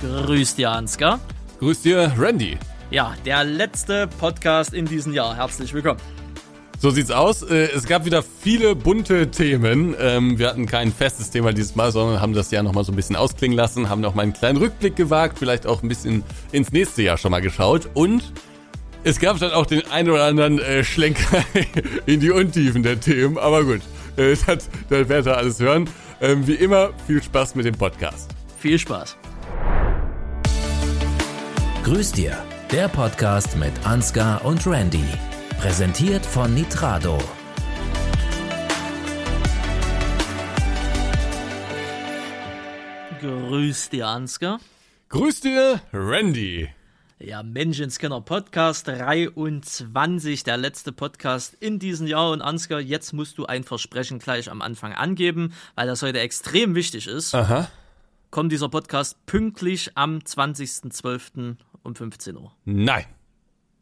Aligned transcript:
Grüß 0.00 0.54
dir, 0.54 0.70
Ansgar. 0.70 1.20
Grüß 1.58 1.82
dir, 1.82 2.12
Randy. 2.18 2.56
Ja, 2.90 3.14
der 3.26 3.44
letzte 3.44 4.08
Podcast 4.18 4.72
in 4.72 4.86
diesem 4.86 5.12
Jahr. 5.12 5.36
Herzlich 5.36 5.74
willkommen. 5.74 6.00
So 6.78 6.88
sieht's 6.88 7.10
aus. 7.10 7.42
Äh, 7.42 7.70
es 7.74 7.84
gab 7.84 8.06
wieder 8.06 8.22
viele 8.22 8.74
bunte 8.74 9.30
Themen. 9.30 9.94
Ähm, 10.00 10.38
wir 10.38 10.48
hatten 10.48 10.64
kein 10.64 10.90
festes 10.90 11.30
Thema 11.30 11.52
dieses 11.52 11.76
Mal, 11.76 11.92
sondern 11.92 12.22
haben 12.22 12.32
das 12.32 12.50
Jahr 12.50 12.62
nochmal 12.62 12.84
so 12.84 12.92
ein 12.92 12.96
bisschen 12.96 13.16
ausklingen 13.16 13.54
lassen, 13.54 13.90
haben 13.90 14.00
noch 14.00 14.14
mal 14.14 14.22
einen 14.22 14.32
kleinen 14.32 14.56
Rückblick 14.56 14.96
gewagt, 14.96 15.38
vielleicht 15.38 15.66
auch 15.66 15.82
ein 15.82 15.88
bisschen 15.88 16.24
ins 16.50 16.72
nächste 16.72 17.02
Jahr 17.02 17.18
schon 17.18 17.30
mal 17.32 17.42
geschaut 17.42 17.90
und 17.92 18.32
es 19.04 19.20
gab 19.20 19.38
dann 19.38 19.52
auch 19.52 19.66
den 19.66 19.86
einen 19.90 20.08
oder 20.08 20.24
anderen 20.24 20.58
äh, 20.58 20.82
Schlenker 20.82 21.44
in 22.06 22.20
die 22.20 22.30
Untiefen 22.30 22.82
der 22.82 22.98
Themen, 22.98 23.36
aber 23.36 23.64
gut, 23.64 23.82
äh, 24.16 24.34
das, 24.46 24.70
das 24.88 25.08
werdet 25.08 25.26
ihr 25.26 25.36
alles 25.36 25.60
hören. 25.60 25.88
Ähm, 26.22 26.46
wie 26.46 26.54
immer, 26.54 26.90
viel 27.06 27.22
Spaß 27.22 27.54
mit 27.54 27.66
dem 27.66 27.74
Podcast. 27.74 28.30
Viel 28.58 28.78
Spaß. 28.78 29.16
Grüß 31.82 32.12
dir, 32.12 32.36
der 32.70 32.88
Podcast 32.88 33.56
mit 33.56 33.72
Ansgar 33.86 34.44
und 34.44 34.66
Randy. 34.66 35.02
Präsentiert 35.58 36.26
von 36.26 36.52
Nitrado. 36.52 37.18
Grüß 43.22 43.88
dir, 43.88 44.08
Ansgar. 44.08 44.60
Grüß 45.08 45.40
dir, 45.40 45.80
Randy. 45.94 46.68
Ja, 47.18 47.42
Menschenscanner 47.42 48.20
Podcast 48.20 48.86
23, 48.86 50.44
der 50.44 50.58
letzte 50.58 50.92
Podcast 50.92 51.56
in 51.60 51.78
diesem 51.78 52.06
Jahr. 52.06 52.32
Und 52.32 52.42
Ansgar, 52.42 52.80
jetzt 52.80 53.14
musst 53.14 53.38
du 53.38 53.46
ein 53.46 53.64
Versprechen 53.64 54.18
gleich 54.18 54.50
am 54.50 54.60
Anfang 54.60 54.92
angeben, 54.92 55.54
weil 55.76 55.86
das 55.86 56.02
heute 56.02 56.20
extrem 56.20 56.74
wichtig 56.74 57.06
ist. 57.06 57.34
Aha. 57.34 57.68
Kommt 58.30 58.52
dieser 58.52 58.68
Podcast 58.68 59.16
pünktlich 59.26 59.90
am 59.96 60.18
20.12. 60.18 61.56
um 61.82 61.94
15 61.94 62.36
Uhr. 62.36 62.52
Nein. 62.64 63.04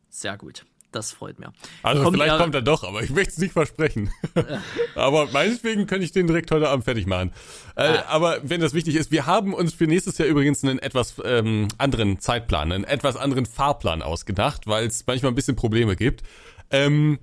Sehr 0.09 0.37
gut. 0.39 0.65
Das 0.91 1.13
freut 1.13 1.39
mir. 1.39 1.53
Also 1.83 2.03
Kommt 2.03 2.17
vielleicht 2.17 2.33
ja- 2.33 2.39
kommt 2.39 2.55
er 2.55 2.63
doch, 2.63 2.83
aber 2.83 3.03
ich 3.03 3.11
möchte 3.11 3.33
es 3.33 3.39
nicht 3.39 3.53
versprechen. 3.53 4.11
aber 4.95 5.27
meinetwegen 5.33 5.87
könnte 5.87 6.07
ich 6.07 6.13
den 6.13 6.27
direkt 6.27 6.51
heute 6.51 6.71
Abend 6.71 6.87
fertig 6.87 7.07
machen. 7.07 7.31
Äh, 7.77 7.99
Aber 8.09 8.41
wenn 8.43 8.63
das 8.63 8.73
wichtig 8.73 8.95
ist, 8.95 9.11
wir 9.13 9.27
haben 9.27 9.53
uns 9.53 9.75
für 9.75 9.87
nächstes 9.87 10.17
Jahr 10.17 10.29
übrigens 10.29 10.65
einen 10.65 10.79
etwas 10.79 11.17
ähm, 11.25 11.69
anderen 11.77 12.21
Zeitplan, 12.21 12.73
einen 12.73 12.85
etwas 12.85 13.17
anderen 13.17 13.45
Fahrplan 13.45 14.01
ausgedacht, 14.01 14.67
weil 14.67 14.87
es 14.87 15.07
manchmal 15.07 15.33
ein 15.33 15.35
bisschen 15.35 15.57
Probleme 15.57 15.95
gibt. 15.95 16.23
Ähm, 16.71 17.19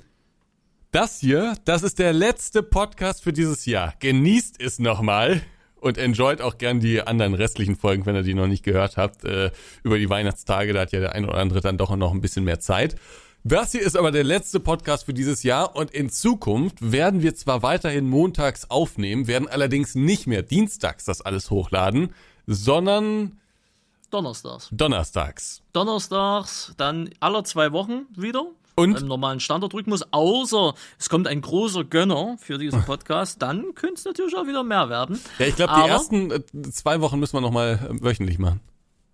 das 0.92 1.20
hier, 1.20 1.56
das 1.66 1.82
ist 1.82 1.98
der 1.98 2.14
letzte 2.14 2.62
Podcast 2.62 3.24
für 3.24 3.34
dieses 3.34 3.66
Jahr. 3.66 3.96
Genießt 4.00 4.62
es 4.62 4.78
nochmal 4.78 5.42
und 5.86 6.00
enjoyt 6.00 6.42
auch 6.42 6.58
gern 6.58 6.80
die 6.80 7.02
anderen 7.02 7.36
restlichen 7.36 7.76
Folgen, 7.76 8.08
wenn 8.08 8.16
ihr 8.16 8.24
die 8.24 8.34
noch 8.34 8.48
nicht 8.48 8.64
gehört 8.64 8.98
habt, 8.98 9.24
äh, 9.24 9.52
über 9.84 10.00
die 10.00 10.10
Weihnachtstage. 10.10 10.74
Da 10.74 10.82
hat 10.82 10.92
ja 10.92 11.00
der 11.00 11.14
ein 11.14 11.26
oder 11.26 11.38
andere 11.38 11.62
dann 11.62 11.78
doch 11.78 11.96
noch 11.96 12.12
ein 12.12 12.22
bisschen 12.22 12.44
mehr 12.44 12.60
Zeit. 12.60 12.96
Das 13.44 13.72
hier 13.72 13.84
ist 13.84 13.96
aber 13.96 14.12
der 14.12 14.24
letzte 14.24 14.60
Podcast 14.60 15.06
für 15.06 15.14
dieses 15.14 15.44
Jahr 15.44 15.76
und 15.76 15.92
in 15.92 16.10
Zukunft 16.10 16.92
werden 16.92 17.22
wir 17.22 17.36
zwar 17.36 17.62
weiterhin 17.62 18.10
montags 18.10 18.68
aufnehmen, 18.72 19.28
werden 19.28 19.48
allerdings 19.48 19.94
nicht 19.94 20.26
mehr 20.26 20.42
dienstags 20.42 21.06
das 21.06 21.22
alles 21.22 21.52
hochladen, 21.52 22.16
sondern 22.48 23.40
Donnerstags. 24.10 24.70
donnerstags. 24.72 25.62
Donnerstags, 25.72 26.74
dann 26.78 27.12
alle 27.20 27.44
zwei 27.44 27.72
Wochen 27.72 28.08
wieder. 28.16 28.48
Und? 28.76 29.00
Im 29.02 29.08
normalen 29.08 29.40
Standardrhythmus, 29.40 30.04
außer 30.12 30.74
es 31.00 31.08
kommt 31.10 31.28
ein 31.28 31.40
großer 31.42 31.84
Gönner 31.86 32.36
für 32.40 32.58
diesen 32.58 32.84
Podcast, 32.86 33.42
dann 33.42 33.74
könnte 33.74 33.96
es 33.96 34.06
natürlich 34.06 34.36
auch 34.36 34.46
wieder 34.48 34.64
mehr 34.64 34.90
werden. 34.90 35.20
Ja, 35.40 35.46
ich 35.48 35.56
glaube, 35.56 35.74
die 35.84 35.90
ersten 35.90 36.32
äh, 36.32 36.42
zwei 36.72 37.00
Wochen 37.02 37.20
müssen 37.20 37.38
wir 37.38 37.42
nochmal 37.42 37.88
wöchentlich 38.02 38.38
machen. 38.38 38.60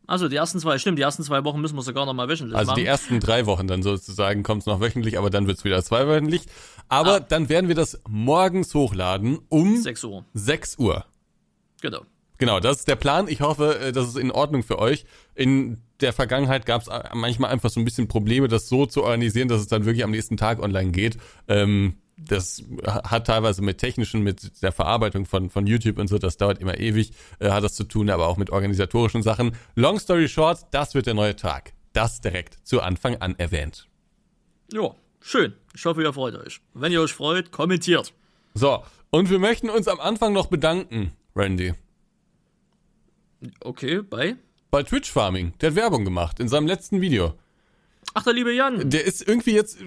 Also 0.08 0.28
die 0.28 0.36
ersten 0.36 0.60
zwei, 0.60 0.78
stimmt, 0.78 0.98
die 0.98 1.04
ersten 1.04 1.24
zwei 1.24 1.44
Wochen 1.46 1.62
müssen 1.62 1.76
wir 1.78 1.84
sogar 1.84 2.06
noch 2.06 2.14
mal 2.14 2.28
wöchentlich 2.28 2.58
Also 2.58 2.72
machen. 2.72 2.80
die 2.82 2.86
ersten 2.86 3.20
drei 3.22 3.46
Wochen 3.46 3.68
dann 3.68 3.82
sozusagen 3.82 4.44
kommt 4.44 4.62
es 4.64 4.66
noch 4.66 4.82
wöchentlich, 4.82 5.18
aber 5.18 5.30
dann 5.30 5.48
wird 5.48 5.60
es 5.60 5.64
wieder 5.64 5.82
zweiwöchentlich. 5.84 6.48
Aber 6.90 7.16
Ah. 7.16 7.20
dann 7.22 7.48
werden 7.48 7.68
wir 7.70 7.76
das 7.76 8.02
morgens 8.10 8.74
hochladen 8.74 9.40
um 9.48 9.78
6 9.78 10.04
Uhr. 10.04 10.26
6 10.34 10.78
Uhr. 10.80 11.06
Genau. 11.82 12.02
Genau, 12.40 12.60
das 12.60 12.80
ist 12.80 12.88
der 12.88 12.96
Plan. 12.96 13.28
Ich 13.28 13.42
hoffe, 13.42 13.80
äh, 13.80 13.92
das 13.92 14.08
ist 14.08 14.18
in 14.18 14.32
Ordnung 14.32 14.64
für 14.64 14.80
euch. 14.80 15.06
In 15.36 15.78
der 16.02 16.14
Vergangenheit 16.14 16.66
gab 16.66 16.82
es 16.82 16.90
manchmal 17.14 17.52
einfach 17.52 17.70
so 17.70 17.80
ein 17.80 17.86
bisschen 17.86 18.08
Probleme, 18.08 18.48
das 18.48 18.68
so 18.68 18.86
zu 18.86 19.04
organisieren, 19.04 19.48
dass 19.48 19.62
es 19.62 19.68
dann 19.68 19.86
wirklich 19.86 20.04
am 20.04 20.12
nächsten 20.12 20.38
Tag 20.38 20.62
online 20.62 20.92
geht. 20.92 21.18
Ähm, 21.48 21.96
das 22.18 22.64
hat 22.86 23.28
teilweise 23.28 23.62
mit 23.62 23.80
technischen, 23.80 24.22
mit 24.22 24.62
der 24.62 24.72
Verarbeitung 24.72 25.26
von, 25.26 25.50
von 25.50 25.66
YouTube 25.66 25.98
und 25.98 26.08
so, 26.08 26.18
das 26.18 26.38
dauert 26.38 26.60
immer 26.60 26.80
ewig, 26.80 27.14
äh, 27.40 27.50
hat 27.50 27.64
das 27.64 27.74
zu 27.74 27.84
tun, 27.84 28.10
aber 28.10 28.28
auch 28.28 28.38
mit 28.38 28.50
organisatorischen 28.50 29.24
Sachen. 29.24 29.56
Long 29.76 30.00
story 30.00 30.28
short, 30.28 30.66
das 30.72 30.94
wird 30.94 31.08
der 31.08 31.14
neue 31.14 31.36
Tag. 31.36 31.74
Das 31.94 32.22
direkt 32.22 32.60
zu 32.66 32.82
Anfang 32.82 33.18
an 33.18 33.36
erwähnt. 33.38 33.88
Ja, 34.72 34.96
schön. 35.20 35.54
Ich 35.76 35.84
hoffe, 35.86 36.04
ihr 36.04 36.14
freut 36.14 36.36
euch. 36.36 36.62
Wenn 36.74 36.92
ihr 36.92 37.02
euch 37.02 37.14
freut, 37.14 37.52
kommentiert. 37.52 38.14
So, 38.54 38.84
und 39.10 39.30
wir 39.30 39.40
möchten 39.40 39.70
uns 39.70 39.88
am 39.88 40.00
Anfang 40.00 40.32
noch 40.32 40.48
bedanken, 40.48 41.12
Randy. 41.36 41.74
Okay, 43.62 44.02
bei. 44.02 44.36
Bei 44.74 44.84
Twitch 44.84 45.12
Farming, 45.12 45.52
der 45.60 45.72
hat 45.72 45.76
Werbung 45.76 46.06
gemacht 46.06 46.40
in 46.40 46.48
seinem 46.48 46.66
letzten 46.66 47.02
Video. 47.02 47.34
Ach, 48.14 48.24
der 48.24 48.34
liebe 48.34 48.54
Jan. 48.54 48.90
Der 48.90 49.06
ist 49.06 49.26
irgendwie 49.26 49.54
jetzt 49.54 49.78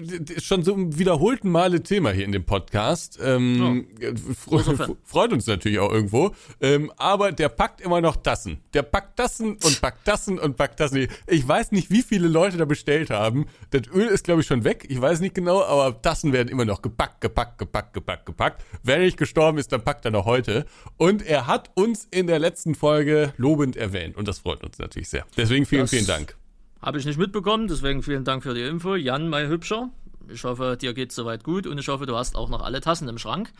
schon 0.43 0.63
so 0.63 0.73
im 0.73 0.97
wiederholten 0.97 1.49
Male 1.51 1.83
Thema 1.83 2.09
hier 2.11 2.25
in 2.25 2.31
dem 2.31 2.43
Podcast. 2.43 3.19
Ähm, 3.21 3.87
fre 4.35 4.49
Großer 4.49 4.75
Fan. 4.75 4.95
freut 5.03 5.31
uns 5.31 5.45
natürlich 5.45 5.77
auch 5.77 5.91
irgendwo. 5.91 6.33
Ähm, 6.59 6.91
aber 6.97 7.31
der 7.31 7.49
packt 7.49 7.81
immer 7.81 8.01
noch 8.01 8.15
Tassen. 8.15 8.59
Der 8.73 8.81
packt 8.81 9.17
Tassen 9.17 9.57
und 9.63 9.79
packt 9.79 10.05
Tassen 10.05 10.39
und 10.39 10.57
packt 10.57 10.79
Tassen. 10.79 11.07
Ich 11.27 11.47
weiß 11.47 11.71
nicht, 11.71 11.91
wie 11.91 12.01
viele 12.01 12.27
Leute 12.27 12.57
da 12.57 12.65
bestellt 12.65 13.11
haben. 13.11 13.45
Das 13.69 13.83
Öl 13.93 14.07
ist, 14.07 14.23
glaube 14.23 14.41
ich, 14.41 14.47
schon 14.47 14.63
weg. 14.63 14.85
Ich 14.89 14.99
weiß 14.99 15.19
nicht 15.19 15.35
genau, 15.35 15.63
aber 15.63 16.01
Tassen 16.01 16.33
werden 16.33 16.49
immer 16.49 16.65
noch 16.65 16.81
gepackt, 16.81 17.21
gepackt, 17.21 17.59
gepackt, 17.59 17.93
gepackt, 17.93 18.25
gepackt. 18.25 18.63
Wenn 18.81 19.01
er 19.01 19.05
nicht 19.05 19.17
gestorben 19.17 19.59
ist, 19.59 19.71
dann 19.71 19.83
packt 19.83 20.03
er 20.03 20.09
noch 20.11 20.25
heute. 20.25 20.65
Und 20.97 21.21
er 21.23 21.45
hat 21.45 21.69
uns 21.75 22.07
in 22.09 22.25
der 22.25 22.39
letzten 22.39 22.73
Folge 22.73 23.33
lobend 23.37 23.75
erwähnt. 23.75 24.15
Und 24.17 24.27
das 24.27 24.39
freut 24.39 24.63
uns 24.63 24.79
natürlich 24.79 25.09
sehr. 25.09 25.25
Deswegen 25.37 25.67
vielen, 25.67 25.81
Das- 25.83 25.91
vielen 25.91 26.07
Dank. 26.07 26.35
Habe 26.81 26.99
ich 26.99 27.05
nicht 27.05 27.17
mitbekommen, 27.17 27.67
deswegen 27.67 28.03
vielen 28.03 28.23
Dank 28.23 28.43
für 28.43 28.53
die 28.53 28.61
Info. 28.61 28.95
Jan, 28.95 29.29
mein 29.29 29.49
Hübscher. 29.49 29.89
Ich 30.27 30.43
hoffe, 30.43 30.77
dir 30.79 30.93
geht's 30.93 31.15
soweit 31.15 31.43
gut 31.43 31.67
und 31.67 31.77
ich 31.77 31.87
hoffe, 31.87 32.05
du 32.05 32.15
hast 32.15 32.35
auch 32.35 32.49
noch 32.49 32.61
alle 32.61 32.81
Tassen 32.81 33.07
im 33.07 33.17
Schrank. 33.17 33.51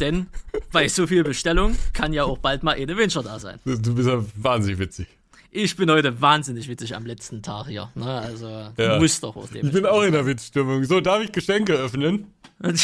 Denn 0.00 0.26
bei 0.72 0.88
so 0.88 1.06
viel 1.06 1.24
Bestellung 1.24 1.76
kann 1.92 2.12
ja 2.12 2.24
auch 2.24 2.38
bald 2.38 2.62
mal 2.62 2.76
eine 2.76 2.96
Wünscher 2.96 3.22
da 3.22 3.38
sein. 3.38 3.58
Du 3.64 3.94
bist 3.94 4.08
ja 4.08 4.24
wahnsinnig 4.36 4.78
witzig. 4.78 5.08
Ich 5.56 5.76
bin 5.76 5.88
heute 5.88 6.20
wahnsinnig 6.20 6.68
witzig 6.68 6.96
am 6.96 7.06
letzten 7.06 7.40
Tag 7.40 7.68
hier. 7.68 7.88
Ne? 7.94 8.04
Also, 8.06 8.48
Ja. 8.76 8.98
muss 8.98 9.20
doch 9.20 9.36
aus 9.36 9.50
dem. 9.50 9.64
Ich 9.64 9.72
bin 9.72 9.86
auch 9.86 10.02
in 10.02 10.10
der 10.10 10.26
Witzstimmung. 10.26 10.82
So, 10.82 11.00
darf 11.00 11.22
ich 11.22 11.30
Geschenke 11.30 11.74
öffnen? 11.74 12.26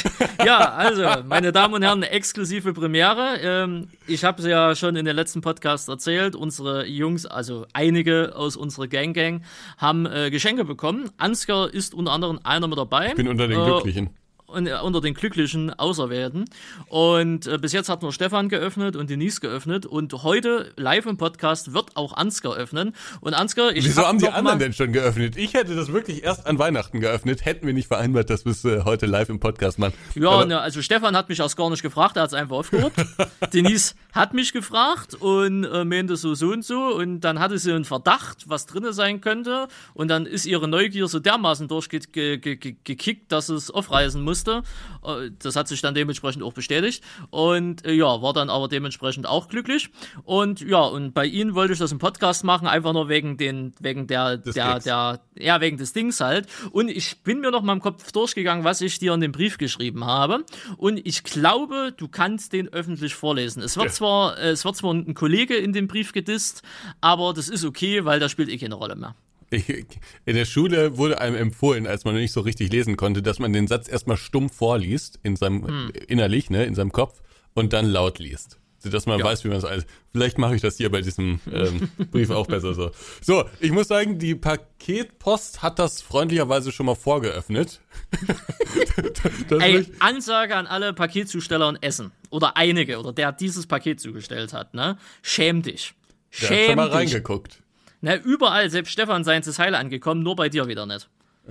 ja, 0.46 0.70
also, 0.74 1.02
meine 1.26 1.50
Damen 1.50 1.74
und 1.74 1.82
Herren, 1.82 2.04
exklusive 2.04 2.72
Premiere. 2.72 3.38
Ähm, 3.42 3.88
ich 4.06 4.22
habe 4.24 4.40
es 4.40 4.46
ja 4.46 4.76
schon 4.76 4.94
in 4.94 5.04
den 5.04 5.16
letzten 5.16 5.40
Podcasts 5.40 5.88
erzählt. 5.88 6.36
Unsere 6.36 6.86
Jungs, 6.86 7.26
also 7.26 7.66
einige 7.72 8.36
aus 8.36 8.56
unserer 8.56 8.86
Gang 8.86 9.16
Gang, 9.16 9.42
haben 9.76 10.06
äh, 10.06 10.30
Geschenke 10.30 10.64
bekommen. 10.64 11.10
Ansgar 11.16 11.74
ist 11.74 11.92
unter 11.92 12.12
anderem 12.12 12.38
einer 12.44 12.68
mit 12.68 12.78
dabei. 12.78 13.08
Ich 13.08 13.14
bin 13.16 13.26
unter 13.26 13.48
den 13.48 13.60
Äh, 13.60 13.64
Glücklichen. 13.64 14.10
Äh, 14.54 14.74
unter 14.82 15.00
den 15.00 15.14
glücklichen 15.14 15.72
Auserwählten. 15.72 16.44
Und 16.88 17.46
äh, 17.46 17.58
bis 17.58 17.72
jetzt 17.72 17.88
hat 17.88 18.02
nur 18.02 18.12
Stefan 18.12 18.48
geöffnet 18.48 18.96
und 18.96 19.10
Denise 19.10 19.40
geöffnet. 19.40 19.86
Und 19.86 20.12
heute 20.22 20.72
live 20.76 21.06
im 21.06 21.16
Podcast 21.16 21.72
wird 21.72 21.96
auch 21.96 22.12
Ansgar 22.12 22.54
öffnen. 22.54 22.94
Und 23.20 23.34
Ansgar, 23.34 23.72
ich 23.72 23.84
Wieso 23.84 24.02
hab 24.02 24.08
haben 24.08 24.18
die 24.18 24.28
anderen 24.28 24.58
denn 24.58 24.72
schon 24.72 24.92
geöffnet? 24.92 25.36
Ich 25.36 25.54
hätte 25.54 25.74
das 25.74 25.92
wirklich 25.92 26.24
erst 26.24 26.46
an 26.46 26.58
Weihnachten 26.58 27.00
geöffnet. 27.00 27.44
Hätten 27.44 27.66
wir 27.66 27.74
nicht 27.74 27.88
vereinbart, 27.88 28.30
dass 28.30 28.44
wir 28.44 28.52
es 28.52 28.64
äh, 28.64 28.82
heute 28.84 29.06
live 29.06 29.28
im 29.28 29.40
Podcast 29.40 29.78
machen. 29.78 29.94
Ja, 30.14 30.44
ne, 30.44 30.60
also 30.60 30.82
Stefan 30.82 31.16
hat 31.16 31.28
mich 31.28 31.40
erst 31.40 31.56
gar 31.56 31.70
nicht 31.70 31.82
gefragt, 31.82 32.16
er 32.16 32.22
hat 32.22 32.30
es 32.30 32.34
einfach 32.34 32.56
aufgehoben. 32.56 32.92
Denise 33.52 33.94
hat 34.12 34.34
mich 34.34 34.52
gefragt 34.52 35.14
und 35.14 35.64
äh, 35.64 35.84
meinte 35.84 36.16
so 36.16 36.34
so 36.34 36.48
und 36.48 36.64
so. 36.64 36.94
Und 36.94 37.20
dann 37.20 37.38
hatte 37.38 37.58
sie 37.58 37.72
einen 37.72 37.84
Verdacht, 37.84 38.48
was 38.48 38.66
drinne 38.66 38.92
sein 38.92 39.20
könnte. 39.20 39.68
Und 39.94 40.08
dann 40.08 40.26
ist 40.26 40.46
ihre 40.46 40.68
Neugier 40.68 41.08
so 41.08 41.20
dermaßen 41.20 41.68
durchgekickt, 41.68 42.12
ge 42.12 42.38
ge 42.38 42.56
ge 42.56 43.16
dass 43.28 43.48
es 43.48 43.70
aufreißen 43.70 44.22
musste. 44.46 44.62
Äh, 45.04 45.30
Das 45.38 45.56
hat 45.56 45.68
sich 45.68 45.80
dann 45.80 45.94
dementsprechend 45.94 46.42
auch 46.42 46.52
bestätigt. 46.52 47.02
Und 47.30 47.84
äh, 47.84 47.92
ja, 47.92 48.22
war 48.22 48.32
dann 48.32 48.50
aber 48.50 48.68
dementsprechend 48.68 49.26
auch 49.26 49.48
glücklich. 49.48 49.90
Und 50.24 50.60
ja, 50.60 50.80
und 50.82 51.12
bei 51.12 51.26
Ihnen 51.26 51.54
wollte 51.54 51.72
ich 51.72 51.78
das 51.78 51.92
im 51.92 51.98
Podcast 51.98 52.44
machen, 52.44 52.66
einfach 52.66 52.92
nur 52.92 53.08
wegen 53.08 53.36
den, 53.36 53.72
wegen 53.80 54.06
der, 54.06 54.36
der, 54.38 54.52
Gags. 54.52 54.84
der, 54.84 55.20
ja, 55.38 55.60
wegen 55.60 55.76
des 55.76 55.92
Dings 55.92 56.20
halt. 56.20 56.46
Und 56.72 56.88
ich 56.88 57.22
bin 57.22 57.40
mir 57.40 57.50
noch 57.50 57.62
mal 57.62 57.72
im 57.72 57.80
Kopf 57.80 58.10
durchgegangen, 58.12 58.64
was 58.64 58.80
ich 58.80 58.98
dir 58.98 59.14
in 59.14 59.20
den 59.20 59.32
Brief 59.32 59.58
geschrieben 59.58 60.04
habe. 60.04 60.44
Und 60.76 61.00
ich 61.04 61.22
glaube, 61.24 61.92
du 61.96 62.08
kannst 62.08 62.52
den 62.52 62.68
öffentlich 62.68 63.14
vorlesen. 63.14 63.62
Es 63.62 63.76
wird 63.76 63.92
zwar, 63.92 64.38
äh, 64.38 64.50
es 64.50 64.64
wird 64.64 64.76
zwar 64.76 64.92
ein 64.94 65.14
Kollege 65.14 65.56
in 65.56 65.72
dem 65.72 65.88
Brief 65.88 66.12
gedisst, 66.12 66.62
aber 67.00 67.32
das 67.32 67.48
ist 67.48 67.64
okay, 67.64 68.04
weil 68.04 68.20
da 68.20 68.28
spielt 68.28 68.48
eh 68.48 68.58
keine 68.58 68.74
Rolle 68.74 68.96
mehr. 68.96 69.14
Ich, 69.50 69.68
in 70.26 70.36
der 70.36 70.44
Schule 70.44 70.96
wurde 70.96 71.20
einem 71.20 71.36
empfohlen, 71.36 71.86
als 71.86 72.04
man 72.04 72.14
nicht 72.14 72.32
so 72.32 72.40
richtig 72.40 72.70
lesen 72.72 72.96
konnte, 72.96 73.20
dass 73.22 73.38
man 73.38 73.52
den 73.52 73.66
Satz 73.66 73.88
erstmal 73.88 74.16
stumm 74.16 74.48
vorliest, 74.48 75.18
in 75.22 75.36
seinem, 75.36 75.66
Hm. 75.66 75.92
innerlich, 76.08 76.50
ne, 76.50 76.64
in 76.64 76.74
seinem 76.74 76.92
Kopf, 76.92 77.20
und 77.54 77.72
dann 77.72 77.86
laut 77.86 78.18
liest. 78.18 78.56
dass 78.82 79.04
man 79.04 79.18
Ja. 79.18 79.26
weiß, 79.26 79.44
wie 79.44 79.48
man 79.48 79.58
es 79.58 79.64
alles. 79.66 79.84
Vielleicht 80.10 80.38
mache 80.38 80.54
ich 80.54 80.62
das 80.62 80.78
hier 80.78 80.90
bei 80.90 81.02
diesem 81.02 81.38
ähm, 81.52 81.90
Brief 82.10 82.30
auch 82.30 82.46
besser 82.46 82.72
so. 82.72 82.90
So, 83.20 83.44
ich 83.60 83.72
muss 83.72 83.88
sagen, 83.88 84.18
die 84.18 84.34
Paketpost 84.34 85.60
hat 85.60 85.78
das 85.78 86.00
freundlicherweise 86.00 86.72
schon 86.72 86.86
mal 86.86 86.94
vorgeöffnet. 86.94 87.82
Ey, 89.60 89.86
Ansage 89.98 90.56
an 90.56 90.66
alle 90.66 90.92
Paketzusteller 90.94 91.68
in 91.68 91.76
Essen. 91.82 92.12
Oder 92.30 92.56
einige, 92.56 92.98
oder 92.98 93.12
der 93.12 93.32
dieses 93.32 93.66
Paket 93.66 94.00
zugestellt 94.00 94.52
hat, 94.52 94.74
ne? 94.74 94.96
Schäm 95.22 95.62
dich. 95.62 95.92
der 96.40 96.40
hat 96.40 96.46
schon 96.48 96.56
Schäm 96.56 96.76
mal 96.76 96.86
dich. 96.86 96.94
reingeguckt. 96.94 97.62
Ne, 98.02 98.16
überall, 98.16 98.70
selbst 98.70 98.92
Stefan 98.92 99.24
seins 99.24 99.46
ist 99.46 99.58
heile 99.58 99.78
angekommen, 99.78 100.22
nur 100.22 100.36
bei 100.36 100.48
dir 100.48 100.68
wieder 100.68 100.86
nicht. 100.86 101.08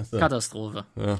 So. 0.10 0.18
Katastrophe. 0.18 0.86
Ja. 0.96 1.20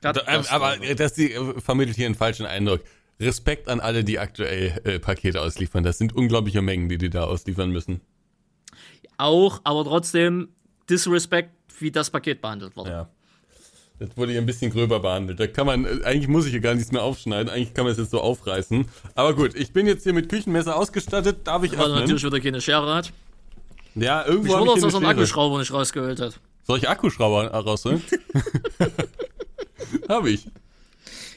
Da, 0.00 0.12
Katastrophe. 0.12 0.50
aber 0.50 0.76
das 0.94 1.14
die, 1.14 1.32
äh, 1.32 1.60
vermittelt 1.60 1.96
hier 1.96 2.06
einen 2.06 2.14
falschen 2.14 2.46
Eindruck. 2.46 2.80
Respekt 3.20 3.68
an 3.68 3.78
alle, 3.78 4.02
die 4.02 4.18
aktuell 4.18 4.80
äh, 4.84 4.98
Pakete 4.98 5.40
ausliefern. 5.40 5.84
Das 5.84 5.98
sind 5.98 6.14
unglaubliche 6.14 6.62
Mengen, 6.62 6.88
die 6.88 6.98
die 6.98 7.10
da 7.10 7.24
ausliefern 7.24 7.70
müssen. 7.70 8.00
Auch, 9.18 9.60
aber 9.62 9.84
trotzdem 9.84 10.48
Disrespect, 10.90 11.50
wie 11.78 11.92
das 11.92 12.10
Paket 12.10 12.40
behandelt 12.40 12.76
wurde. 12.76 12.90
Ja. 12.90 13.08
Das 14.00 14.16
wurde 14.16 14.32
hier 14.32 14.40
ein 14.40 14.46
bisschen 14.46 14.72
gröber 14.72 14.98
behandelt. 14.98 15.38
Da 15.38 15.46
kann 15.46 15.66
man, 15.66 15.84
äh, 15.84 16.04
eigentlich 16.04 16.26
muss 16.26 16.46
ich 16.46 16.50
hier 16.50 16.60
gar 16.60 16.74
nichts 16.74 16.90
mehr 16.90 17.02
aufschneiden. 17.02 17.48
Eigentlich 17.48 17.74
kann 17.74 17.84
man 17.84 17.92
es 17.92 17.98
jetzt 17.98 18.10
so 18.10 18.20
aufreißen. 18.20 18.86
Aber 19.14 19.34
gut, 19.34 19.54
ich 19.54 19.72
bin 19.72 19.86
jetzt 19.86 20.02
hier 20.02 20.12
mit 20.12 20.28
Küchenmesser 20.28 20.76
ausgestattet. 20.76 21.46
Darf 21.46 21.62
ich 21.62 21.72
Weil 21.72 21.86
öffnen? 21.86 22.00
natürlich 22.00 22.24
wieder 22.24 22.40
keine 22.40 22.60
Schere 22.60 22.92
hat. 22.92 23.12
Ja, 23.94 24.22
Ich 24.22 24.28
irgendwo 24.28 24.52
habe 24.54 24.60
wundere 24.66 24.78
ich 24.78 24.82
dass 24.84 24.94
er 24.94 24.98
einen. 24.98 25.06
Akkuschrauber 25.06 25.58
nicht 25.58 25.72
rausgeholt 25.72 26.20
hat. 26.20 26.40
Soll 26.66 26.78
ich 26.78 26.88
Akkuschrauber 26.88 27.50
rausholen? 27.50 28.02
habe 30.08 30.30
ich. 30.30 30.46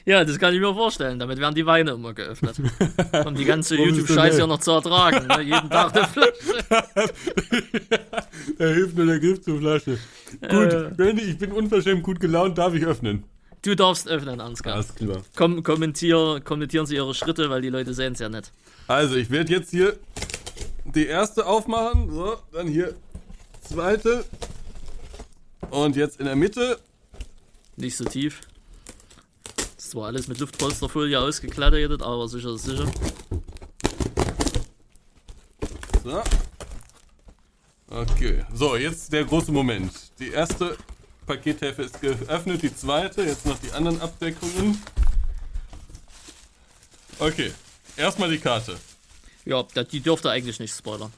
Ja, 0.04 0.24
das 0.24 0.38
kann 0.38 0.54
ich 0.54 0.60
mir 0.60 0.72
vorstellen. 0.72 1.18
Damit 1.18 1.38
werden 1.38 1.54
die 1.54 1.66
Weine 1.66 1.90
immer 1.90 2.14
geöffnet. 2.14 2.56
Um 3.26 3.34
die 3.34 3.44
ganze. 3.44 3.76
YouTube-Scheiße 3.78 4.38
ja 4.38 4.46
noch 4.46 4.58
zu 4.60 4.70
ertragen. 4.70 5.26
Ne? 5.26 5.42
Jeden 5.42 5.68
Tag 5.70 5.94
eine 5.94 6.06
Flasche. 6.08 7.12
Da 8.58 8.64
hilft 8.68 8.96
nur 8.96 9.04
der 9.06 9.18
Griff 9.20 9.42
zur 9.42 9.58
Flasche. 9.58 9.98
Gut, 10.40 10.98
Randy, 10.98 11.22
ich 11.24 11.38
bin 11.38 11.52
unverschämt 11.52 12.02
gut 12.02 12.20
gelaunt. 12.20 12.56
Darf 12.56 12.72
ich 12.74 12.86
öffnen? 12.86 13.24
Du 13.60 13.74
darfst 13.76 14.08
öffnen, 14.08 14.40
Ansgar. 14.40 14.76
Alles 14.76 14.94
klar. 14.94 15.18
Komm, 15.36 15.62
kommentier, 15.62 16.40
kommentieren 16.42 16.86
Sie 16.86 16.94
Ihre 16.94 17.12
Schritte, 17.12 17.50
weil 17.50 17.60
die 17.60 17.68
Leute 17.70 17.92
sehen 17.92 18.14
es 18.14 18.20
ja 18.20 18.30
nicht. 18.30 18.50
Also, 18.86 19.16
ich 19.16 19.30
werde 19.30 19.52
jetzt 19.52 19.70
hier 19.70 19.94
die 20.94 21.06
erste 21.06 21.46
aufmachen. 21.46 22.10
So, 22.12 22.38
dann 22.52 22.68
hier 22.68 22.94
zweite. 23.62 24.24
Und 25.70 25.96
jetzt 25.96 26.20
in 26.20 26.26
der 26.26 26.36
Mitte. 26.36 26.78
Nicht 27.76 27.96
so 27.96 28.04
tief. 28.04 28.40
Das 29.54 29.84
ist 29.84 29.90
zwar 29.92 30.06
alles 30.06 30.28
mit 30.28 30.38
Luftpolsterfolie 30.38 31.18
ausgekleidet, 31.18 32.02
aber 32.02 32.28
sicher 32.28 32.54
ist 32.54 32.64
sicher. 32.64 32.90
So. 36.02 36.22
Okay. 37.90 38.44
So, 38.52 38.76
jetzt 38.76 39.12
der 39.12 39.24
große 39.24 39.52
Moment. 39.52 39.92
Die 40.18 40.30
erste 40.30 40.76
Pakethälfte 41.26 41.82
ist 41.82 42.00
geöffnet, 42.00 42.62
die 42.62 42.74
zweite, 42.74 43.22
jetzt 43.22 43.46
noch 43.46 43.58
die 43.58 43.72
anderen 43.72 44.00
Abdeckungen. 44.00 44.82
Okay. 47.18 47.52
Erstmal 47.96 48.30
die 48.30 48.38
Karte. 48.38 48.76
Ja, 49.48 49.62
die 49.62 50.00
dürfte 50.00 50.30
eigentlich 50.30 50.60
nicht 50.60 50.76
spoilern. 50.76 51.10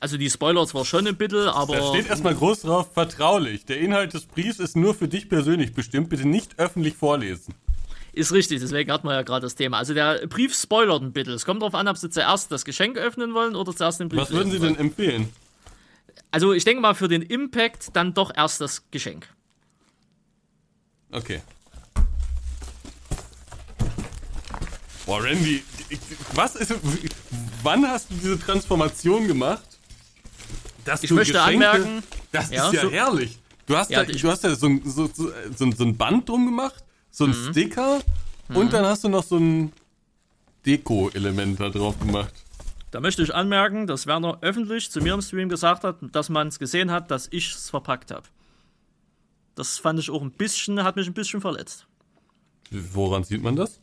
Also 0.00 0.16
die 0.16 0.28
Spoiler 0.28 0.66
zwar 0.66 0.84
schon 0.84 1.06
ein 1.06 1.16
bisschen, 1.16 1.48
aber 1.48 1.76
Da 1.76 1.88
steht 1.90 2.08
erstmal 2.08 2.34
groß 2.34 2.62
drauf, 2.62 2.92
vertraulich. 2.92 3.64
Der 3.64 3.78
Inhalt 3.78 4.12
des 4.12 4.26
Briefs 4.26 4.58
ist 4.58 4.76
nur 4.76 4.92
für 4.92 5.06
dich 5.06 5.28
persönlich 5.28 5.72
bestimmt. 5.72 6.08
Bitte 6.08 6.26
nicht 6.26 6.58
öffentlich 6.58 6.96
vorlesen. 6.96 7.54
ist 8.12 8.32
richtig, 8.32 8.58
deswegen 8.58 8.90
hat 8.90 9.04
man 9.04 9.14
ja 9.14 9.22
gerade 9.22 9.42
das 9.46 9.54
Thema. 9.54 9.78
Also 9.78 9.94
der 9.94 10.26
Brief 10.26 10.52
spoilert 10.52 11.00
ein 11.00 11.12
bisschen. 11.12 11.34
Es 11.34 11.44
kommt 11.44 11.62
darauf 11.62 11.76
an, 11.76 11.86
ob 11.86 11.96
Sie 11.96 12.10
zuerst 12.10 12.50
das 12.50 12.64
Geschenk 12.64 12.98
öffnen 12.98 13.34
wollen 13.34 13.54
oder 13.54 13.72
zuerst 13.72 14.00
den 14.00 14.08
Brief 14.08 14.20
Was 14.20 14.32
würden 14.32 14.50
Sie 14.50 14.58
denn 14.58 14.76
empfehlen? 14.76 15.32
Also 16.32 16.52
ich 16.54 16.64
denke 16.64 16.82
mal 16.82 16.94
für 16.94 17.06
den 17.06 17.22
Impact 17.22 17.94
dann 17.94 18.14
doch 18.14 18.32
erst 18.36 18.60
das 18.60 18.82
Geschenk. 18.90 19.28
Okay. 21.12 21.40
Boah, 25.06 25.22
Randy, 25.22 25.62
was 26.34 26.56
ist. 26.56 26.74
Wann 27.62 27.86
hast 27.86 28.10
du 28.10 28.14
diese 28.14 28.38
Transformation 28.38 29.26
gemacht? 29.26 29.64
Dass 30.84 31.02
Ich 31.02 31.08
du 31.08 31.14
möchte 31.16 31.34
Geschenke- 31.34 31.68
anmerken, 31.68 32.02
Das 32.32 32.50
ja, 32.50 32.66
ist 32.68 32.74
ja 32.74 32.82
so- 32.82 32.90
herrlich. 32.90 33.38
Du 33.66 33.76
hast 33.76 33.90
Ja, 33.90 34.02
ich- 34.02 34.20
du 34.22 34.30
hast 34.30 34.44
ja 34.44 34.54
so, 34.54 34.66
ein- 34.66 34.82
so, 34.84 35.06
so, 35.12 35.32
so, 35.56 35.64
ein- 35.84 35.96
Band 35.96 36.28
drum 36.28 36.46
gemacht, 36.46 36.84
so 37.10 37.24
ein 37.24 37.30
Mhm. 37.30 37.50
Sticker 37.50 38.00
und 38.50 38.72
dann 38.72 38.84
hast 38.84 39.02
du 39.02 39.08
noch 39.08 39.24
so 39.24 39.36
ein 39.38 39.72
Deko-Element 40.64 41.58
da 41.60 41.68
drauf 41.70 41.98
gemacht. 41.98 42.32
Da 42.92 43.00
möchte 43.00 43.22
ich 43.22 43.34
anmerken, 43.34 43.86
dass 43.88 44.06
Werner 44.06 44.38
öffentlich 44.42 44.90
zu 44.90 45.00
mir 45.00 45.14
im 45.14 45.20
Stream 45.22 45.48
gesagt 45.48 45.82
hat, 45.84 45.96
dass 46.12 46.28
man 46.28 46.48
es 46.48 46.58
gesehen 46.58 46.90
hat, 46.92 47.10
dass 47.10 47.26
ich 47.30 47.50
es 47.52 47.68
verpackt 47.70 48.10
habe. 48.12 48.26
Das 49.56 49.78
fand 49.78 49.98
ich 49.98 50.10
auch 50.10 50.22
ein 50.22 50.30
bisschen, 50.30 50.82
hat 50.84 50.96
mich 50.96 51.06
ein 51.08 51.14
bisschen 51.14 51.40
verletzt. 51.40 51.86
Woran 52.70 53.24
sieht 53.24 53.42
man 53.42 53.56
das? 53.56 53.80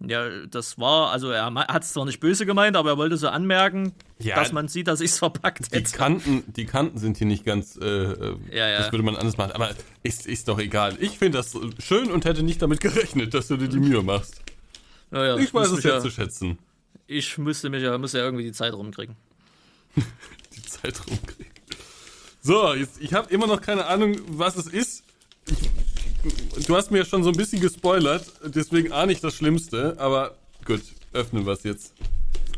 Ja, 0.00 0.28
das 0.46 0.78
war, 0.78 1.10
also 1.10 1.30
er 1.30 1.52
hat 1.54 1.82
es 1.82 1.94
zwar 1.94 2.04
nicht 2.04 2.20
böse 2.20 2.44
gemeint, 2.44 2.76
aber 2.76 2.90
er 2.90 2.96
wollte 2.98 3.16
so 3.16 3.28
anmerken, 3.28 3.94
Ja, 4.18 4.36
dass 4.36 4.52
man 4.52 4.68
sieht, 4.68 4.88
dass 4.88 5.00
ich 5.00 5.12
es 5.12 5.18
verpackt 5.18 5.72
Die 5.72 5.76
hätte. 5.78 5.96
Kanten, 5.96 6.44
die 6.52 6.66
Kanten 6.66 6.98
sind 6.98 7.16
hier 7.16 7.26
nicht 7.26 7.44
ganz, 7.46 7.78
äh, 7.80 7.86
äh, 7.86 8.36
Ja, 8.52 8.68
ja. 8.68 8.78
das 8.78 8.92
würde 8.92 9.04
man 9.04 9.16
anders 9.16 9.38
machen. 9.38 9.52
Aber 9.52 9.70
ist, 10.02 10.26
ist 10.26 10.48
doch 10.48 10.58
egal. 10.58 10.96
Ich 11.00 11.18
finde 11.18 11.38
das 11.38 11.56
schön 11.78 12.10
und 12.10 12.26
hätte 12.26 12.42
nicht 12.42 12.60
damit 12.60 12.80
gerechnet, 12.80 13.32
dass 13.32 13.48
du 13.48 13.56
dir 13.56 13.68
die 13.68 13.78
Mühe 13.78 14.02
machst. 14.02 14.42
Ja, 15.10 15.36
Ich 15.38 15.54
weiß 15.54 15.70
es 15.70 15.82
ja 15.82 15.98
zu 16.00 16.10
schätzen. 16.10 16.58
Ich 17.06 17.38
musste 17.38 17.70
mich 17.70 17.82
ja, 17.82 17.96
musste 17.96 18.18
ja 18.18 18.24
irgendwie 18.24 18.44
die 18.44 18.52
Zeit 18.52 18.74
rumkriegen. 18.74 19.16
Die 19.96 20.62
Zeit 20.62 21.00
rumkriegen. 21.08 21.52
So, 22.42 22.74
jetzt, 22.74 23.00
ich 23.00 23.14
habe 23.14 23.32
immer 23.32 23.46
noch 23.46 23.60
keine 23.60 23.86
Ahnung, 23.86 24.16
was 24.28 24.56
es 24.56 24.66
ist. 24.66 25.04
Du 26.66 26.76
hast 26.76 26.90
mir 26.90 26.98
ja 26.98 27.04
schon 27.04 27.22
so 27.22 27.30
ein 27.30 27.36
bisschen 27.36 27.60
gespoilert, 27.60 28.24
deswegen 28.44 28.92
ahne 28.92 29.12
ich 29.12 29.20
das 29.20 29.34
Schlimmste. 29.34 29.96
Aber 29.98 30.36
gut, 30.64 30.82
öffnen 31.12 31.46
wir 31.46 31.52
es 31.52 31.62
jetzt. 31.62 31.94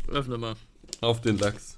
Öffne 0.07 0.37
mal. 0.37 0.55
Auf 1.01 1.21
den 1.21 1.37
Lachs. 1.37 1.77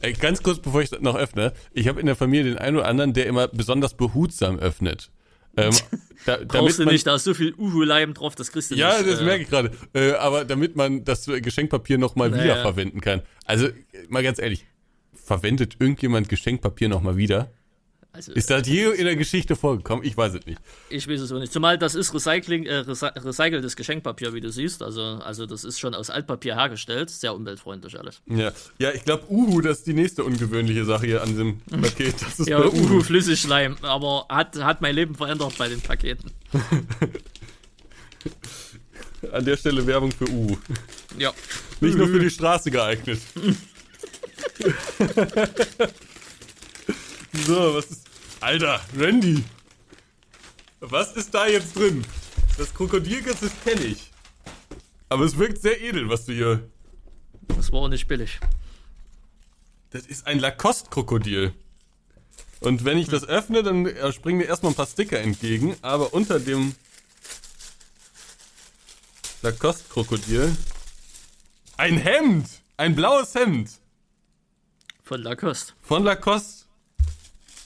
Ey, 0.00 0.12
ganz 0.12 0.42
kurz, 0.42 0.58
bevor 0.60 0.82
ich 0.82 0.90
das 0.90 1.00
noch 1.00 1.16
öffne. 1.16 1.54
Ich 1.72 1.88
habe 1.88 1.98
in 2.00 2.06
der 2.06 2.16
Familie 2.16 2.44
den 2.44 2.58
einen 2.58 2.76
oder 2.76 2.86
anderen, 2.86 3.14
der 3.14 3.26
immer 3.26 3.48
besonders 3.48 3.94
behutsam 3.94 4.58
öffnet. 4.58 5.10
Ähm, 5.56 5.72
da, 6.26 6.38
Brauchst 6.46 6.78
du 6.78 6.84
man, 6.84 6.92
nicht, 6.92 7.06
da 7.06 7.14
ist 7.14 7.24
so 7.24 7.32
viel 7.32 7.54
Uhu-Leim 7.54 8.12
drauf, 8.12 8.34
das 8.34 8.52
kriegst 8.52 8.70
du 8.70 8.74
Ja, 8.74 8.98
nicht. 8.98 9.10
das 9.10 9.20
äh, 9.20 9.24
merke 9.24 9.44
ich 9.44 9.48
gerade. 9.48 9.70
Äh, 9.94 10.12
aber 10.12 10.44
damit 10.44 10.76
man 10.76 11.04
das 11.04 11.24
Geschenkpapier 11.24 11.96
nochmal 11.96 12.28
Naja. 12.30 12.44
wieder 12.44 12.62
verwenden 12.62 13.00
kann. 13.00 13.22
Also, 13.46 13.68
mal 14.08 14.22
ganz 14.22 14.38
ehrlich, 14.38 14.66
verwendet 15.14 15.76
irgendjemand 15.78 16.28
Geschenkpapier 16.28 16.88
nochmal 16.90 17.16
wieder? 17.16 17.50
Also, 18.14 18.32
Ist 18.32 18.48
das 18.48 18.68
je 18.68 18.92
in 18.92 19.06
der 19.06 19.16
Geschichte 19.16 19.56
vorgekommen? 19.56 20.04
Ich 20.04 20.16
weiß 20.16 20.34
es 20.34 20.46
nicht. 20.46 20.60
ich 20.88 21.08
weiß 21.08 21.20
es 21.20 21.32
auch 21.32 21.40
nicht. 21.40 21.52
Zumal 21.52 21.78
das 21.78 21.96
ist 21.96 22.14
Recycling, 22.14 22.64
äh, 22.64 22.76
recy 22.76 23.06
recyceltes 23.06 23.74
Geschenkpapier, 23.74 24.32
wie 24.32 24.40
du 24.40 24.52
siehst. 24.52 24.84
Also, 24.84 25.02
also 25.02 25.46
das 25.46 25.64
ist 25.64 25.80
schon 25.80 25.96
aus 25.96 26.10
Altpapier 26.10 26.54
hergestellt. 26.54 27.10
Sehr 27.10 27.34
umweltfreundlich 27.34 27.98
alles. 27.98 28.22
Ja, 28.26 28.52
ja 28.78 28.92
ich 28.92 29.04
glaube, 29.04 29.24
Uhu, 29.28 29.60
das 29.60 29.78
ist 29.78 29.88
die 29.88 29.94
nächste 29.94 30.22
ungewöhnliche 30.22 30.84
Sache 30.84 31.06
hier 31.06 31.22
an 31.22 31.30
diesem 31.30 31.58
Paket. 31.62 32.14
Das 32.22 32.38
ist 32.38 32.48
Ja, 32.48 32.60
bei 32.60 32.68
Uhu 32.68 33.00
Flüssigschleim, 33.02 33.78
aber 33.82 34.26
hat, 34.28 34.62
hat 34.62 34.80
mein 34.80 34.94
Leben 34.94 35.16
verändert 35.16 35.58
bei 35.58 35.68
den 35.68 35.80
Paketen. 35.80 36.30
An 39.32 39.44
der 39.44 39.56
Stelle 39.56 39.84
Werbung 39.88 40.12
für 40.12 40.28
Uhu. 40.28 40.56
Ja. 41.18 41.32
Nicht 41.80 41.98
nur 41.98 42.06
für 42.06 42.20
die 42.20 42.30
Straße 42.30 42.70
geeignet. 42.70 43.18
so, 47.46 47.74
was 47.74 47.86
ist. 47.86 48.03
Alter, 48.44 48.78
Randy! 48.94 49.42
Was 50.80 51.12
ist 51.12 51.32
da 51.32 51.46
jetzt 51.46 51.74
drin? 51.76 52.04
Das 52.58 52.74
Krokodilgesicht 52.74 53.42
das 53.42 53.64
kenne 53.64 53.86
ich. 53.86 54.10
Aber 55.08 55.24
es 55.24 55.38
wirkt 55.38 55.62
sehr 55.62 55.80
edel, 55.80 56.10
was 56.10 56.26
du 56.26 56.34
hier. 56.34 56.70
Das 57.48 57.72
war 57.72 57.80
auch 57.80 57.88
nicht 57.88 58.06
billig. 58.06 58.38
Das 59.92 60.04
ist 60.04 60.26
ein 60.26 60.40
Lacoste-Krokodil. 60.40 61.54
Und 62.60 62.84
wenn 62.84 62.98
ich 62.98 63.08
das 63.08 63.24
öffne, 63.24 63.62
dann 63.62 63.86
äh, 63.86 64.12
springen 64.12 64.36
mir 64.36 64.44
erstmal 64.44 64.72
ein 64.72 64.76
paar 64.76 64.88
Sticker 64.88 65.20
entgegen, 65.20 65.74
aber 65.80 66.12
unter 66.12 66.38
dem 66.38 66.74
Lacoste-Krokodil 69.40 70.54
ein 71.78 71.96
Hemd! 71.96 72.46
Ein 72.76 72.94
blaues 72.94 73.34
Hemd! 73.34 73.70
Von 75.02 75.22
Lacoste. 75.22 75.72
Von 75.80 76.04
Lacoste. 76.04 76.63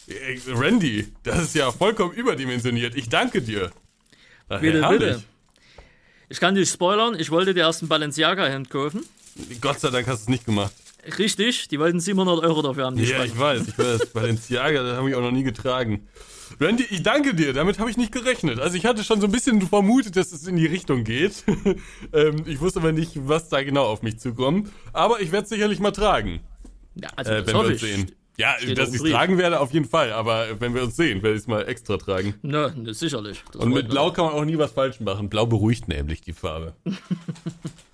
Ey, 0.09 0.41
Randy, 0.49 1.13
das 1.23 1.43
ist 1.43 1.55
ja 1.55 1.71
vollkommen 1.71 2.13
überdimensioniert. 2.15 2.97
Ich 2.97 3.09
danke 3.09 3.43
dir. 3.43 3.71
Ach, 4.49 4.61
Bitte, 4.61 4.81
herrlich. 4.83 4.99
bitte. 5.01 5.23
Ich 6.31 6.41
kann 6.41 6.55
dich 6.55 6.69
spoilern, 6.71 7.17
ich 7.19 7.31
wollte 7.31 7.55
dir 7.55 7.61
erst 7.61 7.83
ein 7.83 7.89
Balenciaga-Hemd 7.89 8.71
kaufen. 8.71 9.05
Gott 9.61 9.81
sei 9.81 9.91
Dank 9.91 10.07
hast 10.07 10.21
du 10.21 10.23
es 10.25 10.29
nicht 10.29 10.47
gemacht. 10.47 10.73
Richtig, 11.19 11.69
die 11.69 11.79
wollten 11.79 12.01
700 12.01 12.43
Euro 12.45 12.61
dafür 12.61 12.87
haben. 12.87 12.99
Ja, 12.99 13.25
ich 13.25 13.39
weiß, 13.39 13.69
ich 13.69 13.79
weiß. 13.79 14.07
Balenciaga, 14.13 14.83
das 14.83 14.97
habe 14.97 15.09
ich 15.09 15.15
auch 15.15 15.23
noch 15.23 15.31
nie 15.31 15.45
getragen. 15.45 16.07
Randy, 16.61 16.85
ich 16.91 17.03
danke 17.03 17.35
dir, 17.35 17.53
damit 17.53 17.79
habe 17.79 17.91
ich 17.91 17.97
nicht 17.97 18.13
gerechnet. 18.13 18.59
Also 18.59 18.77
ich 18.77 18.85
hatte 18.85 19.05
schon 19.05 19.21
so 19.21 19.27
ein 19.27 19.33
bisschen 19.33 19.61
vermutet, 19.63 20.17
dass 20.17 20.33
es 20.33 20.47
in 20.47 20.57
die 20.57 20.67
Richtung 20.67 21.05
geht. 21.05 21.45
ähm, 22.13 22.43
ich 22.47 22.61
wusste 22.61 22.81
aber 22.81 22.93
nicht, 22.93 23.13
was 23.15 23.49
da 23.49 23.63
genau 23.63 23.85
auf 23.85 24.03
mich 24.03 24.19
zukommt. 24.19 24.71
Aber 24.93 25.21
ich 25.21 25.31
werde 25.31 25.45
es 25.45 25.51
sicherlich 25.51 25.79
mal 25.79 25.93
tragen, 25.93 26.41
ja, 26.95 27.09
also 27.17 27.31
äh, 27.31 27.47
wenn 27.47 27.55
wir 27.55 27.61
uns 27.61 27.81
sehen. 27.81 28.13
Ja, 28.39 28.55
Steht 28.59 28.79
dass 28.79 28.95
ich 28.95 29.03
es 29.03 29.11
tragen 29.11 29.37
werde, 29.37 29.59
auf 29.59 29.73
jeden 29.73 29.85
Fall. 29.89 30.13
Aber 30.13 30.61
wenn 30.61 30.73
wir 30.73 30.85
uns 30.85 30.95
sehen, 30.95 31.23
werde 31.25 31.35
ich 31.35 31.43
es 31.43 31.49
mal 31.49 31.69
extra 31.69 31.97
tragen. 31.97 32.35
Ne, 32.43 32.73
ne, 32.77 32.95
sicherlich. 32.95 33.43
Das 33.53 33.61
Und 33.63 33.73
mit. 33.75 33.89
Blau 33.89 34.13
kann 34.13 34.27
man 34.27 34.35
auch 34.35 34.45
nie 34.45 34.57
was 34.57 34.71
falsch 34.71 35.01
machen. 35.01 35.29
Blau 35.29 35.45
beruhigt 35.47 35.89
nämlich 35.89 36.21
die 36.23 36.33
Farbe. 36.33 36.75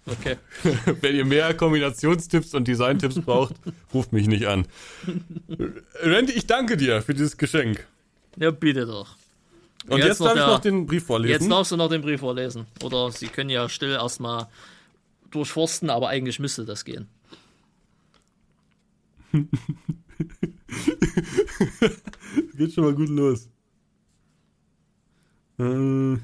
Okay. 0.07 0.37
Wenn 1.01 1.17
ihr 1.17 1.25
mehr 1.25 1.55
Kombinationstipps 1.55 2.53
und 2.53 2.69
Designtipps 2.69 3.23
braucht, 3.23 3.55
ruft 3.95 4.13
mich 4.13 4.27
nicht 4.27 4.47
an. 4.47 4.67
Randy, 6.03 6.33
ich 6.35 6.47
danke 6.47 6.77
dir 6.77 7.01
für 7.01 7.15
dieses 7.15 7.39
Geschenk. 7.39 7.87
Ja, 8.37 8.51
bitte 8.51 8.85
doch. 8.85 9.17
Und 9.89 9.97
Jetzt 9.97 10.07
jetzt, 10.09 10.21
noch 10.21 10.27
darf 10.27 10.37
ich 10.37 10.43
der- 10.43 10.47
noch 10.53 10.61
den 10.61 10.85
Brief 10.87 11.07
vorlesen. 11.07 11.33
Jetzt 11.33 11.51
darfst 11.51 11.73
du 11.73 11.79
noch 11.79 11.89
den 11.89 12.03
Brief 12.03 12.21
vorlesen. 12.21 12.67
Oder 12.83 13.11
Sie 13.13 13.29
können 13.29 13.49
ja 13.49 13.67
still 13.71 13.93
erstmal 13.93 14.47
durchforsten, 15.31 15.89
aber 15.89 16.11
eigentlich 16.11 16.39
müsste 16.39 16.67
das 16.67 16.85
gehen. 16.85 17.09
Geht 22.57 22.73
schon 22.73 22.85
mal 22.85 22.95
gut 22.95 23.09
los. 23.09 23.49
Äh. 25.59 26.19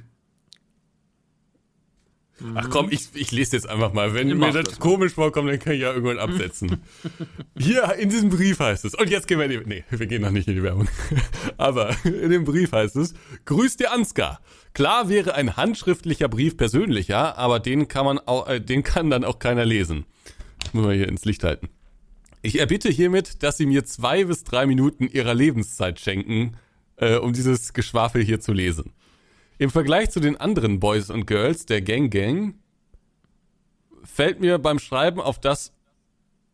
Ach 2.54 2.70
komm, 2.70 2.88
ich, 2.90 3.08
ich 3.14 3.32
lese 3.32 3.56
jetzt 3.56 3.68
einfach 3.68 3.92
mal. 3.92 4.14
Wenn 4.14 4.28
Ich 4.28 4.34
mir 4.34 4.52
das 4.52 4.64
das 4.64 4.80
komisch 4.80 5.12
vorkommt, 5.12 5.50
dann 5.50 5.58
kann 5.58 5.74
ich 5.74 5.80
ja 5.80 5.92
irgendwann 5.92 6.18
absetzen. 6.18 6.80
Hier 7.58 7.94
in 7.98 8.08
diesem 8.08 8.30
Brief 8.30 8.60
heißt 8.60 8.84
es, 8.86 8.94
und 8.94 9.10
jetzt 9.10 9.28
gehen 9.28 9.38
wir 9.38 9.44
in 9.44 9.50
die, 9.50 9.60
nee, 9.66 9.84
wir 9.90 10.06
gehen 10.06 10.22
noch 10.22 10.30
nicht 10.30 10.48
in 10.48 10.54
die 10.54 10.62
Werbung. 10.62 10.88
Aber 11.58 11.94
in 12.04 12.30
dem 12.30 12.44
Brief 12.44 12.72
heißt 12.72 12.96
es, 12.96 13.14
grüß 13.44 13.76
dir 13.76 13.92
Ansgar. 13.92 14.40
Klar 14.72 15.08
wäre 15.08 15.34
ein 15.34 15.56
handschriftlicher 15.56 16.28
Brief 16.28 16.56
persönlicher, 16.56 17.36
aber 17.36 17.58
den 17.58 17.88
kann 17.88 18.04
man 18.04 18.18
auch, 18.20 18.48
äh, 18.48 18.60
den 18.60 18.84
kann 18.84 19.10
dann 19.10 19.24
auch 19.24 19.40
keiner 19.40 19.64
lesen. 19.64 20.06
Muss 20.72 20.84
man 20.84 20.94
hier 20.94 21.08
ins 21.08 21.24
Licht 21.24 21.42
halten. 21.42 21.68
Ich 22.42 22.58
erbitte 22.58 22.88
hiermit, 22.88 23.42
dass 23.42 23.58
Sie 23.58 23.66
mir 23.66 23.84
zwei 23.84 24.24
bis 24.24 24.44
drei 24.44 24.66
Minuten 24.66 25.06
Ihrer 25.06 25.34
Lebenszeit 25.34 26.00
schenken, 26.00 26.56
äh, 26.96 27.16
um 27.16 27.32
dieses 27.32 27.72
Geschwafel 27.74 28.22
hier 28.22 28.40
zu 28.40 28.52
lesen. 28.52 28.92
Im 29.58 29.70
Vergleich 29.70 30.10
zu 30.10 30.20
den 30.20 30.38
anderen 30.38 30.80
Boys 30.80 31.10
und 31.10 31.26
Girls 31.26 31.66
der 31.66 31.82
Gang 31.82 32.10
Gang 32.10 32.54
fällt 34.04 34.40
mir 34.40 34.58
beim 34.58 34.78
Schreiben 34.78 35.20
auf 35.20 35.38
das 35.38 35.72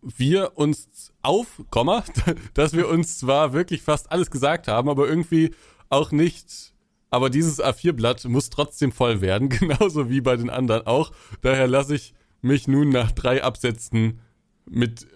wir 0.03 0.57
uns 0.57 1.13
auf, 1.23 1.63
Komma, 1.71 2.05
dass 2.55 2.73
wir 2.73 2.89
uns 2.89 3.19
zwar 3.19 3.53
wirklich 3.53 3.83
fast 3.83 4.11
alles 4.13 4.31
gesagt 4.31 4.69
haben, 4.69 4.89
aber 4.89 5.09
irgendwie 5.09 5.55
auch 5.89 6.13
nicht. 6.13 6.75
Aber 7.11 7.31
dieses 7.31 7.63
A4-Blatt 7.63 8.25
muss 8.25 8.51
trotzdem 8.51 8.93
voll 8.93 9.21
werden, 9.21 9.49
genauso 9.51 10.11
wie 10.11 10.21
bei 10.21 10.37
den 10.37 10.51
anderen 10.51 10.87
auch. 10.87 11.13
Daher 11.43 11.69
lasse 11.69 11.95
ich 11.95 12.15
mich 12.43 12.69
nun 12.69 12.91
nach 12.91 13.13
drei 13.13 13.43
Absätzen 13.43 14.21
mit 14.69 15.07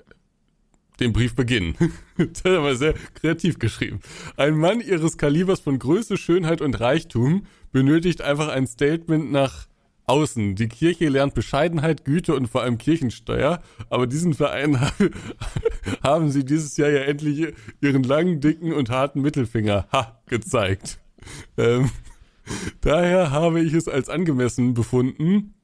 dem 1.00 1.12
Brief 1.12 1.34
beginnen. 1.34 1.74
das 2.16 2.44
hat 2.44 2.52
aber 2.52 2.76
sehr 2.76 2.94
kreativ 3.14 3.58
geschrieben. 3.58 4.00
Ein 4.36 4.56
Mann 4.56 4.80
ihres 4.80 5.18
Kalibers 5.18 5.60
von 5.60 5.78
Größe, 5.78 6.16
Schönheit 6.16 6.60
und 6.60 6.78
Reichtum 6.80 7.46
benötigt 7.72 8.22
einfach 8.22 8.48
ein 8.48 8.66
Statement 8.66 9.32
nach 9.32 9.66
außen. 10.06 10.56
Die 10.56 10.68
Kirche 10.68 11.08
lernt 11.08 11.34
Bescheidenheit, 11.34 12.04
Güte 12.04 12.34
und 12.34 12.48
vor 12.48 12.62
allem 12.62 12.78
Kirchensteuer, 12.78 13.62
aber 13.88 14.06
diesen 14.06 14.34
Verein 14.34 14.80
ha- 14.80 14.92
haben 16.02 16.30
sie 16.30 16.44
dieses 16.44 16.76
Jahr 16.76 16.90
ja 16.90 17.02
endlich 17.02 17.54
ihren 17.80 18.02
langen, 18.02 18.40
dicken 18.40 18.72
und 18.72 18.90
harten 18.90 19.22
Mittelfinger 19.22 19.86
ha, 19.92 20.20
gezeigt. 20.26 20.98
Ähm, 21.56 21.90
daher 22.80 23.30
habe 23.30 23.60
ich 23.60 23.72
es 23.72 23.86
als 23.86 24.08
angemessen 24.08 24.74
befunden, 24.74 25.54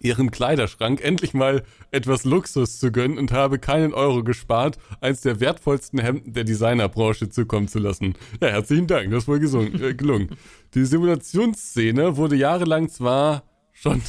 ihren 0.00 0.30
Kleiderschrank 0.30 1.02
endlich 1.02 1.34
mal 1.34 1.62
etwas 1.90 2.24
Luxus 2.24 2.78
zu 2.78 2.90
gönnen 2.90 3.18
und 3.18 3.32
habe 3.32 3.58
keinen 3.58 3.94
Euro 3.94 4.24
gespart, 4.24 4.78
eins 5.00 5.20
der 5.20 5.40
wertvollsten 5.40 6.00
Hemden 6.00 6.32
der 6.32 6.44
Designerbranche 6.44 7.28
zukommen 7.28 7.68
zu 7.68 7.78
lassen. 7.78 8.14
Ja, 8.40 8.48
herzlichen 8.48 8.86
Dank, 8.86 9.10
das 9.10 9.24
ist 9.24 9.28
wohl 9.28 9.38
gesungen, 9.38 9.80
äh, 9.80 9.94
gelungen. 9.94 10.30
Die 10.74 10.84
Simulationsszene 10.84 12.16
wurde 12.16 12.36
jahrelang 12.36 12.88
zwar 12.88 13.44
schon, 13.72 14.00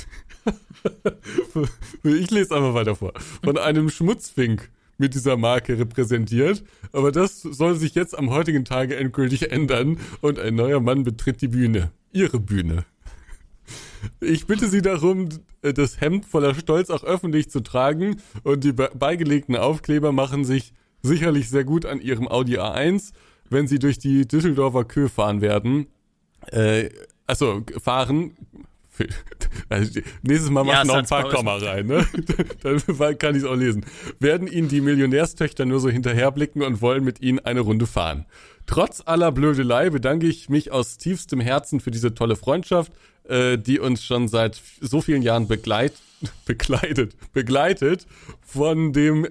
ich 2.04 2.32
lese 2.32 2.56
einfach 2.56 2.74
weiter 2.74 2.96
vor, 2.96 3.14
von 3.44 3.58
einem 3.58 3.90
Schmutzfink 3.90 4.70
mit 4.98 5.16
dieser 5.16 5.36
Marke 5.36 5.78
repräsentiert, 5.80 6.64
aber 6.94 7.12
das 7.12 7.42
soll 7.42 7.76
sich 7.76 7.96
jetzt 7.96 8.18
am 8.18 8.30
heutigen 8.30 8.66
Tage 8.66 8.96
endgültig 8.96 9.52
ändern 9.52 9.98
und 10.22 10.40
ein 10.40 10.56
neuer 10.56 10.80
Mann 10.80 11.04
betritt 11.04 11.42
die 11.42 11.48
Bühne. 11.48 11.92
Ihre 12.14 12.40
Bühne. 12.40 12.86
Ich 14.20 14.48
bitte 14.48 14.68
Sie 14.68 14.82
darum, 14.82 15.30
das 15.62 16.00
Hemd 16.02 16.26
voller 16.26 16.56
Stolz 16.56 16.90
auch 16.90 17.04
öffentlich 17.04 17.50
zu 17.50 17.60
tragen 17.62 18.18
und 18.44 18.64
die 18.64 18.74
be- 18.74 18.92
beigelegten 18.98 19.56
Aufkleber 19.56 20.12
machen 20.12 20.46
sich 20.46 20.74
sicherlich 21.04 21.50
sehr 21.50 21.64
gut 21.64 21.86
an 21.86 22.02
Ihrem 22.02 22.28
Audi 22.28 22.58
A1, 22.60 23.12
wenn 23.50 23.68
Sie 23.68 23.80
durch 23.80 24.00
die 24.00 24.28
Düsseldorfer 24.28 24.86
Kö 24.86 25.10
fahren 25.10 25.42
werden. 25.42 25.88
Äh, 26.52 26.90
also 27.28 27.64
fahren. 27.82 28.32
Also, 29.70 30.02
nächstes 30.22 30.52
Mal 30.52 30.66
Ja, 30.68 30.74
machen 30.84 30.88
noch 30.88 30.96
ein 30.96 31.06
paar. 31.06 31.28
Komma 31.30 31.56
rein, 31.56 31.88
ne? 31.88 32.06
Dann 32.62 33.18
kann 33.18 33.36
ich 33.36 33.42
es 33.44 33.48
auch 33.48 33.56
lesen. 33.56 33.86
Werden 34.20 34.48
Ihnen 34.48 34.68
die 34.68 34.82
Millionärstöchter 34.82 35.66
nur 35.66 35.80
so 35.80 35.90
hinterherblicken 35.90 36.62
und 36.62 36.82
wollen 36.82 37.04
mit 37.04 37.22
Ihnen 37.22 37.40
eine 37.40 37.62
Runde 37.62 37.88
fahren. 37.88 38.26
Trotz 38.68 39.02
aller 39.06 39.32
Blödelei 39.32 39.90
bedanke 39.90 40.28
ich 40.28 40.50
mich 40.50 40.72
aus 40.72 40.98
tiefstem 40.98 41.40
Herzen 41.40 41.80
für 41.80 41.90
diese 41.90 42.14
tolle 42.14 42.36
Freundschaft, 42.36 42.92
äh, 43.32 43.58
die 43.58 43.80
uns 43.80 44.04
schon 44.04 44.28
seit 44.28 44.62
so 44.82 45.00
vielen 45.00 45.22
Jahren 45.22 45.48
begleit, 45.48 45.94
begleitet, 46.46 47.16
begleitet 47.32 48.06
von 48.42 48.92
dem 48.92 49.26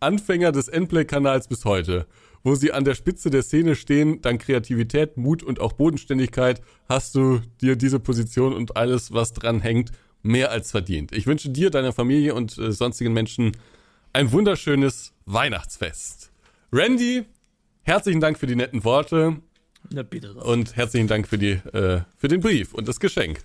Anfänger 0.00 0.50
des 0.50 0.68
Endplay-Kanals 0.68 1.46
bis 1.46 1.64
heute. 1.64 2.06
Wo 2.42 2.56
sie 2.56 2.72
an 2.72 2.84
der 2.84 2.94
Spitze 2.94 3.30
der 3.30 3.42
Szene 3.42 3.76
stehen, 3.76 4.20
dank 4.20 4.42
Kreativität, 4.42 5.16
Mut 5.16 5.42
und 5.42 5.60
auch 5.60 5.72
Bodenständigkeit, 5.72 6.60
hast 6.88 7.14
du 7.14 7.40
dir 7.62 7.76
diese 7.76 8.00
Position 8.00 8.52
und 8.52 8.76
alles, 8.76 9.14
was 9.14 9.32
dran 9.32 9.60
hängt, 9.60 9.92
mehr 10.22 10.50
als 10.50 10.72
verdient. 10.72 11.12
Ich 11.12 11.26
wünsche 11.26 11.48
dir, 11.48 11.70
deiner 11.70 11.92
Familie 11.92 12.34
und 12.34 12.58
äh, 12.58 12.72
sonstigen 12.72 13.12
Menschen 13.12 13.52
ein 14.12 14.32
wunderschönes 14.32 15.12
Weihnachtsfest. 15.26 16.32
Randy, 16.72 17.24
herzlichen 17.82 18.20
Dank 18.20 18.36
für 18.36 18.46
die 18.46 18.56
netten 18.56 18.84
Worte 18.84 19.36
Na 19.94 20.02
bitte 20.02 20.34
und 20.34 20.74
herzlichen 20.74 21.06
Dank 21.06 21.28
für, 21.28 21.38
die, 21.38 21.52
äh, 21.52 22.00
für 22.18 22.26
den 22.26 22.40
Brief 22.40 22.74
und 22.74 22.88
das 22.88 22.98
Geschenk. 22.98 23.44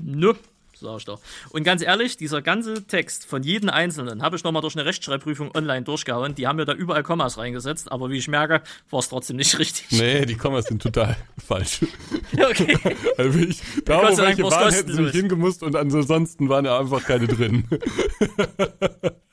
Nö, 0.00 0.32
sag 0.74 0.98
ich 0.98 1.04
doch. 1.04 1.20
Und 1.50 1.62
ganz 1.62 1.82
ehrlich, 1.82 2.16
dieser 2.16 2.42
ganze 2.42 2.84
Text 2.84 3.26
von 3.26 3.44
jedem 3.44 3.68
Einzelnen 3.68 4.20
habe 4.22 4.34
ich 4.34 4.42
nochmal 4.42 4.60
durch 4.60 4.74
eine 4.74 4.84
Rechtschreibprüfung 4.84 5.54
online 5.54 5.82
durchgehauen. 5.82 6.34
Die 6.34 6.48
haben 6.48 6.56
mir 6.56 6.64
da 6.64 6.72
überall 6.72 7.04
Kommas 7.04 7.38
reingesetzt, 7.38 7.92
aber 7.92 8.10
wie 8.10 8.18
ich 8.18 8.26
merke, 8.26 8.60
war 8.90 8.98
es 8.98 9.08
trotzdem 9.08 9.36
nicht 9.36 9.56
richtig. 9.60 9.86
Nee, 9.92 10.26
die 10.26 10.34
Kommas 10.34 10.64
sind 10.64 10.82
total 10.82 11.16
falsch. 11.46 11.80
Okay. 12.36 12.76
Also 13.16 13.38
ich, 13.38 13.62
da 13.84 14.02
wo 14.02 14.18
welche 14.18 14.42
waren, 14.42 14.72
hätten 14.72 14.92
sie 14.92 15.02
nicht 15.02 15.14
hingemusst 15.14 15.62
und 15.62 15.74
ansonsten 15.74 16.48
waren 16.48 16.64
ja 16.64 16.78
einfach 16.78 17.02
keine 17.04 17.26
drin. 17.26 17.64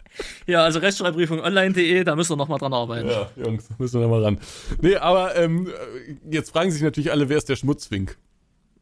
Ja, 0.48 0.64
also 0.64 0.80
Rechtschreibprüfung 0.80 1.40
online.de, 1.42 2.04
da 2.04 2.16
müsst 2.16 2.32
ihr 2.32 2.36
nochmal 2.36 2.60
dran 2.60 2.74
arbeiten. 2.74 3.10
Ja, 3.10 3.30
Jungs, 3.36 3.68
müssen 3.78 4.00
wir 4.00 4.08
da 4.08 4.12
mal 4.12 4.24
ran. 4.24 4.40
Nee, 4.82 4.96
aber 4.96 5.36
ähm, 5.36 5.70
jetzt 6.30 6.52
fragen 6.52 6.72
sich 6.72 6.82
natürlich 6.82 7.12
alle, 7.12 7.30
wer 7.30 7.38
ist 7.38 7.50
der 7.50 7.56
Schmutzfink? 7.56 8.18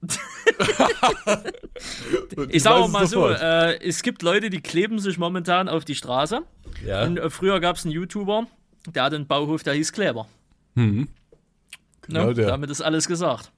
Ich 2.50 2.64
sage 2.64 2.88
mal 2.90 3.08
so, 3.08 3.28
äh, 3.30 3.80
es 3.84 4.04
gibt 4.04 4.22
Leute, 4.22 4.50
die 4.50 4.62
kleben 4.62 5.00
sich 5.00 5.18
momentan 5.18 5.68
auf 5.70 5.86
die 5.86 5.96
Straße. 5.96 6.42
ja. 6.86 7.04
Und 7.04 7.18
äh, 7.18 7.30
früher 7.30 7.60
gab 7.60 7.76
es 7.78 7.84
einen 7.86 7.94
YouTuber, 7.94 8.48
der 8.94 9.04
hatte 9.04 9.16
einen 9.16 9.28
Bauhof, 9.28 9.64
der 9.64 9.74
hieß 9.74 9.92
Kleber. 9.92 10.28
Genau 10.76 11.08
Ne? 12.08 12.34
der. 12.34 12.48
Damit 12.48 12.70
ist 12.70 12.82
alles 12.82 13.08
gesagt. 13.08 13.52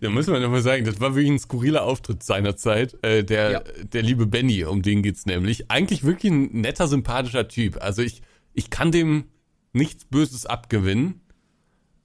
Da 0.00 0.10
müssen 0.10 0.32
wir 0.32 0.40
nochmal 0.40 0.62
sagen, 0.62 0.84
das 0.84 1.00
war 1.00 1.14
wirklich 1.14 1.32
ein 1.32 1.38
skurriler 1.38 1.84
Auftritt 1.84 2.22
seinerzeit. 2.22 2.96
Äh, 3.02 3.24
der, 3.24 3.50
Ja. 3.50 3.60
der 3.84 4.02
liebe 4.02 4.26
Benny, 4.26 4.64
um 4.64 4.82
den 4.82 5.02
geht's 5.02 5.26
nämlich. 5.26 5.70
Eigentlich 5.70 6.04
wirklich 6.04 6.32
ein 6.32 6.60
netter, 6.60 6.88
sympathischer 6.88 7.48
Typ. 7.48 7.82
Also 7.82 8.02
ich, 8.02 8.22
ich 8.52 8.70
kann 8.70 8.92
dem 8.92 9.24
nichts 9.72 10.04
Böses 10.04 10.46
abgewinnen. 10.46 11.20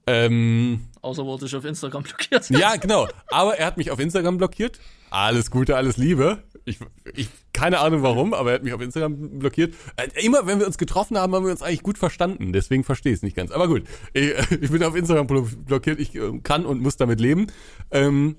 Ähm, 0.06 0.80
Außer 1.02 1.24
wurde 1.24 1.46
ich 1.46 1.56
auf 1.56 1.64
Instagram 1.64 2.02
blockiert. 2.02 2.50
Ja, 2.50 2.76
genau. 2.76 3.08
Aber 3.28 3.56
er 3.58 3.66
hat 3.66 3.76
mich 3.76 3.90
auf 3.90 3.98
Instagram 4.00 4.36
blockiert. 4.38 4.78
Alles 5.10 5.50
Gute, 5.50 5.76
alles 5.76 5.96
Liebe. 5.96 6.42
Ich, 6.66 6.78
ich 7.16 7.28
keine 7.52 7.80
Ahnung 7.80 8.02
warum, 8.02 8.34
aber 8.34 8.50
er 8.50 8.54
hat 8.56 8.62
mich 8.62 8.72
auf 8.74 8.80
Instagram 8.82 9.38
blockiert. 9.38 9.74
Äh, 9.96 10.24
immer 10.24 10.46
wenn 10.46 10.58
wir 10.60 10.66
uns 10.66 10.76
getroffen 10.78 11.16
haben, 11.18 11.34
haben 11.34 11.44
wir 11.44 11.50
uns 11.50 11.62
eigentlich 11.62 11.82
gut 11.82 11.96
verstanden. 11.98 12.52
Deswegen 12.52 12.84
verstehe 12.84 13.12
ich 13.12 13.18
es 13.18 13.22
nicht 13.22 13.34
ganz. 13.36 13.50
Aber 13.50 13.66
gut, 13.66 13.84
ich, 14.12 14.32
ich 14.60 14.70
bin 14.70 14.82
auf 14.84 14.94
Instagram 14.94 15.26
blo- 15.26 15.56
blockiert. 15.64 15.98
Ich 15.98 16.14
äh, 16.14 16.38
kann 16.42 16.66
und 16.66 16.80
muss 16.82 16.96
damit 16.96 17.18
leben. 17.20 17.46
Ähm, 17.90 18.36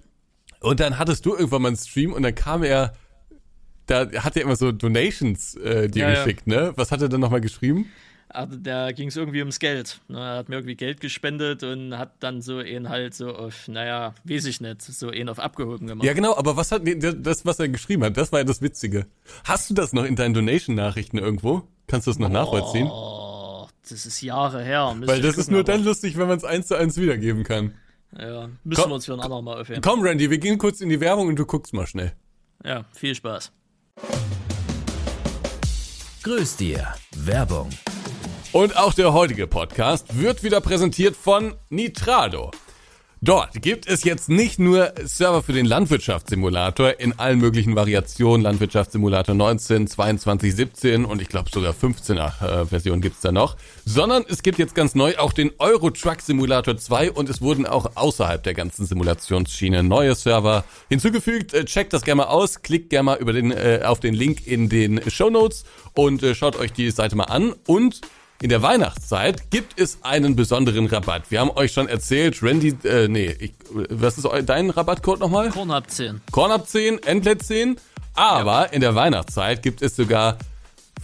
und 0.60 0.80
dann 0.80 1.00
hattest 1.00 1.26
du 1.26 1.34
irgendwann 1.34 1.64
mal 1.64 1.70
einen 1.70 1.78
Stream 1.78 2.14
und 2.14 2.22
dann 2.24 2.36
kam 2.36 2.64
er 2.64 2.94
da 3.88 4.08
hat 4.24 4.38
er 4.38 4.44
immer 4.44 4.56
so 4.56 4.72
Donations 4.72 5.56
äh, 5.56 5.90
dir 5.90 6.04
Ja, 6.04 6.10
ja. 6.12 6.24
geschickt, 6.24 6.46
ne? 6.48 6.72
Was 6.76 6.92
hat 6.92 7.02
er 7.02 7.10
dann 7.10 7.20
nochmal 7.20 7.42
geschrieben? 7.42 7.88
Also, 8.34 8.56
da 8.58 8.92
ging 8.94 9.10
es 9.10 9.18
irgendwie 9.18 9.40
ums 9.40 9.60
Geld. 9.60 10.00
Ne, 10.08 10.20
Er 10.20 10.38
hat 10.38 10.48
mir 10.50 10.56
irgendwie 10.56 10.76
Geld 10.76 11.02
gespendet 11.02 11.64
und 11.64 11.98
hat 11.98 12.14
dann 12.22 12.42
so 12.42 12.62
ihn 12.62 12.88
halt 12.88 13.14
so 13.14 13.36
auf, 13.36 13.68
naja, 13.68 14.14
weiß 14.24 14.46
ich 14.46 14.62
nicht, 14.62 14.82
so 14.82 15.12
ihn 15.12 15.28
auf 15.28 15.40
abgehoben 15.40 15.88
gemacht. 15.88 16.06
Ja, 16.06 16.14
genau, 16.14 16.36
aber 16.38 16.56
was 16.56 16.72
hat 16.72 16.84
das, 16.86 17.46
was 17.46 17.60
er 17.60 17.68
geschrieben 17.70 18.04
hat, 18.06 18.16
das 18.16 18.32
war 18.32 18.40
ja 18.40 18.46
das 18.46 18.62
Witzige. 18.62 19.06
Hast 19.44 19.70
du 19.70 19.74
das 19.74 19.92
noch 19.92 20.06
in 20.06 20.16
deinen 20.16 20.34
Donation-Nachrichten 20.34 21.18
irgendwo? 21.18 21.64
Kannst 21.88 22.08
du 22.08 22.12
das 22.12 22.20
noch 22.20 22.30
nachvollziehen? 22.30 22.88
Oh, 22.90 23.68
das 23.90 24.06
ist 24.06 24.22
Jahre 24.22 24.64
her. 24.64 24.94
Müsste 24.96 25.08
Weil 25.14 25.22
das 25.22 25.32
ist 25.32 25.38
gucken, 25.46 25.52
nur 25.54 25.60
aber- 25.62 25.72
dann 25.74 25.84
lustig, 25.84 26.18
wenn 26.18 26.28
man 26.30 26.38
es 26.38 26.46
eins 26.46 26.68
zu 26.68 26.76
eins 26.78 26.96
wiedergeben 26.98 27.44
kann. 27.44 27.74
Ja, 28.18 28.50
müssen 28.64 28.82
Komm- 28.82 28.92
wir 28.92 28.96
uns 28.96 29.06
für 29.06 29.14
ein 29.14 29.20
andermal 29.20 29.62
aufheben. 29.62 29.82
Komm, 29.82 30.02
Randy, 30.04 30.30
wir 30.30 30.38
gehen 30.38 30.58
kurz 30.58 30.80
in 30.80 30.90
die 30.90 31.00
Werbung 31.02 31.28
und 31.28 31.36
du 31.38 31.46
guckst 31.46 31.74
mal 31.74 31.88
schnell. 31.88 32.14
Ja, 32.64 32.86
viel 32.94 33.16
Spaß. 33.16 33.52
Grüß 36.24 36.56
dir. 36.58 36.94
Werbung. 37.16 37.70
Und 38.54 38.76
auch 38.76 38.94
der 38.94 39.14
heutige 39.14 39.48
Podcast 39.48 40.20
wird 40.20 40.44
wieder 40.44 40.60
präsentiert 40.60 41.16
von 41.16 41.56
Nitrado. 41.70 42.52
Dort 43.22 43.62
gibt 43.62 43.88
es 43.88 44.04
jetzt 44.04 44.28
nicht 44.28 44.60
nur 44.60 44.92
Server 45.06 45.42
für 45.42 45.54
den 45.54 45.66
Landwirtschaftssimulator 45.66 47.00
in 47.00 47.18
allen 47.18 47.40
möglichen 47.40 47.78
Variationen, 47.78 48.42
Landwirtschaftssimulator 48.42 49.36
19, 49.36 49.88
22, 49.88 50.54
17 50.54 51.06
und 51.06 51.22
ich 51.22 51.30
glaube 51.30 51.50
sogar 51.50 51.74
15er 51.74 52.64
äh, 52.64 52.66
Version 52.66 53.00
gibt's 53.00 53.22
da 53.22 53.32
noch, 53.32 53.56
sondern 53.86 54.26
es 54.28 54.44
gibt 54.44 54.58
jetzt 54.58 54.76
ganz 54.76 54.96
neu 54.96 55.18
auch 55.18 55.32
den 55.32 55.52
Euro 55.60 55.92
Truck 55.92 56.20
Simulator 56.20 56.76
2 56.76 57.12
und 57.12 57.30
es 57.30 57.42
wurden 57.42 57.66
auch 57.66 57.92
außerhalb 57.96 58.44
der 58.44 58.56
ganzen 58.56 58.86
Simulationsschiene 58.86 59.82
neue 59.82 60.16
Server 60.16 60.66
hinzugefügt. 60.90 61.54
Äh, 61.54 61.64
checkt 61.64 61.94
das 61.94 62.02
gerne 62.02 62.24
mal 62.24 62.28
aus, 62.28 62.64
klickt 62.64 62.90
gerne 62.90 63.04
mal 63.04 63.18
über 63.18 63.32
den, 63.32 63.52
äh, 63.52 63.84
auf 63.86 64.02
den 64.02 64.14
Link 64.14 64.46
in 64.46 64.68
den 64.68 65.00
Show 65.10 65.30
Notes 65.30 65.64
und 65.94 66.22
äh, 66.22 66.36
schaut 66.36 66.58
euch 66.58 66.74
die 66.74 66.92
Seite 66.92 67.16
mal 67.16 67.26
an 67.26 67.54
und 67.66 68.02
in 68.42 68.50
der 68.50 68.62
Weihnachtszeit 68.64 69.52
gibt 69.52 69.80
es 69.80 70.00
einen 70.02 70.36
besonderen 70.36 70.88
Rabatt. 70.88 71.30
Wir 71.30 71.40
haben 71.40 71.52
euch 71.52 71.74
schon 71.74 71.88
erzählt, 71.88 72.42
Randy, 72.42 72.76
äh, 72.84 73.08
nee, 73.08 73.36
ich, 73.40 73.54
was 73.90 74.18
ist 74.18 74.28
dein 74.46 74.72
Rabattcode 74.72 75.20
nochmal? 75.20 75.50
Korn 75.50 75.70
ab 75.70 75.90
10. 75.90 76.22
Corn 76.32 76.66
10, 76.66 77.04
Endlet 77.04 77.44
10. 77.44 77.78
Aber 78.16 78.74
in 78.74 78.82
der 78.82 78.96
Weihnachtszeit 78.96 79.62
gibt 79.62 79.82
es 79.82 79.96
sogar 79.96 80.38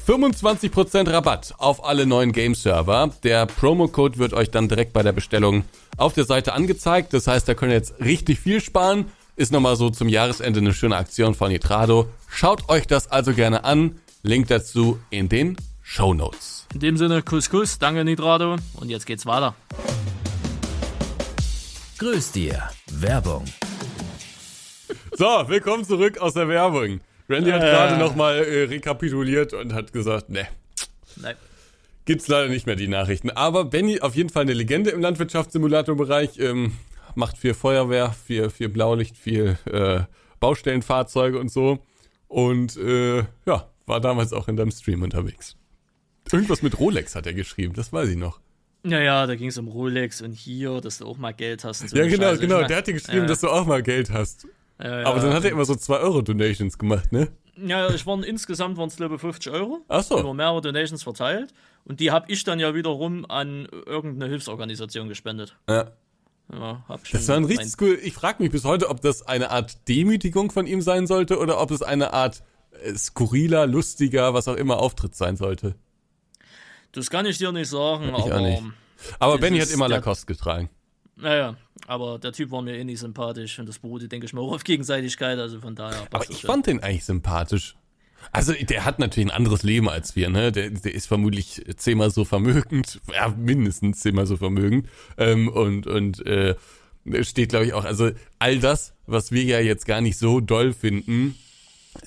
25% 0.08 1.12
Rabatt 1.12 1.54
auf 1.60 1.86
alle 1.86 2.08
neuen 2.08 2.32
Game-Server. 2.32 3.12
Der 3.24 3.46
Promo-Code 3.46 4.18
wird 4.18 4.34
euch 4.34 4.50
dann 4.50 4.68
direkt 4.68 4.94
bei 4.94 5.04
der 5.04 5.12
Bestellung 5.12 5.64
auf 5.96 6.14
der 6.14 6.26
Seite 6.26 6.54
angezeigt. 6.54 7.14
Das 7.14 7.28
heißt, 7.28 7.48
da 7.48 7.54
könnt 7.54 7.72
ihr 7.72 7.78
jetzt 7.78 8.00
richtig 8.00 8.40
viel 8.40 8.62
sparen. 8.62 9.06
Ist 9.36 9.52
nochmal 9.52 9.76
so 9.76 9.92
zum 9.92 10.10
Jahresende 10.10 10.60
eine 10.60 10.74
schöne 10.74 10.98
Aktion 10.98 11.36
von 11.36 11.52
Nitrado. 11.52 12.08
Schaut 12.28 12.68
euch 12.70 12.88
das 12.88 13.12
also 13.12 13.34
gerne 13.34 13.64
an. 13.64 14.00
Link 14.24 14.48
dazu 14.48 15.00
in 15.12 15.30
den 15.30 15.56
Show 15.84 16.16
Notes. 16.16 16.57
In 16.74 16.80
dem 16.82 16.98
Sinne, 16.98 17.22
Kuss, 17.24 17.50
Kuss, 17.50 17.80
danke 17.80 18.04
Nitrado 18.04 18.58
und 18.76 18.90
jetzt 18.90 19.06
geht's 19.06 19.26
weiter. 19.26 19.56
Grüß 21.98 22.32
dir. 22.34 22.70
Werbung. 22.92 23.46
So, 25.14 25.26
willkommen 25.48 25.84
zurück 25.84 26.20
aus 26.20 26.34
der 26.34 26.48
Werbung. 26.48 27.00
Randy 27.30 27.52
hat 27.52 27.64
Äh. 27.64 27.72
gerade 27.72 27.98
nochmal 27.98 28.38
äh, 28.44 28.64
rekapituliert 28.66 29.54
und 29.54 29.74
hat 29.74 29.92
gesagt, 29.92 30.30
ne, 30.30 30.48
Nein. 31.16 31.36
gibt's 32.06 32.28
leider 32.28 32.48
nicht 32.50 32.68
mehr 32.68 32.76
die 32.76 32.88
Nachrichten. 32.88 33.32
Aber 33.32 33.66
Benny 33.66 34.00
auf 34.02 34.16
jeden 34.16 34.30
Fall 34.30 34.44
eine 34.44 34.54
Legende 34.54 34.92
im 34.92 35.02
Landwirtschaftssimulator-Bereich. 35.02 36.38
Ähm, 36.40 36.74
macht 37.16 37.38
viel 37.38 37.56
Feuerwehr, 37.56 38.12
viel, 38.14 38.50
viel 38.52 38.70
Blaulicht, 38.70 39.18
viel 39.18 39.58
äh, 39.66 40.02
Baustellenfahrzeuge 40.40 41.40
und 41.40 41.52
so. 41.52 41.80
Und 42.28 42.78
äh, 42.78 43.24
ja, 43.46 43.68
war 43.88 44.00
damals 44.02 44.34
auch 44.34 44.48
in 44.48 44.56
deinem 44.56 44.72
Stream 44.72 45.02
unterwegs. 45.02 45.56
Irgendwas 46.32 46.62
mit 46.62 46.80
Rolex 46.80 47.16
hat 47.16 47.26
er 47.26 47.34
geschrieben, 47.34 47.74
das 47.74 47.94
weiß 47.94 48.10
ich 48.10 48.18
noch. 48.18 48.40
Ja, 48.86 49.00
ja, 49.00 49.28
da 49.28 49.36
ging 49.36 49.50
es 49.50 49.58
um 49.58 49.68
Rolex 49.68 50.22
und 50.22 50.34
hier, 50.34 50.80
dass 50.82 51.00
du 51.00 51.06
auch 51.06 51.18
mal 51.18 51.34
Geld 51.34 51.64
hast. 51.64 51.82
Und 51.82 51.90
so 51.90 51.98
Ja, 51.98 52.08
genau, 52.08 52.28
Scheiße. 52.28 52.42
Genau. 52.42 52.64
Der 52.64 52.78
hat 52.78 52.88
dir 52.88 52.94
geschrieben, 52.94 53.20
ja, 53.20 53.26
dass 53.26 53.42
du 53.42 53.50
auch 53.50 53.66
mal 53.66 53.84
Geld 53.84 54.12
hast. 54.12 54.48
ja, 54.82 55.02
ja, 55.02 55.08
Aber 55.08 55.20
dann 55.20 55.34
hat 55.34 55.44
er 55.44 55.52
immer 55.52 55.66
so 55.66 55.74
2-Euro-Donations 55.74 56.78
gemacht, 56.78 57.12
ne? 57.12 57.30
Ja, 57.58 57.90
ich 57.90 58.06
waren 58.06 58.24
insgesamt 58.24 58.78
waren 58.78 58.88
es 58.88 58.98
glaube 58.98 59.16
ich 59.16 59.22
50 59.22 59.52
Euro. 59.52 59.80
Ach 59.88 60.04
so. 60.04 60.20
Über 60.20 60.34
mehrere 60.34 60.62
Donations 60.62 61.04
verteilt. 61.04 61.54
Und 61.86 62.00
die 62.00 62.12
habe 62.12 62.32
ich 62.32 62.44
dann 62.44 62.60
ja 62.60 62.76
wiederum 62.76 63.26
an 63.30 63.68
irgendeine 63.86 64.30
Hilfsorganisation 64.30 65.10
gespendet. 65.10 65.58
Ja. 65.68 65.92
Ja, 66.54 66.84
hab 66.88 67.06
schon 67.06 67.20
Das 67.20 67.28
war 67.28 67.36
ein 67.36 67.44
richtig 67.46 67.74
cool. 67.82 68.00
Ich 68.02 68.14
frage 68.14 68.42
mich 68.42 68.52
bis 68.52 68.64
heute, 68.64 68.90
ob 68.90 69.02
das 69.02 69.28
eine 69.28 69.50
Art 69.50 69.88
Demütigung 69.88 70.52
von 70.52 70.66
ihm 70.66 70.82
sein 70.82 71.08
sollte 71.08 71.40
oder 71.40 71.60
ob 71.60 71.72
es 71.72 71.82
eine 71.82 72.14
Art 72.14 72.44
äh, 72.84 72.94
skurriler, 72.94 73.68
lustiger, 73.68 74.34
was 74.34 74.48
auch 74.48 74.56
immer 74.56 74.78
Auftritt 74.78 75.16
sein 75.16 75.36
sollte. 75.36 75.76
Das 76.98 77.12
kann 77.12 77.28
ich 77.28 77.38
dir 77.38 77.52
nicht 77.52 77.70
sagen, 77.70 78.10
auch 78.10 78.26
aber. 78.26 78.42
nicht. 78.42 78.64
Aber 79.20 79.38
Benny 79.38 79.60
hat 79.60 79.70
immer 79.70 79.88
Lacoste 79.88 80.26
getragen. 80.26 80.72
Naja, 81.16 81.56
aber 81.86 82.18
der 82.18 82.32
Typ 82.32 82.50
war 82.50 82.64
mir 82.64 82.76
eh 82.76 82.84
nicht 82.84 83.00
sympathisch 83.00 83.60
und 83.60 83.70
das 83.70 83.78
beruhte, 83.78 84.08
denke 84.08 84.26
ich 84.26 84.34
mal, 84.34 84.42
auch 84.42 84.54
auf 84.54 84.64
Gegenseitigkeit, 84.64 85.38
also 85.38 85.62
von 85.62 85.76
daher. 85.76 86.00
Aber 86.00 86.10
passt 86.10 86.24
ich 86.24 86.30
das 86.30 86.40
schon. 86.42 86.48
fand 86.48 86.68
den 86.68 86.82
eigentlich 86.82 87.06
sympathisch. 87.06 87.76
Also 88.32 88.54
der 88.54 88.84
hat 88.84 88.98
natürlich 88.98 89.30
ein 89.30 89.36
anderes 89.36 89.62
Leben 89.62 89.90
als 89.90 90.16
wir, 90.16 90.32
ne? 90.32 90.52
Der, 90.52 90.72
der 90.72 90.94
ist 90.94 91.06
vermutlich 91.06 91.64
zehnmal 91.78 92.10
so 92.10 92.26
vermögend, 92.26 93.00
ja, 93.14 93.30
mindestens 93.30 94.00
zehnmal 94.00 94.26
so 94.26 94.36
vermögend. 94.36 94.88
Ähm, 95.18 95.50
und 95.50 95.86
und 95.86 96.26
äh, 96.26 96.56
steht, 97.22 97.50
glaube 97.50 97.68
ich, 97.68 97.74
auch, 97.74 97.86
also 97.86 98.10
all 98.40 98.58
das, 98.58 98.94
was 99.06 99.32
wir 99.32 99.44
ja 99.44 99.60
jetzt 99.60 99.86
gar 99.86 100.02
nicht 100.02 100.18
so 100.18 100.40
doll 100.40 100.74
finden, 100.74 101.36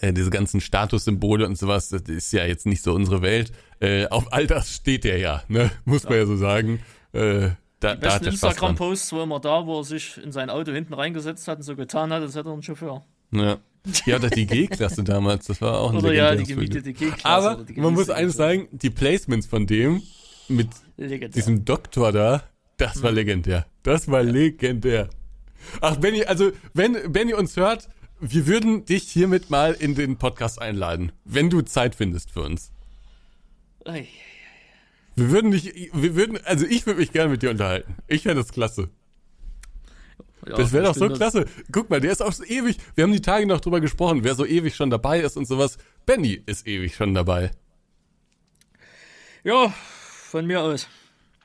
äh, 0.00 0.12
diese 0.12 0.30
ganzen 0.30 0.60
Statussymbole 0.60 1.46
und 1.46 1.56
sowas, 1.56 1.90
das 1.90 2.02
ist 2.02 2.32
ja 2.32 2.44
jetzt 2.44 2.66
nicht 2.66 2.82
so 2.82 2.92
unsere 2.92 3.22
Welt. 3.22 3.52
Äh, 3.80 4.06
auf 4.08 4.32
all 4.32 4.46
das 4.46 4.70
steht 4.76 5.04
er 5.04 5.18
ja, 5.18 5.42
ne? 5.48 5.70
Muss 5.84 6.04
man 6.04 6.14
ja 6.14 6.26
so 6.26 6.36
sagen. 6.36 6.80
Äh, 7.12 7.50
da, 7.80 7.94
Die 7.94 8.00
besten. 8.02 8.26
Instagram-Posts 8.26 9.12
war 9.14 9.22
immer 9.24 9.40
da, 9.40 9.64
wo 9.66 9.78
er 9.80 9.84
sich 9.84 10.18
in 10.22 10.32
sein 10.32 10.50
Auto 10.50 10.70
hinten 10.70 10.92
reingesetzt 10.92 11.48
hat 11.48 11.58
und 11.58 11.62
so 11.64 11.76
getan 11.76 12.12
hat, 12.12 12.20
als 12.22 12.34
hätte 12.36 12.50
er 12.50 12.52
einen 12.52 12.62
Chauffeur. 12.62 13.02
Ja. 13.32 13.56
Ja, 14.04 14.16
oder 14.16 14.28
die 14.28 14.46
G-Klasse 14.46 15.02
damals, 15.02 15.46
das 15.46 15.62
war 15.62 15.78
auch 15.80 15.90
ein 15.92 15.96
Oder 15.96 16.12
ja, 16.12 16.34
die 16.34 16.44
gemietete 16.44 16.92
G-Klasse. 16.92 17.24
Aber 17.24 17.64
man 17.76 17.94
muss 17.94 18.10
eines 18.10 18.36
sagen, 18.36 18.68
die 18.72 18.90
Placements 18.90 19.46
von 19.46 19.66
dem 19.66 20.02
mit 20.48 20.68
Legendär. 20.98 21.30
diesem 21.30 21.64
Doktor 21.64 22.12
da, 22.12 22.42
das 22.76 22.96
Mhm. 22.96 23.02
war 23.02 23.12
legendär. 23.12 23.66
Das 23.82 24.08
war 24.10 24.22
legendär. 24.22 25.08
Ach, 25.80 25.96
Benny, 25.96 26.24
also 26.24 26.52
wenn 26.74 27.10
Benny 27.10 27.32
uns 27.32 27.56
hört, 27.56 27.88
wir 28.20 28.46
würden 28.46 28.84
dich 28.84 29.04
hiermit 29.04 29.48
mal 29.48 29.72
in 29.72 29.94
den 29.94 30.18
Podcast 30.18 30.60
einladen, 30.60 31.12
wenn 31.24 31.48
du 31.48 31.62
Zeit 31.62 31.94
findest 31.94 32.30
für 32.30 32.42
uns. 32.42 32.72
Ei. 33.84 34.06
Wir 35.16 35.30
würden 35.30 35.50
dich, 35.50 35.90
wir 35.92 36.14
würden, 36.14 36.38
also 36.44 36.66
ich 36.66 36.86
würde 36.86 37.00
mich 37.00 37.12
gerne 37.12 37.30
mit 37.30 37.42
dir 37.42 37.50
unterhalten. 37.50 37.96
Ich 38.06 38.22
fände 38.22 38.42
das 38.42 38.52
klasse. 38.52 38.90
Ja, 40.46 40.54
Das 40.54 40.72
wäre 40.72 40.84
doch 40.84 40.94
so 40.94 41.08
klasse. 41.08 41.44
Guck 41.70 41.90
mal, 41.90 42.00
der 42.00 42.12
ist 42.12 42.22
auch 42.22 42.32
so 42.32 42.44
ewig. 42.44 42.78
Wir 42.94 43.04
haben 43.04 43.12
die 43.12 43.20
Tage 43.20 43.46
noch 43.46 43.60
drüber 43.60 43.80
gesprochen, 43.80 44.24
wer 44.24 44.34
so 44.34 44.46
ewig 44.46 44.74
schon 44.74 44.88
dabei 44.88 45.20
ist 45.20 45.36
und 45.36 45.46
sowas. 45.46 45.76
Benny 46.06 46.42
ist 46.46 46.66
ewig 46.66 46.94
schon 46.94 47.14
dabei. 47.14 47.50
Ja, 49.44 49.74
von 50.30 50.46
mir 50.46 50.62
aus. 50.62 50.88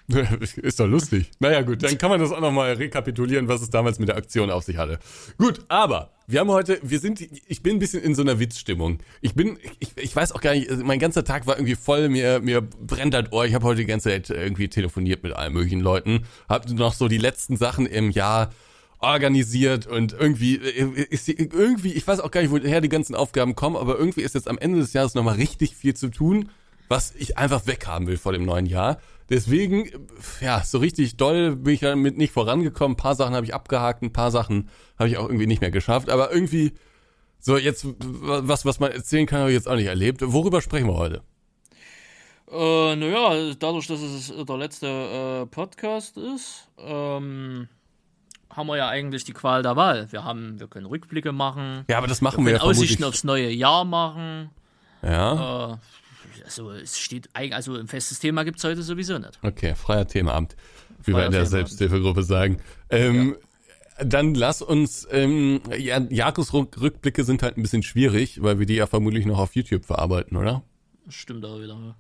Ist 0.61 0.79
doch 0.79 0.87
lustig. 0.87 1.31
Naja, 1.39 1.61
gut, 1.63 1.81
dann 1.81 1.97
kann 1.97 2.09
man 2.09 2.19
das 2.19 2.31
auch 2.31 2.39
nochmal 2.39 2.73
rekapitulieren, 2.73 3.47
was 3.47 3.61
es 3.61 3.71
damals 3.71 3.97
mit 3.97 4.09
der 4.09 4.17
Aktion 4.17 4.51
auf 4.51 4.63
sich 4.63 4.77
hatte. 4.77 4.99
Gut, 5.37 5.61
aber 5.67 6.11
wir 6.27 6.39
haben 6.39 6.51
heute, 6.51 6.79
wir 6.83 6.99
sind, 6.99 7.21
ich 7.21 7.63
bin 7.63 7.77
ein 7.77 7.79
bisschen 7.79 8.03
in 8.03 8.13
so 8.13 8.21
einer 8.21 8.39
Witzstimmung. 8.39 8.99
Ich 9.21 9.33
bin, 9.33 9.57
ich, 9.79 9.89
ich 9.95 10.15
weiß 10.15 10.31
auch 10.31 10.41
gar 10.41 10.53
nicht, 10.53 10.69
also 10.69 10.83
mein 10.83 10.99
ganzer 10.99 11.23
Tag 11.23 11.47
war 11.47 11.55
irgendwie 11.55 11.75
voll, 11.75 12.09
mir, 12.09 12.39
mir 12.39 12.61
brennt 12.61 13.15
das 13.15 13.31
Ohr. 13.31 13.45
Ich 13.45 13.55
habe 13.55 13.65
heute 13.65 13.81
die 13.81 13.87
ganze 13.87 14.09
Zeit 14.09 14.29
irgendwie 14.29 14.67
telefoniert 14.67 15.23
mit 15.23 15.33
allen 15.33 15.53
möglichen 15.53 15.81
Leuten. 15.81 16.25
Hab 16.47 16.69
noch 16.69 16.93
so 16.93 17.07
die 17.07 17.17
letzten 17.17 17.57
Sachen 17.57 17.87
im 17.87 18.11
Jahr 18.11 18.51
organisiert 18.99 19.87
und 19.87 20.13
irgendwie 20.13 20.55
ist 20.55 21.27
die, 21.27 21.33
irgendwie, 21.37 21.93
ich 21.93 22.07
weiß 22.07 22.19
auch 22.21 22.31
gar 22.31 22.41
nicht, 22.41 22.51
woher 22.51 22.81
die 22.81 22.89
ganzen 22.89 23.13
Aufgaben 23.15 23.55
kommen, 23.55 23.75
aber 23.75 23.97
irgendwie 23.97 24.21
ist 24.21 24.35
jetzt 24.35 24.47
am 24.47 24.57
Ende 24.57 24.79
des 24.79 24.93
Jahres 24.93 25.15
nochmal 25.15 25.35
richtig 25.35 25.75
viel 25.75 25.93
zu 25.93 26.09
tun, 26.09 26.49
was 26.87 27.13
ich 27.17 27.37
einfach 27.37 27.67
weghaben 27.67 28.07
will 28.07 28.17
vor 28.17 28.31
dem 28.31 28.45
neuen 28.45 28.65
Jahr. 28.65 28.99
Deswegen, 29.29 29.89
ja, 30.39 30.63
so 30.63 30.77
richtig 30.77 31.17
doll 31.17 31.55
bin 31.55 31.73
ich 31.73 31.79
damit 31.79 32.17
nicht 32.17 32.31
vorangekommen. 32.31 32.93
Ein 32.93 32.97
paar 32.97 33.15
Sachen 33.15 33.33
habe 33.33 33.45
ich 33.45 33.55
abgehakt, 33.55 34.03
ein 34.03 34.13
paar 34.13 34.29
Sachen 34.31 34.69
habe 34.99 35.09
ich 35.09 35.17
auch 35.17 35.25
irgendwie 35.25 35.47
nicht 35.47 35.61
mehr 35.61 35.71
geschafft. 35.71 36.09
Aber 36.09 36.31
irgendwie, 36.31 36.73
so 37.39 37.57
jetzt, 37.57 37.88
was, 37.99 38.65
was 38.65 38.79
man 38.79 38.91
erzählen 38.91 39.25
kann, 39.25 39.39
habe 39.39 39.49
ich 39.49 39.55
jetzt 39.55 39.67
auch 39.67 39.75
nicht 39.75 39.88
erlebt. 39.88 40.21
Worüber 40.23 40.61
sprechen 40.61 40.88
wir 40.88 40.95
heute? 40.95 41.23
Äh, 42.51 42.95
naja, 42.95 43.53
dadurch, 43.57 43.88
dass 43.88 44.01
es 44.01 44.31
der 44.45 44.57
letzte 44.57 44.88
äh, 44.88 45.45
Podcast 45.47 46.17
ist, 46.17 46.67
ähm, 46.77 47.67
haben 48.51 48.67
wir 48.67 48.77
ja 48.77 48.88
eigentlich 48.88 49.23
die 49.23 49.33
Qual 49.33 49.63
der 49.63 49.75
Wahl. 49.75 50.11
Wir 50.11 50.23
haben, 50.23 50.59
wir 50.59 50.67
können 50.67 50.85
Rückblicke 50.85 51.31
machen, 51.31 51.83
Ja, 51.89 51.97
aber 51.97 52.07
das 52.07 52.21
machen 52.21 52.45
wir 52.45 52.53
wir 52.53 52.57
ja 52.59 52.63
Aussichten 52.63 53.03
aufs 53.03 53.23
neue 53.23 53.49
Jahr 53.49 53.83
machen. 53.85 54.51
Ja, 55.01 55.73
Äh, 55.73 55.77
also 56.43 56.71
es 56.71 56.99
steht 56.99 57.29
eigentlich, 57.33 57.55
also 57.55 57.75
ein 57.75 57.87
festes 57.87 58.19
Thema 58.19 58.43
gibt 58.43 58.57
es 58.57 58.63
heute 58.63 58.83
sowieso 58.83 59.17
nicht. 59.17 59.39
okay, 59.43 59.75
freier 59.75 60.07
Themaabend, 60.07 60.55
wie 61.03 61.07
wir 61.07 61.15
Freier 61.15 61.25
in 61.27 61.31
der. 61.31 61.45
Selbsthilfegruppe 61.45 62.23
sagen. 62.23 62.57
Ähm, 62.89 63.35
dann 63.97 64.35
lass 64.35 64.61
uns, 64.61 65.07
ähm, 65.11 65.61
ja, 65.77 65.99
Jahresrückblicke 65.99 67.23
sind 67.23 67.43
halt 67.43 67.57
ein 67.57 67.61
bisschen 67.61 67.83
schwierig, 67.83 68.41
weil 68.41 68.59
wir 68.59 68.65
die 68.65 68.75
ja 68.75 68.87
vermutlich 68.87 69.25
noch 69.25 69.39
auf 69.39 69.55
YouTube 69.55 69.85
verarbeiten, 69.85 70.35
oder? 70.35 70.63
Stimmt 71.07 71.45
auch 71.45 71.59
wieder. 71.59 71.75
Ja. 71.75 71.95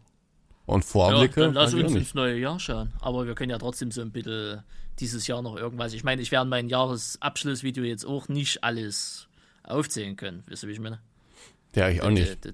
Und 0.65 0.83
Vorblicke? 0.83 1.39
Ja, 1.39 1.45
dann 1.47 1.55
lass 1.55 1.73
uns 1.73 1.93
ins 1.93 2.13
neue 2.13 2.37
Jahr 2.37 2.59
schauen. 2.59 2.91
Aber 2.99 3.25
wir 3.27 3.35
können 3.35 3.51
ja 3.51 3.57
trotzdem 3.57 3.91
so 3.91 4.01
ein 4.01 4.11
bisschen 4.11 4.63
dieses 4.99 5.27
Jahr 5.27 5.41
noch 5.41 5.55
irgendwas. 5.55 5.93
Ich 5.93 6.03
meine, 6.03 6.21
ich 6.21 6.31
werde 6.31 6.49
mein 6.49 6.69
Jahresabschlussvideo 6.69 7.83
jetzt 7.83 8.05
auch 8.05 8.27
nicht 8.27 8.63
alles 8.63 9.27
aufzählen 9.63 10.15
können. 10.15 10.43
Wisst 10.47 10.63
ihr, 10.63 10.69
wie 10.69 10.73
ich 10.73 10.79
meine? 10.79 10.99
Ja, 11.75 11.89
ich 11.89 12.01
auch 12.01 12.09
nicht. 12.09 12.27
Das, 12.45 12.53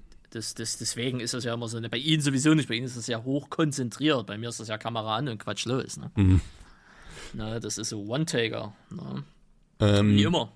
das, 0.54 0.76
deswegen 0.76 1.20
ist 1.20 1.34
das 1.34 1.44
ja 1.44 1.54
immer 1.54 1.68
so. 1.68 1.80
Bei 1.80 1.96
Ihnen 1.96 2.22
sowieso 2.22 2.54
nicht. 2.54 2.68
Bei 2.68 2.74
Ihnen 2.74 2.86
ist 2.86 2.96
das 2.96 3.06
ja 3.06 3.22
hoch 3.22 3.50
konzentriert. 3.50 4.26
Bei 4.26 4.38
mir 4.38 4.48
ist 4.48 4.60
das 4.60 4.68
ja 4.68 4.78
Kamera 4.78 5.16
an 5.16 5.28
und 5.28 5.38
Quatsch 5.38 5.66
los. 5.66 5.96
Ne? 5.96 6.10
Mhm. 6.16 6.40
Na, 7.34 7.60
das 7.60 7.78
ist 7.78 7.90
so 7.90 8.02
One-Taker. 8.06 8.72
Ne? 8.90 9.24
Wie 9.78 9.84
Ähm, 9.84 10.18
immer. 10.18 10.52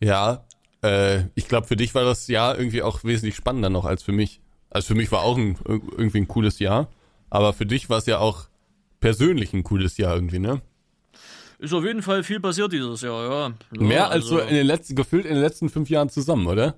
ja, 0.00 0.44
äh, 0.82 1.24
ich 1.34 1.48
glaube, 1.48 1.66
für 1.66 1.76
dich 1.76 1.94
war 1.94 2.04
das 2.04 2.26
Jahr 2.28 2.58
irgendwie 2.58 2.82
auch 2.82 3.04
wesentlich 3.04 3.36
spannender 3.36 3.70
noch 3.70 3.84
als 3.84 4.02
für 4.02 4.12
mich. 4.12 4.40
Also 4.70 4.88
für 4.88 4.94
mich 4.94 5.10
war 5.12 5.22
auch 5.22 5.36
ein, 5.38 5.56
irgendwie 5.66 6.18
ein 6.18 6.28
cooles 6.28 6.58
Jahr, 6.58 6.90
aber 7.30 7.52
für 7.52 7.66
dich 7.66 7.88
war 7.88 7.98
es 7.98 8.06
ja 8.06 8.18
auch 8.18 8.48
persönlich 9.00 9.52
ein 9.54 9.62
cooles 9.62 9.96
Jahr 9.96 10.14
irgendwie, 10.14 10.38
ne? 10.38 10.60
Ist 11.58 11.72
auf 11.72 11.84
jeden 11.84 12.02
Fall 12.02 12.22
viel 12.22 12.40
passiert 12.40 12.72
dieses 12.72 13.00
Jahr, 13.00 13.24
ja. 13.30 13.54
ja 13.72 13.82
Mehr 13.82 14.10
als 14.10 14.24
also- 14.24 14.36
so 14.36 14.42
in 14.42 14.54
den 14.54 14.66
letzten, 14.66 14.94
gefühlt 14.94 15.24
in 15.24 15.34
den 15.34 15.42
letzten 15.42 15.70
fünf 15.70 15.88
Jahren 15.88 16.10
zusammen, 16.10 16.46
oder? 16.46 16.74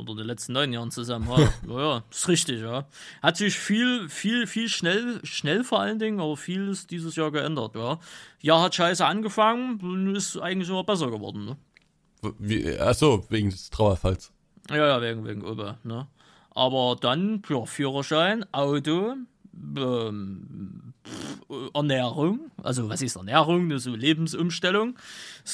Oder 0.00 0.14
den 0.16 0.26
letzten 0.26 0.52
neun 0.52 0.72
Jahren 0.72 0.90
zusammen. 0.90 1.28
Ja, 1.28 1.38
ja, 1.68 1.80
ja, 1.80 2.04
ist 2.10 2.28
richtig, 2.28 2.60
ja. 2.60 2.86
Hat 3.22 3.36
sich 3.36 3.58
viel, 3.58 4.08
viel, 4.08 4.46
viel 4.46 4.68
schnell, 4.68 5.20
schnell 5.24 5.64
vor 5.64 5.80
allen 5.80 5.98
Dingen, 5.98 6.20
aber 6.20 6.36
viel 6.36 6.68
ist 6.68 6.90
dieses 6.90 7.16
Jahr 7.16 7.30
geändert, 7.30 7.74
ja. 7.76 7.98
Jahr 8.40 8.62
hat 8.62 8.74
scheiße 8.74 9.04
angefangen 9.04 9.80
und 9.80 10.14
ist 10.14 10.36
eigentlich 10.38 10.68
immer 10.68 10.84
besser 10.84 11.10
geworden, 11.10 11.44
ne? 11.44 11.56
Wie, 12.38 12.78
ach 12.78 12.94
so, 12.94 13.24
wegen 13.30 13.50
des 13.50 13.70
Trauerfalls. 13.70 14.32
Ja, 14.68 14.76
ja, 14.76 15.00
wegen, 15.00 15.26
wegen 15.26 15.44
Opa, 15.44 15.78
ne? 15.84 16.06
Aber 16.50 16.96
dann, 17.00 17.42
ja, 17.48 17.64
Führerschein, 17.64 18.44
Auto, 18.52 19.14
ähm, 19.76 20.92
Ernährung, 21.74 22.50
also 22.62 22.88
was 22.88 23.02
ist 23.02 23.16
Ernährung, 23.16 23.68
ne, 23.68 23.78
so 23.78 23.94
Lebensumstellung, 23.94 24.96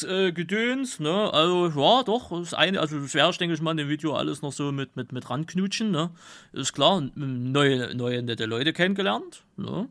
äh, 0.03 0.33
Gedöns, 0.33 1.01
ne, 1.01 1.33
also 1.33 1.69
ja, 1.69 2.03
doch, 2.03 2.31
das 2.31 2.53
eine, 2.53 2.81
also 2.81 2.99
das 3.01 3.15
werde 3.15 3.31
ich, 3.31 3.39
denke 3.39 3.55
ich 3.55 3.63
mal, 3.63 3.71
in 3.71 3.79
dem 3.79 3.89
Video 3.89 4.15
alles 4.15 4.43
noch 4.43 4.53
so 4.53 4.73
mit, 4.73 4.97
mit, 4.97 5.13
mit 5.13 5.31
ranknutschen, 5.31 5.91
ne, 5.91 6.11
ist 6.53 6.73
klar, 6.73 7.03
neue, 7.15 7.95
neue 7.95 8.23
nette 8.23 8.45
Leute 8.45 8.73
kennengelernt, 8.73 9.45
ne, 9.57 9.89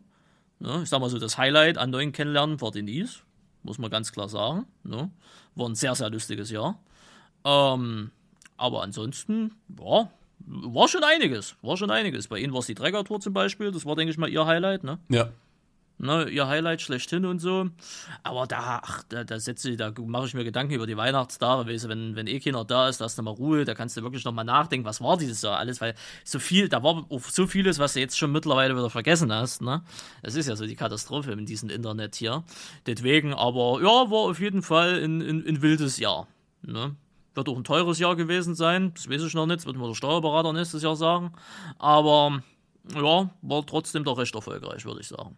ne, 0.60 0.82
ich 0.84 0.90
sag 0.90 1.00
mal 1.00 1.10
so, 1.10 1.18
das 1.18 1.38
Highlight 1.38 1.78
an 1.78 1.90
neuen 1.90 2.12
Kennenlernen 2.12 2.62
war 2.62 2.72
Denise, 2.72 3.22
muss 3.64 3.80
man 3.80 3.90
ganz 3.90 4.12
klar 4.12 4.30
sagen, 4.30 4.66
ne, 4.84 5.10
war 5.56 5.68
ein 5.68 5.76
sehr, 5.76 5.96
sehr 5.96 6.10
lustiges 6.10 6.52
Jahr, 6.52 6.80
ähm, 7.46 8.12
aber 8.58 8.84
ansonsten, 8.84 9.56
ja, 9.80 10.10
war 10.48 10.88
schon 10.88 11.04
einiges. 11.04 11.56
War 11.64 11.76
schon 11.76 11.90
einiges. 11.90 12.28
Bei 12.28 12.38
Ihnen 12.38 12.54
war 12.54 12.60
es 12.60 12.68
die 12.68 12.76
Trägertour 12.76 13.20
zum 13.20 13.34
Beispiel. 13.34 13.72
Das 13.72 13.86
war, 13.86 13.96
denke 13.96 14.12
ich 14.12 14.18
mal, 14.18 14.30
Ihr 14.30 14.46
Highlight, 14.46 14.84
ne? 14.84 15.00
Ja. 15.10 15.30
Ne? 15.98 16.30
Ihr 16.30 16.48
Highlight 16.48 16.82
schlechthin 16.82 17.26
und 17.26 17.40
so. 17.40 17.70
Aber 18.24 18.48
da, 18.48 18.82
ach, 18.84 19.04
da, 19.10 19.24
da 19.24 19.40
setze 19.40 19.76
da 19.78 19.94
mache 20.06 20.28
ich 20.28 20.34
mir 20.34 20.44
Gedanken 20.44 20.74
über 20.74 20.88
die 20.88 20.98
Weihnachtstage. 20.98 21.68
Wenn, 21.68 22.16
wenn 22.16 22.28
eh 22.28 22.40
keiner 22.40 22.66
da 22.66 22.90
ist, 22.90 23.02
du 23.02 23.22
mal 23.22 23.32
Ruhe, 23.32 23.66
da 23.66 23.74
kannst 23.74 23.98
du 23.98 24.04
wirklich 24.04 24.26
noch 24.26 24.34
mal 24.34 24.44
nachdenken, 24.44 24.86
was 24.86 25.02
war 25.02 25.18
dieses 25.18 25.42
Jahr 25.42 25.58
alles, 25.58 25.82
weil 25.82 25.96
so 26.24 26.40
viel, 26.40 26.70
da 26.70 26.84
war 26.84 27.06
so 27.20 27.48
vieles, 27.48 27.80
was 27.80 27.94
du 27.94 28.00
jetzt 28.00 28.18
schon 28.18 28.32
mittlerweile 28.32 28.76
wieder 28.76 28.90
vergessen 28.90 29.32
hast, 29.32 29.62
ne? 29.62 29.84
Es 30.22 30.36
ist 30.36 30.48
ja 30.48 30.56
so 30.56 30.66
die 30.66 30.76
Katastrophe 30.76 31.32
in 31.32 31.46
diesem 31.46 31.70
Internet 31.70 32.16
hier. 32.16 32.44
Deswegen, 32.86 33.34
aber 33.34 33.80
ja, 33.82 34.10
war 34.12 34.30
auf 34.30 34.40
jeden 34.40 34.62
Fall 34.62 35.04
ein, 35.04 35.22
ein, 35.22 35.46
ein 35.48 35.62
wildes 35.62 35.98
Jahr, 35.98 36.28
ne? 36.62 36.96
Wird 37.34 37.50
auch 37.50 37.58
ein 37.58 37.66
teures 37.66 38.00
Jahr 38.00 38.16
gewesen 38.16 38.56
sein, 38.56 38.94
das 38.94 39.10
weiß 39.10 39.24
ich 39.24 39.34
noch 39.34 39.46
nicht, 39.46 39.58
das 39.58 39.66
wird 39.66 39.76
mir 39.76 39.88
der 39.88 39.94
Steuerberater 39.94 40.54
nächstes 40.54 40.84
Jahr 40.84 40.96
sagen. 40.96 41.34
Aber 41.80 42.42
ja, 42.94 43.30
war 43.42 43.66
trotzdem 43.66 44.04
doch 44.04 44.18
recht 44.18 44.36
erfolgreich, 44.36 44.86
würde 44.86 45.02
ich 45.02 45.08
sagen. 45.08 45.38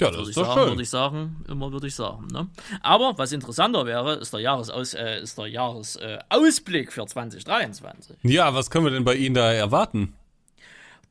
Ja, 0.00 0.06
das 0.08 0.16
Würde 0.18 0.30
ist 0.30 0.36
doch 0.36 0.46
sagen, 0.46 0.60
schön. 0.60 0.68
würde 0.70 0.82
ich 0.82 0.90
sagen, 0.90 1.44
immer 1.48 1.72
würde 1.72 1.86
ich 1.86 1.94
sagen. 1.94 2.26
Ne? 2.32 2.48
Aber 2.82 3.16
was 3.18 3.32
interessanter 3.32 3.86
wäre, 3.86 4.14
ist 4.14 4.32
der 4.32 4.40
Jahresaus, 4.40 4.94
äh, 4.94 5.20
ist 5.22 5.36
der 5.38 5.46
Jahresausblick 5.46 6.88
äh, 6.88 6.90
für 6.90 7.06
2023. 7.06 8.16
Ja, 8.22 8.54
was 8.54 8.70
können 8.70 8.84
wir 8.86 8.92
denn 8.92 9.04
bei 9.04 9.14
Ihnen 9.14 9.34
da 9.34 9.52
erwarten? 9.52 10.14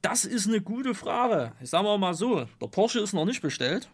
Das 0.01 0.25
ist 0.25 0.47
eine 0.47 0.61
gute 0.61 0.95
Frage. 0.95 1.51
Ich 1.61 1.69
sag 1.69 1.83
mal 1.83 2.13
so, 2.13 2.45
der 2.61 2.67
Porsche 2.67 2.99
ist 2.99 3.13
noch 3.13 3.25
nicht 3.25 3.41
bestellt. 3.41 3.89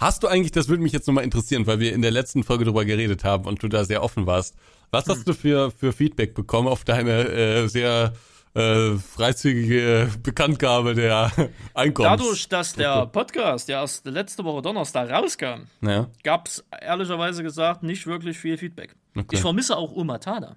Hast 0.00 0.22
du 0.22 0.28
eigentlich, 0.28 0.52
das 0.52 0.68
würde 0.68 0.82
mich 0.82 0.92
jetzt 0.92 1.06
nochmal 1.06 1.24
interessieren, 1.24 1.66
weil 1.66 1.78
wir 1.78 1.92
in 1.92 2.02
der 2.02 2.10
letzten 2.10 2.42
Folge 2.42 2.64
drüber 2.64 2.84
geredet 2.84 3.24
haben 3.24 3.44
und 3.46 3.62
du 3.62 3.68
da 3.68 3.84
sehr 3.84 4.02
offen 4.02 4.26
warst. 4.26 4.56
Was 4.90 5.06
Hm. 5.06 5.12
hast 5.14 5.28
du 5.28 5.34
für, 5.34 5.70
für 5.70 5.92
Feedback 5.92 6.34
bekommen 6.34 6.68
auf 6.68 6.84
deine 6.84 7.28
äh, 7.28 7.68
sehr 7.68 8.12
äh, 8.58 8.96
freizügige 8.98 10.08
Bekanntgabe 10.22 10.94
der 10.94 11.30
Einkommens? 11.74 12.20
Dadurch, 12.20 12.48
dass 12.48 12.74
der 12.74 13.06
Podcast 13.06 13.68
ja 13.68 13.80
erst 13.80 14.06
letzte 14.06 14.44
Woche 14.44 14.62
Donnerstag 14.62 15.10
rauskam, 15.10 15.62
Ja. 15.80 16.08
gab 16.24 16.48
es 16.48 16.64
ehrlicherweise 16.80 17.42
gesagt 17.42 17.82
nicht 17.82 18.06
wirklich 18.06 18.38
viel 18.38 18.56
Feedback. 18.58 18.94
Okay. 19.16 19.26
Ich 19.36 19.40
vermisse 19.40 19.76
auch 19.76 19.92
Oma 19.94 20.18
Tana. 20.18 20.56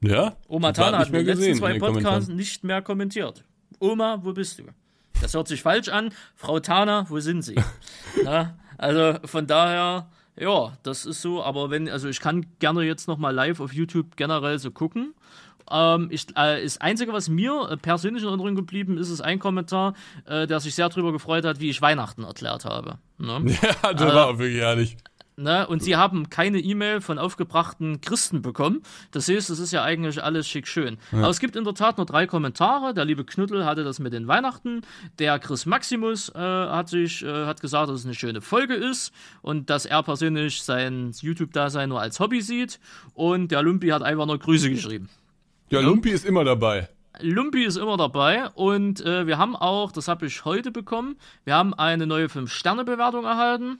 Ja? 0.00 0.36
Oma 0.48 0.72
Tana 0.72 0.98
hat 0.98 1.08
in 1.08 1.12
den 1.14 1.26
letzten 1.26 1.40
gesehen 1.40 1.58
zwei 1.58 1.72
den 1.72 1.80
Podcasts 1.80 2.28
nicht 2.28 2.64
mehr 2.64 2.82
kommentiert. 2.82 3.44
Oma, 3.80 4.18
wo 4.22 4.32
bist 4.32 4.58
du? 4.58 4.64
Das 5.20 5.34
hört 5.34 5.48
sich 5.48 5.62
falsch 5.62 5.88
an. 5.88 6.12
Frau 6.36 6.60
Tana, 6.60 7.06
wo 7.08 7.18
sind 7.20 7.42
Sie? 7.42 7.56
Na, 8.24 8.56
also 8.76 9.18
von 9.24 9.46
daher, 9.48 10.08
ja, 10.38 10.78
das 10.84 11.04
ist 11.06 11.20
so. 11.22 11.42
Aber 11.42 11.70
wenn, 11.70 11.88
also 11.88 12.08
ich 12.08 12.20
kann 12.20 12.46
gerne 12.60 12.82
jetzt 12.84 13.08
noch 13.08 13.18
mal 13.18 13.34
live 13.34 13.58
auf 13.58 13.72
YouTube 13.72 14.16
generell 14.16 14.58
so 14.60 14.70
gucken. 14.70 15.14
Ähm, 15.70 16.08
ich, 16.10 16.26
äh, 16.36 16.62
das 16.62 16.80
Einzige, 16.80 17.12
was 17.12 17.28
mir 17.28 17.68
äh, 17.70 17.76
persönlich 17.76 18.22
in 18.22 18.28
Erinnerung 18.28 18.54
geblieben 18.54 18.98
ist, 18.98 19.10
ist 19.10 19.20
ein 19.20 19.38
Kommentar, 19.38 19.94
äh, 20.26 20.46
der 20.46 20.60
sich 20.60 20.74
sehr 20.74 20.88
darüber 20.88 21.12
gefreut 21.12 21.44
hat, 21.44 21.60
wie 21.60 21.70
ich 21.70 21.82
Weihnachten 21.82 22.24
erklärt 22.24 22.64
habe. 22.64 22.98
Ne? 23.18 23.44
Ja, 23.82 23.92
das 23.92 24.14
war 24.14 24.28
auch 24.28 24.38
wirklich 24.38 24.60
herrlich. 24.60 24.96
Ne? 25.38 25.68
Und 25.68 25.84
sie 25.84 25.94
haben 25.94 26.30
keine 26.30 26.58
E-Mail 26.58 27.00
von 27.00 27.16
aufgebrachten 27.16 28.00
Christen 28.00 28.42
bekommen. 28.42 28.82
Das 29.12 29.28
heißt, 29.28 29.50
es 29.50 29.60
ist 29.60 29.72
ja 29.72 29.84
eigentlich 29.84 30.20
alles 30.22 30.48
schick 30.48 30.66
schön. 30.66 30.98
Aber 31.12 31.28
es 31.28 31.38
gibt 31.38 31.54
in 31.54 31.62
der 31.62 31.74
Tat 31.74 31.96
nur 31.96 32.06
drei 32.06 32.26
Kommentare. 32.26 32.92
Der 32.92 33.04
liebe 33.04 33.24
Knuddel 33.24 33.64
hatte 33.64 33.84
das 33.84 34.00
mit 34.00 34.12
den 34.12 34.26
Weihnachten. 34.26 34.82
Der 35.20 35.38
Chris 35.38 35.64
Maximus 35.64 36.30
äh, 36.30 36.38
hat 36.38 36.88
sich 36.88 37.22
äh, 37.22 37.46
hat 37.46 37.60
gesagt, 37.60 37.88
dass 37.88 38.00
es 38.00 38.04
eine 38.04 38.14
schöne 38.14 38.40
Folge 38.40 38.74
ist 38.74 39.12
und 39.40 39.70
dass 39.70 39.86
er 39.86 40.02
persönlich 40.02 40.60
sein 40.62 41.12
YouTube-Dasein 41.20 41.88
nur 41.88 42.00
als 42.00 42.18
Hobby 42.18 42.40
sieht. 42.40 42.80
Und 43.14 43.52
der 43.52 43.62
Lumpi 43.62 43.88
hat 43.88 44.02
einfach 44.02 44.26
nur 44.26 44.40
Grüße 44.40 44.68
geschrieben. 44.70 45.08
Ja, 45.70 45.80
Lumpi 45.80 46.10
ist 46.10 46.24
immer 46.24 46.44
dabei. 46.44 46.88
Lumpi 47.20 47.64
ist 47.64 47.76
immer 47.76 47.96
dabei 47.96 48.48
und 48.50 49.04
äh, 49.04 49.26
wir 49.26 49.38
haben 49.38 49.56
auch, 49.56 49.92
das 49.92 50.08
habe 50.08 50.26
ich 50.26 50.44
heute 50.44 50.70
bekommen, 50.70 51.16
wir 51.44 51.54
haben 51.54 51.74
eine 51.74 52.06
neue 52.06 52.26
5-Sterne-Bewertung 52.26 53.24
erhalten 53.24 53.78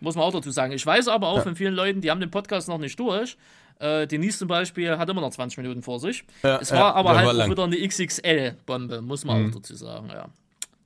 Muss 0.00 0.14
man 0.14 0.24
auch 0.24 0.32
dazu 0.32 0.50
sagen. 0.50 0.72
Ich 0.72 0.84
weiß 0.86 1.08
aber 1.08 1.28
auch 1.28 1.42
von 1.42 1.56
vielen 1.56 1.74
Leuten, 1.74 2.00
die 2.00 2.10
haben 2.10 2.20
den 2.20 2.30
Podcast 2.30 2.68
noch 2.68 2.78
nicht 2.78 2.98
durch. 2.98 3.36
Äh, 3.80 4.06
Denise 4.06 4.38
zum 4.38 4.48
Beispiel 4.48 4.96
hat 4.98 5.08
immer 5.08 5.20
noch 5.20 5.30
20 5.30 5.58
Minuten 5.58 5.82
vor 5.82 6.00
sich. 6.00 6.24
Ja, 6.42 6.58
es 6.58 6.70
ja, 6.70 6.76
war 6.76 6.94
aber 6.96 7.12
der 7.12 7.26
halt 7.26 7.38
war 7.38 7.50
wieder 7.50 7.64
eine 7.64 7.76
XXL-Bombe, 7.88 9.00
muss 9.02 9.24
man 9.24 9.42
Mhm. 9.42 9.48
auch 9.50 9.54
dazu 9.56 9.74
sagen, 9.76 10.08
ja. 10.10 10.28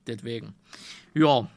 Deswegen. 0.07 0.55
Ja. 1.15 1.49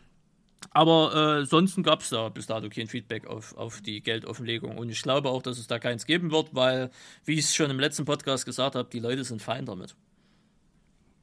Aber 0.71 1.39
äh, 1.41 1.45
sonst 1.45 1.81
gab 1.83 2.01
es 2.01 2.09
da 2.09 2.27
bis 2.29 2.47
dato 2.47 2.69
kein 2.69 2.87
Feedback 2.87 3.27
auf, 3.27 3.55
auf 3.57 3.81
die 3.81 4.01
Geldoffenlegung. 4.01 4.77
Und 4.77 4.89
ich 4.89 5.01
glaube 5.01 5.29
auch, 5.29 5.41
dass 5.41 5.57
es 5.57 5.67
da 5.67 5.79
keins 5.79 6.05
geben 6.05 6.31
wird, 6.31 6.49
weil, 6.53 6.89
wie 7.23 7.33
ich 7.33 7.39
es 7.45 7.55
schon 7.55 7.69
im 7.69 7.79
letzten 7.79 8.03
Podcast 8.05 8.45
gesagt 8.45 8.75
habe, 8.75 8.89
die 8.91 8.99
Leute 8.99 9.23
sind 9.23 9.41
fein 9.41 9.65
damit. 9.65 9.95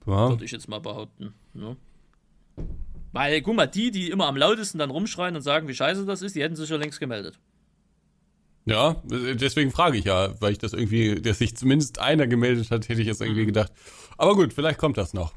Ja. 0.06 0.30
Würde 0.30 0.44
ich 0.44 0.50
jetzt 0.52 0.68
mal 0.68 0.80
behaupten. 0.80 1.34
Ne? 1.54 1.76
Weil, 3.12 3.42
guck 3.42 3.55
mal, 3.57 3.66
die, 3.66 3.90
die 3.90 4.11
immer 4.11 4.27
am 4.27 4.37
lautesten 4.37 4.79
dann 4.79 4.90
rumschreien 4.90 5.37
und 5.37 5.42
sagen, 5.42 5.68
wie 5.68 5.75
scheiße 5.75 6.07
das 6.07 6.22
ist, 6.22 6.35
die 6.35 6.42
hätten 6.42 6.57
sich 6.57 6.70
ja 6.70 6.77
längst 6.77 6.98
gemeldet. 7.01 7.38
Ja, 8.64 9.03
deswegen 9.05 9.72
frage 9.72 9.98
ich 9.98 10.05
ja, 10.05 10.40
weil 10.40 10.53
ich 10.53 10.59
das 10.59 10.72
irgendwie, 10.72 11.16
dass 11.20 11.38
sich 11.38 11.57
zumindest 11.57 11.98
einer 11.98 12.27
gemeldet 12.29 12.70
hat, 12.70 12.88
hätte 12.88 13.01
ich 13.01 13.07
jetzt 13.09 13.20
Mhm. 13.20 13.27
irgendwie 13.27 13.46
gedacht. 13.46 13.72
Aber 14.18 14.35
gut, 14.35 14.53
vielleicht 14.53 14.79
kommt 14.79 14.96
das 14.96 15.14
noch. 15.14 15.33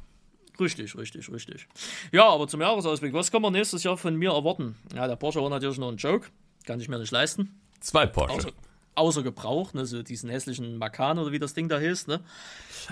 Richtig, 0.59 0.95
richtig, 0.95 1.29
richtig. 1.31 1.67
Ja, 2.11 2.29
aber 2.29 2.47
zum 2.47 2.61
Jahresausblick, 2.61 3.13
was 3.13 3.31
kann 3.31 3.41
man 3.41 3.51
nächstes 3.51 3.83
Jahr 3.83 3.97
von 3.97 4.15
mir 4.15 4.31
erwarten? 4.31 4.75
Ja, 4.95 5.07
der 5.07 5.15
Porsche 5.15 5.41
war 5.41 5.49
natürlich 5.49 5.77
nur 5.77 5.91
ein 5.91 5.97
Joke, 5.97 6.27
kann 6.65 6.79
ich 6.79 6.87
mir 6.87 6.99
nicht 6.99 7.11
leisten. 7.11 7.59
Zwei 7.81 8.05
Porsche. 8.05 8.35
Außer, 8.37 8.49
außer 8.93 9.23
Gebrauch, 9.23 9.73
ne, 9.73 9.85
so 9.85 10.01
diesen 10.03 10.29
hässlichen 10.29 10.77
Makan 10.77 11.19
oder 11.19 11.31
wie 11.31 11.39
das 11.39 11.55
Ding 11.55 11.67
da 11.67 11.79
heißt, 11.79 12.07
ne? 12.07 12.21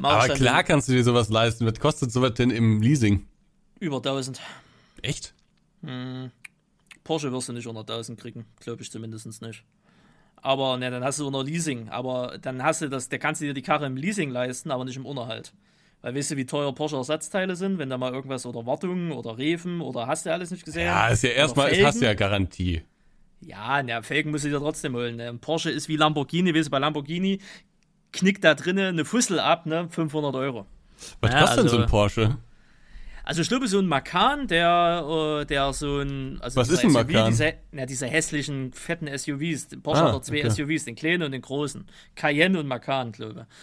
Mach 0.02 0.24
Aber 0.26 0.34
klar 0.34 0.64
kannst 0.64 0.90
du 0.90 0.94
dir 0.94 1.04
sowas 1.04 1.30
leisten. 1.30 1.66
Was 1.66 1.80
kostet 1.80 2.12
sowas 2.12 2.34
denn 2.34 2.50
im 2.50 2.82
Leasing? 2.82 3.28
Über 3.80 3.98
1000. 3.98 4.42
Echt? 5.04 5.34
Porsche 7.04 7.32
wirst 7.32 7.50
du 7.50 7.54
nicht 7.54 7.68
unter 7.68 7.82
1000 7.82 8.20
kriegen, 8.20 8.46
glaube 8.60 8.82
ich 8.82 8.90
zumindest 8.90 9.42
nicht. 9.42 9.64
Aber 10.38 10.78
ne, 10.78 10.90
dann 10.92 11.04
hast 11.04 11.20
du 11.20 11.28
unter 11.28 11.44
Leasing. 11.44 11.90
Aber 11.90 12.38
dann 12.42 12.64
hast 12.64 12.82
du 12.82 12.90
das, 12.90 13.10
der 13.10 13.20
kannst 13.20 13.42
du 13.42 13.46
dir 13.46 13.54
die 13.54 13.62
Karre 13.62 13.86
im 13.86 13.96
Leasing 13.96 14.30
leisten, 14.30 14.72
aber 14.72 14.86
nicht 14.86 14.98
im 14.98 15.06
Unterhalt. 15.06 15.54
Weil 16.02 16.16
weißt 16.16 16.32
du, 16.32 16.38
wie 16.38 16.46
teuer 16.46 16.74
Porsche 16.76 16.98
Ersatzteile 16.98 17.56
sind, 17.56 17.78
wenn 17.78 17.90
da 17.90 17.98
mal 17.98 18.14
irgendwas 18.14 18.46
oder 18.46 18.66
Wartungen 18.66 19.12
oder 19.14 19.38
Reifen 19.38 19.80
oder 19.80 20.08
hast 20.08 20.26
du 20.26 20.34
alles 20.34 20.52
nicht 20.52 20.66
gesehen? 20.66 20.86
Ja, 20.86 21.08
ist 21.08 21.24
ja 21.24 21.30
erstmal, 21.30 21.72
es 21.72 21.84
hast 21.84 22.02
du 22.02 22.06
ja 22.06 22.14
Garantie. 22.14 22.82
Ja, 23.40 23.82
na, 23.84 24.02
Felgen 24.02 24.32
musst 24.32 24.44
du 24.46 24.50
dir 24.50 24.60
trotzdem 24.60 24.96
holen. 24.96 25.16
Ne? 25.18 25.34
Porsche 25.36 25.70
ist 25.70 25.88
wie 25.88 25.96
Lamborghini, 25.98 26.54
weißt 26.54 26.68
du, 26.68 26.72
bei 26.72 26.80
Lamborghini 26.80 27.40
knickt 28.12 28.44
da 28.44 28.54
drinnen 28.54 28.88
eine 28.88 29.06
Fussel 29.06 29.40
ab, 29.40 29.66
ne? 29.66 29.88
500 29.90 30.36
Euro. 30.36 30.66
Was 31.22 31.32
Ja, 31.32 31.40
kostet 31.42 31.60
denn 31.60 31.68
so 31.68 31.76
also- 31.76 31.84
ein 31.86 31.90
Porsche? 31.90 32.38
Also 33.24 33.42
ich 33.42 33.48
glaube, 33.48 33.68
so 33.68 33.80
ein 33.80 33.88
Macan, 33.88 34.48
der, 34.48 35.40
äh, 35.42 35.46
der 35.46 35.72
so 35.74 36.00
ein... 36.00 36.40
Also 36.42 36.58
Was 36.60 36.68
dieser 36.68 36.80
ist 36.80 36.84
ein 36.86 36.90
SUV, 36.92 37.12
Macan? 37.14 37.30
Diese, 37.30 37.54
na, 37.72 37.86
diese 37.86 38.08
hässlichen, 38.08 38.74
fetten 38.74 39.08
SUVs. 39.18 39.68
Porsche 39.82 40.04
Ah, 40.04 40.14
hat 40.14 40.26
zwei 40.26 40.46
okay. 40.46 40.50
SUVs, 40.50 40.86
den 40.86 40.96
kleinen 40.96 41.24
und 41.24 41.32
den 41.32 41.42
großen. 41.42 41.86
Cayenne 42.16 42.60
und 42.60 42.68
Macan, 42.68 43.12
glaube 43.14 43.48
ich. 43.48 43.56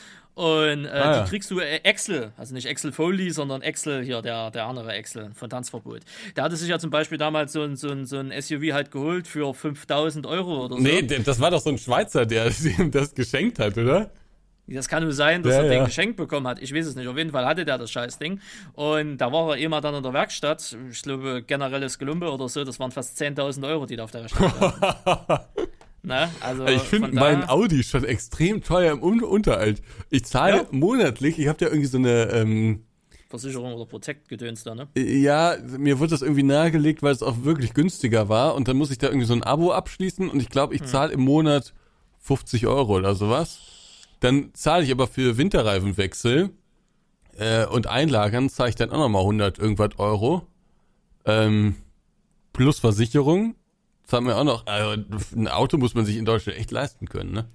Und 0.42 0.86
äh, 0.86 0.88
Ah, 0.88 1.12
die 1.12 1.18
ja. 1.18 1.24
kriegst 1.26 1.50
du 1.50 1.58
äh, 1.58 1.80
Excel, 1.82 2.32
also 2.38 2.54
nicht 2.54 2.66
Excel 2.66 2.92
Foley, 2.92 3.30
sondern 3.30 3.60
Excel 3.60 4.02
hier, 4.02 4.22
der, 4.22 4.50
der 4.50 4.64
andere 4.64 4.92
Excel 4.92 5.32
von 5.34 5.50
Tanzverbot. 5.50 6.00
Der 6.36 6.44
hatte 6.44 6.56
sich 6.56 6.68
ja 6.68 6.78
zum 6.78 6.90
Beispiel 6.90 7.18
damals 7.18 7.52
so 7.52 7.62
ein, 7.62 7.76
so 7.76 7.90
ein, 7.90 8.06
so 8.06 8.16
ein 8.16 8.32
SUV 8.40 8.72
halt 8.72 8.90
geholt 8.90 9.26
für 9.28 9.52
5000 9.52 10.24
Euro 10.26 10.64
oder 10.64 10.76
so. 10.76 10.82
Nee, 10.82 11.02
das 11.02 11.40
war 11.40 11.50
doch 11.50 11.60
so 11.60 11.68
ein 11.68 11.76
Schweizer, 11.76 12.24
der 12.24 12.50
ihm 12.78 12.90
das 12.90 13.14
geschenkt 13.14 13.58
hat, 13.58 13.76
oder? 13.76 14.10
Das 14.72 14.88
kann 14.88 15.02
nur 15.02 15.12
sein, 15.12 15.42
dass 15.42 15.54
Ja, 15.54 15.62
er 15.62 15.64
ja. 15.66 15.70
den 15.78 15.84
geschenkt 15.86 16.16
bekommen 16.16 16.46
hat. 16.46 16.60
Ich 16.62 16.72
weiß 16.74 16.86
es 16.86 16.94
nicht. 16.96 17.08
Auf 17.08 17.16
jeden 17.16 17.30
Fall 17.30 17.44
hatte 17.44 17.64
der 17.64 17.76
das 17.76 17.90
Scheißding. 17.90 18.40
Und 18.74 19.18
da 19.18 19.32
war 19.32 19.50
er 19.50 19.58
eh 19.58 19.68
mal 19.68 19.80
dann 19.80 19.94
in 19.96 20.02
der 20.02 20.12
Werkstatt. 20.12 20.76
Ich 20.90 21.02
glaube, 21.02 21.42
generelles 21.46 21.98
Gelumpe 21.98 22.30
oder 22.30 22.48
so. 22.48 22.62
Das 22.64 22.78
waren 22.78 22.90
fast 22.92 23.20
10.000 23.20 23.66
Euro, 23.66 23.86
die 23.86 23.96
da 23.96 24.04
auf 24.04 24.10
der 24.12 24.24
Rechnung 24.24 24.50
waren. 24.60 25.40
ne? 26.02 26.28
Also, 26.40 26.66
Ich 26.66 26.82
finde 26.82 27.12
mein 27.12 27.48
Audi 27.48 27.82
schon 27.82 28.04
extrem 28.04 28.62
teuer 28.62 28.92
im 28.92 29.02
Un 29.02 29.22
Unterhalt. 29.22 29.82
Ich 30.08 30.24
zahle 30.24 30.56
Ja. 30.58 30.66
monatlich, 30.70 31.38
ich 31.38 31.48
habe 31.48 31.58
da 31.58 31.66
irgendwie 31.66 31.86
so 31.86 31.98
eine, 31.98 32.30
ähm, 32.32 32.84
Versicherung 33.28 33.74
oder 33.74 33.86
Protect-Gedöns 33.86 34.64
da, 34.64 34.74
ne? 34.74 34.88
ja, 34.96 35.54
mir 35.78 36.00
wurde 36.00 36.10
das 36.10 36.22
irgendwie 36.22 36.42
nahegelegt, 36.42 37.00
weil 37.04 37.12
es 37.12 37.22
auch 37.22 37.44
wirklich 37.44 37.74
günstiger 37.74 38.28
war 38.28 38.56
und 38.56 38.66
dann 38.66 38.76
muss 38.76 38.90
ich 38.90 38.98
da 38.98 39.06
irgendwie 39.06 39.26
so 39.26 39.34
ein 39.34 39.44
Abo 39.44 39.70
abschließen 39.72 40.28
und 40.28 40.40
ich 40.42 40.48
glaube, 40.48 40.74
Hm. 40.74 40.82
ich 40.82 40.90
zahle 40.90 41.12
im 41.12 41.20
Monat 41.20 41.72
50 42.18 42.66
Euro 42.66 42.96
oder 42.96 43.14
sowas. 43.14 43.60
Dann 44.20 44.50
zahle 44.54 44.84
ich 44.84 44.92
aber 44.92 45.06
für 45.06 45.36
Winterreifenwechsel 45.36 46.50
äh, 47.38 47.66
und 47.66 47.86
Einlagern 47.86 48.48
zahle 48.48 48.70
ich 48.70 48.76
dann 48.76 48.90
auch 48.90 48.98
nochmal 48.98 49.22
100 49.22 49.58
irgendwas 49.58 49.98
Euro. 49.98 50.46
Ähm, 51.24 51.76
plus 52.52 52.78
Versicherung 52.78 53.54
zahlt 54.04 54.24
mir 54.24 54.36
auch 54.36 54.44
noch, 54.44 54.66
also 54.66 55.02
ein 55.34 55.48
Auto 55.48 55.78
muss 55.78 55.94
man 55.94 56.04
sich 56.04 56.16
in 56.16 56.24
Deutschland 56.24 56.58
echt 56.58 56.70
leisten 56.70 57.06
können, 57.06 57.32
ne? 57.32 57.48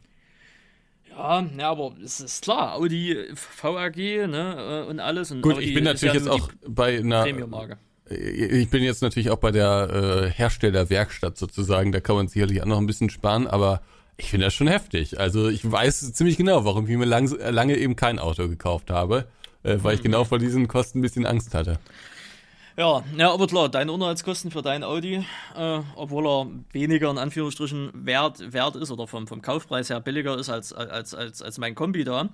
Ja, 1.09 1.45
ja, 1.57 1.69
aber 1.69 1.95
es 2.03 2.19
ist 2.19 2.43
klar. 2.43 2.75
Audi 2.75 3.15
VAG, 3.61 3.95
ne? 3.97 4.83
äh, 4.85 4.89
Und 4.89 4.99
alles. 4.99 5.31
Und 5.31 5.41
Gut, 5.41 5.55
Audi 5.55 5.65
ich 5.65 5.73
bin 5.73 5.83
natürlich 5.83 6.13
ja 6.13 6.19
jetzt 6.19 6.29
auch 6.29 6.49
bei 6.67 6.97
einer, 6.99 7.23
Premium-Marke. 7.23 7.77
ich 8.09 8.69
bin 8.69 8.83
jetzt 8.83 9.01
natürlich 9.01 9.29
auch 9.29 9.37
bei 9.37 9.51
der 9.51 10.25
äh, 10.25 10.29
Herstellerwerkstatt 10.31 11.37
sozusagen, 11.37 11.91
da 11.91 12.01
kann 12.01 12.15
man 12.15 12.27
sicherlich 12.27 12.61
auch 12.61 12.65
noch 12.65 12.79
ein 12.79 12.87
bisschen 12.87 13.09
sparen, 13.09 13.47
aber 13.47 13.81
ich 14.17 14.29
finde 14.29 14.45
das 14.45 14.53
schon 14.53 14.67
heftig. 14.67 15.19
Also 15.19 15.49
ich 15.49 15.69
weiß 15.69 16.13
ziemlich 16.13 16.37
genau, 16.37 16.65
warum 16.65 16.87
ich 16.87 16.97
mir 16.97 17.05
lang, 17.05 17.27
lange 17.39 17.77
eben 17.77 17.95
kein 17.95 18.19
Auto 18.19 18.47
gekauft 18.47 18.89
habe, 18.89 19.25
äh, 19.63 19.77
weil 19.81 19.95
ich 19.95 20.01
genau 20.01 20.23
vor 20.23 20.39
diesen 20.39 20.67
Kosten 20.67 20.99
ein 20.99 21.01
bisschen 21.01 21.25
Angst 21.25 21.53
hatte. 21.53 21.79
Ja, 22.77 23.03
ja, 23.17 23.31
aber 23.31 23.47
klar, 23.47 23.69
deine 23.69 23.93
Unterhaltskosten 23.93 24.51
für 24.51 24.61
dein 24.61 24.83
Audi, 24.83 25.25
äh, 25.55 25.79
obwohl 25.95 26.27
er 26.27 26.47
weniger 26.73 27.09
in 27.09 27.17
Anführungsstrichen 27.17 27.91
wert, 27.93 28.51
wert 28.51 28.75
ist 28.75 28.91
oder 28.91 29.07
vom, 29.07 29.27
vom 29.27 29.41
Kaufpreis 29.41 29.89
her 29.89 30.01
billiger 30.01 30.37
ist 30.37 30.49
als, 30.49 30.73
als, 30.73 31.13
als, 31.13 31.41
als 31.41 31.57
mein 31.57 31.73
Kombi 31.73 32.03
da, 32.03 32.29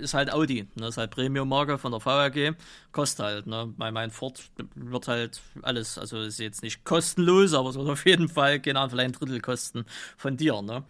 ist 0.00 0.14
halt 0.14 0.32
Audi. 0.32 0.66
Ne, 0.74 0.88
ist 0.88 0.96
halt 0.96 1.10
Premium-Marke 1.10 1.78
von 1.78 1.92
der 1.92 2.04
VAG, 2.04 2.54
kostet 2.92 3.24
halt. 3.24 3.46
Ne, 3.46 3.72
bei 3.76 3.90
meinem 3.90 4.10
Ford 4.10 4.42
wird 4.74 5.08
halt 5.08 5.40
alles, 5.62 5.98
also 5.98 6.20
ist 6.20 6.38
jetzt 6.38 6.62
nicht 6.62 6.84
kostenlos, 6.84 7.54
aber 7.54 7.70
es 7.70 7.76
wird 7.76 7.88
auf 7.88 8.06
jeden 8.06 8.28
Fall, 8.28 8.60
Ahnung, 8.66 8.90
vielleicht 8.90 9.08
ein 9.08 9.12
Drittel 9.12 9.40
kosten 9.40 9.84
von 10.16 10.36
dir. 10.36 10.60
Ne? 10.62 10.84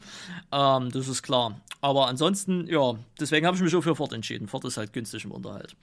Ähm, 0.52 0.90
das 0.90 1.08
ist 1.08 1.22
klar. 1.22 1.60
Aber 1.80 2.08
ansonsten, 2.08 2.66
ja, 2.66 2.94
deswegen 3.18 3.46
habe 3.46 3.56
ich 3.56 3.62
mich 3.62 3.74
auch 3.74 3.82
für 3.82 3.96
Ford 3.96 4.12
entschieden. 4.12 4.48
Ford 4.48 4.64
ist 4.64 4.76
halt 4.76 4.92
günstig 4.92 5.24
im 5.24 5.32
Unterhalt. 5.32 5.76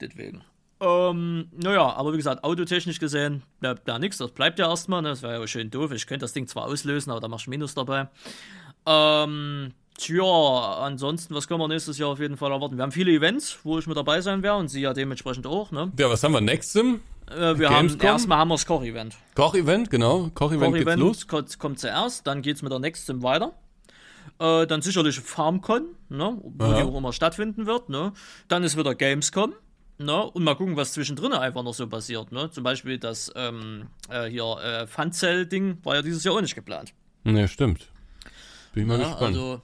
Deswegen. 0.00 0.42
Ähm, 0.80 1.48
naja, 1.52 1.92
aber 1.94 2.12
wie 2.12 2.16
gesagt, 2.16 2.44
autotechnisch 2.44 2.98
gesehen, 2.98 3.42
bleibt 3.60 3.86
da 3.88 3.98
nichts. 3.98 4.18
Das 4.18 4.32
bleibt 4.32 4.58
ja 4.58 4.68
erstmal. 4.68 5.02
Ne? 5.02 5.10
Das 5.10 5.22
wäre 5.22 5.40
ja 5.40 5.46
schön 5.46 5.70
doof. 5.70 5.92
Ich 5.92 6.06
könnte 6.06 6.24
das 6.24 6.32
Ding 6.32 6.46
zwar 6.46 6.64
auslösen, 6.64 7.10
aber 7.10 7.20
da 7.20 7.28
machst 7.28 7.46
du 7.46 7.50
Minus 7.50 7.74
dabei. 7.74 8.08
Ähm, 8.86 9.72
tja, 9.98 10.78
ansonsten, 10.80 11.34
was 11.34 11.48
können 11.48 11.60
wir 11.60 11.68
nächstes 11.68 11.98
Jahr 11.98 12.10
auf 12.10 12.20
jeden 12.20 12.36
Fall 12.36 12.50
erwarten? 12.52 12.76
Wir 12.76 12.82
haben 12.82 12.92
viele 12.92 13.12
Events, 13.12 13.58
wo 13.64 13.78
ich 13.78 13.86
mit 13.86 13.96
dabei 13.96 14.20
sein 14.20 14.42
werde 14.42 14.58
und 14.58 14.68
Sie 14.68 14.80
ja 14.80 14.92
dementsprechend 14.92 15.46
auch. 15.46 15.70
Ne? 15.70 15.92
Ja, 15.98 16.10
was 16.10 16.22
haben 16.22 16.32
wir 16.32 16.40
nächstem? 16.40 17.00
Äh, 17.30 17.58
wir 17.58 17.70
haben 17.70 17.88
Gamescom? 17.88 18.06
erstmal 18.06 18.38
haben 18.38 18.48
wir 18.48 18.54
das 18.54 18.66
Koch-Event. 18.66 19.16
Koch-Event, 19.34 19.90
genau. 19.90 20.30
Koch-Event 20.34 20.74
geht's 20.74 20.96
los. 20.96 21.26
Koch-Event 21.26 21.28
kommt, 21.28 21.58
kommt 21.58 21.78
zuerst, 21.80 22.26
dann 22.26 22.42
geht's 22.42 22.62
mit 22.62 22.70
der 22.72 22.78
Nextsim 22.80 23.22
weiter. 23.22 23.52
Äh, 24.38 24.66
dann 24.66 24.82
sicherlich 24.82 25.20
FarmCon, 25.20 25.86
ne, 26.08 26.38
wo 26.42 26.64
Ja. 26.64 26.76
die 26.76 26.82
auch 26.82 26.96
immer 26.96 27.12
stattfinden 27.12 27.66
wird. 27.66 27.88
Ne. 27.88 28.12
Dann 28.48 28.62
ist 28.64 28.76
wieder 28.76 28.94
Gamescom. 28.94 29.54
Ne, 29.96 30.24
und 30.24 30.42
mal 30.42 30.56
gucken, 30.56 30.76
was 30.76 30.92
zwischendrin 30.92 31.32
einfach 31.32 31.62
noch 31.62 31.72
so 31.72 31.86
passiert. 31.86 32.32
Ne. 32.32 32.50
Zum 32.50 32.64
Beispiel 32.64 32.98
das 32.98 33.30
ähm, 33.36 33.86
äh, 34.10 34.24
hier 34.28 34.44
äh, 34.60 34.86
Funzell-Ding 34.88 35.78
war 35.84 35.94
ja 35.94 36.02
dieses 36.02 36.24
Jahr 36.24 36.34
auch 36.34 36.40
nicht 36.40 36.56
geplant. 36.56 36.92
Ne, 37.22 37.46
stimmt. 37.46 37.86
Bin 38.72 38.82
ich 38.82 38.88
mal 38.88 38.98
Ja, 38.98 39.06
gespannt. 39.10 39.36
also 39.36 39.62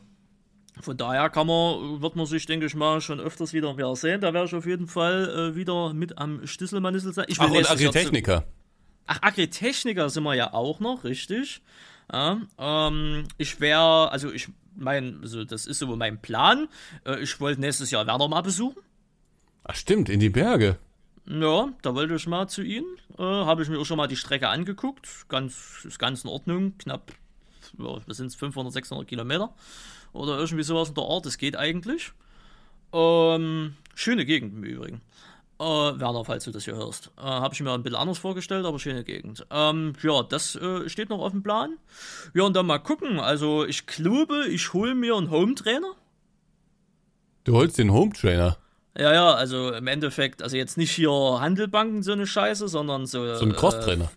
von 0.80 0.96
daher 0.96 1.30
kann 1.30 1.46
man, 1.46 2.00
wird 2.00 2.16
man 2.16 2.26
sich, 2.26 2.46
denke 2.46 2.66
ich 2.66 2.74
mal, 2.74 3.00
schon 3.00 3.20
öfters 3.20 3.52
wieder 3.52 3.76
wieder 3.76 3.94
sehen. 3.96 4.20
Da 4.20 4.32
werde 4.32 4.46
ich 4.46 4.54
auf 4.54 4.66
jeden 4.66 4.86
Fall 4.86 5.52
äh, 5.52 5.56
wieder 5.56 5.92
mit 5.92 6.18
am 6.18 6.46
Stisselmanissel 6.46 7.12
sein. 7.12 7.26
Ich 7.28 7.40
Ach, 7.40 7.50
und 7.50 7.70
Agritechniker. 7.70 8.44
Ach, 9.06 9.22
Agritechniker 9.22 10.08
sind 10.10 10.22
wir 10.24 10.34
ja 10.34 10.52
auch 10.52 10.80
noch, 10.80 11.04
richtig. 11.04 11.62
Ja, 12.12 12.40
ähm, 12.58 13.24
ich 13.38 13.60
wäre, 13.60 14.10
also 14.10 14.32
ich 14.32 14.48
mein, 14.76 15.20
also 15.22 15.44
das 15.44 15.66
ist 15.66 15.78
so 15.78 15.96
mein 15.96 16.20
Plan. 16.20 16.68
Äh, 17.04 17.20
ich 17.20 17.40
wollte 17.40 17.60
nächstes 17.60 17.90
Jahr 17.90 18.06
Werner 18.06 18.28
mal 18.28 18.40
besuchen. 18.40 18.80
Ach, 19.64 19.74
stimmt, 19.74 20.08
in 20.08 20.20
die 20.20 20.30
Berge. 20.30 20.78
Ja, 21.26 21.68
da 21.82 21.94
wollte 21.94 22.14
ich 22.14 22.26
mal 22.26 22.48
zu 22.48 22.62
Ihnen. 22.62 22.86
Äh, 23.18 23.22
Habe 23.22 23.62
ich 23.62 23.68
mir 23.68 23.78
auch 23.78 23.84
schon 23.84 23.98
mal 23.98 24.08
die 24.08 24.16
Strecke 24.16 24.48
angeguckt. 24.48 25.08
Ganz, 25.28 25.84
ist 25.84 25.98
ganz 25.98 26.24
in 26.24 26.30
Ordnung. 26.30 26.76
Knapp, 26.78 27.12
ja, 27.78 27.98
was 28.06 28.16
sind 28.16 28.26
es, 28.26 28.34
500, 28.34 28.72
600 28.72 29.06
Kilometer. 29.06 29.54
Oder 30.12 30.38
irgendwie 30.38 30.64
sowas 30.64 30.88
in 30.88 30.94
der 30.94 31.04
Art. 31.04 31.26
Das 31.26 31.38
geht 31.38 31.56
eigentlich. 31.56 32.12
Ähm, 32.92 33.74
schöne 33.94 34.24
Gegend 34.24 34.54
im 34.54 34.64
Übrigen. 34.64 35.00
Äh, 35.58 35.62
Werner, 35.62 36.24
falls 36.24 36.44
du 36.44 36.50
das 36.50 36.64
hier 36.64 36.74
hörst. 36.74 37.10
Äh, 37.18 37.22
Habe 37.22 37.52
ich 37.54 37.60
mir 37.60 37.72
ein 37.72 37.82
bisschen 37.82 37.98
anders 37.98 38.18
vorgestellt, 38.18 38.64
aber 38.64 38.78
schöne 38.78 39.04
Gegend. 39.04 39.46
Ähm, 39.50 39.92
ja, 40.02 40.22
das 40.22 40.56
äh, 40.56 40.88
steht 40.88 41.10
noch 41.10 41.20
auf 41.20 41.32
dem 41.32 41.42
Plan. 41.42 41.76
Ja, 42.32 42.44
und 42.44 42.56
dann 42.56 42.66
mal 42.66 42.78
gucken. 42.78 43.20
Also, 43.20 43.66
ich 43.66 43.86
glaube, 43.86 44.46
ich 44.48 44.72
hole 44.72 44.94
mir 44.94 45.16
einen 45.16 45.30
Home-Trainer. 45.30 45.92
Du 47.44 47.54
holst 47.56 47.78
den 47.78 47.92
Home 47.92 48.12
Trainer. 48.12 48.56
Ja, 48.96 49.12
ja, 49.12 49.34
also 49.34 49.72
im 49.72 49.86
Endeffekt, 49.86 50.42
also 50.42 50.56
jetzt 50.56 50.76
nicht 50.76 50.90
hier 50.92 51.10
Handelbanken 51.10 52.02
so 52.02 52.12
eine 52.12 52.26
Scheiße, 52.26 52.66
sondern 52.68 53.06
so. 53.06 53.34
So 53.36 53.44
ein 53.44 53.52
Crosstrainer. 53.52 54.10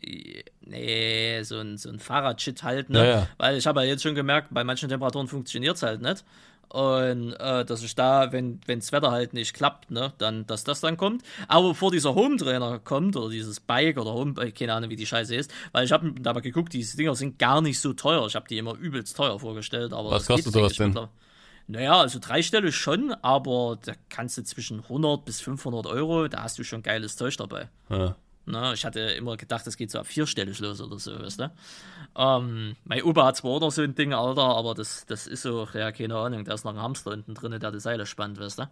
Äh, 0.00 0.44
nee, 0.66 1.42
so 1.42 1.58
ein, 1.58 1.76
so 1.76 1.88
ein 1.88 1.98
Fahrradshit 1.98 2.62
halt, 2.62 2.90
ne? 2.90 2.98
Ja, 2.98 3.04
ja. 3.04 3.28
Weil 3.38 3.56
ich 3.56 3.66
habe 3.66 3.80
ja 3.82 3.88
jetzt 3.88 4.02
schon 4.02 4.14
gemerkt, 4.14 4.48
bei 4.50 4.64
manchen 4.64 4.88
Temperaturen 4.88 5.28
funktioniert 5.28 5.76
es 5.76 5.82
halt 5.82 6.02
nicht. 6.02 6.24
Und 6.72 7.34
äh, 7.34 7.66
dass 7.66 7.82
ich 7.82 7.94
da, 7.94 8.32
wenn 8.32 8.58
das 8.66 8.92
Wetter 8.92 9.10
halt 9.10 9.34
nicht 9.34 9.52
klappt, 9.52 9.90
ne, 9.90 10.14
dann, 10.16 10.46
dass 10.46 10.64
das 10.64 10.80
dann 10.80 10.96
kommt. 10.96 11.22
Aber 11.46 11.68
bevor 11.68 11.90
dieser 11.90 12.14
Home-Trainer 12.14 12.78
kommt, 12.78 13.14
oder 13.14 13.28
dieses 13.28 13.60
Bike 13.60 13.98
oder 13.98 14.14
Home, 14.14 14.40
äh, 14.40 14.52
keine 14.52 14.72
Ahnung, 14.72 14.88
wie 14.88 14.96
die 14.96 15.04
Scheiße 15.04 15.34
ist, 15.34 15.52
weil 15.72 15.84
ich 15.84 15.92
habe 15.92 16.14
dabei 16.18 16.40
geguckt, 16.40 16.72
diese 16.72 16.96
Dinger 16.96 17.14
sind 17.14 17.38
gar 17.38 17.60
nicht 17.60 17.78
so 17.78 17.92
teuer. 17.92 18.26
Ich 18.26 18.34
habe 18.36 18.48
die 18.48 18.56
immer 18.56 18.74
übelst 18.74 19.14
teuer 19.14 19.38
vorgestellt. 19.38 19.92
Aber 19.92 20.12
Was 20.12 20.26
kostet 20.26 20.54
sowas 20.54 20.72
denn? 20.72 20.98
Naja, 21.66 22.00
also 22.00 22.18
dreistellig 22.18 22.74
schon, 22.74 23.14
aber 23.20 23.78
da 23.84 23.92
kannst 24.08 24.38
du 24.38 24.42
zwischen 24.42 24.80
100 24.80 25.24
bis 25.24 25.40
500 25.42 25.86
Euro, 25.86 26.26
da 26.26 26.42
hast 26.42 26.58
du 26.58 26.64
schon 26.64 26.82
geiles 26.82 27.16
Zeug 27.16 27.36
dabei. 27.36 27.68
Ja. 27.88 28.16
Na, 28.44 28.72
ich 28.72 28.84
hatte 28.84 28.98
immer 29.00 29.36
gedacht, 29.36 29.64
das 29.66 29.76
geht 29.76 29.92
so 29.92 30.00
ab 30.00 30.06
vierstellig 30.06 30.58
los 30.58 30.80
oder 30.80 30.98
so, 30.98 31.16
weißt 31.18 31.40
du? 31.40 31.52
Ähm, 32.16 32.74
mein 32.84 33.02
Opa 33.04 33.26
hat 33.26 33.36
zwar 33.36 33.52
auch 33.52 33.60
noch 33.60 33.70
so 33.70 33.82
ein 33.82 33.94
Ding, 33.94 34.12
Alter, 34.12 34.42
aber 34.42 34.74
das, 34.74 35.06
das 35.06 35.28
ist 35.28 35.42
so, 35.42 35.68
ja, 35.74 35.92
keine 35.92 36.16
Ahnung, 36.16 36.44
da 36.44 36.54
ist 36.54 36.64
noch 36.64 36.72
ein 36.74 36.80
Hamster 36.82 37.12
unten 37.12 37.34
drin, 37.34 37.58
der 37.60 37.70
die 37.70 37.78
Seile 37.78 38.04
spannt, 38.04 38.40
weißt 38.40 38.58
du? 38.58 38.68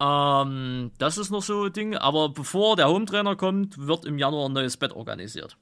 Ähm, 0.00 0.90
das 0.96 1.18
ist 1.18 1.30
noch 1.30 1.42
so 1.42 1.64
ein 1.64 1.72
Ding, 1.74 1.94
aber 1.96 2.30
bevor 2.30 2.76
der 2.76 2.88
Home-Trainer 2.88 3.36
kommt, 3.36 3.76
wird 3.76 4.06
im 4.06 4.16
Januar 4.18 4.48
ein 4.48 4.54
neues 4.54 4.78
Bett 4.78 4.92
organisiert. 4.92 5.56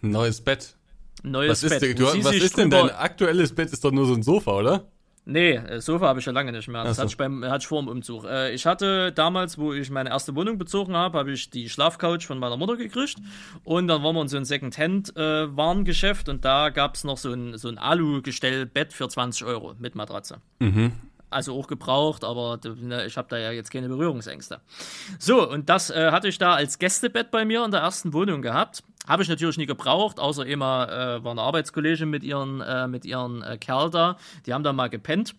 Neues 0.00 0.40
Bett. 0.40 0.76
Neues 1.24 1.50
Was 1.50 1.62
ist, 1.64 1.70
Bett. 1.70 1.82
denn, 1.82 2.06
wo 2.06 2.12
du, 2.12 2.24
was 2.24 2.34
ist 2.34 2.56
denn 2.56 2.70
dein 2.70 2.86
drüber- 2.86 3.00
aktuelles 3.00 3.52
Bett? 3.52 3.72
Ist 3.72 3.84
doch 3.84 3.90
nur 3.90 4.06
so 4.06 4.14
ein 4.14 4.22
Sofa, 4.22 4.52
oder? 4.52 4.86
Nee, 5.30 5.56
äh, 5.56 5.80
Sofa 5.82 6.08
habe 6.08 6.20
ich 6.20 6.24
schon 6.24 6.34
lange 6.34 6.52
nicht 6.52 6.68
mehr. 6.68 6.84
Das 6.84 6.96
so. 6.96 7.02
hatte 7.02 7.10
ich, 7.10 7.18
beim, 7.18 7.44
hatte 7.44 7.58
ich 7.58 7.66
vor 7.66 7.82
dem 7.82 7.88
Umzug. 7.88 8.24
Äh, 8.24 8.54
ich 8.54 8.64
hatte 8.64 9.12
damals, 9.12 9.58
wo 9.58 9.74
ich 9.74 9.90
meine 9.90 10.08
erste 10.08 10.34
Wohnung 10.34 10.56
bezogen 10.56 10.96
habe, 10.96 11.18
habe 11.18 11.32
ich 11.32 11.50
die 11.50 11.68
Schlafcouch 11.68 12.22
von 12.22 12.38
meiner 12.38 12.56
Mutter 12.56 12.78
gekriegt. 12.78 13.16
Und 13.62 13.88
dann 13.88 14.02
waren 14.02 14.14
wir 14.14 14.22
in 14.22 14.28
so 14.28 14.38
ein 14.38 14.46
Second-Hand-Warengeschäft 14.46 16.30
und 16.30 16.46
da 16.46 16.70
gab 16.70 16.94
es 16.94 17.04
noch 17.04 17.18
so 17.18 17.30
ein, 17.30 17.58
so 17.58 17.68
ein 17.68 17.76
Alu-Gestellbett 17.76 18.94
für 18.94 19.06
20 19.06 19.44
Euro 19.44 19.74
mit 19.78 19.94
Matratze. 19.94 20.40
Also 21.28 21.58
auch 21.58 21.66
gebraucht, 21.66 22.24
aber 22.24 22.58
ne, 22.80 23.04
ich 23.04 23.18
habe 23.18 23.28
da 23.28 23.36
ja 23.36 23.52
jetzt 23.52 23.70
keine 23.70 23.88
Berührungsängste. 23.88 24.62
So, 25.18 25.46
und 25.46 25.68
das 25.68 25.90
äh, 25.90 26.10
hatte 26.10 26.28
ich 26.28 26.38
da 26.38 26.54
als 26.54 26.78
Gästebett 26.78 27.30
bei 27.30 27.44
mir 27.44 27.62
in 27.66 27.70
der 27.70 27.80
ersten 27.80 28.14
Wohnung 28.14 28.40
gehabt. 28.40 28.82
Habe 29.08 29.22
ich 29.22 29.28
natürlich 29.28 29.56
nie 29.56 29.66
gebraucht, 29.66 30.20
außer 30.20 30.46
immer 30.46 30.88
äh, 30.88 31.24
war 31.24 31.32
eine 31.32 31.40
Arbeitskollegin 31.42 32.08
mit 32.08 32.22
ihren, 32.22 32.60
äh, 32.60 32.86
mit 32.86 33.04
ihren 33.04 33.42
äh, 33.42 33.56
Kerl 33.58 33.90
da. 33.90 34.18
Die 34.46 34.52
haben 34.54 34.62
da 34.62 34.72
mal 34.72 34.88
gepennt. 34.88 35.34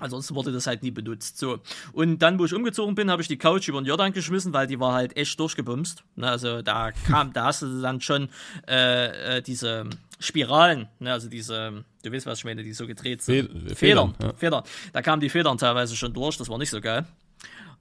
Ansonsten 0.00 0.34
wurde 0.34 0.52
das 0.52 0.66
halt 0.66 0.82
nie 0.82 0.90
benutzt. 0.90 1.36
So. 1.36 1.58
Und 1.92 2.20
dann, 2.20 2.38
wo 2.38 2.46
ich 2.46 2.54
umgezogen 2.54 2.94
bin, 2.94 3.10
habe 3.10 3.20
ich 3.20 3.28
die 3.28 3.36
Couch 3.36 3.68
über 3.68 3.78
den 3.78 3.86
Jordan 3.86 4.12
geschmissen, 4.14 4.54
weil 4.54 4.66
die 4.66 4.80
war 4.80 4.94
halt 4.94 5.18
echt 5.18 5.38
durchgebumst. 5.38 6.02
Ne, 6.16 6.30
also 6.30 6.62
da 6.62 6.92
kam, 6.92 7.34
da 7.34 7.44
hast 7.44 7.60
du 7.60 7.82
dann 7.82 8.00
schon 8.00 8.30
äh, 8.66 9.36
äh, 9.38 9.42
diese 9.42 9.84
Spiralen, 10.18 10.88
ne, 10.98 11.12
also 11.12 11.28
diese, 11.28 11.84
du 12.02 12.10
weißt, 12.12 12.24
was 12.24 12.38
ich 12.38 12.44
meine, 12.46 12.62
die 12.62 12.72
so 12.72 12.86
gedreht 12.86 13.20
sind. 13.20 13.50
Fe- 13.50 13.74
Federn. 13.74 14.14
Federn, 14.14 14.14
ja. 14.22 14.32
Federn. 14.34 14.62
Da 14.94 15.02
kamen 15.02 15.20
die 15.20 15.28
Federn 15.28 15.58
teilweise 15.58 15.94
schon 15.94 16.14
durch, 16.14 16.38
das 16.38 16.48
war 16.48 16.56
nicht 16.56 16.70
so 16.70 16.80
geil. 16.80 17.04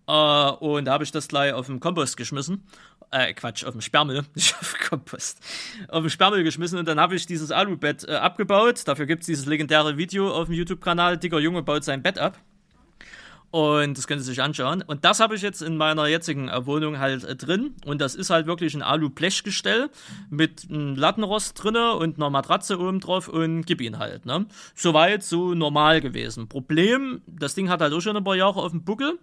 Äh, 0.07 0.11
und 0.11 0.85
da 0.85 0.91
habe 0.91 1.05
ich 1.05 1.11
das 1.13 1.29
gleich 1.29 1.53
auf 1.53 1.67
den 1.67 1.79
Kompost 1.79 2.17
geschmissen. 2.17 2.63
Äh, 3.11 3.33
Quatsch, 3.33 3.65
auf 3.65 3.73
den 3.73 3.81
Sperrmüll, 3.81 4.23
nicht 4.35 4.55
auf 4.59 4.75
Kompost. 4.89 5.39
Auf 5.89 6.01
den 6.01 6.09
Sperrmüll 6.09 6.43
geschmissen 6.43 6.79
und 6.79 6.87
dann 6.87 6.99
habe 6.99 7.15
ich 7.15 7.25
dieses 7.25 7.51
Alubett 7.51 8.07
äh, 8.07 8.13
abgebaut. 8.13 8.83
Dafür 8.85 9.05
gibt 9.05 9.23
es 9.23 9.25
dieses 9.27 9.45
legendäre 9.45 9.97
Video 9.97 10.31
auf 10.31 10.45
dem 10.45 10.53
YouTube-Kanal. 10.53 11.17
Dicker 11.17 11.39
Junge 11.39 11.61
baut 11.61 11.83
sein 11.83 12.01
Bett 12.01 12.17
ab. 12.17 12.39
Und 13.51 13.97
das 13.97 14.07
könnt 14.07 14.21
ihr 14.21 14.25
sich 14.25 14.41
anschauen. 14.41 14.81
Und 14.81 15.03
das 15.03 15.19
habe 15.19 15.35
ich 15.35 15.41
jetzt 15.41 15.61
in 15.61 15.75
meiner 15.75 16.07
jetzigen 16.07 16.47
äh, 16.47 16.65
Wohnung 16.65 16.99
halt 16.99 17.25
äh, 17.25 17.35
drin. 17.35 17.75
Und 17.85 17.99
das 17.99 18.15
ist 18.15 18.29
halt 18.29 18.47
wirklich 18.47 18.73
ein 18.73 18.81
Alu-Blechgestell 18.81 19.89
mit 20.29 20.67
einem 20.69 20.95
Lattenrost 20.95 21.61
drinne 21.61 21.93
und 21.95 22.15
einer 22.15 22.29
Matratze 22.29 22.79
oben 22.79 23.01
drauf 23.01 23.27
und 23.27 23.65
gib 23.65 23.81
ihn 23.81 23.99
halt. 23.99 24.25
Ne? 24.25 24.45
Soweit 24.73 25.23
so 25.23 25.53
normal 25.53 25.99
gewesen. 25.99 26.47
Problem, 26.47 27.21
das 27.27 27.53
Ding 27.53 27.67
hat 27.67 27.81
halt 27.81 27.93
auch 27.93 27.99
schon 27.99 28.15
ein 28.15 28.23
paar 28.23 28.35
Jahre 28.35 28.61
auf 28.61 28.71
dem 28.71 28.85
Buckel 28.85 29.19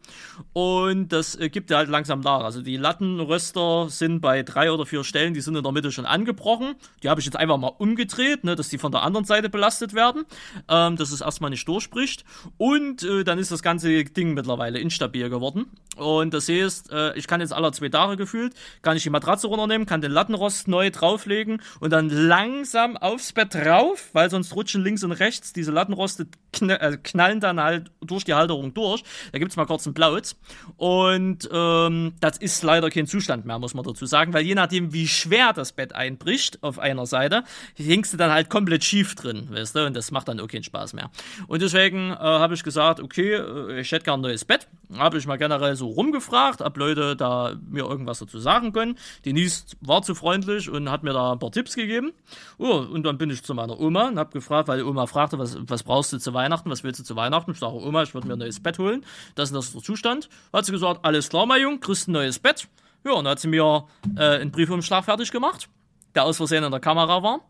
und 0.53 1.09
das 1.09 1.35
äh, 1.37 1.49
gibt 1.49 1.71
er 1.71 1.79
halt 1.79 1.89
langsam 1.89 2.21
nach. 2.21 2.43
Also 2.43 2.61
die 2.61 2.77
Lattenröster 2.77 3.89
sind 3.89 4.21
bei 4.21 4.43
drei 4.43 4.71
oder 4.71 4.85
vier 4.85 5.05
Stellen, 5.05 5.33
die 5.33 5.41
sind 5.41 5.57
in 5.57 5.63
der 5.63 5.73
Mitte 5.73 5.91
schon 5.91 6.05
angebrochen. 6.05 6.75
Die 7.03 7.09
habe 7.09 7.21
ich 7.21 7.27
jetzt 7.27 7.37
einfach 7.37 7.57
mal 7.57 7.73
umgedreht, 7.79 8.45
ne, 8.45 8.57
dass 8.57 8.69
die 8.69 8.79
von 8.79 8.93
der 8.93 9.03
anderen 9.03 9.25
Seite 9.25 9.49
belastet 9.49 9.95
werden, 9.95 10.25
ähm, 10.69 10.97
dass 10.97 11.13
es 11.13 11.23
erstmal 11.23 11.49
nicht 11.49 11.67
durchbricht. 11.67 12.25
Und 12.59 13.03
äh, 13.05 13.25
dann 13.25 13.39
ist 13.39 13.51
das 13.51 13.63
ganze 13.63 14.05
Ding 14.19 14.35
mittlerweile 14.35 14.81
instabil 14.81 15.31
geworden. 15.31 15.67
Und 15.97 16.35
das 16.35 16.49
heißt, 16.49 16.93
äh, 16.93 17.17
ich 17.17 17.27
kann 17.27 17.41
jetzt 17.41 17.53
alle 17.53 17.73
zwei 17.73 17.89
Tage 17.89 18.17
gefühlt, 18.17 18.53
kann 18.83 18.97
ich 18.97 19.03
die 19.03 19.11
Matratze 19.11 19.47
runternehmen, 19.47 19.87
kann 19.87 20.01
den 20.01 20.13
Lattenrost 20.13 20.69
neu 20.69 20.91
drauflegen 20.91 21.61
und 21.81 21.93
dann 21.93 22.09
langsam 22.09 22.97
aufs 22.97 23.33
Bett 23.33 23.55
drauf, 23.55 24.11
weil 24.13 24.31
sonst 24.31 24.55
rutschen 24.55 24.83
links 24.83 25.03
und 25.03 25.13
rechts 25.13 25.53
diese 25.53 25.73
Lattenroste 25.73 26.27
kn 26.53 26.71
äh, 26.71 26.99
knallen 27.03 27.41
dann 27.41 27.61
halt 27.61 27.91
durch 28.01 28.25
die 28.25 28.35
Halterung 28.35 28.75
durch. 28.75 29.03
Da 29.33 29.39
gibt's 29.39 29.57
mal 29.57 29.67
kurz 29.67 29.87
einen 29.87 29.95
Blaut. 29.95 30.37
Und 30.77 31.49
ähm, 31.53 32.15
das 32.21 32.39
ist 32.39 32.63
leider 32.63 32.91
kein 32.91 33.07
Zustand 33.07 33.45
mehr, 33.45 33.59
muss 33.59 33.75
man 33.75 33.85
dazu 33.85 34.07
sagen, 34.07 34.33
weil 34.33 34.45
je 34.45 34.55
nachdem, 34.55 34.93
wie 34.93 35.09
schwer 35.09 35.53
das 35.53 35.73
Bett 35.73 35.95
einbricht 35.95 36.63
auf 36.63 36.79
einer 36.79 37.07
Seite, 37.07 37.45
hängst 37.77 38.13
du 38.13 38.17
dann 38.17 38.31
halt 38.31 38.51
komplett 38.51 38.85
schief 38.85 39.15
drin, 39.15 39.49
weißt 39.51 39.75
du, 39.75 39.87
und 39.87 39.97
das 39.97 40.11
macht 40.11 40.29
dann 40.29 40.41
auch 40.41 40.49
keinen 40.49 40.65
Spaß 40.65 40.93
mehr. 40.93 41.11
Und 41.47 41.63
deswegen 41.63 42.11
äh, 42.11 42.17
habe 42.17 42.55
ich 42.55 42.63
gesagt, 42.63 43.01
okay, 43.01 43.35
äh, 43.35 43.81
ich 43.81 43.91
hätte 43.93 44.05
gern 44.09 44.21
ein 44.21 44.23
neues 44.23 44.47
Bett. 44.47 44.69
Habe 44.97 45.19
ich 45.19 45.27
mal 45.27 45.37
generell 45.37 45.77
so 45.77 45.89
rumgefragt, 45.89 46.63
ob 46.63 46.79
Leute 46.79 47.15
da 47.15 47.53
mir 47.69 47.85
irgendwas 47.85 48.21
dazu 48.21 48.39
sagen 48.39 48.73
können. 48.73 48.97
Denise 49.27 49.67
war 49.83 50.01
zu 50.01 50.15
freundlich 50.15 50.71
und 50.71 50.91
hat 50.91 51.03
mir 51.03 51.13
da 51.13 51.33
ein 51.33 51.39
paar 51.39 51.53
Tipps 51.53 51.75
gegeben. 51.75 52.13
Oh, 52.57 52.79
und 52.79 53.03
dann 53.05 53.19
bin 53.19 53.29
ich 53.29 53.43
zu 53.43 53.53
meiner 53.53 53.79
Oma 53.79 54.09
und 54.09 54.19
habe 54.19 54.31
gefragt, 54.31 54.67
weil 54.67 54.79
die 54.79 54.85
Oma 54.85 55.07
fragte, 55.07 55.39
was, 55.39 55.59
was 55.61 55.83
brauchst 55.83 56.15
du 56.15 56.19
zu 56.19 56.33
Weihnachten, 56.33 56.71
was 56.71 56.85
willst 56.85 57.01
du 57.01 57.05
zu 57.05 57.17
Weihnachten? 57.17 57.51
Ich 57.51 57.59
sage, 57.59 57.75
Oma, 57.75 58.03
ich 58.03 58.15
würde 58.15 58.29
mir 58.29 58.33
ein 58.33 58.39
neues 58.39 58.61
Bett 58.61 58.79
holen. 58.79 59.05
Das 59.35 59.51
und 59.51 59.57
das 59.57 59.67
ist 59.67 59.75
der 59.75 59.83
Zustand. 59.83 60.31
Hat 60.55 60.65
sie 60.65 60.73
gesagt, 60.73 61.05
alles 61.05 61.29
klar, 61.29 61.45
mein 61.45 61.61
Junge, 61.61 61.81
kriegst 61.81 62.09
ein 62.09 62.13
neues 62.13 62.39
Bett. 62.39 62.67
Ja, 63.05 63.13
und 63.13 63.25
dann 63.25 63.33
hat 63.33 63.41
sie 63.41 63.49
mir 63.49 63.85
äh, 64.17 64.41
einen 64.41 64.51
Briefumschlag 64.51 65.05
fertig 65.05 65.31
gemacht, 65.31 65.69
der 66.15 66.25
aus 66.25 66.39
Versehen 66.39 66.65
in 66.65 66.71
der 66.71 66.81
Kamera 66.81 67.23
war. 67.23 67.41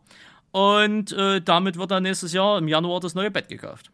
Und 0.51 1.13
äh, 1.13 1.39
damit 1.41 1.77
wird 1.77 1.91
dann 1.91 2.03
nächstes 2.03 2.33
Jahr 2.33 2.57
im 2.57 2.67
Januar 2.67 2.99
das 2.99 3.15
neue 3.15 3.31
Bett 3.31 3.47
gekauft. 3.47 3.91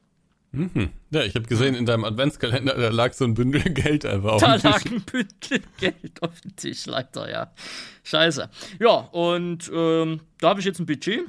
Ja, 1.12 1.24
ich 1.24 1.36
habe 1.36 1.46
gesehen, 1.48 1.76
in 1.76 1.86
deinem 1.86 2.06
Adventskalender, 2.06 2.76
da 2.76 2.90
lag 2.90 3.12
so 3.14 3.26
ein 3.26 3.34
Bündel 3.34 3.62
Geld 3.74 4.06
einfach 4.06 4.34
auf 4.34 4.42
Da 4.42 4.58
dem 4.58 4.72
lag 4.72 4.82
Tisch. 4.82 4.92
ein 4.92 5.02
Bündel 5.02 5.62
Geld 5.78 6.24
auf 6.24 6.40
dem 6.42 6.56
Tisch, 6.56 6.86
leider, 6.86 7.30
ja. 7.30 7.52
Scheiße. 8.04 8.50
Ja, 8.80 8.92
und 9.12 9.70
ähm, 9.74 10.22
da 10.40 10.50
habe 10.50 10.62
ich 10.62 10.66
jetzt 10.66 10.80
ein 10.80 10.86
Budget 10.86 11.22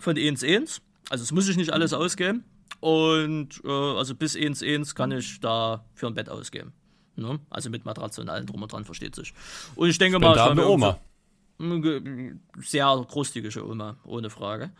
von 0.00 0.16
1 0.18 0.42
1. 0.42 0.80
Also 1.10 1.22
das 1.22 1.32
muss 1.32 1.48
ich 1.48 1.56
nicht 1.56 1.72
alles 1.72 1.92
ausgeben. 1.92 2.42
Und 2.80 3.60
äh, 3.64 3.70
also 3.70 4.14
bis 4.14 4.36
1 4.36 4.62
1 4.62 4.94
kann 4.94 5.12
ich 5.12 5.40
da 5.40 5.84
für 5.94 6.06
ein 6.08 6.14
Bett 6.14 6.28
ausgeben. 6.28 6.72
Ne? 7.16 7.38
Also 7.50 7.70
mit 7.70 7.84
Matratze 7.84 8.20
und 8.20 8.28
allem 8.28 8.46
drum 8.46 8.62
und 8.62 8.72
dran, 8.72 8.84
versteht 8.84 9.14
sich. 9.14 9.32
Und 9.76 9.88
ich 9.88 9.98
denke 9.98 10.18
mal, 10.18 10.34
da 10.34 10.42
ich 10.52 10.56
werde 10.56 10.60
wir 10.60 10.64
mir 10.64 10.70
Oma. 10.70 10.98
sehr 12.60 12.86
großzügige 13.08 13.66
Oma, 13.66 13.96
ohne 14.04 14.30
Frage. 14.30 14.70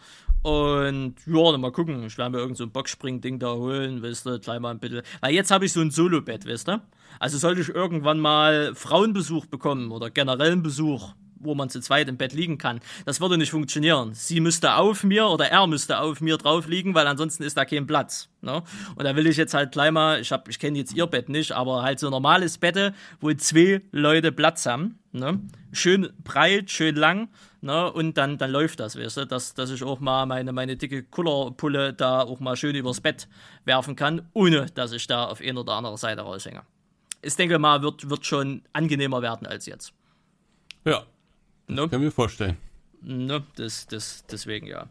Und 0.43 1.15
ja, 1.27 1.53
dann 1.53 1.61
mal 1.61 1.73
gucken. 1.73 2.05
Ich 2.05 2.17
werde 2.17 2.31
mir 2.31 2.39
irgend 2.39 2.57
so 2.57 2.65
ein 2.65 2.71
Boxspring-Ding 2.71 3.39
da 3.39 3.53
holen, 3.55 4.03
weißt 4.03 4.27
du, 4.27 4.39
gleich 4.39 4.61
mal 4.61 4.71
ein 4.71 4.79
bisschen. 4.79 5.03
Weil 5.21 5.35
jetzt 5.35 5.51
habe 5.51 5.65
ich 5.65 5.73
so 5.73 5.81
ein 5.81 5.91
Solo-Bett, 5.91 6.47
weißt 6.47 6.69
du? 6.69 6.81
Also 7.19 7.39
sollte 7.39 7.61
ich 7.61 7.69
irgendwann 7.69 8.21
mal 8.21 8.73
Frauenbesuch 8.75 9.47
bekommen 9.47 9.91
oder 9.91 10.11
generellen 10.11 10.63
Besuch, 10.63 11.13
wo 11.41 11.55
man 11.55 11.71
zu 11.71 11.81
zweit 11.81 12.09
im 12.09 12.17
Bett 12.17 12.33
liegen 12.33 12.59
kann, 12.59 12.81
das 13.05 13.21
würde 13.21 13.39
nicht 13.39 13.51
funktionieren. 13.51 14.13
Sie 14.15 14.41
müsste 14.41 14.75
auf 14.75 15.05
mir 15.05 15.27
oder 15.27 15.51
er 15.51 15.67
müsste 15.67 16.01
auf 16.01 16.21
mir 16.21 16.37
drauf 16.37 16.67
liegen, 16.67 16.95
weil 16.95 17.07
ansonsten 17.07 17.43
ist 17.43 17.57
da 17.57 17.65
kein 17.65 17.87
Platz. 17.87 18.29
Ne? 18.41 18.63
Und 18.95 19.05
da 19.05 19.17
will 19.17 19.27
ich 19.27 19.37
jetzt 19.37 19.55
halt 19.55 19.73
gleich 19.73 19.91
mal, 19.91 20.21
ich, 20.21 20.33
ich 20.49 20.59
kenne 20.59 20.79
jetzt 20.79 20.95
ihr 20.95 21.07
Bett 21.07 21.29
nicht, 21.29 21.53
aber 21.53 21.83
halt 21.83 21.99
so 21.99 22.11
normales 22.11 22.59
Bette, 22.59 22.95
wo 23.21 23.33
zwei 23.35 23.83
Leute 23.93 24.33
Platz 24.33 24.67
haben. 24.67 24.99
Ne? 25.13 25.41
Schön 25.73 26.11
breit, 26.25 26.71
schön 26.71 26.97
lang. 26.97 27.29
Ne? 27.61 27.91
Und 27.93 28.17
dann, 28.17 28.39
dann 28.39 28.51
läuft 28.51 28.81
das, 28.81 28.97
weißt 28.97 29.17
du, 29.19 29.27
dass, 29.27 29.55
dass 29.55 29.71
ich 29.71 29.83
auch 29.83 30.01
mal 30.01 30.27
meine, 30.27 30.53
meine 30.53 30.77
dicke 30.77 31.03
Kullerpulle 31.03 31.93
da 31.93 32.23
auch 32.23 32.41
mal 32.41 32.57
schön 32.57 32.75
übers 32.77 33.01
Bett 33.01 33.29
werfen 33.65 33.97
kann, 33.97 34.29
ohne 34.33 34.67
dass 34.67 34.93
ich 34.93 35.07
da 35.07 35.25
auf 35.27 35.41
eine 35.41 35.61
oder 35.61 35.73
andere 35.73 35.99
Seite 35.99 36.23
raushänge. 36.23 36.63
Ich 37.21 37.35
denke 37.35 37.59
mal, 37.59 37.83
wird, 37.83 38.09
wird 38.09 38.25
schon 38.25 38.63
angenehmer 38.73 39.23
werden 39.23 39.47
als 39.47 39.67
jetzt. 39.67 39.93
Ja, 40.85 41.05
Ne? 41.69 41.89
kann 41.89 42.01
mir 42.01 42.11
vorstellen. 42.11 42.57
Ne, 43.03 43.45
das, 43.57 43.87
das, 43.87 44.25
deswegen 44.31 44.67
ja. 44.67 44.89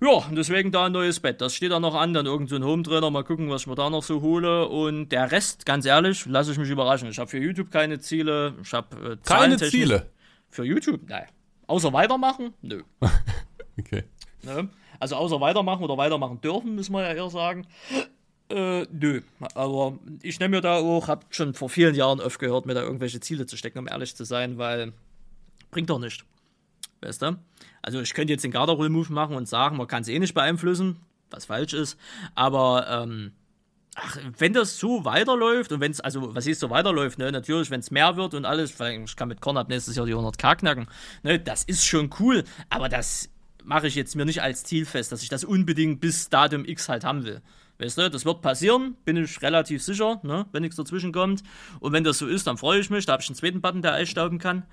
Ja, 0.00 0.08
und 0.08 0.34
deswegen 0.34 0.72
da 0.72 0.86
ein 0.86 0.92
neues 0.92 1.20
Bett. 1.20 1.42
Das 1.42 1.54
steht 1.54 1.72
da 1.72 1.78
noch 1.78 1.94
an, 1.94 2.14
dann 2.14 2.24
irgend 2.24 2.48
so 2.48 2.56
ein 2.56 2.64
Home-Trainer. 2.64 3.10
Mal 3.10 3.22
gucken, 3.22 3.50
was 3.50 3.62
ich 3.62 3.66
mir 3.66 3.74
da 3.74 3.90
noch 3.90 4.02
so 4.02 4.22
hole. 4.22 4.66
Und 4.66 5.10
der 5.10 5.30
Rest, 5.30 5.66
ganz 5.66 5.84
ehrlich, 5.84 6.24
lasse 6.24 6.52
ich 6.52 6.58
mich 6.58 6.70
überraschen. 6.70 7.10
Ich 7.10 7.18
habe 7.18 7.28
für 7.28 7.38
YouTube 7.38 7.70
keine 7.70 7.98
Ziele. 8.00 8.54
Ich 8.62 8.72
habe 8.72 9.12
äh, 9.12 9.16
Keine 9.22 9.58
Ziele. 9.58 10.10
Für 10.48 10.64
YouTube? 10.64 11.02
Nein. 11.06 11.26
Außer 11.70 11.92
weitermachen? 11.92 12.54
Nö. 12.62 12.82
Okay. 13.78 14.04
Ne? 14.42 14.68
Also 14.98 15.16
außer 15.16 15.40
weitermachen 15.40 15.82
oder 15.82 15.96
weitermachen 15.96 16.38
dürfen, 16.42 16.74
müssen 16.74 16.92
wir 16.92 17.00
ja 17.00 17.14
eher 17.14 17.30
sagen. 17.30 17.66
Äh, 18.50 18.82
nö. 18.92 19.22
Aber 19.54 19.98
ich 20.20 20.38
nehme 20.38 20.56
mir 20.56 20.60
da 20.60 20.76
auch, 20.76 21.08
hab 21.08 21.24
schon 21.34 21.54
vor 21.54 21.70
vielen 21.70 21.94
Jahren 21.94 22.20
aufgehört, 22.20 22.66
mir 22.66 22.74
da 22.74 22.82
irgendwelche 22.82 23.20
Ziele 23.20 23.46
zu 23.46 23.56
stecken, 23.56 23.78
um 23.78 23.88
ehrlich 23.88 24.14
zu 24.14 24.24
sein, 24.24 24.58
weil 24.58 24.92
bringt 25.70 25.88
doch 25.88 25.98
nicht. 25.98 26.26
Weißt 27.00 27.22
du? 27.22 27.38
Also 27.80 28.02
ich 28.02 28.12
könnte 28.12 28.34
jetzt 28.34 28.44
den 28.44 28.50
Garderoll-Move 28.50 29.10
machen 29.14 29.34
und 29.34 29.48
sagen, 29.48 29.78
man 29.78 29.86
kann 29.86 30.02
es 30.02 30.08
eh 30.08 30.18
nicht 30.18 30.34
beeinflussen, 30.34 30.96
was 31.30 31.46
falsch 31.46 31.72
ist, 31.72 31.96
aber 32.34 32.86
ähm, 32.86 33.32
ach, 33.94 34.16
wenn 34.38 34.52
das 34.52 34.78
so 34.78 35.04
weiterläuft 35.04 35.72
und 35.72 35.80
wenn 35.80 35.90
es, 35.90 36.00
also 36.00 36.34
was 36.34 36.46
ist 36.46 36.60
so 36.60 36.70
weiterläuft, 36.70 37.18
ne, 37.18 37.32
natürlich, 37.32 37.70
wenn 37.70 37.80
es 37.80 37.90
mehr 37.90 38.16
wird 38.16 38.34
und 38.34 38.44
alles, 38.44 38.74
ich 38.80 39.16
kann 39.16 39.28
mit 39.28 39.40
Kornab 39.40 39.68
nächstes 39.68 39.96
Jahr 39.96 40.06
die 40.06 40.14
100k 40.14 40.56
knacken, 40.56 40.86
ne, 41.22 41.38
das 41.38 41.64
ist 41.64 41.86
schon 41.86 42.10
cool, 42.18 42.44
aber 42.68 42.88
das 42.88 43.28
mache 43.64 43.88
ich 43.88 43.94
jetzt 43.94 44.16
mir 44.16 44.24
nicht 44.24 44.42
als 44.42 44.64
Ziel 44.64 44.86
fest, 44.86 45.12
dass 45.12 45.22
ich 45.22 45.28
das 45.28 45.44
unbedingt 45.44 46.00
bis 46.00 46.28
Datum 46.28 46.64
X 46.64 46.88
halt 46.88 47.04
haben 47.04 47.24
will. 47.24 47.42
Weißt 47.78 47.96
du, 47.96 48.10
das 48.10 48.26
wird 48.26 48.42
passieren, 48.42 48.96
bin 49.06 49.16
ich 49.16 49.40
relativ 49.40 49.82
sicher, 49.82 50.20
ne, 50.22 50.44
wenn 50.52 50.60
nichts 50.62 50.76
dazwischen 50.76 51.12
kommt. 51.12 51.42
Und 51.80 51.92
wenn 51.94 52.04
das 52.04 52.18
so 52.18 52.26
ist, 52.26 52.46
dann 52.46 52.58
freue 52.58 52.78
ich 52.78 52.90
mich. 52.90 53.06
Da 53.06 53.12
habe 53.12 53.22
ich 53.22 53.28
einen 53.30 53.36
zweiten 53.36 53.62
Button, 53.62 53.80
der 53.80 53.94
einstauben 53.94 54.38
kann. 54.38 54.64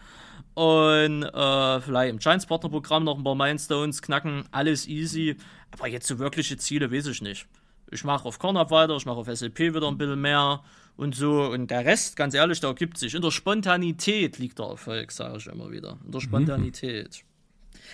Und 0.56 1.24
äh, 1.24 1.82
vielleicht 1.82 2.10
im 2.10 2.20
Giants 2.20 2.46
Partner 2.48 2.70
Programm 2.70 3.06
noch 3.06 3.18
ein 3.18 3.24
paar 3.24 3.36
Milestones 3.36 4.02
knacken. 4.02 4.44
Alles 4.52 4.88
easy. 4.90 5.38
Aber 5.72 5.88
jetzt 5.88 6.08
so 6.08 6.20
wirkliche 6.20 6.58
Ziele 6.58 6.92
weiß 6.92 7.08
ich 7.08 7.22
nicht. 7.22 7.48
Ich 7.92 8.04
mache 8.04 8.26
auf 8.26 8.40
Cornup 8.40 8.72
weiter, 8.72 8.96
ich 8.96 9.06
mache 9.06 9.18
auf 9.18 9.28
SLP 9.28 9.60
wieder 9.74 9.88
ein 9.88 9.98
bisschen 9.98 10.20
mehr 10.20 10.64
und 10.98 11.16
so. 11.16 11.46
Und 11.46 11.72
der 11.72 11.86
Rest, 11.86 12.16
ganz 12.16 12.34
ehrlich, 12.34 12.60
da 12.60 12.68
ergibt 12.68 12.98
sich. 12.98 13.14
In 13.14 13.22
der 13.22 13.32
Spontanität 13.32 14.38
liegt 14.40 14.60
der 14.60 14.68
Erfolg, 14.68 15.12
sage 15.12 15.38
ich 15.38 15.48
immer 15.48 15.72
wieder. 15.72 15.98
In 16.06 16.12
der 16.12 16.20
Spontanität. 16.20 17.24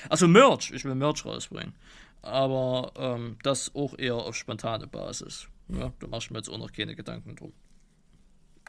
Also 0.10 0.28
Merch, 0.28 0.72
ich 0.72 0.84
will 0.86 0.96
Merch 0.96 1.26
rausbringen. 1.26 1.74
Aber 2.22 2.94
ähm, 2.96 3.38
das 3.44 3.76
auch 3.76 3.98
eher 3.98 4.16
auf 4.16 4.36
spontane 4.36 4.88
Basis. 4.88 5.48
Ja, 5.68 5.92
da 6.00 6.08
machst 6.08 6.30
du 6.30 6.34
mir 6.34 6.40
jetzt 6.40 6.50
auch 6.50 6.58
noch 6.58 6.72
keine 6.72 6.96
Gedanken 6.96 7.36
drum. 7.36 7.54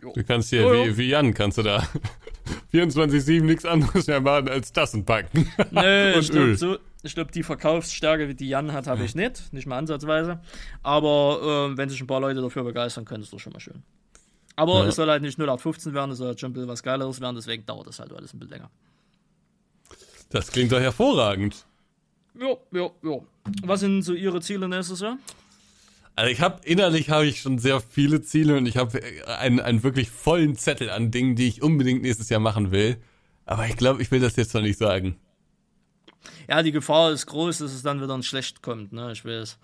Jo. 0.04 0.12
Du 0.14 0.22
kannst 0.22 0.50
hier, 0.50 0.60
jo, 0.60 0.74
jo. 0.74 0.84
Wie, 0.84 0.98
wie 0.98 1.08
Jan, 1.08 1.32
kannst 1.32 1.56
du 1.56 1.62
da 1.62 1.82
24-7 2.72 3.42
nichts 3.42 3.64
anderes 3.64 4.06
mehr 4.06 4.20
machen 4.20 4.48
als 4.50 4.70
Tassen 4.70 5.04
packen. 5.04 5.50
Nee, 5.70 6.12
ich 6.18 6.30
glaube, 6.30 6.56
so, 6.56 6.76
glaub, 7.02 7.32
die 7.32 7.42
Verkaufsstärke, 7.42 8.28
wie 8.28 8.34
die 8.34 8.48
Jan 8.48 8.72
hat, 8.72 8.86
habe 8.86 9.02
ich 9.04 9.14
nicht. 9.14 9.52
Nicht 9.54 9.66
mal 9.66 9.78
ansatzweise. 9.78 10.40
Aber 10.82 11.70
äh, 11.72 11.76
wenn 11.78 11.88
sich 11.88 12.00
ein 12.02 12.06
paar 12.06 12.20
Leute 12.20 12.42
dafür 12.42 12.64
begeistern 12.64 13.06
können, 13.06 13.22
ist 13.22 13.32
das 13.32 13.40
schon 13.40 13.54
mal 13.54 13.60
schön. 13.60 13.82
Aber 14.56 14.82
ja. 14.82 14.88
es 14.88 14.96
soll 14.96 15.08
halt 15.08 15.22
nicht 15.22 15.38
0815 15.38 15.94
werden, 15.94 16.10
es 16.10 16.18
soll 16.18 16.28
halt 16.28 16.40
schon 16.40 16.50
ein 16.50 16.52
bisschen 16.52 16.68
was 16.68 16.82
Geileres 16.82 17.20
werden, 17.20 17.34
deswegen 17.34 17.64
dauert 17.64 17.86
das 17.88 17.98
halt 17.98 18.12
alles 18.12 18.34
ein 18.34 18.38
bisschen 18.38 18.52
länger. 18.52 18.70
Das 20.28 20.50
klingt 20.52 20.70
doch 20.70 20.80
hervorragend. 20.80 21.64
Ja, 22.38 22.56
ja, 22.72 22.90
ja. 23.02 23.18
Was 23.64 23.80
sind 23.80 24.02
so 24.02 24.12
Ihre 24.12 24.40
Ziele 24.40 24.68
nächstes 24.68 25.00
Jahr? 25.00 25.16
Also 26.16 26.30
ich 26.30 26.40
habe 26.40 26.60
innerlich 26.64 27.10
habe 27.10 27.26
ich 27.26 27.40
schon 27.40 27.58
sehr 27.58 27.80
viele 27.80 28.22
Ziele 28.22 28.56
und 28.56 28.66
ich 28.66 28.76
habe 28.76 29.00
einen, 29.26 29.58
einen 29.58 29.82
wirklich 29.82 30.10
vollen 30.10 30.56
Zettel 30.56 30.90
an 30.90 31.10
Dingen, 31.10 31.34
die 31.34 31.48
ich 31.48 31.62
unbedingt 31.62 32.02
nächstes 32.02 32.28
Jahr 32.28 32.40
machen 32.40 32.70
will. 32.70 32.96
Aber 33.46 33.66
ich 33.66 33.76
glaube, 33.76 34.00
ich 34.00 34.10
will 34.10 34.20
das 34.20 34.36
jetzt 34.36 34.54
noch 34.54 34.62
nicht 34.62 34.78
sagen. 34.78 35.16
Ja, 36.48 36.62
die 36.62 36.72
Gefahr 36.72 37.10
ist 37.10 37.26
groß, 37.26 37.58
dass 37.58 37.72
es 37.72 37.82
dann 37.82 38.00
wieder 38.00 38.22
schlecht 38.22 38.62
kommt, 38.62 38.92
ne? 38.92 39.12
Ich 39.12 39.24
weiß. 39.24 39.58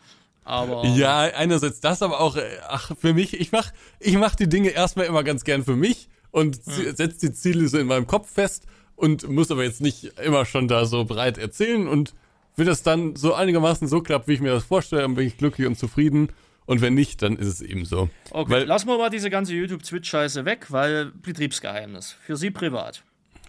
Aber 0.44 0.84
ja, 0.86 1.20
einerseits 1.20 1.80
das, 1.80 2.02
aber 2.02 2.20
auch 2.20 2.36
ach 2.68 2.92
für 2.98 3.14
mich, 3.14 3.38
ich 3.38 3.52
mach 3.52 3.70
ich 4.00 4.16
mach 4.16 4.34
die 4.34 4.48
Dinge 4.48 4.70
erstmal 4.70 5.06
immer 5.06 5.22
ganz 5.22 5.44
gern 5.44 5.64
für 5.64 5.76
mich 5.76 6.08
und 6.30 6.56
hm. 6.56 6.96
setze 6.96 7.28
die 7.28 7.32
Ziele 7.32 7.68
so 7.68 7.78
in 7.78 7.86
meinem 7.86 8.06
Kopf 8.06 8.30
fest 8.32 8.66
und 8.96 9.28
muss 9.28 9.50
aber 9.50 9.64
jetzt 9.64 9.80
nicht 9.80 10.18
immer 10.18 10.44
schon 10.46 10.66
da 10.66 10.86
so 10.86 11.04
breit 11.04 11.38
erzählen 11.38 11.86
und 11.86 12.14
wenn 12.60 12.66
das 12.66 12.82
dann 12.82 13.16
so 13.16 13.32
einigermaßen 13.32 13.88
so 13.88 14.02
klappt, 14.02 14.28
wie 14.28 14.34
ich 14.34 14.40
mir 14.42 14.52
das 14.52 14.64
vorstelle, 14.64 15.00
dann 15.00 15.14
bin 15.14 15.26
ich 15.26 15.38
glücklich 15.38 15.66
und 15.66 15.78
zufrieden. 15.78 16.28
Und 16.66 16.82
wenn 16.82 16.92
nicht, 16.92 17.22
dann 17.22 17.36
ist 17.36 17.46
es 17.48 17.62
eben 17.62 17.86
so. 17.86 18.10
Okay, 18.30 18.52
weil, 18.52 18.64
lassen 18.64 18.86
wir 18.86 18.98
mal 18.98 19.08
diese 19.08 19.30
ganze 19.30 19.54
YouTube-Twitch-Scheiße 19.54 20.44
weg, 20.44 20.66
weil 20.68 21.06
Betriebsgeheimnis. 21.06 22.12
Für 22.12 22.36
Sie 22.36 22.50
privat. 22.50 23.02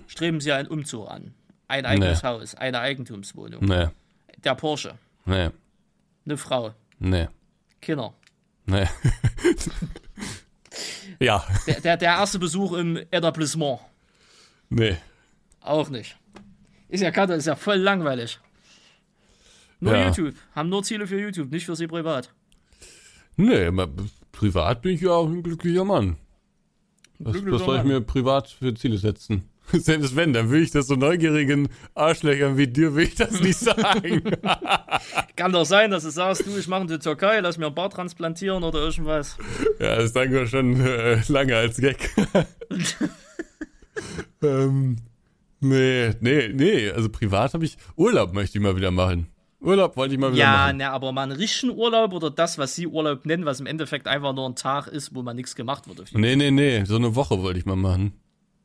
Streben 0.08 0.40
Sie 0.40 0.54
einen 0.54 0.70
Umzug 0.70 1.10
an. 1.10 1.34
Ein 1.68 1.86
eigenes 1.86 2.24
nee. 2.24 2.30
Haus, 2.30 2.56
eine 2.56 2.80
Eigentumswohnung. 2.80 3.66
Nee. 3.66 3.88
Der 4.46 4.56
Porsche. 4.56 4.96
Nee. 5.26 5.50
Eine 6.26 6.38
Frau. 6.38 6.74
Nee. 7.00 7.28
Kinder. 7.82 8.14
Nee. 8.66 8.88
ja. 11.20 11.46
Der, 11.68 11.82
der, 11.82 11.98
der 11.98 12.10
erste 12.12 12.40
Besuch 12.40 12.72
im 12.74 12.96
Etablissement. 13.12 13.82
Nee. 14.70 14.96
Auch 15.60 15.90
nicht. 15.90 16.16
Ist 16.88 17.02
ja 17.02 17.12
Karte, 17.12 17.34
ist 17.34 17.48
ja 17.48 17.58
voll 17.58 17.76
langweilig. 17.76 18.40
Nur 19.82 19.94
ja. 19.94 20.08
YouTube. 20.08 20.36
Haben 20.56 20.70
nur 20.70 20.84
Ziele 20.84 21.06
für 21.08 21.20
YouTube, 21.20 21.52
nicht 21.52 21.66
für 21.66 21.76
sie 21.76 21.88
privat. 21.88 22.34
Nee, 23.36 23.70
privat 24.32 24.82
bin 24.82 24.96
ich 24.96 25.02
ja 25.02 25.12
auch 25.12 25.28
ein 25.28 25.44
glücklicher 25.44 25.84
Mann. 25.84 26.18
Was, 27.20 27.36
was 27.46 27.62
soll 27.64 27.78
ich 27.78 27.84
mir 27.84 28.02
privat 28.02 28.48
für 28.48 28.74
Ziele 28.74 28.98
setzen? 28.98 29.44
Selbst 29.72 30.16
wenn, 30.16 30.34
dann 30.34 30.50
will 30.50 30.62
ich 30.64 30.72
das 30.72 30.88
so 30.88 30.96
neugierigen 30.96 31.70
Arschlöchern 31.96 32.58
wie 32.58 32.68
dir, 32.68 32.96
will 32.96 33.06
ich 33.06 33.16
das 33.16 33.40
nicht 33.42 33.60
sagen. 33.60 34.22
Kann 35.36 35.52
doch 35.52 35.66
sein, 35.66 35.92
dass 35.92 36.04
du 36.04 36.10
sagst, 36.10 36.46
du, 36.46 36.58
ich 36.58 36.68
mache 36.68 36.82
in 36.82 36.88
die 36.88 37.00
Türkei, 37.00 37.40
lass 37.40 37.58
mir 37.58 37.68
ein 37.68 37.76
Bart 37.76 37.94
transplantieren 37.94 38.64
oder 38.64 38.80
irgendwas. 38.80 39.38
Ja, 39.80 39.96
das 39.96 40.14
sagen 40.14 40.32
wir 40.32 40.48
schon 40.48 40.80
äh, 40.82 41.22
lange 41.28 41.56
als 41.56 41.78
Gag. 41.78 42.10
ähm, 44.42 44.98
nee, 45.60 46.14
nee, 46.20 46.50
nee, 46.50 46.90
also 46.92 47.10
privat 47.10 47.54
habe 47.54 47.66
ich, 47.66 47.78
Urlaub 47.96 48.34
möchte 48.34 48.58
ich 48.58 48.64
mal 48.64 48.76
wieder 48.76 48.92
machen. 48.92 49.31
Urlaub 49.62 49.96
wollte 49.96 50.16
ich 50.16 50.20
mal 50.20 50.34
wieder 50.34 50.44
ja, 50.44 50.52
machen. 50.52 50.80
Ja, 50.80 50.90
ne, 50.90 50.92
aber 50.92 51.12
mal 51.12 51.24
einen 51.24 51.34
richtigen 51.34 51.72
Urlaub 51.78 52.14
oder 52.14 52.32
das, 52.32 52.58
was 52.58 52.76
Sie 52.76 52.88
Urlaub 52.88 53.26
nennen, 53.26 53.46
was 53.46 53.60
im 53.60 53.68
Endeffekt 53.68 54.08
einfach 54.08 54.34
nur 54.34 54.50
ein 54.50 54.56
Tag 54.56 54.88
ist, 54.88 55.14
wo 55.14 55.22
man 55.22 55.36
nichts 55.36 55.56
gemacht 55.56 55.88
wird. 55.88 56.14
Nee, 56.14 56.36
nee, 56.36 56.52
nee, 56.52 56.84
so 56.86 56.96
eine 56.96 57.16
Woche 57.16 57.42
wollte 57.42 57.60
ich 57.60 57.66
mal 57.66 57.76
machen. 57.76 58.14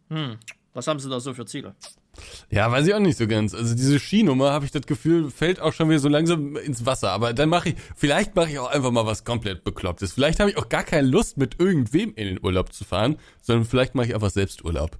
Hm. 0.09 0.37
Was 0.73 0.87
haben 0.87 0.99
Sie 0.99 1.09
da 1.09 1.21
so 1.21 1.35
für 1.35 1.47
Ziele? 1.47 1.75
Ja, 2.51 2.71
weiß 2.71 2.87
ich 2.87 2.95
auch 2.95 3.01
nicht 3.01 3.19
so 3.19 3.27
ganz. 3.27 3.55
Also 3.55 3.75
diese 3.75 3.99
Skinummer, 3.99 4.53
habe 4.53 4.65
ich 4.65 4.71
das 4.71 4.87
Gefühl, 4.87 5.31
fällt 5.31 5.61
auch 5.61 5.73
schon 5.73 5.89
wieder 5.89 5.99
so 5.99 6.09
langsam 6.09 6.57
ins 6.57 6.87
Wasser. 6.87 7.11
Aber 7.11 7.33
dann 7.33 7.49
mache 7.49 7.71
ich, 7.71 7.77
vielleicht 7.95 8.35
mache 8.37 8.51
ich 8.51 8.59
auch 8.59 8.71
einfach 8.71 8.91
mal 8.91 9.07
was 9.07 9.25
komplett 9.25 9.65
Beklopptes. 9.65 10.13
Vielleicht 10.13 10.41
habe 10.41 10.51
ich 10.51 10.57
auch 10.57 10.69
gar 10.69 10.85
keine 10.85 11.07
Lust, 11.07 11.37
mit 11.37 11.59
irgendwem 11.59 12.15
in 12.15 12.27
den 12.27 12.43
Urlaub 12.43 12.73
zu 12.73 12.85
fahren, 12.85 13.17
sondern 13.43 13.65
vielleicht 13.65 13.95
mache 13.95 14.09
ich 14.09 14.15
einfach 14.15 14.31
selbst 14.31 14.65
Urlaub. 14.65 14.99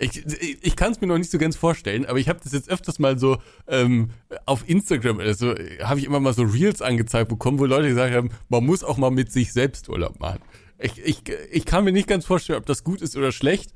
Ich, 0.00 0.24
ich, 0.24 0.58
ich 0.62 0.76
kann 0.76 0.92
es 0.92 1.00
mir 1.00 1.06
noch 1.06 1.18
nicht 1.18 1.30
so 1.30 1.38
ganz 1.38 1.56
vorstellen, 1.56 2.06
aber 2.06 2.18
ich 2.18 2.28
habe 2.28 2.40
das 2.42 2.52
jetzt 2.52 2.70
öfters 2.70 2.98
mal 2.98 3.18
so 3.18 3.36
ähm, 3.68 4.10
auf 4.46 4.66
Instagram 4.68 5.18
oder 5.18 5.34
so, 5.34 5.54
habe 5.82 6.00
ich 6.00 6.06
immer 6.06 6.20
mal 6.20 6.32
so 6.32 6.42
Reels 6.42 6.80
angezeigt 6.80 7.28
bekommen, 7.28 7.58
wo 7.58 7.66
Leute 7.66 7.88
gesagt 7.88 8.14
haben, 8.14 8.30
man 8.48 8.64
muss 8.64 8.82
auch 8.82 8.96
mal 8.96 9.10
mit 9.10 9.30
sich 9.30 9.52
selbst 9.52 9.88
Urlaub 9.88 10.18
machen. 10.18 10.40
Ich, 10.78 10.98
ich, 11.04 11.22
ich 11.52 11.66
kann 11.66 11.84
mir 11.84 11.92
nicht 11.92 12.08
ganz 12.08 12.24
vorstellen, 12.24 12.58
ob 12.58 12.66
das 12.66 12.82
gut 12.82 13.02
ist 13.02 13.16
oder 13.16 13.30
schlecht, 13.30 13.74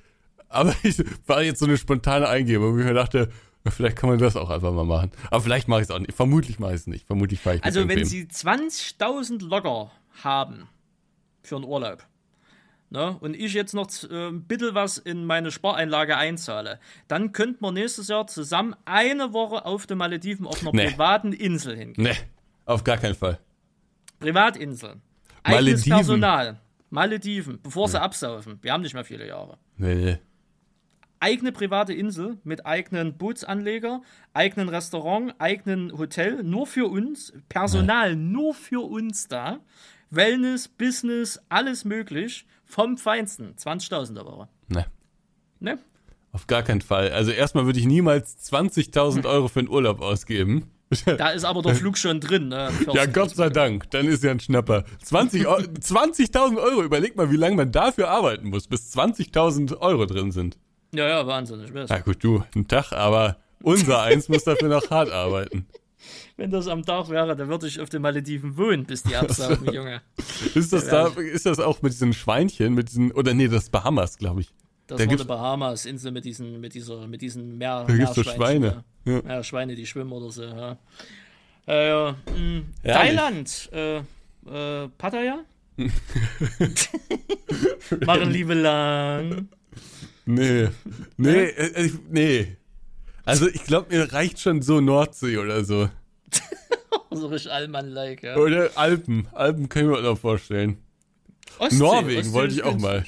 aber 0.49 0.75
ich 0.83 0.97
war 1.27 1.43
jetzt 1.43 1.61
so 1.61 1.67
eine 1.67 1.77
spontane 1.77 2.29
Eingebung, 2.29 2.75
wo 2.75 2.79
ich 2.79 2.87
mir 2.87 2.95
dachte, 2.95 3.29
Vielleicht 3.71 3.97
kann 3.97 4.11
man 4.11 4.19
das 4.19 4.37
auch 4.37 4.51
einfach 4.51 4.73
mal 4.73 4.85
machen. 4.85 5.11
Aber 5.31 5.41
vielleicht 5.41 5.69
mache 5.69 5.81
ich 5.81 5.89
es 5.89 5.91
auch 5.91 5.99
nicht. 5.99 6.13
Vermutlich 6.13 6.59
mache 6.59 6.75
ich 6.75 6.81
es 6.81 6.87
nicht. 6.87 7.07
Vermutlich 7.07 7.41
fahre 7.41 7.57
ich 7.57 7.65
Also, 7.65 7.89
wenn 7.89 8.05
Sie 8.05 8.25
20.000 8.25 9.43
locker 9.43 9.91
haben 10.23 10.69
für 11.43 11.57
einen 11.57 11.65
Urlaub, 11.65 12.05
ne, 12.95 13.19
und 13.19 13.35
ich 13.35 13.53
jetzt 13.55 13.75
noch 13.75 13.89
äh, 14.09 14.29
ein 14.29 14.45
bisschen 14.45 14.75
was 14.75 14.99
in 14.99 15.27
meine 15.27 15.51
Spareinlage 15.51 16.17
einzahle, 16.17 16.79
dann 17.09 17.33
könnten 17.33 17.63
wir 17.63 17.73
nächstes 17.73 18.07
Jahr 18.09 18.29
zusammen 18.29 18.77
eine 18.85 19.33
Woche 19.33 19.67
auf 19.67 19.87
den 19.87 19.99
Malediven 19.99 20.47
auf 20.47 20.63
einer 20.63 20.71
nee. 20.73 20.91
privaten 20.91 21.33
Insel 21.33 21.77
hingehen. 21.77 22.05
Nee, 22.05 22.17
auf 22.65 22.85
gar 22.85 22.97
keinen 22.97 23.17
Fall. 23.17 23.39
Privatinsel. 24.21 24.95
Eigenes 25.43 25.65
Malediven. 25.65 25.93
Personal. 25.93 26.61
Malediven, 26.91 27.61
bevor 27.61 27.89
sie 27.89 28.01
absaufen. 28.01 28.61
Wir 28.63 28.73
haben 28.73 28.83
nicht 28.83 28.95
mehr 28.95 29.05
viele 29.05 29.27
Jahre. 29.27 29.59
Nee, 29.77 29.95
nee. 29.97 30.19
Eigene 31.19 31.51
private 31.51 31.93
Insel 31.93 32.39
mit 32.45 32.65
eigenen 32.65 33.17
Bootsanleger, 33.17 34.03
eigenen 34.35 34.69
Restaurant, 34.69 35.35
eigenen 35.39 35.99
Hotel, 35.99 36.45
nur 36.45 36.67
für 36.67 36.89
uns, 36.89 37.33
Personal 37.49 38.15
nee. 38.15 38.33
nur 38.33 38.55
für 38.55 38.85
uns 38.85 39.27
da. 39.27 39.59
Wellness, 40.11 40.69
Business, 40.69 41.41
alles 41.49 41.85
möglich. 41.85 42.47
Vom 42.65 42.97
Feinsten. 42.99 43.55
20.000 43.57 44.15
der 44.15 44.25
Woche. 44.25 44.49
Ne. 44.69 44.87
Ne? 45.61 45.79
Auf 46.33 46.47
gar 46.47 46.63
keinen 46.63 46.81
Fall. 46.81 47.13
Also 47.13 47.31
erstmal 47.31 47.67
würde 47.67 47.79
ich 47.79 47.87
niemals 47.87 48.37
20.000 48.51 49.29
Euro 49.29 49.49
für 49.49 49.61
einen 49.61 49.69
Urlaub 49.69 50.01
ausgeben. 50.01 50.71
Da 51.07 51.31
ist 51.31 51.45
aber 51.45 51.63
der 51.63 51.75
Flug 51.75 51.99
schon 51.99 52.21
drin. 52.21 52.49
Ne? 52.49 52.71
Ja, 52.93 53.07
Gott 53.07 53.31
sei 53.31 53.49
Dank. 53.49 53.91
Dann 53.91 54.07
ist 54.07 54.23
ja 54.23 54.31
ein 54.31 54.39
Schnapper. 54.39 54.85
20.000 55.05 55.81
20 55.81 56.37
Euro. 56.37 56.83
Überleg 56.83 57.17
mal, 57.17 57.31
wie 57.33 57.37
lange 57.37 57.57
man 57.57 57.73
dafür 57.73 58.11
arbeiten 58.11 58.51
muss, 58.51 58.69
bis 58.69 58.95
20.000 58.97 59.79
Euro 59.79 60.07
drin 60.07 60.31
sind. 60.31 60.59
Ja, 60.95 61.09
ja, 61.09 61.27
Wahnsinn. 61.27 61.65
Ich 61.65 61.75
weiß. 61.75 61.89
Ja 61.89 61.99
gut, 61.99 62.23
du, 62.23 62.45
ein 62.55 62.69
Tag, 62.69 62.93
aber 62.93 63.39
unser 63.63 64.03
eins 64.03 64.29
muss 64.29 64.45
dafür 64.45 64.69
noch 64.69 64.89
hart 64.91 65.11
arbeiten. 65.11 65.67
Wenn 66.37 66.51
das 66.51 66.67
am 66.69 66.85
Tag 66.85 67.09
wäre, 67.11 67.37
dann 67.37 67.49
würde 67.49 67.67
ich 67.67 67.81
auf 67.81 67.89
den 67.89 68.03
Malediven 68.03 68.57
wohnen, 68.57 68.85
bis 68.85 69.03
die 69.03 69.17
absaugen, 69.17 69.73
Junge. 69.75 70.03
Ist 70.55 70.73
das 70.73 70.89
da, 70.89 71.09
ist 71.09 71.47
das 71.47 71.61
auch 71.61 71.83
mit 71.83 71.93
diesen 71.93 72.13
Schweinchen, 72.13 72.75
mit 72.75 72.89
diesen, 72.89 73.13
oder 73.13 73.35
nee, 73.35 73.49
das 73.49 73.65
ist 73.65 73.71
Bahamas, 73.71 74.19
glaube 74.19 74.41
ich. 74.43 74.53
Das 74.87 74.99
da 74.99 75.07
war 75.07 75.13
eine 75.13 75.25
Bahamas, 75.25 75.87
Insel 75.87 76.13
mit 76.13 76.25
diesen, 76.25 76.61
mit 76.61 76.75
dieser, 76.75 77.07
mit 77.07 77.23
diesen 77.23 77.57
Meer, 77.57 77.85
da 77.87 77.97
gibt's 77.97 78.15
so 78.15 78.23
Schweine. 78.23 78.85
Ja. 79.05 79.21
ja. 79.27 79.43
Schweine, 79.43 79.75
die 79.75 79.87
schwimmen 79.87 80.13
oder 80.13 80.31
so, 80.31 80.43
ja. 80.43 80.77
Äh, 81.67 82.13
mh, 82.13 82.17
hm, 82.35 82.67
Thailand, 82.83 83.71
äh, 83.73 83.97
äh, 83.99 84.89
Pattaya? 84.99 85.45
Machen 88.07 88.31
Liebe 88.31 88.55
lang. 88.55 89.49
Nee. 90.27 90.69
Nee, 91.17 91.45
äh, 91.45 91.91
nee. 92.11 92.57
Also 93.25 93.49
ich 93.49 93.65
glaube, 93.65 93.95
mir 93.95 94.13
reicht 94.13 94.41
schon 94.41 94.63
so 94.63 94.81
Nordsee 94.81 95.39
oder 95.39 95.65
so. 95.65 95.89
so 97.11 97.29
richtig 97.29 97.53
Allmann-like, 97.53 98.23
ja. 98.23 98.37
Oder 98.37 98.71
Alpen. 98.77 99.29
Alpen 99.33 99.69
können 99.69 99.91
wir 99.91 99.99
uns 99.99 100.07
auch 100.07 100.19
vorstellen. 100.19 100.79
Ostsee, 101.59 101.79
Norwegen 101.79 102.21
Ostsee 102.21 102.33
wollte 102.33 102.55
ich 102.55 102.63
auch 102.63 102.79
mal. 102.79 103.05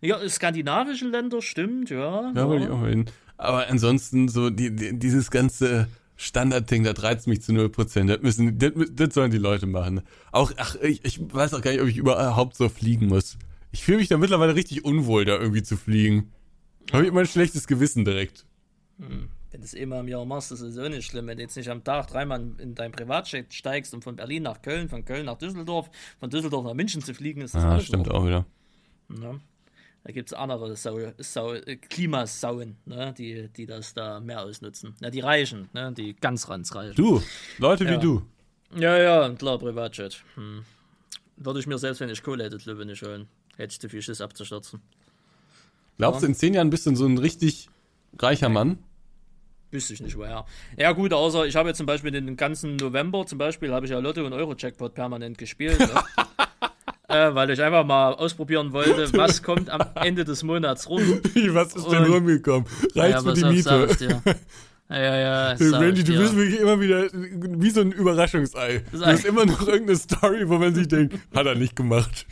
Ja, 0.00 0.28
skandinavischen 0.28 1.10
Länder, 1.10 1.42
stimmt, 1.42 1.90
ja. 1.90 2.22
Ja, 2.22 2.32
ja. 2.34 2.48
wollte 2.48 2.64
ich 2.66 2.70
auch 2.70 2.78
mal 2.78 2.90
hin. 2.90 3.06
Aber 3.38 3.68
ansonsten 3.68 4.28
so 4.28 4.50
die, 4.50 4.74
die, 4.74 4.98
dieses 4.98 5.30
ganze 5.30 5.88
Standardding, 6.16 6.84
das 6.84 7.02
reizt 7.02 7.26
mich 7.26 7.42
zu 7.42 7.52
0%. 7.52 8.06
Das 8.06 8.22
müssen, 8.22 8.58
das, 8.58 8.72
das 8.92 9.14
sollen 9.14 9.30
die 9.30 9.38
Leute 9.38 9.66
machen. 9.66 10.02
Auch, 10.32 10.52
ach, 10.56 10.76
ich, 10.76 11.04
ich 11.04 11.20
weiß 11.20 11.54
auch 11.54 11.60
gar 11.60 11.72
nicht, 11.72 11.80
ob 11.80 11.88
ich 11.88 11.96
überhaupt 11.96 12.56
so 12.56 12.68
fliegen 12.68 13.06
muss. 13.06 13.36
Ich 13.72 13.84
fühle 13.84 13.98
mich 13.98 14.08
da 14.08 14.16
mittlerweile 14.16 14.54
richtig 14.54 14.84
unwohl, 14.84 15.24
da 15.24 15.38
irgendwie 15.38 15.62
zu 15.62 15.76
fliegen. 15.76 16.32
Habe 16.92 17.02
ich 17.02 17.08
immer 17.08 17.20
ein 17.20 17.26
schlechtes 17.26 17.66
Gewissen 17.66 18.04
direkt. 18.04 18.46
Hm. 18.98 19.28
Wenn 19.56 19.62
du 19.62 19.64
es 19.64 19.72
immer 19.72 20.00
im 20.00 20.08
Jahr 20.08 20.26
machst, 20.26 20.52
ist 20.52 20.60
es 20.60 20.76
auch 20.76 20.90
nicht 20.90 21.06
schlimm. 21.06 21.28
Wenn 21.28 21.38
du 21.38 21.42
jetzt 21.42 21.56
nicht 21.56 21.70
am 21.70 21.82
Tag 21.82 22.08
dreimal 22.08 22.46
in 22.58 22.74
dein 22.74 22.92
Privatjet 22.92 23.54
steigst 23.54 23.94
und 23.94 24.04
von 24.04 24.14
Berlin 24.14 24.42
nach 24.42 24.60
Köln, 24.60 24.90
von 24.90 25.02
Köln 25.02 25.24
nach 25.24 25.38
Düsseldorf, 25.38 25.90
von 26.20 26.28
Düsseldorf 26.28 26.62
nach 26.62 26.74
München 26.74 27.00
zu 27.00 27.14
fliegen, 27.14 27.40
ist 27.40 27.54
das 27.54 27.64
ah, 27.64 27.80
stimmt 27.80 28.10
auch 28.10 28.26
wieder. 28.26 28.44
Ja. 29.08 29.36
Da 30.04 30.12
gibt 30.12 30.28
es 30.28 30.34
andere 30.34 30.76
Sau, 30.76 30.98
Sau, 31.16 31.54
äh, 31.54 31.76
Klimasauen, 31.76 32.76
ne, 32.84 33.14
die, 33.16 33.48
die 33.48 33.64
das 33.64 33.94
da 33.94 34.20
mehr 34.20 34.42
ausnutzen. 34.42 34.94
Ja, 35.00 35.08
die 35.08 35.20
Reichen, 35.20 35.70
ne, 35.72 35.90
die 35.90 36.14
ganz 36.14 36.50
ranzreichen. 36.50 36.94
Du, 36.94 37.22
Leute 37.56 37.86
wie 37.86 37.92
ja. 37.92 37.96
du. 37.96 38.26
Ja, 38.76 38.98
ja, 38.98 39.26
klar, 39.30 39.58
Privatjet. 39.58 40.22
Hm. 40.34 40.66
würde 41.38 41.60
ich 41.60 41.66
mir 41.66 41.78
selbst, 41.78 42.00
wenn 42.00 42.10
ich 42.10 42.22
Kohle 42.22 42.44
hätte, 42.44 42.58
Löwe 42.66 42.84
nicht 42.84 43.00
holen. 43.00 43.26
Hätte 43.56 43.72
ich 43.72 43.80
zu 43.80 43.88
viel 43.88 44.02
Schiss 44.02 44.20
abzustürzen. 44.20 44.82
Glaubst 45.96 46.22
du, 46.22 46.26
in 46.26 46.34
zehn 46.34 46.52
Jahren 46.52 46.68
bist 46.68 46.84
du 46.84 46.94
so 46.94 47.06
ein 47.06 47.16
richtig 47.16 47.70
reicher 48.18 48.50
Mann? 48.50 48.80
Wüsste 49.70 49.94
ich 49.94 50.00
nicht 50.00 50.16
woher. 50.16 50.44
Ja 50.76 50.92
gut, 50.92 51.12
außer 51.12 51.44
ich 51.46 51.56
habe 51.56 51.68
jetzt 51.68 51.78
zum 51.78 51.86
Beispiel 51.86 52.10
den 52.12 52.36
ganzen 52.36 52.76
November 52.76 53.26
zum 53.26 53.38
Beispiel 53.38 53.72
habe 53.72 53.86
ich 53.86 53.92
ja 53.92 53.98
Lotto 53.98 54.24
und 54.24 54.32
Euro-Jackpot 54.32 54.94
permanent 54.94 55.38
gespielt. 55.38 55.78
ne? 55.80 55.88
äh, 57.08 57.34
weil 57.34 57.50
ich 57.50 57.60
einfach 57.60 57.84
mal 57.84 58.14
ausprobieren 58.14 58.72
wollte, 58.72 59.12
was 59.14 59.42
kommt 59.42 59.68
am 59.70 59.82
Ende 59.96 60.24
des 60.24 60.42
Monats 60.42 60.88
rum. 60.88 61.02
Was 61.50 61.74
ist 61.74 61.90
denn 61.90 62.04
Und- 62.04 62.12
rumgekommen? 62.12 62.66
Reicht 62.94 63.18
für 63.18 63.24
pass 63.24 63.34
die 63.38 63.44
Miete? 63.44 63.88
Ja, 64.88 64.98
ja, 65.02 65.16
ja. 65.50 65.56
Sag 65.56 65.80
Randy, 65.80 66.04
du 66.04 66.16
bist 66.16 66.36
wirklich 66.36 66.60
immer 66.60 66.80
wieder 66.80 67.08
wie 67.12 67.70
so 67.70 67.80
ein 67.80 67.90
Überraschungsei. 67.90 68.84
Du 68.92 69.04
hast 69.04 69.24
immer 69.24 69.44
noch 69.44 69.66
irgendeine 69.66 69.98
Story, 69.98 70.48
wo 70.48 70.58
man 70.58 70.76
sich 70.76 70.86
denkt, 70.86 71.18
hat 71.34 71.44
er 71.44 71.56
nicht 71.56 71.74
gemacht. 71.74 72.24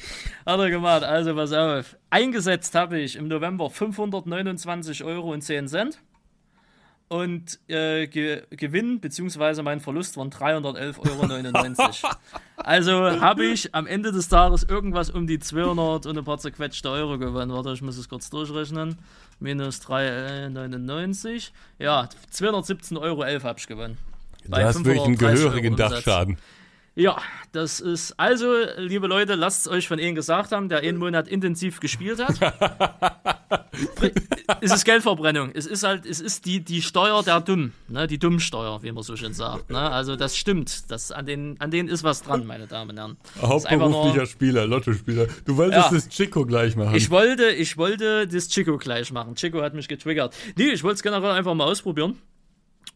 Hat 0.47 0.61
er 0.61 0.71
gemacht, 0.71 1.03
also 1.03 1.35
pass 1.35 1.53
auf. 1.53 1.97
Eingesetzt 2.11 2.77
habe 2.77 3.01
ich 3.01 3.17
im 3.17 3.27
November 3.27 3.71
529 3.71 5.03
Euro 5.03 5.33
und 5.33 5.41
10 5.43 5.67
Cent. 5.67 5.99
Und 7.09 7.61
äh, 7.69 8.07
Ge 8.07 8.43
Gewinn 8.51 9.01
bzw. 9.01 9.63
mein 9.63 9.81
Verlust 9.81 10.17
waren 10.17 10.31
311,99 10.31 12.05
Euro. 12.05 12.15
also 12.57 13.21
habe 13.21 13.45
ich 13.45 13.75
am 13.75 13.87
Ende 13.87 14.11
des 14.11 14.29
Tages 14.29 14.65
irgendwas 14.65 15.11
um 15.11 15.27
die 15.27 15.39
200 15.39 16.07
und 16.07 16.19
ein 16.19 16.25
paar 16.25 16.39
zerquetschte 16.39 16.91
Euro 16.91 17.19
gewonnen. 17.19 17.53
Warte, 17.53 17.73
ich 17.73 17.83
muss 17.83 17.99
es 17.99 18.09
kurz 18.09 18.31
durchrechnen. 18.31 18.99
Minus 19.39 19.81
3,99. 19.83 21.51
Ja, 21.79 22.09
217,11 22.33 23.01
Euro 23.01 23.25
habe 23.25 23.59
ich 23.59 23.67
gewonnen. 23.67 23.99
Du 24.47 24.57
hast 24.57 24.85
wirklich 24.85 25.05
einen 25.05 25.19
530 25.19 25.45
Euro 25.45 25.51
gehörigen 25.51 25.73
Umsatz. 25.75 26.37
Ja, 26.97 27.21
das 27.51 27.81
ist 27.81 28.13
also, 28.21 28.47
liebe 28.77 29.09
Leute, 29.09 29.35
lasst 29.35 29.67
es 29.67 29.73
euch 29.73 29.89
von 29.89 29.99
Ihnen 29.99 30.15
gesagt 30.15 30.53
haben, 30.53 30.69
der 30.69 30.79
einen 30.79 30.97
Monat 30.99 31.27
intensiv 31.27 31.81
gespielt 31.81 32.25
hat. 32.25 32.39
es 34.61 34.73
ist 34.73 34.85
Geldverbrennung. 34.85 35.51
Es 35.55 35.67
ist 35.67 35.83
halt, 35.83 36.07
es 36.07 36.21
ist 36.21 36.47
die, 36.47 36.61
die 36.61 36.83
Steuer 36.83 37.25
der 37.25 37.41
Dumm, 37.41 37.73
ne? 37.89 38.07
die 38.07 38.21
Dummsteuer, 38.21 38.81
wie 38.85 38.93
man 38.93 39.03
so 39.03 39.17
schön 39.17 39.35
sagt. 39.35 39.71
Ne? 39.71 39.79
Also 39.79 40.15
das 40.15 40.37
stimmt. 40.37 40.89
Das, 40.93 41.11
an, 41.11 41.27
den, 41.27 41.61
an 41.61 41.73
denen 41.73 41.89
ist 41.89 42.05
was 42.05 42.23
dran, 42.23 42.47
meine 42.47 42.69
Damen 42.69 42.91
und 42.91 42.97
Herren. 42.97 43.17
Einfach 43.41 43.49
nur- 43.49 43.51
Hauptberuflicher 43.51 44.27
Spieler, 44.27 44.67
Lottospieler. 44.69 45.27
Du 45.45 45.57
wolltest 45.57 45.91
Ja. 45.91 45.97
das 45.97 46.09
Chico 46.09 46.47
gleich 46.47 46.77
machen. 46.77 46.95
Ich 46.95 47.11
wollte, 47.11 47.51
ich 47.51 47.77
wollte 47.77 48.29
das 48.29 48.47
Chico 48.49 48.79
gleich 48.79 49.11
machen. 49.11 49.35
Chico 49.35 49.61
hat 49.63 49.75
mich 49.75 49.89
getriggert. 49.89 50.33
Nee, 50.57 50.71
ich 50.71 50.85
wollte 50.85 50.95
es 50.95 51.03
generell 51.03 51.33
einfach 51.33 51.55
mal 51.55 51.65
ausprobieren. 51.65 52.19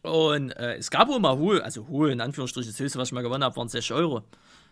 Und 0.01 0.51
äh, 0.51 0.75
es 0.75 0.91
gab 0.91 1.09
auch 1.09 1.19
mal 1.19 1.37
hohe, 1.37 1.63
also 1.63 1.87
hohe 1.87 2.11
in 2.11 2.21
Anführungsstrichen, 2.21 2.71
das 2.71 2.79
höchste, 2.79 2.99
was 2.99 3.09
ich 3.09 3.13
mal 3.13 3.21
gewonnen 3.21 3.43
habe, 3.43 3.55
waren 3.55 3.67
6 3.67 3.91
Euro. 3.91 4.23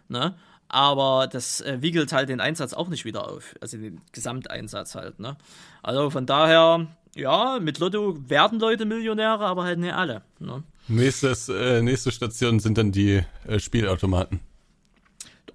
Ne? 0.07 0.35
Aber 0.69 1.27
das 1.31 1.61
äh, 1.61 1.81
wiegelt 1.81 2.11
halt 2.11 2.29
den 2.29 2.41
Einsatz 2.41 2.73
auch 2.73 2.87
nicht 2.89 3.05
wieder 3.05 3.29
auf. 3.29 3.55
Also 3.61 3.77
den 3.77 4.01
Gesamteinsatz 4.11 4.95
halt. 4.95 5.19
Ne? 5.19 5.37
Also 5.83 6.09
von 6.09 6.25
daher, 6.25 6.87
ja, 7.15 7.59
mit 7.61 7.79
Lotto 7.79 8.17
werden 8.29 8.59
Leute 8.59 8.85
Millionäre, 8.85 9.45
aber 9.45 9.63
halt 9.63 9.79
nicht 9.79 9.93
alle. 9.93 10.23
Ne? 10.39 10.63
Nächstes, 10.87 11.49
äh, 11.49 11.81
nächste 11.81 12.11
Station 12.11 12.59
sind 12.59 12.77
dann 12.77 12.91
die 12.91 13.23
äh, 13.47 13.59
Spielautomaten. 13.59 14.39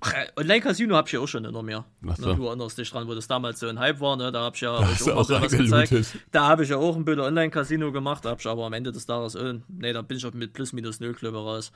Äh, 0.05 0.40
Online-Casino 0.40 0.96
hab 0.96 1.07
ich 1.07 1.12
ja 1.12 1.20
auch 1.20 1.28
schon 1.28 1.44
hinter 1.44 1.62
mir. 1.62 1.84
Ach 2.09 2.16
so. 2.16 2.28
Ne, 2.28 2.36
du 2.36 2.46
erinnerst 2.46 2.76
dich 2.78 2.90
dran, 2.90 3.07
wo 3.07 3.14
das 3.14 3.26
damals 3.28 3.61
so 3.61 3.68
ein 3.68 3.78
Hype 3.78 4.00
war, 4.00 4.16
ne? 4.16 4.32
Da 4.32 4.42
hab 4.44 4.55
ich 4.57 4.61
ja 4.62 4.78
du 4.78 5.12
auch 5.12 5.30
auch 5.30 5.30
eingelootet. 5.30 5.90
gezeigt. 5.90 6.16
Da 6.32 6.46
habe 6.48 6.64
ich 6.64 6.70
ja 6.70 6.76
auch 6.76 6.96
ein 6.96 7.05
bisschen 7.05 7.20
Online-Casino 7.20 7.92
gemacht, 7.92 8.24
hab 8.26 8.40
ich 8.40 8.46
aber 8.46 8.66
am 8.66 8.72
Ende 8.72 8.90
des 8.92 9.07
Tages, 9.07 9.34
äh, 9.34 9.55
nee, 9.68 9.92
da 9.92 10.03
bin 10.03 10.16
ich 10.16 10.26
auch 10.26 10.32
mit 10.32 10.53
plus 10.53 10.72
minus 10.72 10.98
null 11.00 11.14
Klöbe 11.14 11.38
raus. 11.38 11.70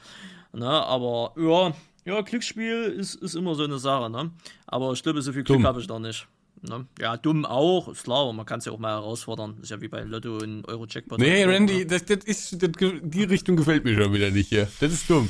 Ne? 0.53 0.67
Aber 0.69 1.33
ja, 1.37 1.73
ja, 2.05 2.21
Glücksspiel 2.21 2.95
ist, 2.99 3.15
ist 3.17 3.35
immer 3.35 3.55
so 3.55 3.65
eine 3.65 3.79
Sache, 3.79 4.11
ne? 4.11 4.31
Aber 4.67 4.93
ich 4.93 5.03
glaube, 5.03 5.23
so 5.23 5.33
viel 5.33 5.45
Glück 5.45 5.65
habe 5.65 5.81
ich 5.81 5.87
da 5.87 5.99
nicht. 5.99 6.27
Ne? 6.63 6.87
Ja, 6.99 7.17
dumm 7.17 7.45
auch, 7.45 7.89
ist 7.89 8.05
klar, 8.05 8.23
aber 8.23 8.33
man 8.33 8.47
kann 8.47 8.59
es 8.61 8.65
ja 8.65 8.73
auch 8.73 8.79
mal 8.79 8.93
herausfordern. 8.93 9.59
Ist 9.61 9.71
ja 9.71 9.81
wie 9.81 9.89
bei 9.89 10.03
Lotto 10.03 10.39
und 10.39 10.67
Euro-Jackpot. 10.67 11.19
Nee, 11.19 11.45
Ne? 11.45 11.53
Randy, 11.53 11.87
das, 11.87 12.05
das 12.07 12.25
ist, 12.25 12.63
das, 12.63 12.71
die 13.03 13.25
Richtung 13.25 13.57
gefällt 13.57 13.85
mir 13.85 13.95
schon 14.03 14.13
wieder 14.13 14.31
nicht 14.31 14.49
hier. 14.49 14.67
Das 14.81 14.93
ist 14.93 15.09
dumm. 15.09 15.29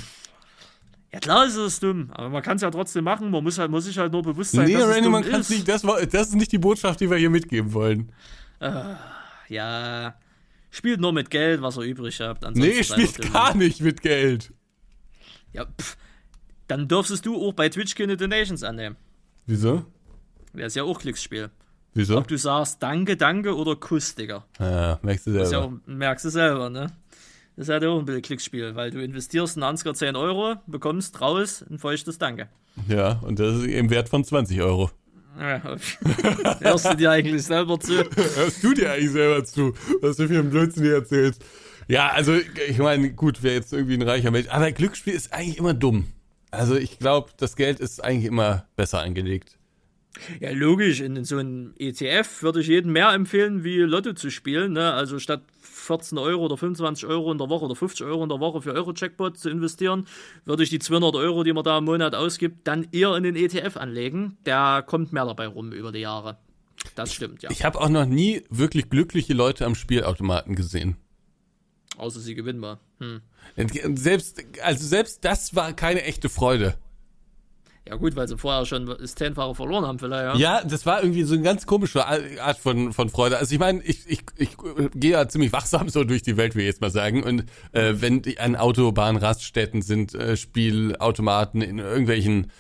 Ja, 1.13 1.21
klar 1.21 1.47
ist 1.47 1.57
es 1.57 1.81
dumm, 1.81 2.11
aber 2.13 2.29
man 2.29 2.43
kann 2.43 2.57
es 2.57 2.63
ja 2.63 2.71
trotzdem 2.71 3.05
machen. 3.05 3.31
Man 3.31 3.43
muss, 3.43 3.59
halt, 3.59 3.71
muss 3.71 3.85
sich 3.85 3.97
halt 3.97 4.13
nur 4.13 4.23
bewusst 4.23 4.53
sein, 4.53 4.67
Nee, 4.67 4.75
dass 4.75 4.83
es 4.83 4.89
Randy, 4.89 5.03
dumm 5.05 5.13
man 5.13 5.23
kann 5.25 5.41
ist. 5.41 5.51
nicht, 5.51 5.67
das, 5.69 5.85
war, 5.85 6.05
das 6.05 6.29
ist 6.29 6.35
nicht 6.35 6.53
die 6.53 6.59
Botschaft, 6.59 7.01
die 7.01 7.09
wir 7.11 7.17
hier 7.17 7.31
mitgeben 7.31 7.73
wollen. 7.73 8.13
Ja, 9.49 10.15
spielt 10.71 11.01
nur 11.01 11.13
mit 11.13 11.31
Geld, 11.31 11.63
was 11.63 11.77
ihr 11.77 11.85
übrig 11.85 12.21
habt. 12.21 12.45
Ansonsten 12.45 12.71
Nee, 12.77 12.83
spielt 12.83 13.33
gar 13.33 13.55
nicht 13.55 13.81
mit 13.81 14.03
Geld. 14.03 14.53
Ja, 15.53 15.65
pff. 15.65 15.97
Dann 16.69 16.89
dürftest 16.89 17.25
du 17.25 17.37
auch 17.37 17.53
bei 17.53 17.69
Twitch 17.69 17.95
keine 17.95 18.17
Donations 18.17 18.63
annehmen. 18.65 18.97
Wieso? 19.47 19.85
Das 20.53 20.67
ist 20.69 20.75
ja 20.77 20.83
auch 20.83 20.99
Glücksspiel. 20.99 21.51
Wieso? 21.95 22.19
Ob 22.19 22.27
du 22.29 22.37
sagst 22.37 22.83
Danke, 22.83 23.17
Danke 23.17 23.55
oder 23.57 23.77
Kuss, 23.77 24.15
Digga. 24.17 24.45
Ja, 24.59 24.99
merkst 25.03 25.29
du 25.29 25.33
Das 25.33 25.49
ist 25.49 25.53
ja 25.53 25.61
selber. 25.61 25.77
auch, 25.77 25.87
merkst 25.87 26.25
du 26.25 26.31
selber, 26.31 26.69
ne? 26.71 26.89
Das 27.57 27.69
ist 27.69 27.73
halt 27.73 27.85
auch 27.85 27.99
ein 27.99 28.05
bisschen 28.05 28.23
Glücksspiel, 28.23 28.75
weil 28.75 28.91
du 28.91 29.03
investierst 29.03 29.57
in 29.57 29.63
Ansgar 29.63 29.95
10 29.95 30.15
Euro, 30.15 30.57
bekommst 30.67 31.21
raus 31.23 31.65
ein 31.69 31.79
feuchtes 31.79 32.19
Danke. 32.19 32.49
Ja, 32.87 33.21
und 33.23 33.39
das 33.39 33.57
ist 33.57 33.67
im 33.67 33.89
Wert 33.89 34.11
von 34.11 34.25
20 34.25 34.61
Euro. 34.61 34.91
Ja, 35.39 35.63
hörst 36.61 36.93
du 36.93 36.97
dir 36.97 37.11
eigentlich 37.11 37.45
selber 37.45 37.81
zu? 37.81 38.05
Hörst 38.37 38.63
du 38.63 38.75
dir 38.75 38.93
eigentlich 38.93 39.11
selber 39.11 39.45
zu, 39.45 39.75
was 40.03 40.17
du 40.17 40.29
für 40.29 40.39
einen 40.39 40.51
Blödsinn 40.51 40.83
hier 40.83 40.97
erzählst? 40.97 41.43
Ja, 41.89 42.09
also 42.09 42.35
ich 42.69 42.79
meine, 42.79 43.13
gut, 43.13 43.43
wer 43.43 43.55
jetzt 43.55 43.73
irgendwie 43.73 43.95
ein 43.95 44.03
reicher 44.03 44.31
Mensch, 44.31 44.49
aber 44.49 44.73
Glücksspiel 44.73 45.15
ist 45.15 45.33
eigentlich 45.33 45.59
immer 45.59 45.75
dumm. 45.75 46.09
Also 46.51 46.77
ich 46.77 46.99
glaube, 46.99 47.31
das 47.39 47.57
Geld 47.57 47.81
ist 47.81 48.03
eigentlich 48.03 48.27
immer 48.27 48.67
besser 48.77 49.01
angelegt. 49.01 49.59
Ja, 50.41 50.51
logisch. 50.51 51.01
In 51.01 51.25
so 51.25 51.37
einem 51.37 51.75
ETF 51.79 52.43
würde 52.43 52.61
ich 52.61 52.69
jedem 52.69 52.93
mehr 52.93 53.13
empfehlen, 53.13 53.65
wie 53.65 53.79
Lotto 53.79 54.15
zu 54.15 54.31
spielen. 54.31 54.73
Ne? 54.73 54.93
Also 54.93 55.19
statt 55.19 55.43
14 55.87 56.19
Euro 56.19 56.45
oder 56.45 56.57
25 56.57 57.07
Euro 57.07 57.33
in 57.33 57.39
der 57.39 57.49
Woche 57.49 57.65
oder 57.65 57.77
50 57.77 58.07
Euro 58.07 58.23
in 58.23 58.29
der 58.29 58.41
Woche 58.41 58.63
für 58.63 58.73
Euro-Jackpot 58.73 59.39
zu 59.39 59.49
investieren, 59.49 60.07
würde 60.45 60.63
ich 60.63 60.71
die 60.71 60.79
200 60.79 61.15
Euro, 61.17 61.45
die 61.45 61.53
man 61.53 61.65
da 61.65 61.79
im 61.79 61.85
Monat 61.85 62.15
ausgibt, 62.15 62.67
dann 62.67 62.89
eher 62.93 63.17
in 63.17 63.23
den 63.23 63.37
ETF 63.37 63.77
anlegen. 63.77 64.37
Der 64.45 64.85
kommt 64.87 65.13
mehr 65.13 65.25
dabei 65.25 65.47
rum 65.47 65.73
über 65.73 65.93
die 65.93 66.01
Jahre. 66.01 66.39
Das 66.95 67.13
stimmt, 67.13 67.43
ja. 67.43 67.51
Ich 67.51 67.65
habe 67.65 67.81
auch 67.81 67.89
noch 67.89 68.07
nie 68.07 68.43
wirklich 68.51 68.91
glückliche 68.91 69.35
Leute 69.35 69.65
am 69.65 69.75
Spielautomaten 69.75 70.55
gesehen. 70.55 70.97
Außer 71.97 72.21
sie 72.21 72.35
gewinnen 72.35 72.61
mal. 72.61 72.79
Hm. 72.99 73.23
Selbst, 73.97 74.45
also 74.63 74.87
selbst 74.87 75.25
das 75.25 75.55
war 75.55 75.73
keine 75.73 76.03
echte 76.03 76.29
Freude. 76.29 76.77
Ja 77.89 77.95
gut, 77.95 78.17
weil 78.17 78.27
sie 78.27 78.37
vorher 78.37 78.67
schon 78.67 78.87
das 78.87 79.15
Zehnfache 79.15 79.55
verloren 79.55 79.87
haben 79.87 79.99
vielleicht, 80.01 80.41
ja. 80.41 80.59
Ja, 80.59 80.65
das 80.65 80.87
war 80.87 81.03
irgendwie 81.03 81.23
so 81.23 81.35
eine 81.35 81.45
ganz 81.45 81.67
komische 81.67 82.05
Art 82.05 82.59
von, 82.59 82.93
von 82.93 83.09
Freude. 83.11 83.39
Also 83.39 83.55
ich 83.55 83.61
meine, 83.61 83.81
ich, 83.83 84.01
ich, 84.09 84.23
ich 84.37 84.55
äh, 84.55 84.89
gehe 84.93 85.13
ja 85.13 85.29
ziemlich 85.29 85.53
wachsam 85.53 85.89
so 85.89 86.03
durch 86.03 86.23
die 86.23 86.37
Welt, 86.37 86.57
will 86.57 86.63
ich 86.63 86.69
jetzt 86.69 86.81
mal 86.81 86.91
sagen. 86.91 87.23
Und 87.23 87.45
äh, 87.71 87.95
wenn 87.97 88.23
die 88.23 88.41
an 88.41 88.57
Autobahnraststätten 88.57 89.83
sind, 89.83 90.17
äh, 90.17 90.37
Spielautomaten 90.37 91.63
in 91.63 91.79
irgendwelchen, 91.79 92.51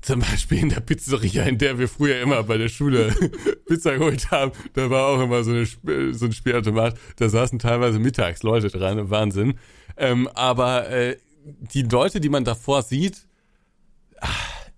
zum 0.00 0.20
Beispiel 0.20 0.58
in 0.58 0.68
der 0.68 0.80
Pizzeria, 0.80 1.42
in 1.42 1.58
der 1.58 1.80
wir 1.80 1.88
früher 1.88 2.20
immer 2.20 2.44
bei 2.44 2.56
der 2.56 2.68
Schule 2.68 3.12
Pizza 3.66 3.98
geholt 3.98 4.30
haben, 4.30 4.52
da 4.74 4.90
war 4.90 5.06
auch 5.06 5.20
immer 5.20 5.42
so, 5.42 5.50
eine, 5.50 6.14
so 6.14 6.26
ein 6.26 6.32
Spielautomat. 6.32 6.96
Da 7.16 7.28
saßen 7.28 7.58
teilweise 7.58 7.98
mittags 7.98 8.44
Leute 8.44 8.68
dran, 8.68 9.10
Wahnsinn. 9.10 9.54
Ähm, 9.96 10.28
aber 10.34 10.88
äh, 10.88 11.16
die 11.44 11.82
Leute, 11.82 12.20
die 12.20 12.28
man 12.28 12.44
davor 12.44 12.82
sieht, 12.82 13.26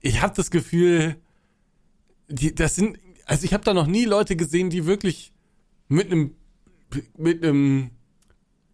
ich 0.01 0.22
habe 0.22 0.34
das 0.34 0.51
Gefühl, 0.51 1.16
die, 2.28 2.55
das 2.55 2.76
sind, 2.76 2.99
also 3.26 3.45
ich 3.45 3.55
habe 3.55 3.64
da 3.64 3.74
noch 3.74 3.86
nie 3.86 4.05
Leute 4.05 4.36
gesehen, 4.36 4.70
die 4.70 4.86
wirklich 4.86 5.32
mit 5.88 6.11
einem, 6.11 6.34
mit 7.16 7.42
einem, 7.42 7.90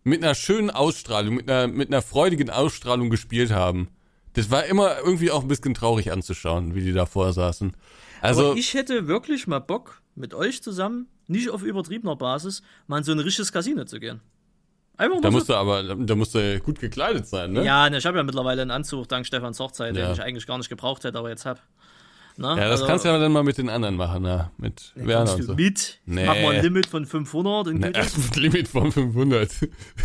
mit 0.05 0.23
einer 0.23 0.35
schönen 0.35 0.71
Ausstrahlung, 0.71 1.35
mit 1.35 1.51
einer, 1.51 1.67
mit 1.67 1.89
einer 1.89 2.03
freudigen 2.03 2.51
Ausstrahlung 2.51 3.11
gespielt 3.11 3.51
haben. 3.51 3.89
Das 4.35 4.51
war 4.51 4.65
immer 4.67 4.99
irgendwie 4.99 5.31
auch 5.31 5.43
ein 5.43 5.49
bisschen 5.49 5.75
traurig 5.75 6.13
anzuschauen, 6.13 6.75
wie 6.75 6.83
die 6.83 6.93
davor 6.93 7.33
saßen. 7.33 7.77
Also, 8.21 8.51
Aber 8.51 8.59
ich 8.59 8.75
hätte 8.75 9.09
wirklich 9.09 9.47
mal 9.47 9.59
Bock, 9.59 10.03
mit 10.15 10.35
euch 10.35 10.63
zusammen, 10.63 11.09
nicht 11.27 11.51
auf 11.51 11.63
übertriebener 11.63 12.17
Basis, 12.17 12.63
mal 12.87 12.99
in 12.99 13.05
so 13.05 13.13
ein 13.13 13.19
richtiges 13.19 13.53
Casino 13.53 13.85
zu 13.85 13.99
gehen. 14.01 14.21
Einfach 15.01 15.21
da 15.23 15.31
musst 15.31 15.49
du 15.49 15.55
aber, 15.55 15.83
da 15.95 16.15
musst 16.15 16.35
du 16.35 16.61
gut 16.61 16.79
gekleidet 16.79 17.27
sein, 17.27 17.53
ne? 17.53 17.65
Ja, 17.65 17.89
ne, 17.89 17.97
ich 17.99 18.05
habe 18.07 18.19
ja 18.19 18.23
mittlerweile 18.23 18.61
einen 18.63 18.71
Anzug 18.71 19.09
dank 19.09 19.27
Stefans 19.27 19.59
Hochzeit, 19.59 19.97
Ja. 19.97 20.07
den 20.07 20.13
ich 20.13 20.23
eigentlich 20.23 20.47
gar 20.47 20.59
nicht 20.59 20.69
gebraucht 20.69 21.05
hätte, 21.05 21.19
aber 21.19 21.31
jetzt 21.31 21.47
hab. 21.47 21.59
Na, 22.37 22.51
Ja, 22.51 22.65
das 22.65 22.73
also, 22.83 22.87
kannst 22.87 23.05
du 23.05 23.09
aber 23.09 23.19
dann 23.19 23.33
mal 23.33 23.43
mit 23.43 23.57
den 23.57 23.71
anderen 23.71 23.97
machen, 23.97 24.25
ja. 24.27 24.51
Mit 24.59 24.93
Werner 24.95 25.25
kommst 25.31 25.35
und 25.41 25.43
so. 25.47 25.55
mit. 25.55 26.01
Nee. 26.05 26.27
Mach 26.27 26.35
mal 26.41 26.55
ein 26.57 26.63
Limit 26.63 26.87
von 26.87 27.07
500 27.07 27.69
und 27.69 27.81
Ne, 27.81 27.87
gut 27.93 27.97
ist. 28.05 28.37
Limit 28.37 28.69
von 28.69 28.93
500. 28.93 29.51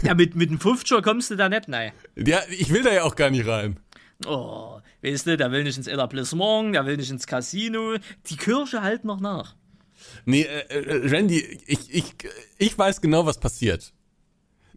Ja, 0.03 0.13
mit, 0.15 0.35
mit 0.35 0.49
dem 0.49 0.59
50er 0.59 1.01
kommst 1.01 1.29
du 1.29 1.35
da 1.35 1.49
nicht, 1.49 1.67
nein. 1.67 1.91
ja, 2.15 2.39
ich 2.49 2.71
will 2.71 2.83
da 2.83 2.93
ja 2.93 3.03
auch 3.03 3.15
gar 3.15 3.29
nicht 3.29 3.45
rein. 3.47 3.77
Oh, 4.25 4.79
weißt 5.03 5.27
du, 5.27 5.35
der 5.35 5.51
will 5.51 5.63
nicht 5.65 5.77
ins 5.77 5.87
Etablissement, 5.87 6.73
der 6.73 6.85
will 6.85 6.95
nicht 6.95 7.11
ins 7.11 7.27
Casino. 7.27 7.95
Die 8.29 8.37
Kirche 8.37 8.81
halt 8.81 9.03
noch 9.03 9.19
nach. 9.19 9.55
Nee, 10.23 10.43
äh, 10.43 10.73
äh, 10.73 11.07
Randy, 11.09 11.39
ich, 11.67 11.93
ich, 11.93 12.13
ich 12.57 12.77
weiß 12.77 13.01
genau, 13.01 13.25
was 13.25 13.39
passiert. 13.39 13.91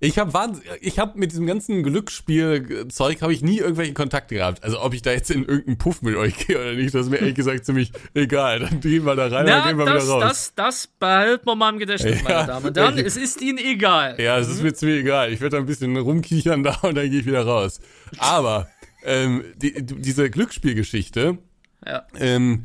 Ich 0.01 0.19
habe 0.19 0.61
ich 0.81 0.99
habe 0.99 1.19
mit 1.19 1.33
diesem 1.33 1.47
ganzen 1.47 1.83
Glücksspielzeug 1.83 3.23
habe 3.23 3.33
ich 3.33 3.43
nie 3.43 3.59
irgendwelche 3.59 3.95
Kontakte 3.95 4.37
gehabt. 4.37 4.63
Also 4.63 4.81
ob 4.81 4.95
ich 4.95 5.03
da 5.03 5.11
jetzt 5.13 5.31
in 5.31 5.45
irgendeinen 5.45 5.79
Puff 5.79 6.03
mit 6.03 6.17
euch 6.17 6.37
gehe 6.47 6.59
oder 6.59 6.75
nicht, 6.75 6.95
das 6.95 7.07
ist 7.07 7.11
mir 7.11 7.19
ehrlich 7.19 7.35
gesagt 7.35 7.65
ziemlich 7.65 7.93
egal. 8.15 8.61
Dann 8.61 8.81
gehen 8.81 9.05
wir 9.05 9.17
da 9.17 9.27
rein 9.29 9.47
Na, 9.47 9.63
und 9.63 9.69
gehen 9.69 9.79
wir 9.79 9.87
das, 9.87 10.05
wieder 10.05 10.13
raus. 10.15 10.23
Das, 10.23 10.55
das 10.55 10.87
behält 10.87 11.47
man 11.47 11.59
mal 11.59 11.71
im 11.73 11.79
Gedächtnis, 11.79 12.21
Ja, 12.23 12.29
meine 12.29 12.47
Damen 12.47 12.67
und 12.67 12.77
Herren. 12.77 12.99
Es 12.99 13.17
ist 13.17 13.41
Ihnen 13.41 13.59
egal. 13.59 14.21
Ja, 14.21 14.39
es 14.39 14.49
ist 14.49 14.63
mir 14.63 14.73
ziemlich 14.75 15.01
egal. 15.01 15.33
Ich 15.33 15.41
werde 15.41 15.57
da 15.57 15.63
ein 15.63 15.67
bisschen 15.67 15.97
rumkichern 15.97 16.63
da 16.63 16.75
und 16.83 16.95
dann 16.95 17.11
gehe 17.11 17.21
ich 17.21 17.27
wieder 17.27 17.45
raus. 17.45 17.81
Aber 18.19 18.69
ähm, 19.05 19.45
die, 19.57 19.75
diese 19.83 20.31
Glücksspielgeschichte, 20.31 21.39
Ja. 21.87 22.05
ähm, 22.19 22.65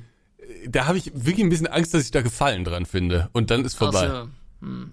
da 0.68 0.88
habe 0.88 0.98
ich 0.98 1.12
wirklich 1.14 1.44
ein 1.46 1.50
bisschen 1.50 1.68
Angst, 1.68 1.94
dass 1.94 2.04
ich 2.04 2.12
da 2.12 2.22
Gefallen 2.22 2.64
dran 2.64 2.86
finde. 2.86 3.30
Und 3.34 3.50
dann 3.52 3.66
ist 3.66 3.76
vorbei. 3.76 4.08
Hm. 4.10 4.32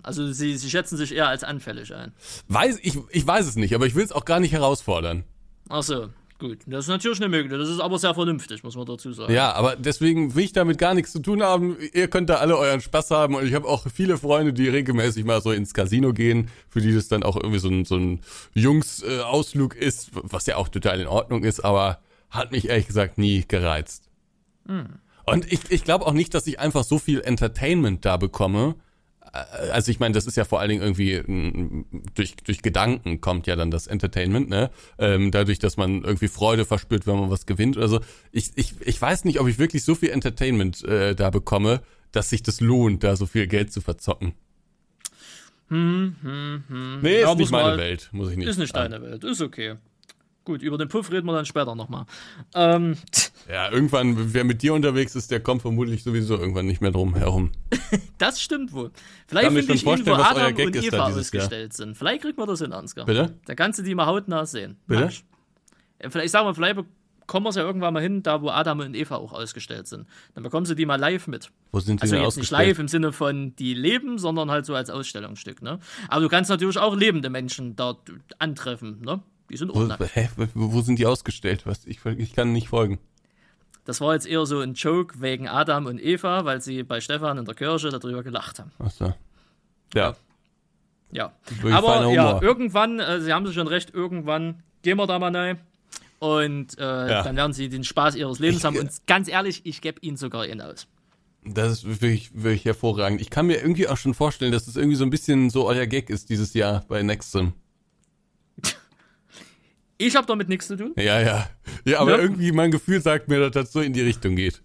Also 0.03 0.33
Sie, 0.33 0.57
Sie 0.57 0.71
schätzen 0.71 0.97
sich 0.97 1.15
eher 1.15 1.29
als 1.29 1.45
anfällig 1.45 1.95
ein. 1.95 2.13
Weiß, 2.49 2.79
ich, 2.83 2.99
ich 3.11 3.27
weiß 3.27 3.47
es 3.47 3.57
nicht, 3.57 3.75
aber 3.75 3.87
ich 3.87 3.95
will 3.95 4.05
es 4.05 4.13
auch 4.13 4.25
gar 4.25 4.41
nicht 4.41 4.53
herausfordern. 4.53 5.25
Ach 5.69 5.83
so, 5.83 6.09
gut. 6.39 6.59
Das 6.67 6.85
ist 6.85 6.89
natürlich 6.89 7.21
eine 7.21 7.29
Möglichkeit. 7.29 7.61
Das 7.61 7.69
ist 7.69 7.81
aber 7.81 7.99
sehr 7.99 8.15
vernünftig, 8.15 8.65
muss 8.65 8.77
man 8.77 8.87
dazu 8.87 9.13
sagen. 9.13 9.33
Ja, 9.33 9.53
aber 9.53 9.77
deswegen 9.77 10.35
will 10.35 10.45
ich 10.45 10.53
damit 10.53 10.79
gar 10.79 10.95
nichts 10.95 11.13
zu 11.13 11.21
tun 11.21 11.43
haben. 11.43 11.77
Ihr 11.93 12.09
könnt 12.09 12.31
da 12.31 12.37
alle 12.37 12.57
euren 12.57 12.81
Spaß 12.81 13.11
haben 13.13 13.35
und 13.35 13.47
ich 13.47 13.55
habe 13.55 13.69
auch 13.69 13.87
viele 13.93 14.19
Freunde, 14.19 14.53
die 14.53 14.69
regelmäßig 14.69 15.25
mal 15.25 15.41
so 15.41 15.53
ins 15.53 15.73
Casino 15.73 16.13
gehen, 16.13 16.49
für 16.69 16.81
die 16.81 16.95
das 16.95 17.09
dann 17.09 17.23
auch 17.23 17.37
irgendwie 17.37 17.61
so 17.61 17.69
ein, 17.69 17.85
so 17.85 17.97
ein 17.97 18.21
Jungs-Ausflug 18.55 19.77
ist, 19.77 20.11
was 20.15 20.47
ja 20.47 20.57
auch 20.57 20.69
total 20.69 21.01
in 21.01 21.07
Ordnung 21.07 21.45
ist, 21.45 21.61
aber 21.61 22.01
hat 22.31 22.53
mich 22.53 22.69
ehrlich 22.69 22.87
gesagt 22.87 23.19
nie 23.19 23.45
gereizt. 23.47 24.09
Und 25.27 25.53
ich, 25.53 25.61
ich 25.71 25.85
glaube 25.85 26.07
auch 26.07 26.13
nicht, 26.13 26.35
dass 26.35 26.47
ich 26.47 26.59
einfach 26.59 26.85
so 26.85 26.99
viel 26.99 27.21
Entertainment 27.21 28.05
da 28.05 28.17
bekomme. 28.17 28.77
Äh, 29.33 29.71
Also 29.71 29.91
ich 29.91 30.01
meine, 30.01 30.15
das 30.15 30.27
ist 30.27 30.37
ja 30.37 30.45
vor 30.45 30.61
allen 30.61 30.71
Dingen 30.71 30.83
irgendwie 30.83 31.19
mm, 31.21 31.85
durch, 32.15 32.37
durch 32.37 32.63
Gedanken 32.63 33.21
kommt 33.21 33.47
ja 33.47 33.57
dann 33.57 33.71
das 33.71 33.87
Entertainment, 33.87 34.49
ne? 34.49 34.71
Ähm, 34.99 35.31
dadurch, 35.31 35.59
dass 35.59 35.77
man 35.77 36.03
irgendwie 36.05 36.29
Freude 36.29 36.65
verspürt, 36.65 37.07
wenn 37.07 37.19
man 37.19 37.31
was 37.31 37.47
gewinnt 37.47 37.77
oder 37.77 37.89
so. 37.89 38.01
Ich, 38.33 38.51
ich, 38.57 38.75
ich 38.81 39.01
weiß 39.01 39.25
nicht, 39.25 39.41
ob 39.41 39.49
ich 39.49 39.59
wirklich 39.59 39.85
so 39.85 39.95
viel 39.95 40.11
Entertainment 40.11 40.83
äh, 40.85 41.15
da 41.15 41.31
bekomme, 41.31 41.81
dass 42.13 42.31
sich 42.31 42.43
das 42.43 42.61
lohnt, 42.61 43.05
da 43.05 43.15
so 43.17 43.27
viel 43.27 43.47
Geld 43.47 43.73
zu 43.73 43.81
verzocken. 43.81 44.33
Hm, 45.69 46.17
hm, 46.23 46.65
hm. 46.69 46.99
Nee, 47.01 47.21
Ja, 47.21 47.31
ist 47.31 47.39
nicht 47.39 47.45
muss 47.45 47.51
meine 47.53 47.69
mal- 47.71 47.79
Welt, 47.79 48.09
muss 48.13 48.31
ich 48.31 48.37
nicht. 48.37 48.49
Ist 48.49 48.59
nicht 48.59 48.75
deine 48.75 49.01
Welt, 49.03 49.23
ist 49.23 49.41
okay. 49.41 49.77
Gut, 50.45 50.63
über 50.63 50.79
den 50.79 50.89
Puff 50.89 51.11
reden 51.13 51.27
wir 51.27 51.35
dann 51.35 51.45
später 51.45 51.75
nochmal. 51.75 52.07
Ähm, 52.55 52.97
Ja, 53.49 53.71
irgendwann, 53.71 54.33
wer 54.33 54.45
mit 54.45 54.63
dir 54.63 54.75
unterwegs 54.75 55.15
ist, 55.15 55.31
der 55.31 55.41
kommt 55.41 55.63
vermutlich 55.63 56.03
sowieso 56.03 56.37
irgendwann 56.37 56.67
nicht 56.67 56.81
mehr 56.81 56.91
drum 56.91 57.15
herum. 57.15 57.53
das 58.19 58.41
stimmt 58.41 58.73
wohl. 58.73 58.91
Vielleicht 59.27 59.49
finde 59.49 59.63
schon 59.63 59.77
ich 59.77 59.83
ihn, 59.83 59.87
wo 60.07 60.15
vorstellen, 60.15 60.21
Adam 60.21 60.67
und 60.67 60.77
Eva 60.77 61.07
ausgestellt 61.07 61.73
sind. 61.73 61.97
Vielleicht 61.97 62.23
kriegt 62.23 62.39
man 62.39 62.47
das 62.49 62.61
hin, 62.61 62.73
Ansgar. 62.73 63.07
Bitte? 63.07 63.35
Da 63.45 63.55
kannst 63.55 63.79
du 63.79 63.83
die 63.83 63.95
mal 63.95 64.07
hautnah 64.07 64.47
sehen. 64.47 64.77
Bitte? 64.87 65.01
Mensch. 65.01 65.25
Vielleicht 66.09 66.31
sagen 66.31 66.47
wir, 66.47 66.55
vielleicht 66.55 66.77
bekommen 67.31 67.47
wir 67.47 67.51
es 67.51 67.57
ja 67.57 67.63
irgendwann 67.63 67.95
mal 67.95 68.03
hin, 68.03 68.23
da 68.23 68.43
wo 68.43 68.49
Adam 68.49 68.81
und 68.81 68.97
Eva 68.97 69.17
auch 69.17 69.33
ausgestellt 69.33 69.87
sind. 69.87 70.07
Dann 70.35 70.43
bekommst 70.43 70.71
du 70.71 70.75
die 70.75 70.87
mal 70.87 70.99
live 70.99 71.27
mit. 71.27 71.51
Wo 71.71 71.79
sind 71.81 72.01
die 72.01 72.03
Also 72.03 72.17
denn 72.17 72.25
jetzt 72.25 72.39
nicht 72.39 72.51
live 72.51 72.79
im 72.79 72.89
Sinne 72.89 73.13
von 73.13 73.55
die 73.57 73.75
leben, 73.75 74.19
sondern 74.19 74.51
halt 74.51 74.67
so 74.67 74.75
als 74.75 74.91
Ausstellungsstück. 74.91 75.63
Ne? 75.63 75.79
Aber 76.09 76.23
du 76.23 76.29
kannst 76.29 76.51
natürlich 76.51 76.79
auch 76.79 76.97
lebende 76.97 77.31
Menschen 77.31 77.77
dort 77.77 77.99
antreffen. 78.39 79.03
Ne? 79.03 79.23
Die 79.51 79.57
sind 79.57 79.75
Wo, 79.75 79.83
auch 79.83 79.87
nackt. 79.89 80.15
hä, 80.15 80.29
wo 80.55 80.81
sind 80.81 80.99
die 80.99 81.07
ausgestellt? 81.07 81.67
Was? 81.67 81.85
Ich, 81.87 82.05
ich 82.05 82.35
kann 82.35 82.53
nicht 82.53 82.69
folgen. 82.69 82.99
Das 83.85 84.01
war 84.01 84.15
jetzt 84.15 84.27
eher 84.27 84.47
so 84.47 84.61
ein 84.61 84.75
Joke 84.75 85.21
wegen 85.21 85.49
Adam 85.49 85.87
und 85.87 86.01
Eva, 86.01 86.45
weil 86.45 86.61
sie 86.61 86.83
bei 86.85 87.01
Stefan 87.01 87.39
in 87.39 87.45
der 87.45 87.55
Kirche 87.55 87.89
darüber 87.89 88.23
gelacht 88.23 88.59
haben. 88.59 88.71
Achso. 88.79 89.15
Ja. 89.95 90.15
Ja. 91.13 91.33
Wirklich 91.49 91.75
Aber 91.75 92.07
ja, 92.13 92.41
irgendwann, 92.41 93.01
äh, 93.01 93.21
Sie 93.21 93.33
haben 93.33 93.51
schon 93.53 93.67
recht, 93.67 93.93
irgendwann 93.93 94.63
gehen 94.83 94.97
wir 94.97 95.07
da 95.09 95.19
mal 95.19 95.35
rein. 95.35 95.59
Und 96.21 96.79
äh, 96.79 96.83
Ja. 96.83 97.23
dann 97.23 97.35
werden 97.37 97.53
Sie 97.53 97.69
den 97.69 97.83
Spaß 97.83 98.15
Ihres 98.15 98.39
Lebens 98.39 98.59
Ich- 98.61 98.65
haben. 98.65 98.79
Und 98.79 98.91
ganz 99.07 99.27
ehrlich, 99.29 99.63
ich 99.65 99.81
gebe 99.81 99.99
Ihnen 100.03 100.17
sogar 100.17 100.47
ihn 100.47 100.61
aus. 100.61 100.87
Das 101.45 101.73
ist 101.73 101.87
wirklich, 101.87 102.31
wirklich 102.35 102.67
hervorragend. 102.67 103.21
Ich 103.23 103.31
kann 103.31 103.47
mir 103.47 103.57
irgendwie 103.61 103.89
auch 103.89 103.97
schon 103.97 104.13
vorstellen, 104.13 104.53
dass 104.53 104.69
es 104.69 104.77
irgendwie 104.77 104.97
so 104.97 105.05
ein 105.05 105.11
bisschen 105.11 105.49
so 105.49 105.67
euer 105.67 105.87
Gag 105.87 106.11
ist 106.11 106.29
dieses 106.29 106.53
Jahr 106.53 106.85
bei 106.87 107.03
Nextsim. 107.03 107.55
Ich 110.01 110.17
habe 110.17 110.27
damit 110.27 110.49
nichts 110.49 110.67
zu 110.67 110.77
tun. 110.77 110.93
Ja, 110.97 111.21
ja. 111.21 111.49
Ja, 111.85 111.99
aber 112.01 112.13
Ja. 112.13 112.19
irgendwie 112.19 112.53
mein 112.53 112.71
Gefühl 112.71 113.01
sagt 113.03 113.29
mir, 113.29 113.39
dass 113.41 113.51
das 113.53 113.73
so 113.73 113.81
in 113.81 113.93
die 113.93 114.01
Richtung 114.01 114.35
geht. 114.35 114.63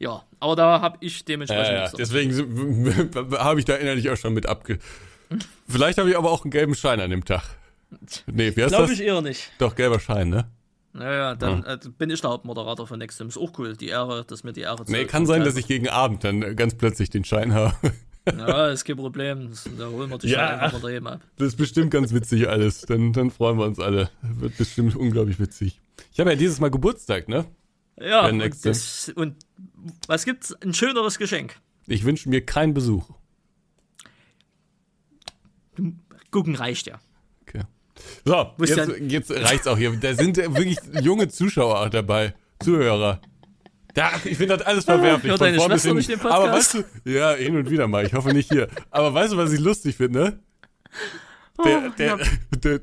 Ja, 0.00 0.22
aber 0.40 0.56
da 0.56 0.80
habe 0.80 0.96
ich 1.00 1.24
dementsprechend 1.24 1.66
Ja, 1.66 1.72
ja. 1.74 1.80
nichts 1.82 1.90
zu 1.92 1.96
tun. 1.96 3.12
Deswegen 3.14 3.38
habe 3.38 3.58
ich 3.60 3.64
da 3.66 3.74
innerlich 3.76 4.10
auch 4.10 4.16
schon 4.16 4.34
mit 4.34 4.46
abge... 4.46 4.78
Vielleicht 5.68 5.98
habe 5.98 6.10
ich 6.10 6.16
aber 6.16 6.30
auch 6.32 6.42
einen 6.44 6.50
gelben 6.50 6.74
Schein 6.74 7.00
an 7.00 7.10
dem 7.10 7.24
Tag. 7.24 7.42
Nee, 8.26 8.54
wie 8.56 8.62
heißt 8.62 8.70
Glaube 8.74 8.88
das? 8.88 8.98
ich 8.98 9.00
eher 9.06 9.20
nicht. 9.22 9.50
Doch, 9.58 9.74
gelber 9.76 10.00
Schein, 10.00 10.30
ne? 10.30 10.48
Naja, 10.94 11.34
dann 11.34 11.64
äh, 11.64 11.78
bin 11.98 12.10
ich 12.10 12.20
der 12.22 12.30
Hauptmoderator 12.30 12.86
von 12.86 12.98
Nextim. 12.98 13.28
Ist 13.28 13.36
auch 13.36 13.52
cool. 13.58 13.76
Die 13.76 13.88
Ehre, 13.88 14.24
dass 14.24 14.42
mir 14.42 14.52
die 14.52 14.62
Ehre 14.62 14.84
Nee, 14.88 15.02
zu- 15.02 15.06
kann 15.06 15.26
sein, 15.26 15.44
dass 15.44 15.56
ich 15.56 15.66
gegen 15.68 15.88
Abend 15.88 16.24
dann 16.24 16.56
ganz 16.56 16.74
plötzlich 16.74 17.10
den 17.10 17.24
Schein 17.24 17.52
habe. 17.54 17.74
Ja, 18.36 18.68
ist 18.68 18.84
kein 18.84 18.96
Problem. 18.96 19.50
Da 19.78 19.86
holen 19.88 20.10
wir 20.10 20.18
dich 20.18 20.30
Ja. 20.32 20.58
einfach 20.58 20.82
mal 20.82 20.92
eben 20.92 21.06
ab. 21.06 21.20
Das 21.36 21.48
ist 21.48 21.56
bestimmt 21.56 21.90
ganz 21.90 22.12
witzig 22.12 22.48
alles. 22.48 22.82
Dann, 22.82 23.12
dann 23.12 23.30
freuen 23.30 23.58
wir 23.58 23.64
uns 23.66 23.78
alle. 23.78 24.10
Wird 24.22 24.56
bestimmt 24.56 24.96
unglaublich 24.96 25.38
witzig. 25.40 25.80
Ich 26.12 26.20
habe 26.20 26.30
ja 26.30 26.36
dieses 26.36 26.60
Mal 26.60 26.70
Geburtstag, 26.70 27.28
ne? 27.28 27.46
Ja, 28.00 28.28
und, 28.28 28.38
das, 28.64 29.08
und 29.16 29.34
was 30.06 30.24
gibt's? 30.24 30.52
Ein 30.62 30.72
schöneres 30.74 31.18
Geschenk. 31.18 31.56
Ich 31.86 32.04
wünsche 32.04 32.28
mir 32.28 32.44
keinen 32.44 32.74
Besuch. 32.74 33.08
Gucken 36.30 36.54
reicht 36.56 36.86
ja. 36.86 37.00
Okay. 37.42 37.62
So, 38.24 38.52
jetzt, 38.64 38.90
jetzt 39.08 39.30
reicht's 39.30 39.66
auch 39.66 39.78
hier. 39.78 39.96
Da 39.96 40.14
sind 40.14 40.36
wirklich 40.36 40.78
junge 41.02 41.28
Zuschauer 41.28 41.80
auch 41.80 41.88
dabei. 41.88 42.34
Zuhörer. 42.60 43.20
Da, 43.98 44.12
ich 44.24 44.36
finde 44.36 44.56
das 44.56 44.64
alles 44.64 44.84
verwerflich. 44.84 45.32
von 45.32 45.40
deine 45.40 45.60
Schwester 45.60 45.92
nicht 45.92 46.08
den 46.08 46.20
Aber 46.20 46.44
Podcast? 46.44 46.74
weißt 46.76 46.86
du, 47.04 47.10
ja, 47.10 47.32
hin 47.32 47.56
und 47.56 47.68
wieder 47.68 47.88
mal. 47.88 48.06
Ich 48.06 48.14
hoffe 48.14 48.32
nicht 48.32 48.48
hier. 48.48 48.68
Aber 48.90 49.12
weißt 49.12 49.32
du, 49.32 49.36
was 49.36 49.52
ich 49.52 49.58
lustig 49.58 49.96
finde? 49.96 50.38
Der, 51.64 51.82
Oh, 51.86 51.90
der, 51.98 52.06
ja. 52.06 52.16
der, 52.62 52.78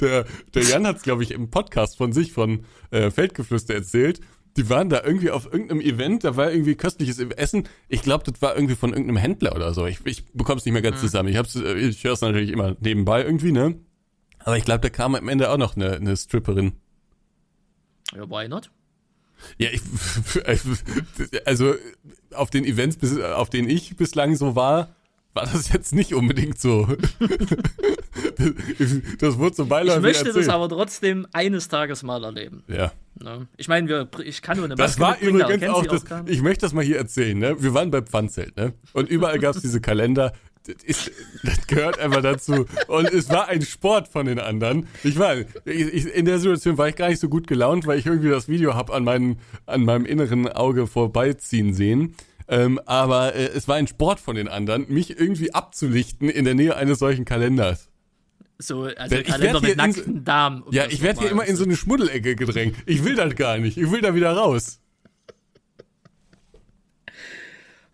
der, 0.00 0.24
der, 0.54 0.62
Jan 0.62 0.86
hat's, 0.86 1.02
glaube 1.02 1.22
ich, 1.22 1.30
im 1.30 1.50
Podcast 1.50 1.96
von 1.96 2.12
sich, 2.12 2.34
von 2.34 2.66
äh, 2.90 3.10
Feldgeflüster 3.10 3.72
erzählt. 3.72 4.20
Die 4.58 4.68
waren 4.68 4.90
da 4.90 5.02
irgendwie 5.02 5.30
auf 5.30 5.46
irgendeinem 5.50 5.80
Event, 5.80 6.24
da 6.24 6.36
war 6.36 6.52
irgendwie 6.52 6.74
köstliches 6.74 7.18
Essen. 7.18 7.66
Ich 7.88 8.02
glaube, 8.02 8.30
das 8.30 8.42
war 8.42 8.54
irgendwie 8.54 8.74
von 8.76 8.90
irgendeinem 8.90 9.16
Händler 9.16 9.56
oder 9.56 9.72
so. 9.72 9.86
Ich, 9.86 10.04
ich 10.04 10.26
bekomme 10.34 10.58
es 10.58 10.66
nicht 10.66 10.74
mehr 10.74 10.82
ganz 10.82 11.00
zusammen. 11.00 11.30
Ich, 11.30 11.38
hab's, 11.38 11.56
äh, 11.56 11.72
ich 11.78 12.04
höre 12.04 12.12
es 12.12 12.20
natürlich 12.20 12.50
immer 12.50 12.76
nebenbei 12.80 13.24
irgendwie, 13.24 13.52
ne? 13.52 13.76
Aber 14.40 14.58
ich 14.58 14.66
glaube, 14.66 14.80
da 14.82 14.90
kam 14.90 15.14
am 15.14 15.26
Ende 15.30 15.48
auch 15.50 15.56
noch 15.56 15.74
eine, 15.74 15.92
eine 15.92 16.14
Stripperin. 16.18 16.72
Ja, 18.14 18.28
why 18.28 18.46
not? 18.46 18.70
Ja, 19.58 19.68
ich, 19.70 19.80
also 21.44 21.74
auf 22.34 22.50
den 22.50 22.64
Events, 22.64 22.98
auf 23.20 23.50
denen 23.50 23.68
ich 23.68 23.96
bislang 23.96 24.36
so 24.36 24.56
war, 24.56 24.94
war 25.34 25.44
das 25.46 25.72
jetzt 25.72 25.94
nicht 25.94 26.14
unbedingt 26.14 26.60
so. 26.60 26.88
Das 29.18 29.38
wurde 29.38 29.54
so 29.56 29.62
Ich 29.64 29.68
beiläufig 29.68 30.02
möchte 30.02 30.26
erzählt. 30.26 30.46
das 30.46 30.54
aber 30.54 30.68
trotzdem 30.68 31.26
eines 31.32 31.68
Tages 31.68 32.02
mal 32.02 32.22
erleben. 32.24 32.62
ja. 32.68 32.92
Ne? 33.22 33.46
Ich 33.56 33.68
meine, 33.68 33.88
wir, 33.88 34.08
ich 34.24 34.42
kann 34.42 34.56
nur 34.56 34.66
eine 34.66 34.74
Das 34.74 34.98
Maske 34.98 35.02
war 35.02 35.10
mitbringen, 35.12 35.38
da 35.38 35.44
übrigens 35.46 35.68
auch 35.74 35.86
das, 35.86 36.04
keiner. 36.04 36.28
ich 36.28 36.42
möchte 36.42 36.62
das 36.62 36.72
mal 36.72 36.82
hier 36.84 36.96
erzählen, 36.96 37.38
ne? 37.38 37.62
Wir 37.62 37.72
waren 37.72 37.92
bei 37.92 38.02
Pfandzelt, 38.02 38.56
ne? 38.56 38.72
Und 38.92 39.08
überall 39.08 39.38
gab 39.38 39.54
es 39.54 39.62
diese 39.62 39.80
Kalender. 39.80 40.32
Das, 40.66 40.82
ist, 40.82 41.10
das 41.42 41.66
gehört 41.66 41.98
einfach 41.98 42.22
dazu. 42.22 42.64
Und 42.88 43.10
es 43.12 43.28
war 43.28 43.48
ein 43.48 43.60
Sport 43.62 44.08
von 44.08 44.24
den 44.26 44.38
anderen. 44.38 44.88
Ich 45.02 45.18
war, 45.18 45.36
ich, 45.66 46.06
in 46.14 46.24
der 46.24 46.38
Situation 46.38 46.78
war 46.78 46.88
ich 46.88 46.96
gar 46.96 47.08
nicht 47.08 47.20
so 47.20 47.28
gut 47.28 47.46
gelaunt, 47.46 47.86
weil 47.86 47.98
ich 47.98 48.06
irgendwie 48.06 48.30
das 48.30 48.48
Video 48.48 48.74
hab 48.74 48.90
an, 48.90 49.04
meinem 49.04 49.36
an 49.66 49.84
meinem 49.84 50.06
inneren 50.06 50.48
Auge 50.48 50.86
vorbeiziehen 50.86 51.74
sehen. 51.74 52.14
Ähm, 52.48 52.80
aber 52.86 53.34
äh, 53.34 53.44
es 53.54 53.68
war 53.68 53.76
ein 53.76 53.86
Sport 53.86 54.20
von 54.20 54.36
den 54.36 54.48
anderen, 54.48 54.86
mich 54.88 55.18
irgendwie 55.18 55.52
abzulichten 55.54 56.28
in 56.30 56.44
der 56.46 56.54
Nähe 56.54 56.76
eines 56.76 56.98
solchen 56.98 57.24
Kalenders. 57.26 57.88
So, 58.58 58.84
also 58.84 59.16
Ich 59.16 59.24
Kalender 59.26 59.60
mit 59.60 59.64
hier 59.64 59.72
in- 59.72 59.76
nackten 59.78 60.24
Damen. 60.24 60.62
um 60.62 60.72
Ja, 60.72 60.84
ich 60.88 61.02
werde 61.02 61.20
hier 61.20 61.30
immer 61.30 61.44
in 61.44 61.56
so 61.56 61.64
eine 61.64 61.76
Schmuddelecke 61.76 62.36
gedrängt. 62.36 62.76
Ich 62.86 63.04
will 63.04 63.16
das 63.16 63.34
gar 63.34 63.58
nicht. 63.58 63.76
Ich 63.76 63.90
will 63.90 64.00
da 64.00 64.14
wieder 64.14 64.32
raus. 64.32 64.80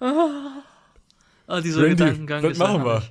Ah, 1.51 1.61
dieser 1.61 1.83
Randy, 1.83 1.97
Gedankengang 1.97 2.43
was 2.45 2.53
ist 2.53 2.59
machen 2.59 2.77
ja 2.81 2.85
wir? 2.85 3.03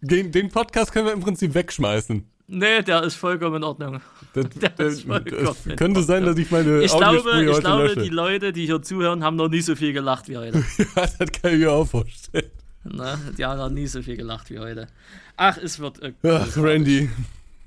Den, 0.00 0.30
den 0.32 0.48
Podcast 0.50 0.92
können 0.92 1.06
wir 1.06 1.12
im 1.12 1.20
Prinzip 1.20 1.54
wegschmeißen. 1.54 2.24
Nee, 2.50 2.82
der 2.82 3.02
ist 3.02 3.16
vollkommen 3.16 3.56
in 3.56 3.64
Ordnung. 3.64 4.00
Das, 4.34 4.48
Der 4.60 4.68
das, 4.70 4.92
ist 4.94 5.02
vollkommen 5.06 5.44
das 5.46 5.66
in 5.66 5.76
könnte 5.76 6.02
sein, 6.02 6.24
dass 6.24 6.36
ich 6.38 6.50
meine 6.50 6.82
Ich 6.82 6.94
glaube, 6.94 7.16
ich 7.44 7.60
glaube 7.60 7.82
lösche. 7.84 8.02
die 8.02 8.08
Leute, 8.10 8.52
die 8.52 8.66
hier 8.66 8.80
zuhören, 8.82 9.24
haben 9.24 9.36
noch 9.36 9.48
nie 9.48 9.62
so 9.62 9.74
viel 9.74 9.92
gelacht 9.94 10.28
wie 10.28 10.36
heute. 10.36 10.62
das 10.94 11.16
kann 11.18 11.52
ich 11.54 11.58
mir 11.60 11.72
auch 11.72 11.86
vorstellen. 11.86 12.50
ne? 12.84 13.18
Die 13.36 13.44
haben 13.44 13.58
noch 13.58 13.70
nie 13.70 13.86
so 13.86 14.02
viel 14.02 14.16
gelacht 14.16 14.50
wie 14.50 14.58
heute. 14.58 14.86
Ach, 15.36 15.56
es 15.56 15.78
wird, 15.80 16.00
äh, 16.02 16.12
Ach, 16.24 16.56
Randy, 16.58 17.08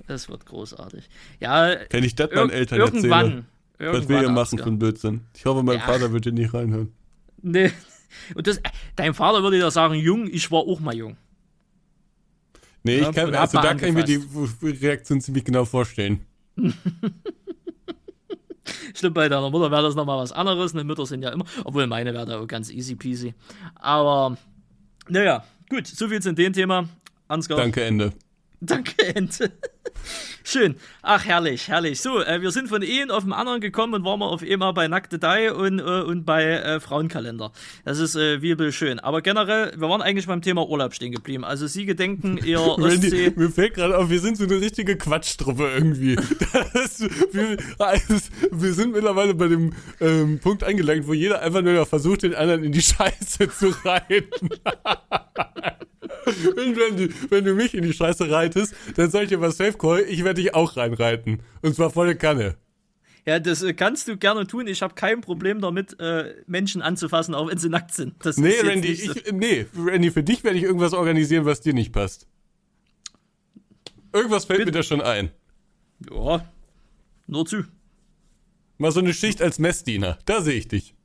es 0.07 0.29
wird 0.29 0.45
großartig. 0.45 1.09
Ja, 1.39 1.75
wenn 1.89 2.03
ich 2.03 2.15
das 2.15 2.29
meinen 2.31 2.51
Eltern 2.51 2.79
irgendwann. 2.79 3.21
erzähle, 3.25 3.43
was 3.79 3.79
irgendwann 3.79 4.09
wir 4.09 4.19
hier 4.19 4.29
machen 4.29 4.57
für 4.59 4.65
einen 4.65 4.79
Blödsinn. 4.79 5.21
Ich 5.35 5.45
hoffe, 5.45 5.63
mein 5.63 5.77
Ja. 5.79 5.85
Vater 5.85 6.11
wird 6.13 6.23
hier 6.25 6.33
nicht 6.33 6.53
reinhören. 6.53 6.91
Nee. 7.41 7.71
Und 8.35 8.47
das, 8.47 8.61
dein 8.95 9.13
Vater 9.13 9.43
würde 9.43 9.57
dir 9.57 9.71
sagen, 9.71 9.95
jung, 9.95 10.27
ich 10.27 10.51
war 10.51 10.59
auch 10.59 10.79
mal 10.79 10.95
jung. 10.95 11.17
Nee, 12.83 12.99
Ja, 12.99 13.09
ich 13.09 13.15
kann, 13.15 13.33
also 13.35 13.61
da 13.61 13.73
kann 13.73 13.89
ich 13.89 13.93
mir 13.93 14.03
die. 14.03 14.19
Reaktion 14.61 15.21
ziemlich 15.21 15.45
genau 15.45 15.65
vorstellen. 15.65 16.25
Stimmt, 18.93 19.15
bei 19.15 19.29
deiner 19.29 19.49
Mutter 19.49 19.71
wäre 19.71 19.83
das 19.83 19.95
nochmal 19.95 20.17
was 20.19 20.31
anderes. 20.31 20.73
Ne, 20.73 20.83
Mütter 20.83 21.05
sind 21.05 21.23
ja 21.23 21.29
immer, 21.29 21.45
obwohl 21.63 21.87
meine 21.87 22.13
wäre 22.13 22.25
da 22.25 22.39
auch 22.39 22.47
ganz 22.47 22.69
easy 22.69 22.95
peasy. 22.95 23.33
Aber, 23.75 24.37
naja, 25.07 25.43
gut, 25.69 25.87
so 25.87 26.07
viel 26.07 26.21
zu 26.21 26.33
dem 26.33 26.53
Thema. 26.53 26.87
Ansgar, 27.27 27.57
Danke, 27.57 27.83
Ende. 27.83 28.13
Danke, 28.63 29.15
Ente. 29.15 29.51
Schön. 30.43 30.75
Ach, 31.01 31.25
herrlich, 31.25 31.67
herrlich. 31.67 31.99
So, 31.99 32.21
äh, 32.21 32.43
wir 32.43 32.51
sind 32.51 32.69
von 32.69 32.83
Ehen 32.83 33.09
auf 33.09 33.23
den 33.23 33.33
anderen 33.33 33.59
gekommen 33.59 33.95
und 33.95 34.05
waren 34.05 34.19
mal 34.19 34.27
auf 34.27 34.43
einmal 34.43 34.71
bei 34.73 34.87
Nackte 34.87 35.17
Dai 35.17 35.51
und, 35.51 35.79
äh, 35.79 35.81
und 35.81 36.25
bei 36.25 36.43
äh, 36.43 36.79
Frauenkalender. 36.79 37.51
Das 37.85 37.97
ist 37.97 38.15
äh, 38.15 38.43
wie 38.43 38.71
schön. 38.71 38.99
Aber 38.99 39.23
generell, 39.23 39.73
wir 39.75 39.89
waren 39.89 40.03
eigentlich 40.03 40.27
beim 40.27 40.43
Thema 40.43 40.69
Urlaub 40.69 40.93
stehen 40.93 41.11
geblieben. 41.11 41.43
Also 41.43 41.65
Sie 41.65 41.85
gedenken 41.85 42.37
ihr 42.37 42.59
Randy, 42.77 43.07
Ostsee. 43.07 43.33
mir 43.35 43.49
fällt 43.49 43.73
gerade 43.73 43.97
auf, 43.97 44.11
wir 44.11 44.19
sind 44.19 44.37
so 44.37 44.43
eine 44.43 44.61
richtige 44.61 44.95
Quatschtruppe 44.95 45.67
irgendwie. 45.73 46.15
Das, 46.73 47.01
wir, 47.31 47.57
also, 47.79 48.15
wir 48.51 48.73
sind 48.73 48.93
mittlerweile 48.93 49.33
bei 49.33 49.47
dem 49.47 49.73
ähm, 49.99 50.39
Punkt 50.39 50.63
angelangt, 50.63 51.07
wo 51.07 51.13
jeder 51.13 51.41
einfach 51.41 51.61
nur 51.61 51.85
versucht, 51.85 52.23
den 52.23 52.35
anderen 52.35 52.63
in 52.63 52.71
die 52.71 52.81
Scheiße 52.81 53.49
zu 53.49 53.73
reiten. 53.83 54.49
Und 56.25 56.77
wenn 56.77 56.97
du, 56.97 57.09
wenn 57.29 57.45
du 57.45 57.53
mich 57.55 57.73
in 57.73 57.83
die 57.83 57.93
Scheiße 57.93 58.29
reitest, 58.29 58.73
dann 58.95 59.09
sag 59.09 59.23
ich 59.23 59.29
dir 59.29 59.41
was 59.41 59.57
Safe 59.57 59.73
Call, 59.77 60.01
ich 60.07 60.23
werde 60.23 60.41
dich 60.41 60.53
auch 60.53 60.77
reinreiten. 60.77 61.41
Und 61.61 61.75
zwar 61.75 61.89
volle 61.89 62.15
Kanne. 62.15 62.57
Ja, 63.25 63.39
das 63.39 63.61
äh, 63.61 63.73
kannst 63.73 64.07
du 64.07 64.17
gerne 64.17 64.47
tun. 64.47 64.65
Ich 64.67 64.81
habe 64.81 64.95
kein 64.95 65.21
Problem 65.21 65.61
damit, 65.61 65.99
äh, 65.99 66.35
Menschen 66.47 66.81
anzufassen, 66.81 67.35
auch 67.35 67.49
wenn 67.49 67.57
sie 67.57 67.69
nackt 67.69 67.93
sind. 67.93 68.15
Das 68.25 68.37
Nee, 68.37 68.59
Randy, 68.63 68.95
so- 68.95 69.11
ich, 69.13 69.31
nee, 69.31 69.65
Randy, 69.77 70.09
für 70.11 70.23
dich 70.23 70.43
werde 70.43 70.57
ich 70.57 70.63
irgendwas 70.63 70.93
organisieren, 70.93 71.45
was 71.45 71.61
dir 71.61 71.73
nicht 71.73 71.91
passt. 71.91 72.27
Irgendwas 74.13 74.45
fällt 74.45 74.65
mir 74.65 74.71
da 74.71 74.83
schon 74.83 75.01
ein. 75.01 75.31
Ja, 76.11 76.45
nur 77.27 77.45
zu. 77.45 77.63
Mal 78.77 78.91
so 78.91 78.99
eine 78.99 79.13
Schicht 79.13 79.41
als 79.41 79.59
Messdiener. 79.59 80.17
Da 80.25 80.41
sehe 80.41 80.55
ich 80.55 80.67
dich. 80.67 80.95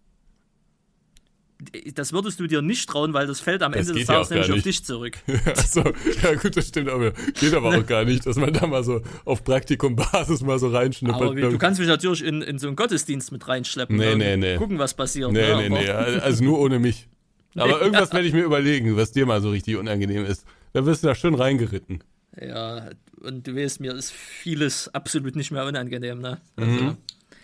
Das 1.95 2.13
würdest 2.13 2.39
du 2.39 2.47
dir 2.47 2.61
nicht 2.61 2.87
trauen, 2.89 3.15
weil 3.15 3.27
das 3.27 3.41
fällt 3.41 3.63
am 3.63 3.73
Das 3.73 3.89
Ende 3.89 3.99
des 3.99 4.09
ja 4.09 4.15
Tages 4.15 4.31
nämlich 4.31 4.51
auf 4.51 4.55
nicht. 4.57 4.67
dich 4.67 4.85
zurück. 4.85 5.17
Achso, 5.47 5.81
ja 6.23 6.35
gut, 6.35 6.55
das 6.57 6.69
stimmt 6.69 6.91
aber. 6.91 7.13
Geht 7.41 7.55
aber 7.55 7.79
auch 7.79 7.87
gar 7.87 8.05
nicht, 8.05 8.27
dass 8.27 8.37
man 8.37 8.53
da 8.53 8.67
mal 8.67 8.85
so 8.85 9.01
auf 9.25 9.43
Praktikumbasis 9.43 10.43
mal 10.43 10.59
so 10.59 10.69
reinschnuppert. 10.69 11.23
Aber 11.23 11.35
du 11.35 11.59
kannst 11.59 11.81
mich 11.81 11.89
natürlich 11.89 12.23
in, 12.23 12.43
in 12.43 12.59
so 12.59 12.67
einen 12.67 12.77
Gottesdienst 12.77 13.33
mit 13.33 13.49
reinschleppen. 13.49 13.97
Nee, 13.97 14.13
und 14.13 14.19
nee, 14.19 14.37
nee. 14.37 14.57
Gucken, 14.57 14.79
was 14.79 14.93
passiert. 14.93 15.33
nee, 15.33 15.41
ne? 15.41 15.69
nee, 15.71 15.85
nee, 15.85 15.89
also 15.89 16.45
nur 16.45 16.59
ohne 16.61 16.79
mich. 16.79 17.09
Aber 17.55 17.81
irgendwas 17.81 18.13
werde 18.13 18.27
ich 18.27 18.35
mir 18.35 18.45
überlegen, 18.45 18.95
was 18.97 19.13
dir 19.13 19.25
mal 19.25 19.41
so 19.41 19.51
richtig 19.51 19.77
unangenehm 19.77 20.27
ist. 20.27 20.45
Da 20.75 20.85
wirst 20.85 21.03
du 21.03 21.07
da 21.07 21.15
schön 21.15 21.35
reingeritten. 21.35 22.05
Ja, 22.39 22.91
und 23.23 23.47
du 23.47 23.57
weißt, 23.57 23.81
mir 23.81 23.95
ist 23.95 24.13
vieles 24.13 24.93
absolut 24.93 25.37
nicht 25.37 25.51
mehr 25.53 25.65
unangenehm, 25.65 26.21
ne? 26.21 26.39
Also, 26.57 26.97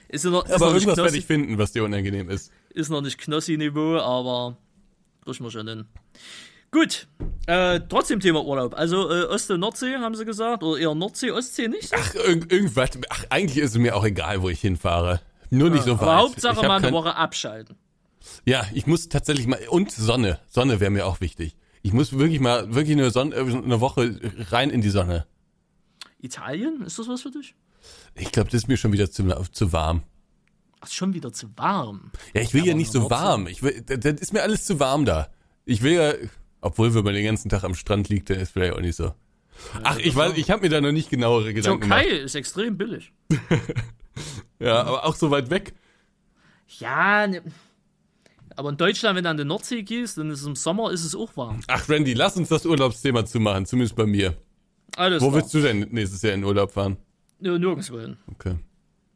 Ist 0.08 0.24
noch, 0.26 0.44
ist 0.44 0.50
Mhm. 0.50 0.54
Aber 0.62 0.74
irgendwas 0.74 0.98
werde 0.98 1.16
ich 1.16 1.24
finden, 1.24 1.56
was 1.56 1.72
dir 1.72 1.82
unangenehm 1.84 2.28
ist. 2.28 2.52
Ist 2.74 2.88
noch 2.90 3.00
nicht 3.02 3.18
Knossi-Niveau, 3.18 3.98
aber 3.98 4.56
kriegen 5.24 5.44
wir 5.44 5.50
schon 5.50 5.68
hin. 5.68 5.84
Gut, 6.70 7.06
äh, 7.46 7.80
trotzdem 7.88 8.20
Thema 8.20 8.42
Urlaub. 8.44 8.74
Also 8.74 9.10
äh, 9.10 9.24
Ostsee, 9.24 9.58
Nordsee, 9.58 9.96
haben 9.96 10.14
sie 10.14 10.24
gesagt. 10.24 10.62
Oder 10.62 10.80
eher 10.80 10.94
Nordsee, 10.94 11.30
Ostsee 11.30 11.68
nicht? 11.68 11.92
Ach, 11.94 12.14
irg 12.14 12.50
irgendwas. 12.50 12.90
Ach, 13.10 13.24
eigentlich 13.28 13.58
ist 13.62 13.72
es 13.72 13.78
mir 13.78 13.94
auch 13.94 14.04
egal, 14.04 14.40
wo 14.42 14.48
ich 14.48 14.60
hinfahre. 14.60 15.20
Nur 15.50 15.68
nicht 15.68 15.84
so 15.84 15.92
weit. 15.96 16.02
aber 16.02 16.16
Hauptsache 16.16 16.66
mal 16.66 16.76
eine 16.76 16.86
kein- 16.86 16.94
Woche 16.94 17.14
abschalten. 17.14 17.76
Ja, 18.46 18.64
ich 18.72 18.86
muss 18.86 19.08
tatsächlich 19.10 19.46
mal 19.46 19.58
und 19.68 19.90
Sonne. 19.90 20.38
Sonne 20.48 20.80
wäre 20.80 20.90
mir 20.90 21.04
auch 21.06 21.20
wichtig. 21.20 21.56
Ich 21.82 21.92
muss 21.92 22.16
wirklich 22.16 22.40
mal 22.40 22.74
wirklich 22.74 22.96
eine, 22.96 23.10
Sonne, 23.10 23.34
äh, 23.34 23.40
eine 23.40 23.80
Woche 23.80 24.18
rein 24.50 24.70
in 24.70 24.80
die 24.80 24.90
Sonne. 24.90 25.26
Italien, 26.20 26.82
ist 26.86 26.98
das 26.98 27.08
was 27.08 27.20
für 27.22 27.30
dich? 27.32 27.54
Ich 28.14 28.30
glaube, 28.32 28.48
das 28.50 28.62
ist 28.62 28.68
mir 28.68 28.76
schon 28.76 28.92
wieder 28.92 29.10
zu, 29.10 29.24
zu 29.50 29.72
warm. 29.72 30.04
Ach, 30.84 30.90
schon 30.90 31.14
wieder 31.14 31.32
zu 31.32 31.48
warm. 31.56 32.10
Ja, 32.34 32.42
ich 32.42 32.52
will 32.54 32.62
Aber 32.62 32.70
ja 32.70 32.74
nicht 32.74 32.90
so 32.92 33.08
warm. 33.08 33.46
Ich 33.46 33.62
will, 33.62 33.82
das 33.86 34.00
das 34.00 34.14
ist 34.20 34.32
mir 34.32 34.42
alles 34.42 34.64
zu 34.64 34.80
warm 34.80 35.04
da. 35.04 35.28
Ich 35.64 35.82
will 35.82 35.92
ja, 35.92 36.12
obwohl 36.60 36.92
wenn 36.94 37.04
man 37.04 37.14
den 37.14 37.24
ganzen 37.24 37.48
Tag 37.48 37.62
am 37.64 37.74
Strand 37.74 38.08
liegt, 38.08 38.30
dann 38.30 38.40
ist 38.40 38.50
vielleicht 38.52 38.74
auch 38.74 38.80
nicht 38.80 38.96
so. 38.96 39.14
Ach, 39.84 39.96
ich 39.98 40.16
weiß, 40.16 40.32
ich 40.36 40.50
habe 40.50 40.62
mir 40.62 40.70
da 40.70 40.80
noch 40.80 40.90
nicht 40.92 41.08
genauere 41.08 41.54
Gedanken 41.54 41.82
Türkei 41.82 42.04
gemacht. 42.04 42.22
ist 42.24 42.34
extrem 42.34 42.76
billig. 42.76 43.12
Ja, 44.58 44.82
aber 44.82 45.04
auch 45.06 45.16
so 45.16 45.30
weit 45.30 45.50
weg. 45.50 45.74
Ja, 46.78 47.26
ne, 47.26 47.42
aber 48.56 48.70
in 48.70 48.76
Deutschland, 48.76 49.16
wenn 49.16 49.24
du 49.24 49.30
an 49.30 49.36
die 49.36 49.44
Nordsee 49.44 49.82
gehst, 49.82 50.18
dann 50.18 50.30
ist 50.30 50.40
es 50.42 50.46
im 50.46 50.54
Sommer 50.54 50.90
ist 50.92 51.04
es 51.04 51.14
auch 51.14 51.36
warm. 51.36 51.60
Ach, 51.66 51.88
Randy, 51.88 52.12
lass 52.14 52.36
uns 52.36 52.48
das 52.48 52.66
Urlaubsthema 52.66 53.24
zumachen, 53.24 53.66
zumindest 53.66 53.96
bei 53.96 54.06
mir. 54.06 54.36
Alles 54.96 55.22
Wo 55.22 55.30
klar. 55.30 55.40
willst 55.40 55.54
du 55.54 55.60
denn 55.62 55.80
nächstes 55.90 56.22
Jahr 56.22 56.34
in 56.34 56.44
Urlaub 56.44 56.70
fahren? 56.70 56.96
Nirgendwo 57.40 57.98
hin. 57.98 58.16
Okay. 58.30 58.56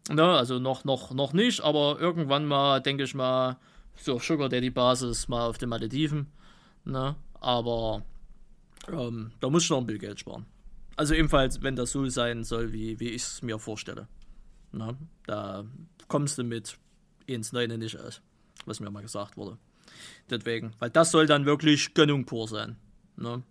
Ne, 0.08 0.22
also 0.22 0.58
noch, 0.58 0.84
noch, 0.84 1.12
noch 1.12 1.32
nicht, 1.32 1.60
aber 1.62 1.98
irgendwann 1.98 2.46
mal, 2.46 2.80
denke 2.80 3.04
ich 3.04 3.14
mal, 3.14 3.56
so 3.96 4.14
auf 4.14 4.24
Sugar 4.24 4.48
Daddy 4.48 4.70
Basis 4.70 5.28
mal 5.28 5.46
auf 5.48 5.58
den 5.58 5.68
Malediven. 5.68 6.30
Ne? 6.84 7.16
Aber 7.40 8.02
ähm, 8.88 9.32
da 9.40 9.50
muss 9.50 9.64
ich 9.64 9.70
noch 9.70 9.78
ein 9.78 9.86
bisschen 9.86 10.00
Geld 10.00 10.20
sparen. 10.20 10.46
Also 10.96 11.14
ebenfalls, 11.14 11.62
wenn 11.62 11.76
das 11.76 11.90
so 11.90 12.08
sein 12.08 12.44
soll, 12.44 12.72
wie, 12.72 13.00
wie 13.00 13.10
ich 13.10 13.22
es 13.22 13.42
mir 13.42 13.58
vorstelle. 13.58 14.08
Ne? 14.72 14.96
Da 15.26 15.64
kommst 16.08 16.38
du 16.38 16.44
mit 16.44 16.78
1,9 17.28 17.76
nicht 17.76 17.98
aus, 17.98 18.20
was 18.64 18.80
mir 18.80 18.90
mal 18.90 19.02
gesagt 19.02 19.36
wurde. 19.36 19.58
Deswegen, 20.30 20.72
weil 20.78 20.90
das 20.90 21.10
soll 21.10 21.26
dann 21.26 21.46
wirklich 21.46 21.94
Gönnung 21.94 22.24
pur 22.24 22.48
sein. 22.48 22.76
Ne? 23.16 23.42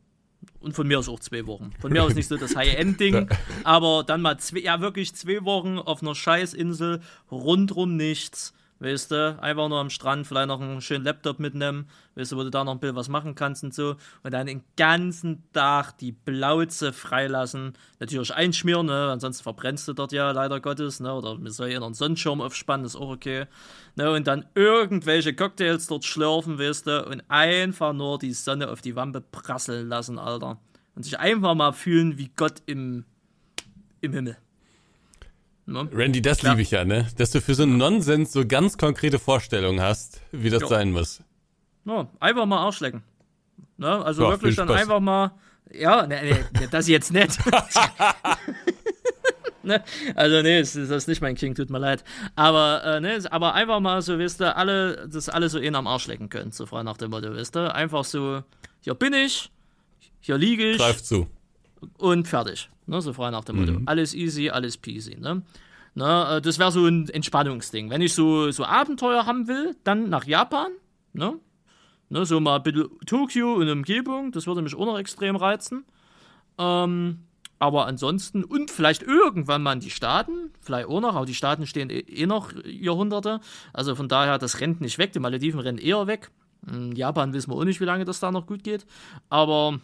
Und 0.60 0.74
von 0.74 0.88
mir 0.88 1.00
aus 1.00 1.10
auch 1.10 1.20
zwei 1.20 1.46
Wochen. 1.46 1.72
Von 1.80 1.92
mir 1.92 2.04
aus 2.04 2.16
nicht 2.16 2.28
so 2.28 2.38
das 2.38 2.56
High-End-Ding, 2.56 3.30
aber 3.64 4.04
dann 4.04 4.22
mal 4.22 4.38
zwei, 4.40 4.60
ja 4.60 4.82
wirklich 4.82 5.14
zwei 5.16 5.44
Wochen 5.44 5.78
auf 5.78 6.02
einer 6.02 6.16
Scheißinsel, 6.16 7.02
rundrum 7.32 7.96
nichts. 7.98 8.54
Weißt 8.86 9.10
du, 9.10 9.42
einfach 9.42 9.68
nur 9.68 9.80
am 9.80 9.90
Strand, 9.90 10.28
vielleicht 10.28 10.48
noch 10.48 10.62
einen 10.62 10.80
schönen 10.80 11.04
Laptop 11.04 11.40
mitnehmen, 11.40 11.88
weißt 12.14 12.34
du, 12.34 12.38
wo 12.38 12.44
du 12.44 12.52
da 12.52 12.64
noch 12.64 12.74
ein 12.74 12.80
bisschen 12.80 12.96
was 12.96 13.10
machen 13.10 13.34
kannst 13.34 13.64
und 13.64 13.74
so. 13.74 13.96
Und 14.22 14.32
dann 14.32 14.46
den 14.46 14.62
ganzen 14.78 15.44
Tag 15.54 15.98
die 15.98 16.12
Blauze 16.12 16.94
freilassen. 16.94 17.74
Natürlich 18.00 18.32
einschmieren, 18.32 18.86
ne? 18.86 19.10
ansonsten 19.12 19.42
verbrennst 19.42 19.88
du 19.88 19.94
dort 19.94 20.12
ja 20.12 20.30
leider 20.30 20.60
Gottes, 20.60 21.00
ne? 21.00 21.12
Oder 21.16 21.36
mir 21.40 21.50
soll 21.50 21.70
ja 21.70 21.80
noch 21.80 21.88
einen 21.88 21.96
Sonnenschirm 21.96 22.42
aufspannen, 22.42 22.86
ist 22.86 22.96
auch 22.96 23.10
okay. 23.10 23.48
Ne? 23.96 24.12
Und 24.12 24.28
dann 24.28 24.46
irgendwelche 24.54 25.34
Cocktails 25.34 25.88
dort 25.88 26.06
schlürfen, 26.06 26.60
weißt 26.60 26.86
du, 26.86 27.08
und 27.08 27.24
einfach 27.28 27.92
nur 27.92 28.20
die 28.20 28.34
Sonne 28.34 28.70
auf 28.70 28.82
die 28.82 28.96
Wampe 28.96 29.20
prasseln 29.20 29.90
lassen, 29.90 30.20
Alter. 30.20 30.60
Und 30.94 31.02
sich 31.02 31.18
einfach 31.18 31.56
mal 31.56 31.74
fühlen 31.74 32.20
wie 32.20 32.30
Gott 32.36 32.62
im, 32.68 33.04
im 34.02 34.14
Himmel. 34.14 34.38
Ne? 35.68 35.90
Randy, 35.92 36.22
das 36.22 36.42
Ja. 36.42 36.52
liebe 36.52 36.62
ich 36.62 36.72
ja, 36.72 36.86
ne? 36.86 37.08
Dass 37.18 37.32
du 37.32 37.42
für 37.42 37.56
so 37.56 37.64
einen 37.64 37.78
Nonsens 37.78 38.32
so 38.32 38.46
ganz 38.46 38.78
konkrete 38.78 39.20
Vorstellungen 39.20 39.82
hast, 39.82 40.22
wie 40.32 40.50
das 40.50 40.62
Ja. 40.64 40.68
sein 40.68 40.92
muss. 40.92 41.22
Ja, 41.86 42.08
einfach 42.20 42.46
mal 42.46 42.60
Arschlecken. 42.60 43.04
Ne? 43.78 43.88
Also 44.06 44.24
Ja, 44.24 44.30
wirklich 44.32 44.56
dann 44.56 44.70
einfach 44.72 45.00
mal. 45.00 45.32
Ja, 45.72 46.06
ne, 46.06 46.22
ne, 46.24 46.46
ne, 46.60 46.68
das 46.70 46.88
jetzt 46.88 47.12
nicht. 47.12 47.40
ne? 49.64 49.84
Also, 50.16 50.42
nee, 50.44 50.60
das 50.60 50.76
ist, 50.76 51.08
nicht 51.08 51.22
mein 51.22 51.36
King, 51.36 51.56
tut 51.56 51.70
mir 51.72 51.80
leid. 51.80 52.04
Aber, 52.36 52.84
äh, 52.86 53.00
ne, 53.02 53.20
aber 53.32 53.56
einfach 53.56 53.80
mal 53.80 54.02
so, 54.04 54.20
wisst 54.20 54.42
ihr, 54.42 54.56
alle, 54.56 55.08
das 55.12 55.28
alle 55.30 55.50
so 55.50 55.58
in 55.58 55.76
am 55.76 55.88
Arsch 55.88 56.06
lecken 56.08 56.30
können, 56.30 56.52
so 56.52 56.66
frei 56.68 56.84
nach 56.84 56.98
dem 56.98 57.10
Motto, 57.12 57.34
wisst 57.34 57.56
ihr. 57.58 57.74
Einfach 57.74 58.06
so, 58.06 58.44
hier 58.82 58.94
bin 58.94 59.14
ich, 59.14 59.52
hier 60.20 60.38
liege 60.38 60.70
ich 60.72 60.78
Greif 60.78 61.02
zu. 61.04 61.28
Und 61.98 62.28
fertig. 62.28 62.70
Ne, 62.88 63.02
so 63.02 63.14
frei 63.14 63.32
nach 63.32 63.44
dem 63.44 63.58
Motto. 63.58 63.74
Mhm. 63.74 63.84
Alles 63.88 64.14
easy, 64.14 64.50
alles 64.50 64.78
peasy. 64.78 65.18
Ne? 65.20 65.42
Ne, 65.96 66.42
das 66.44 66.60
wäre 66.60 66.72
so 66.72 66.86
ein 66.86 67.10
Entspannungsding. 67.10 67.90
Wenn 67.90 68.02
ich 68.02 68.14
so, 68.14 68.52
so 68.52 68.66
Abenteuer 68.66 69.26
haben 69.26 69.48
will, 69.48 69.76
dann 69.84 70.10
nach 70.10 70.26
Japan. 70.26 70.72
Ne? 71.14 71.40
Ne, 72.10 72.26
so 72.26 72.40
mal 72.40 72.58
ein 72.58 72.64
bisschen 72.64 72.90
Tokio 73.06 73.54
und 73.54 73.70
Umgebung, 73.70 74.32
das 74.32 74.46
würde 74.46 74.62
mich 74.62 74.76
auch 74.76 74.86
noch 74.86 75.00
extrem 75.00 75.36
reizen. 75.36 75.86
Ähm, 76.60 77.20
aber 77.58 77.88
ansonsten, 77.88 78.44
und 78.44 78.70
vielleicht 78.70 79.02
irgendwann 79.02 79.64
mal 79.64 79.74
in 79.74 79.80
die 79.80 79.90
Staaten, 79.90 80.52
vielleicht 80.62 80.88
auch 80.88 81.00
noch, 81.00 81.16
aber 81.16 81.26
die 81.26 81.34
Staaten 81.34 81.66
stehen 81.66 81.90
eh, 81.90 82.00
eh 82.00 82.26
noch 82.26 82.52
Jahrhunderte. 82.66 83.40
Also 83.74 83.96
von 83.96 84.08
daher, 84.08 84.38
das 84.38 84.60
rennt 84.60 84.82
nicht 84.82 84.98
weg. 84.98 85.14
Die 85.14 85.20
Malediven 85.20 85.60
rennen 85.60 85.78
eher 85.78 86.06
weg. 86.08 86.32
In 86.68 86.96
Japan 86.96 87.34
wissen 87.34 87.52
wir 87.52 87.56
auch 87.56 87.64
nicht, 87.64 87.80
wie 87.80 87.86
lange 87.86 88.06
das 88.06 88.20
da 88.20 88.32
noch 88.32 88.46
gut 88.46 88.64
geht. 88.64 88.86
Aber 89.30 89.80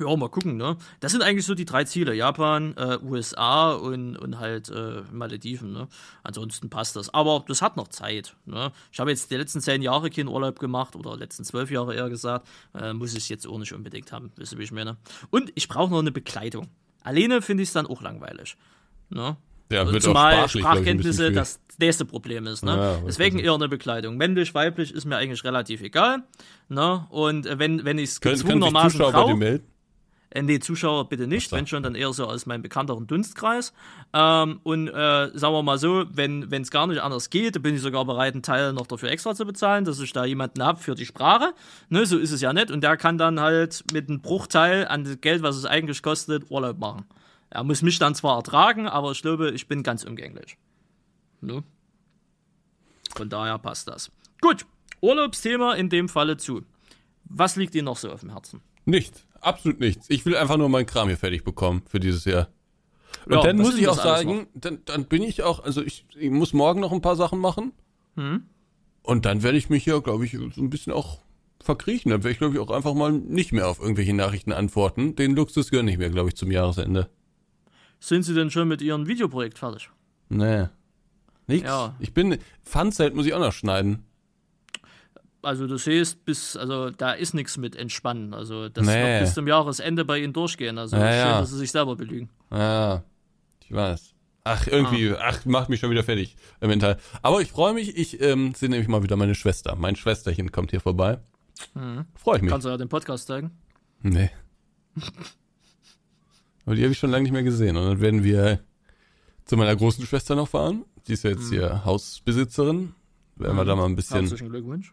ja, 0.00 0.16
mal 0.16 0.28
gucken, 0.28 0.56
ne? 0.56 0.76
Das 1.00 1.12
sind 1.12 1.22
eigentlich 1.22 1.46
so 1.46 1.54
die 1.54 1.64
drei 1.64 1.84
Ziele. 1.84 2.14
Japan, 2.14 2.74
äh, 2.76 2.98
USA 3.02 3.72
und, 3.72 4.16
und 4.16 4.38
halt 4.38 4.68
äh, 4.68 5.02
Malediven, 5.12 5.72
ne? 5.72 5.88
Ansonsten 6.22 6.70
passt 6.70 6.96
das. 6.96 7.12
Aber 7.12 7.44
das 7.46 7.62
hat 7.62 7.76
noch 7.76 7.88
Zeit, 7.88 8.34
ne? 8.46 8.72
Ich 8.92 9.00
habe 9.00 9.10
jetzt 9.10 9.30
die 9.30 9.36
letzten 9.36 9.60
zehn 9.60 9.82
Jahre 9.82 10.10
keinen 10.10 10.28
Urlaub 10.28 10.58
gemacht, 10.58 10.96
oder 10.96 11.16
letzten 11.16 11.44
zwölf 11.44 11.70
Jahre 11.70 11.94
eher 11.94 12.08
gesagt. 12.08 12.48
Äh, 12.74 12.92
muss 12.92 13.14
ich 13.14 13.28
jetzt 13.28 13.46
auch 13.46 13.58
nicht 13.58 13.72
unbedingt 13.72 14.12
haben, 14.12 14.32
wisst 14.36 14.52
ihr, 14.52 14.58
wie 14.58 14.64
ich 14.64 14.72
meine. 14.72 14.96
Und 15.30 15.52
ich 15.54 15.68
brauche 15.68 15.90
noch 15.90 16.00
eine 16.00 16.12
Begleitung. 16.12 16.68
Alleine 17.02 17.42
finde 17.42 17.62
ich 17.62 17.68
es 17.68 17.72
dann 17.72 17.86
auch 17.86 18.02
langweilig. 18.02 18.56
Ne? 19.08 19.36
Ja, 19.70 19.90
wird 19.90 20.02
Zumal 20.02 20.48
Sprachkenntnisse 20.48 21.30
das 21.30 21.60
nächste 21.78 22.04
Problem 22.04 22.46
ist. 22.46 22.64
Ne? 22.64 22.76
Ja, 22.76 22.98
Deswegen 23.06 23.38
eher 23.38 23.54
eine 23.54 23.68
Begleitung. 23.68 24.16
Männlich, 24.16 24.54
weiblich 24.54 24.92
ist 24.92 25.04
mir 25.04 25.16
eigentlich 25.16 25.44
relativ 25.44 25.82
egal. 25.82 26.22
Ne? 26.68 27.06
Und 27.10 27.46
äh, 27.46 27.58
wenn, 27.58 27.84
wenn 27.84 27.98
ich 27.98 28.10
es 28.10 28.20
gezwungenermaßen 28.20 28.98
brauche? 28.98 29.60
Äh, 30.30 30.42
nee, 30.42 30.58
Zuschauer 30.58 31.08
bitte 31.08 31.26
nicht, 31.26 31.50
wenn 31.52 31.66
schon, 31.66 31.82
dann 31.82 31.94
eher 31.94 32.12
so 32.12 32.26
aus 32.26 32.46
meinem 32.46 32.62
bekannteren 32.62 33.06
Dunstkreis. 33.06 33.72
Ähm, 34.12 34.60
und 34.62 34.88
äh, 34.88 35.30
sagen 35.32 35.54
wir 35.54 35.62
mal 35.62 35.78
so, 35.78 36.04
wenn 36.10 36.52
es 36.52 36.70
gar 36.70 36.86
nicht 36.86 37.00
anders 37.00 37.30
geht, 37.30 37.62
bin 37.62 37.74
ich 37.74 37.80
sogar 37.80 38.04
bereit, 38.04 38.34
einen 38.34 38.42
Teil 38.42 38.72
noch 38.72 38.86
dafür 38.86 39.10
extra 39.10 39.34
zu 39.34 39.46
bezahlen, 39.46 39.84
dass 39.84 40.00
ich 40.00 40.12
da 40.12 40.24
jemanden 40.24 40.62
habe 40.62 40.80
für 40.80 40.94
die 40.94 41.06
Sprache. 41.06 41.54
Ne, 41.88 42.04
so 42.04 42.18
ist 42.18 42.32
es 42.32 42.40
ja 42.40 42.52
nicht. 42.52 42.70
Und 42.70 42.82
der 42.82 42.96
kann 42.96 43.16
dann 43.16 43.40
halt 43.40 43.84
mit 43.92 44.08
einem 44.08 44.20
Bruchteil 44.20 44.86
an 44.86 45.04
das 45.04 45.20
Geld, 45.20 45.42
was 45.42 45.56
es 45.56 45.64
eigentlich 45.64 46.02
kostet, 46.02 46.50
Urlaub 46.50 46.78
machen. 46.78 47.06
Er 47.50 47.64
muss 47.64 47.80
mich 47.80 47.98
dann 47.98 48.14
zwar 48.14 48.36
ertragen, 48.36 48.86
aber 48.86 49.12
ich 49.12 49.22
glaube, 49.22 49.50
ich 49.52 49.66
bin 49.66 49.82
ganz 49.82 50.04
umgänglich. 50.04 50.58
Ne? 51.40 51.62
Von 53.16 53.30
daher 53.30 53.58
passt 53.58 53.88
das. 53.88 54.10
Gut, 54.42 54.66
Urlaubsthema 55.00 55.74
in 55.74 55.88
dem 55.88 56.08
Falle 56.08 56.36
zu. 56.36 56.62
Was 57.24 57.56
liegt 57.56 57.74
Ihnen 57.74 57.86
noch 57.86 57.96
so 57.96 58.10
auf 58.10 58.20
dem 58.20 58.30
Herzen? 58.30 58.60
Nichts, 58.88 59.26
absolut 59.42 59.80
nichts. 59.80 60.08
Ich 60.08 60.24
will 60.24 60.34
einfach 60.34 60.56
nur 60.56 60.70
meinen 60.70 60.86
Kram 60.86 61.08
hier 61.08 61.18
fertig 61.18 61.44
bekommen 61.44 61.82
für 61.86 62.00
dieses 62.00 62.24
Jahr. 62.24 62.48
Und 63.26 63.34
ja, 63.34 63.42
dann 63.42 63.58
muss 63.58 63.76
ich 63.76 63.86
auch 63.86 64.02
sagen, 64.02 64.46
dann, 64.54 64.78
dann 64.86 65.04
bin 65.04 65.22
ich 65.22 65.42
auch, 65.42 65.62
also 65.62 65.82
ich, 65.82 66.06
ich, 66.18 66.30
muss 66.30 66.54
morgen 66.54 66.80
noch 66.80 66.92
ein 66.92 67.02
paar 67.02 67.16
Sachen 67.16 67.38
machen. 67.38 67.72
Hm? 68.16 68.44
Und 69.02 69.26
dann 69.26 69.42
werde 69.42 69.58
ich 69.58 69.68
mich 69.68 69.84
hier, 69.84 70.00
glaube 70.00 70.24
ich, 70.24 70.32
so 70.32 70.62
ein 70.62 70.70
bisschen 70.70 70.94
auch 70.94 71.20
verkriechen. 71.60 72.10
Dann 72.10 72.22
werde 72.22 72.32
ich, 72.32 72.38
glaube 72.38 72.54
ich, 72.54 72.60
auch 72.60 72.70
einfach 72.70 72.94
mal 72.94 73.12
nicht 73.12 73.52
mehr 73.52 73.68
auf 73.68 73.78
irgendwelche 73.78 74.14
Nachrichten 74.14 74.52
antworten. 74.52 75.16
Den 75.16 75.36
Luxus 75.36 75.70
gehört 75.70 75.84
nicht 75.84 75.98
mehr, 75.98 76.10
glaube 76.10 76.30
ich, 76.30 76.36
zum 76.36 76.50
Jahresende. 76.50 77.10
Sind 78.00 78.22
Sie 78.22 78.34
denn 78.34 78.50
schon 78.50 78.68
mit 78.68 78.80
Ihrem 78.80 79.06
Videoprojekt 79.06 79.58
fertig? 79.58 79.90
Nee. 80.30 80.68
Nichts. 81.46 81.68
Ja. 81.68 81.94
Ich 81.98 82.14
bin, 82.14 82.38
Funzelt 82.62 83.14
muss 83.14 83.26
ich 83.26 83.34
auch 83.34 83.40
noch 83.40 83.52
schneiden. 83.52 84.06
Also 85.48 85.66
du 85.66 85.78
siehst, 85.78 86.26
bis, 86.26 86.58
also 86.58 86.90
da 86.90 87.12
ist 87.12 87.32
nichts 87.32 87.56
mit 87.56 87.74
entspannen. 87.74 88.34
Also 88.34 88.68
das 88.68 88.84
nee. 88.84 88.92
wird 88.92 89.20
bis 89.20 89.32
zum 89.32 89.48
Jahresende 89.48 90.04
bei 90.04 90.18
Ihnen 90.18 90.34
durchgehen. 90.34 90.76
Also 90.76 90.98
ja, 90.98 91.02
schön, 91.04 91.18
ja. 91.18 91.40
dass 91.40 91.50
Sie 91.50 91.56
sich 91.56 91.70
selber 91.70 91.96
belügen. 91.96 92.28
Ja, 92.50 93.02
ich 93.64 93.72
weiß. 93.72 94.14
Ach, 94.44 94.66
irgendwie, 94.66 95.12
ah. 95.12 95.20
ach, 95.22 95.46
macht 95.46 95.70
mich 95.70 95.80
schon 95.80 95.90
wieder 95.90 96.04
fertig 96.04 96.36
mental. 96.60 96.98
Aber 97.22 97.40
ich 97.40 97.50
freue 97.50 97.72
mich, 97.72 97.96
ich 97.96 98.20
ähm, 98.20 98.52
sehe 98.54 98.68
nämlich 98.68 98.88
mal 98.88 99.02
wieder 99.02 99.16
meine 99.16 99.34
Schwester. 99.34 99.74
Mein 99.74 99.96
Schwesterchen 99.96 100.52
kommt 100.52 100.70
hier 100.70 100.82
vorbei. 100.82 101.18
Mhm. 101.72 102.04
Freue 102.14 102.36
ich 102.36 102.42
mich. 102.42 102.50
Kannst 102.50 102.66
du 102.66 102.68
ja 102.70 102.76
den 102.76 102.90
Podcast 102.90 103.26
zeigen? 103.26 103.52
Nee. 104.02 104.28
Aber 106.66 106.74
die 106.74 106.82
habe 106.82 106.92
ich 106.92 106.98
schon 106.98 107.10
lange 107.10 107.22
nicht 107.22 107.32
mehr 107.32 107.42
gesehen. 107.42 107.78
Und 107.78 107.86
dann 107.86 108.00
werden 108.02 108.22
wir 108.22 108.60
zu 109.46 109.56
meiner 109.56 109.74
großen 109.74 110.04
Schwester 110.04 110.34
noch 110.34 110.48
fahren. 110.48 110.84
Die 111.06 111.14
ist 111.14 111.24
ja 111.24 111.30
jetzt 111.30 111.44
mhm. 111.44 111.54
hier 111.54 111.86
Hausbesitzerin. 111.86 112.92
Werden 113.36 113.54
mhm. 113.54 113.60
wir 113.60 113.64
da 113.64 113.76
mal 113.76 113.86
ein 113.86 113.96
bisschen. 113.96 114.20
Herzlichen 114.20 114.50
Glückwunsch 114.50 114.92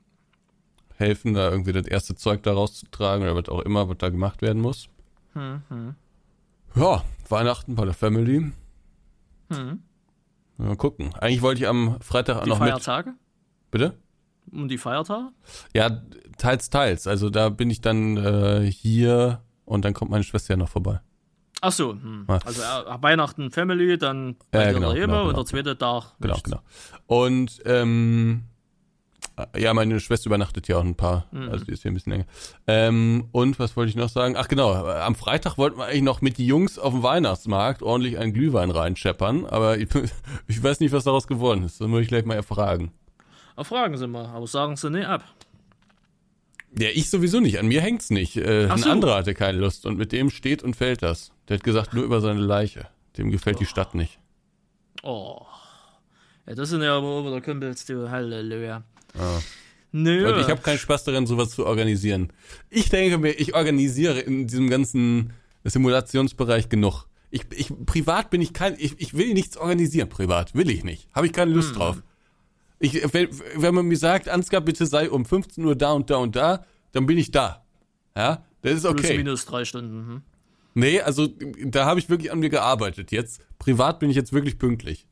helfen, 0.97 1.33
da 1.33 1.49
irgendwie 1.49 1.73
das 1.73 1.87
erste 1.87 2.15
Zeug 2.15 2.43
da 2.43 2.53
rauszutragen 2.53 3.23
oder 3.23 3.35
was 3.35 3.49
auch 3.49 3.61
immer, 3.61 3.89
was 3.89 3.97
da 3.97 4.09
gemacht 4.09 4.41
werden 4.41 4.61
muss. 4.61 4.87
Hm, 5.33 5.61
hm. 5.69 5.95
Ja, 6.75 7.03
Weihnachten 7.29 7.75
bei 7.75 7.85
der 7.85 7.93
Family. 7.93 8.51
Hm. 9.49 9.83
Mal 10.57 10.75
gucken. 10.77 11.13
Eigentlich 11.15 11.41
wollte 11.41 11.61
ich 11.61 11.67
am 11.67 11.99
Freitag 12.01 12.43
die 12.43 12.49
noch 12.49 12.59
Feiertage? 12.59 13.09
mit. 13.09 13.19
Bitte? 13.71 13.97
Um 14.51 14.67
die 14.67 14.77
Feiertage? 14.77 15.29
Ja, 15.73 16.01
teils, 16.37 16.69
teils. 16.69 17.07
Also 17.07 17.29
da 17.29 17.49
bin 17.49 17.69
ich 17.69 17.81
dann 17.81 18.17
äh, 18.17 18.71
hier 18.71 19.41
und 19.65 19.85
dann 19.85 19.93
kommt 19.93 20.11
meine 20.11 20.23
Schwester 20.23 20.53
ja 20.53 20.57
noch 20.57 20.69
vorbei. 20.69 21.01
Ach 21.61 21.71
so, 21.71 21.93
hm. 21.93 22.25
also 22.27 22.61
äh, 22.61 23.01
Weihnachten 23.01 23.49
Family, 23.49 23.97
dann 23.97 24.35
bei 24.51 24.65
ja, 24.65 24.71
genau, 24.71 24.93
genau, 24.93 25.07
genau, 25.07 25.29
und 25.29 25.37
der 25.37 25.45
zweite 25.45 25.77
Tag. 25.77 26.13
Genau, 26.19 26.33
nichts. 26.35 26.43
genau. 26.49 26.61
Und 27.07 27.61
ähm, 27.65 28.43
ja, 29.57 29.73
meine 29.73 29.99
Schwester 29.99 30.27
übernachtet 30.27 30.67
ja 30.67 30.77
auch 30.77 30.83
ein 30.83 30.95
paar, 30.95 31.27
mhm. 31.31 31.49
also 31.49 31.65
die 31.65 31.71
ist 31.71 31.81
hier 31.81 31.91
ein 31.91 31.93
bisschen 31.93 32.11
länger. 32.11 32.25
Ähm, 32.67 33.27
und 33.31 33.59
was 33.59 33.75
wollte 33.75 33.89
ich 33.89 33.95
noch 33.95 34.09
sagen? 34.09 34.35
Ach 34.37 34.47
genau, 34.47 34.73
am 34.73 35.15
Freitag 35.15 35.57
wollten 35.57 35.77
wir 35.77 35.85
eigentlich 35.85 36.03
noch 36.03 36.21
mit 36.21 36.37
die 36.37 36.45
Jungs 36.45 36.79
auf 36.79 36.93
dem 36.93 37.03
Weihnachtsmarkt 37.03 37.83
ordentlich 37.83 38.17
einen 38.17 38.33
Glühwein 38.33 38.71
reinscheppern, 38.71 39.45
aber 39.45 39.77
ich, 39.77 39.89
ich 40.47 40.63
weiß 40.63 40.79
nicht, 40.79 40.91
was 40.91 41.03
daraus 41.03 41.27
geworden 41.27 41.63
ist. 41.63 41.81
Das 41.81 41.87
muss 41.87 42.01
ich 42.01 42.07
gleich 42.07 42.25
mal 42.25 42.35
erfragen. 42.35 42.91
Fragen 43.57 43.97
Sie 43.97 44.07
mal, 44.07 44.25
aber 44.25 44.47
sagen 44.47 44.75
Sie 44.75 44.89
nicht 44.89 45.07
ab. 45.07 45.23
Ja, 46.77 46.89
ich 46.93 47.09
sowieso 47.09 47.39
nicht. 47.39 47.57
An 47.59 47.67
mir 47.67 47.81
hängt's 47.81 48.09
nicht. 48.09 48.35
Äh, 48.35 48.67
ein 48.67 48.79
so. 48.79 48.89
anderer 48.89 49.15
hatte 49.15 49.33
keine 49.33 49.59
Lust 49.59 49.85
und 49.85 49.97
mit 49.97 50.11
dem 50.11 50.29
steht 50.29 50.61
und 50.61 50.75
fällt 50.75 51.03
das. 51.03 51.31
Der 51.47 51.57
hat 51.57 51.63
gesagt, 51.63 51.93
nur 51.93 52.03
über 52.03 52.19
seine 52.19 52.41
Leiche. 52.41 52.87
Dem 53.17 53.31
gefällt 53.31 53.57
oh. 53.57 53.59
die 53.59 53.65
Stadt 53.65 53.95
nicht. 53.95 54.19
Oh. 55.03 55.41
Ja, 56.45 56.55
das 56.55 56.69
sind 56.69 56.81
ja 56.81 56.97
aber 56.97 57.29
der 57.31 57.41
Kumpels, 57.41 57.85
du 57.85 58.09
Halleluja. 58.09 58.83
Ah. 59.19 59.39
Nö. 59.91 60.33
Und 60.33 60.41
ich 60.41 60.49
habe 60.49 60.61
keinen 60.61 60.77
Spaß 60.77 61.05
daran, 61.05 61.25
sowas 61.25 61.51
zu 61.51 61.65
organisieren. 61.65 62.33
Ich 62.69 62.89
denke 62.89 63.17
mir, 63.17 63.31
ich 63.31 63.55
organisiere 63.55 64.19
in 64.19 64.45
diesem 64.45 64.69
ganzen 64.69 65.31
Simulationsbereich 65.63 66.67
genug. 66.67 67.05
Ich, 67.31 67.43
ich 67.51 67.71
privat 67.85 68.29
bin 68.29 68.41
ich 68.41 68.53
kein, 68.53 68.75
ich, 68.77 68.99
ich 68.99 69.13
will 69.13 69.33
nichts 69.33 69.57
organisieren, 69.57 70.09
privat. 70.09 70.53
Will 70.53 70.69
ich 70.69 70.83
nicht. 70.83 71.07
Habe 71.13 71.27
ich 71.27 71.33
keine 71.33 71.51
Lust 71.51 71.69
hm. 71.69 71.75
drauf. 71.77 72.03
Ich, 72.79 73.13
wenn, 73.13 73.29
wenn 73.55 73.73
man 73.73 73.85
mir 73.85 73.97
sagt, 73.97 74.27
Ansgar, 74.27 74.61
bitte 74.61 74.85
sei 74.85 75.09
um 75.09 75.25
15 75.25 75.63
Uhr 75.63 75.75
da 75.75 75.93
und 75.93 76.09
da 76.09 76.17
und 76.17 76.35
da, 76.35 76.65
dann 76.91 77.05
bin 77.05 77.17
ich 77.17 77.31
da. 77.31 77.65
Ja, 78.17 78.43
das 78.61 78.73
ist 78.73 78.85
okay. 78.85 79.01
Plus 79.01 79.17
minus 79.17 79.45
drei 79.45 79.65
Stunden. 79.65 80.07
Hm. 80.07 80.21
Nee, 80.73 80.99
also 80.99 81.27
da 81.63 81.85
habe 81.85 81.99
ich 81.99 82.09
wirklich 82.09 82.33
an 82.33 82.39
mir 82.39 82.49
gearbeitet 82.49 83.11
jetzt. 83.11 83.41
Privat 83.59 83.99
bin 83.99 84.09
ich 84.09 84.17
jetzt 84.17 84.33
wirklich 84.33 84.59
pünktlich. 84.59 85.07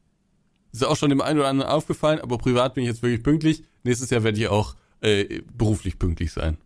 Ist 0.73 0.83
auch 0.83 0.97
schon 0.97 1.09
dem 1.09 1.21
einen 1.21 1.39
oder 1.39 1.47
anderen 1.47 1.71
aufgefallen, 1.71 2.19
aber 2.19 2.39
privat 2.39 2.73
bin 2.73 2.83
ich 2.83 2.89
jetzt 2.89 3.03
wirklich 3.03 3.21
pünktlich. 3.23 3.63
Nächstes 3.83 4.09
Jahr 4.09 4.23
werde 4.23 4.39
ich 4.39 4.47
auch 4.47 4.75
äh, 5.01 5.41
beruflich 5.55 5.99
pünktlich 5.99 6.33
sein. 6.33 6.57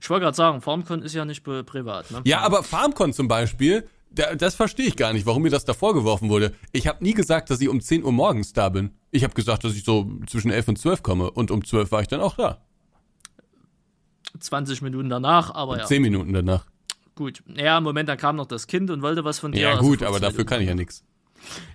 Ich 0.00 0.08
wollte 0.08 0.24
gerade 0.24 0.36
sagen, 0.36 0.60
FarmCon 0.62 1.02
ist 1.02 1.14
ja 1.14 1.24
nicht 1.24 1.44
privat. 1.44 2.10
Ne? 2.10 2.22
Ja, 2.24 2.40
aber 2.40 2.62
FarmCon 2.62 3.12
zum 3.12 3.28
Beispiel, 3.28 3.86
da, 4.10 4.34
das 4.34 4.54
verstehe 4.54 4.86
ich 4.86 4.96
gar 4.96 5.12
nicht, 5.12 5.26
warum 5.26 5.42
mir 5.42 5.50
das 5.50 5.64
da 5.64 5.74
vorgeworfen 5.74 6.30
wurde. 6.30 6.54
Ich 6.72 6.86
habe 6.86 7.04
nie 7.04 7.12
gesagt, 7.12 7.50
dass 7.50 7.60
ich 7.60 7.68
um 7.68 7.80
10 7.80 8.02
Uhr 8.02 8.12
morgens 8.12 8.54
da 8.54 8.70
bin. 8.70 8.90
Ich 9.10 9.24
habe 9.24 9.34
gesagt, 9.34 9.64
dass 9.64 9.74
ich 9.74 9.84
so 9.84 10.10
zwischen 10.26 10.50
11 10.50 10.68
und 10.68 10.78
12 10.78 11.02
komme 11.02 11.30
und 11.30 11.50
um 11.50 11.64
12 11.64 11.92
war 11.92 12.00
ich 12.00 12.08
dann 12.08 12.20
auch 12.20 12.36
da. 12.36 12.62
20 14.40 14.80
Minuten 14.80 15.10
danach, 15.10 15.54
aber 15.54 15.78
ja. 15.78 15.84
10 15.84 16.00
Minuten 16.00 16.32
danach. 16.32 16.64
Gut. 17.14 17.42
Ja, 17.46 17.78
im 17.78 17.84
Moment, 17.84 18.08
da 18.08 18.16
kam 18.16 18.36
noch 18.36 18.46
das 18.46 18.66
Kind 18.66 18.90
und 18.90 19.02
wollte 19.02 19.24
was 19.24 19.38
von 19.38 19.52
dir. 19.52 19.60
Ja, 19.60 19.70
also 19.72 19.82
gut, 19.82 20.02
also 20.02 20.06
aber 20.06 20.20
dafür 20.20 20.46
kann 20.46 20.62
ich 20.62 20.68
ja 20.68 20.74
nichts. 20.74 21.04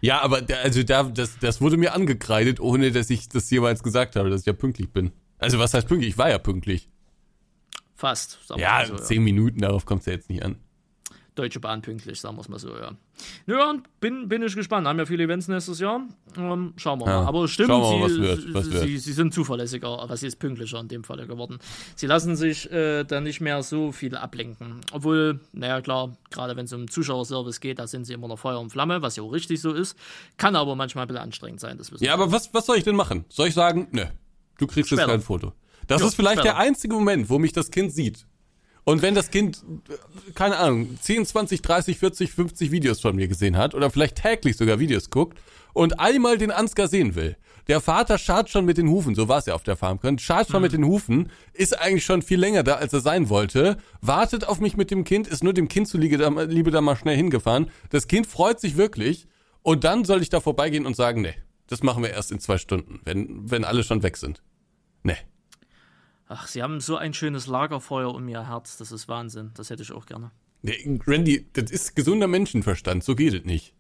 Ja, 0.01 0.21
aber 0.21 0.41
da, 0.41 0.55
also 0.57 0.83
da, 0.83 1.03
das, 1.03 1.39
das 1.39 1.61
wurde 1.61 1.77
mir 1.77 1.93
angekreidet, 1.93 2.59
ohne 2.59 2.91
dass 2.91 3.09
ich 3.09 3.29
das 3.29 3.49
jemals 3.49 3.83
gesagt 3.83 4.15
habe, 4.15 4.29
dass 4.29 4.41
ich 4.41 4.47
ja 4.47 4.53
pünktlich 4.53 4.91
bin. 4.91 5.11
Also 5.37 5.59
was 5.59 5.73
heißt 5.73 5.87
pünktlich? 5.87 6.13
Ich 6.13 6.17
war 6.17 6.29
ja 6.29 6.37
pünktlich. 6.37 6.89
Fast. 7.95 8.39
Ja, 8.57 8.85
so, 8.85 8.95
zehn 8.95 9.17
ja. 9.17 9.23
Minuten, 9.23 9.59
darauf 9.59 9.85
kommt 9.85 10.01
es 10.01 10.05
ja 10.05 10.13
jetzt 10.13 10.29
nicht 10.29 10.43
an. 10.43 10.57
Deutsche 11.37 11.59
Bahn 11.59 11.81
pünktlich, 11.81 12.19
sagen 12.19 12.35
wir 12.35 12.41
es 12.41 12.49
mal 12.49 12.59
so, 12.59 12.75
ja. 12.75 12.91
Ja, 13.45 13.75
bin, 13.99 14.27
bin 14.27 14.41
ich 14.41 14.55
gespannt. 14.55 14.87
Haben 14.87 14.99
ja 14.99 15.05
viele 15.05 15.23
Events 15.23 15.47
nächstes 15.47 15.79
Jahr. 15.79 16.01
Ähm, 16.35 16.73
schauen 16.77 16.99
wir 16.99 17.07
ja. 17.07 17.21
mal. 17.21 17.27
Aber 17.27 17.47
stimmt, 17.47 17.69
mal, 17.69 18.09
sie, 18.09 18.21
wird, 18.21 18.53
was 18.53 18.71
wird. 18.71 18.83
Sie, 18.83 18.97
sie, 18.97 19.13
sind 19.13 19.33
zuverlässiger, 19.33 20.05
was 20.07 20.23
ist 20.23 20.37
pünktlicher 20.37 20.79
in 20.79 20.87
dem 20.87 21.03
Falle 21.03 21.27
geworden. 21.27 21.59
Sie 21.95 22.07
lassen 22.07 22.35
sich 22.35 22.71
äh, 22.71 23.03
dann 23.03 23.23
nicht 23.23 23.41
mehr 23.41 23.61
so 23.63 23.91
viel 23.91 24.15
ablenken. 24.15 24.81
Obwohl, 24.91 25.39
naja, 25.53 25.81
klar, 25.81 26.17
gerade 26.31 26.55
wenn 26.55 26.65
es 26.65 26.73
um 26.73 26.89
Zuschauerservice 26.89 27.59
geht, 27.59 27.79
da 27.79 27.87
sind 27.87 28.05
sie 28.05 28.13
immer 28.13 28.27
noch 28.27 28.39
Feuer 28.39 28.59
und 28.59 28.71
Flamme, 28.71 29.01
was 29.01 29.15
ja 29.15 29.23
auch 29.23 29.31
richtig 29.31 29.61
so 29.61 29.73
ist. 29.73 29.97
Kann 30.37 30.55
aber 30.55 30.75
manchmal 30.75 31.05
ein 31.05 31.07
bisschen 31.07 31.23
anstrengend 31.23 31.59
sein. 31.59 31.77
Das 31.77 31.91
wissen 31.91 32.03
ja, 32.03 32.13
aber 32.13 32.31
was, 32.31 32.53
was 32.53 32.65
soll 32.65 32.77
ich 32.77 32.83
denn 32.83 32.95
machen? 32.95 33.25
Soll 33.29 33.47
ich 33.47 33.53
sagen, 33.53 33.87
nö, 33.91 34.05
du 34.57 34.67
kriegst 34.67 34.89
Später. 34.89 35.03
jetzt 35.03 35.11
kein 35.11 35.21
Foto. 35.21 35.53
Das 35.87 36.01
jo, 36.01 36.07
ist 36.07 36.15
vielleicht 36.15 36.39
später. 36.39 36.55
der 36.55 36.57
einzige 36.57 36.93
Moment, 36.93 37.29
wo 37.29 37.39
mich 37.39 37.53
das 37.53 37.71
Kind 37.71 37.93
sieht. 37.93 38.25
Und 38.87 39.01
wenn 39.01 39.15
das 39.15 39.31
Kind, 39.31 39.65
keine 40.33 40.55
Ahnung, 40.55 40.97
10, 41.01 41.25
20, 41.25 41.61
30, 41.61 41.97
40, 41.97 42.31
50 42.31 42.71
Videos 42.71 43.01
von 43.01 43.17
mir 43.17 43.27
gesehen 43.27 43.57
hat 43.57 43.75
oder 43.75 43.89
vielleicht 43.89 44.15
täglich 44.15 44.55
sogar 44.55 44.79
Videos 44.79 45.09
guckt 45.09 45.39
und 45.73 45.99
einmal 45.99 46.37
den 46.37 46.51
Ansgar 46.51 46.87
sehen 46.87 47.13
will, 47.13 47.35
der 47.67 47.81
Vater 47.81 48.17
schart 48.17 48.49
schon 48.49 48.63
mit 48.63 48.77
den 48.77 48.87
Hufen, 48.87 49.13
so 49.13 49.27
war 49.27 49.39
es 49.39 49.45
ja 49.45 49.55
auf 49.55 49.63
der 49.63 49.75
Farm, 49.75 49.99
schart 50.19 50.47
schon 50.47 50.61
mhm. 50.61 50.63
mit 50.63 50.71
den 50.71 50.85
Hufen, 50.85 51.29
ist 51.51 51.77
eigentlich 51.77 52.05
schon 52.05 52.21
viel 52.21 52.39
länger 52.39 52.63
da, 52.63 52.75
als 52.75 52.93
er 52.93 53.01
sein 53.01 53.27
wollte, 53.27 53.75
wartet 53.99 54.47
auf 54.47 54.61
mich 54.61 54.77
mit 54.77 54.89
dem 54.89 55.03
Kind, 55.03 55.27
ist 55.27 55.43
nur 55.43 55.53
dem 55.53 55.67
Kind 55.67 55.89
zuliebe 55.89 56.15
da, 56.15 56.29
Liebe 56.43 56.71
da 56.71 56.79
mal 56.79 56.95
schnell 56.95 57.17
hingefahren. 57.17 57.69
Das 57.89 58.07
Kind 58.07 58.25
freut 58.25 58.61
sich 58.61 58.77
wirklich 58.77 59.27
und 59.63 59.83
dann 59.83 60.05
soll 60.05 60.21
ich 60.21 60.29
da 60.29 60.39
vorbeigehen 60.39 60.85
und 60.85 60.95
sagen, 60.95 61.23
nee, 61.23 61.35
das 61.67 61.83
machen 61.83 62.03
wir 62.03 62.11
erst 62.11 62.31
in 62.31 62.39
zwei 62.39 62.57
Stunden, 62.57 63.01
wenn, 63.03 63.51
wenn 63.51 63.65
alle 63.65 63.83
schon 63.83 64.01
weg 64.01 64.15
sind. 64.15 64.41
Nee. 65.03 65.17
Ach, 66.29 66.47
Sie 66.47 66.61
haben 66.61 66.81
so 66.81 66.97
ein 66.97 67.13
schönes 67.13 67.47
Lagerfeuer 67.47 68.13
um 68.13 68.27
Ihr 68.27 68.47
Herz. 68.47 68.77
Das 68.77 68.91
ist 68.91 69.07
Wahnsinn. 69.07 69.51
Das 69.55 69.69
hätte 69.69 69.83
ich 69.83 69.91
auch 69.91 70.05
gerne. 70.05 70.31
Nee, 70.61 70.99
Randy, 71.05 71.47
das 71.53 71.71
ist 71.71 71.95
gesunder 71.95 72.27
Menschenverstand. 72.27 73.03
So 73.03 73.15
geht 73.15 73.33
es 73.33 73.45
nicht. 73.45 73.73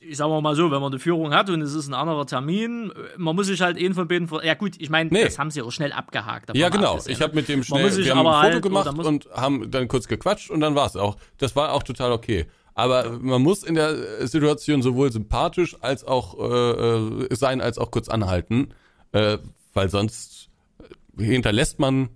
Ich 0.00 0.18
sag 0.18 0.28
mal 0.28 0.54
so, 0.54 0.70
wenn 0.70 0.82
man 0.82 0.92
die 0.92 0.98
Führung 0.98 1.32
hat 1.32 1.48
und 1.48 1.62
es 1.62 1.72
ist 1.72 1.88
ein 1.88 1.94
anderer 1.94 2.26
Termin, 2.26 2.92
man 3.16 3.34
muss 3.34 3.46
sich 3.46 3.62
halt 3.62 3.78
einen 3.78 3.94
von 3.94 4.06
beiden. 4.06 4.28
Ja, 4.42 4.52
gut, 4.52 4.74
ich 4.78 4.90
meine, 4.90 5.08
nee. 5.10 5.24
das 5.24 5.38
haben 5.38 5.50
sie 5.50 5.62
auch 5.62 5.72
schnell 5.72 5.92
abgehakt. 5.92 6.54
Ja, 6.54 6.68
genau. 6.68 7.00
Ich 7.06 7.22
habe 7.22 7.34
mit 7.34 7.48
dem 7.48 7.64
schnell 7.64 7.96
wir 7.96 8.14
haben 8.14 8.26
ein 8.26 8.34
Foto 8.34 8.52
halt, 8.52 8.62
gemacht 8.62 8.98
und 8.98 9.28
haben 9.32 9.70
dann 9.70 9.88
kurz 9.88 10.06
gequatscht 10.06 10.50
und 10.50 10.60
dann 10.60 10.74
war 10.74 10.86
es 10.86 10.96
auch. 10.96 11.16
Das 11.38 11.56
war 11.56 11.72
auch 11.72 11.82
total 11.82 12.12
okay. 12.12 12.46
Aber 12.74 13.18
man 13.18 13.40
muss 13.40 13.62
in 13.62 13.76
der 13.76 14.26
Situation 14.26 14.82
sowohl 14.82 15.10
sympathisch 15.10 15.76
als 15.80 16.04
auch 16.04 16.38
äh, 16.38 17.24
äh 17.24 17.34
sein, 17.34 17.62
als 17.62 17.78
auch 17.78 17.90
kurz 17.90 18.08
anhalten, 18.08 18.74
äh, 19.12 19.38
weil 19.72 19.88
sonst 19.88 20.33
hinterlässt 21.18 21.78
man 21.78 22.08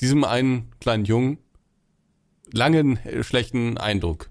diesem 0.00 0.24
einen 0.24 0.70
kleinen 0.80 1.04
Jungen 1.04 1.38
langen, 2.52 2.96
äh, 3.04 3.22
schlechten 3.22 3.78
Eindruck, 3.78 4.30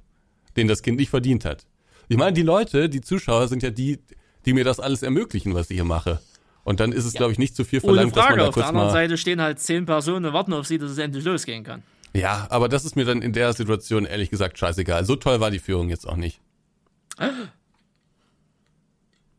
den 0.55 0.67
das 0.67 0.81
Kind 0.81 0.97
nicht 0.97 1.09
verdient 1.09 1.45
hat. 1.45 1.67
Ich 2.09 2.17
meine, 2.17 2.33
die 2.33 2.41
Leute, 2.41 2.89
die 2.89 3.01
Zuschauer 3.01 3.47
sind 3.47 3.63
ja 3.63 3.69
die, 3.69 3.99
die 4.45 4.53
mir 4.53 4.63
das 4.63 4.79
alles 4.79 5.03
ermöglichen, 5.03 5.53
was 5.53 5.69
ich 5.69 5.75
hier 5.75 5.83
mache. 5.83 6.21
Und 6.63 6.79
dann 6.79 6.91
ist 6.91 7.05
es, 7.05 7.13
ja. 7.13 7.19
glaube 7.19 7.33
ich, 7.33 7.39
nicht 7.39 7.55
zu 7.55 7.63
viel 7.63 7.79
verlangt, 7.79 8.15
dass 8.15 8.29
man 8.29 8.39
da 8.39 8.47
Auf 8.47 8.53
kurz 8.53 8.65
der 8.65 8.69
anderen 8.69 8.91
Seite 8.91 9.17
stehen 9.17 9.41
halt 9.41 9.59
zehn 9.59 9.85
Personen 9.85 10.25
und 10.25 10.33
warten 10.33 10.53
auf 10.53 10.67
sie, 10.67 10.77
dass 10.77 10.91
es 10.91 10.97
endlich 10.97 11.23
losgehen 11.23 11.63
kann. 11.63 11.83
Ja, 12.13 12.47
aber 12.49 12.67
das 12.67 12.83
ist 12.83 12.95
mir 12.95 13.05
dann 13.05 13.21
in 13.21 13.33
der 13.33 13.53
Situation 13.53 14.05
ehrlich 14.05 14.29
gesagt 14.29 14.57
scheißegal. 14.57 15.05
So 15.05 15.15
toll 15.15 15.39
war 15.39 15.51
die 15.51 15.59
Führung 15.59 15.89
jetzt 15.89 16.07
auch 16.07 16.15
nicht. 16.15 16.41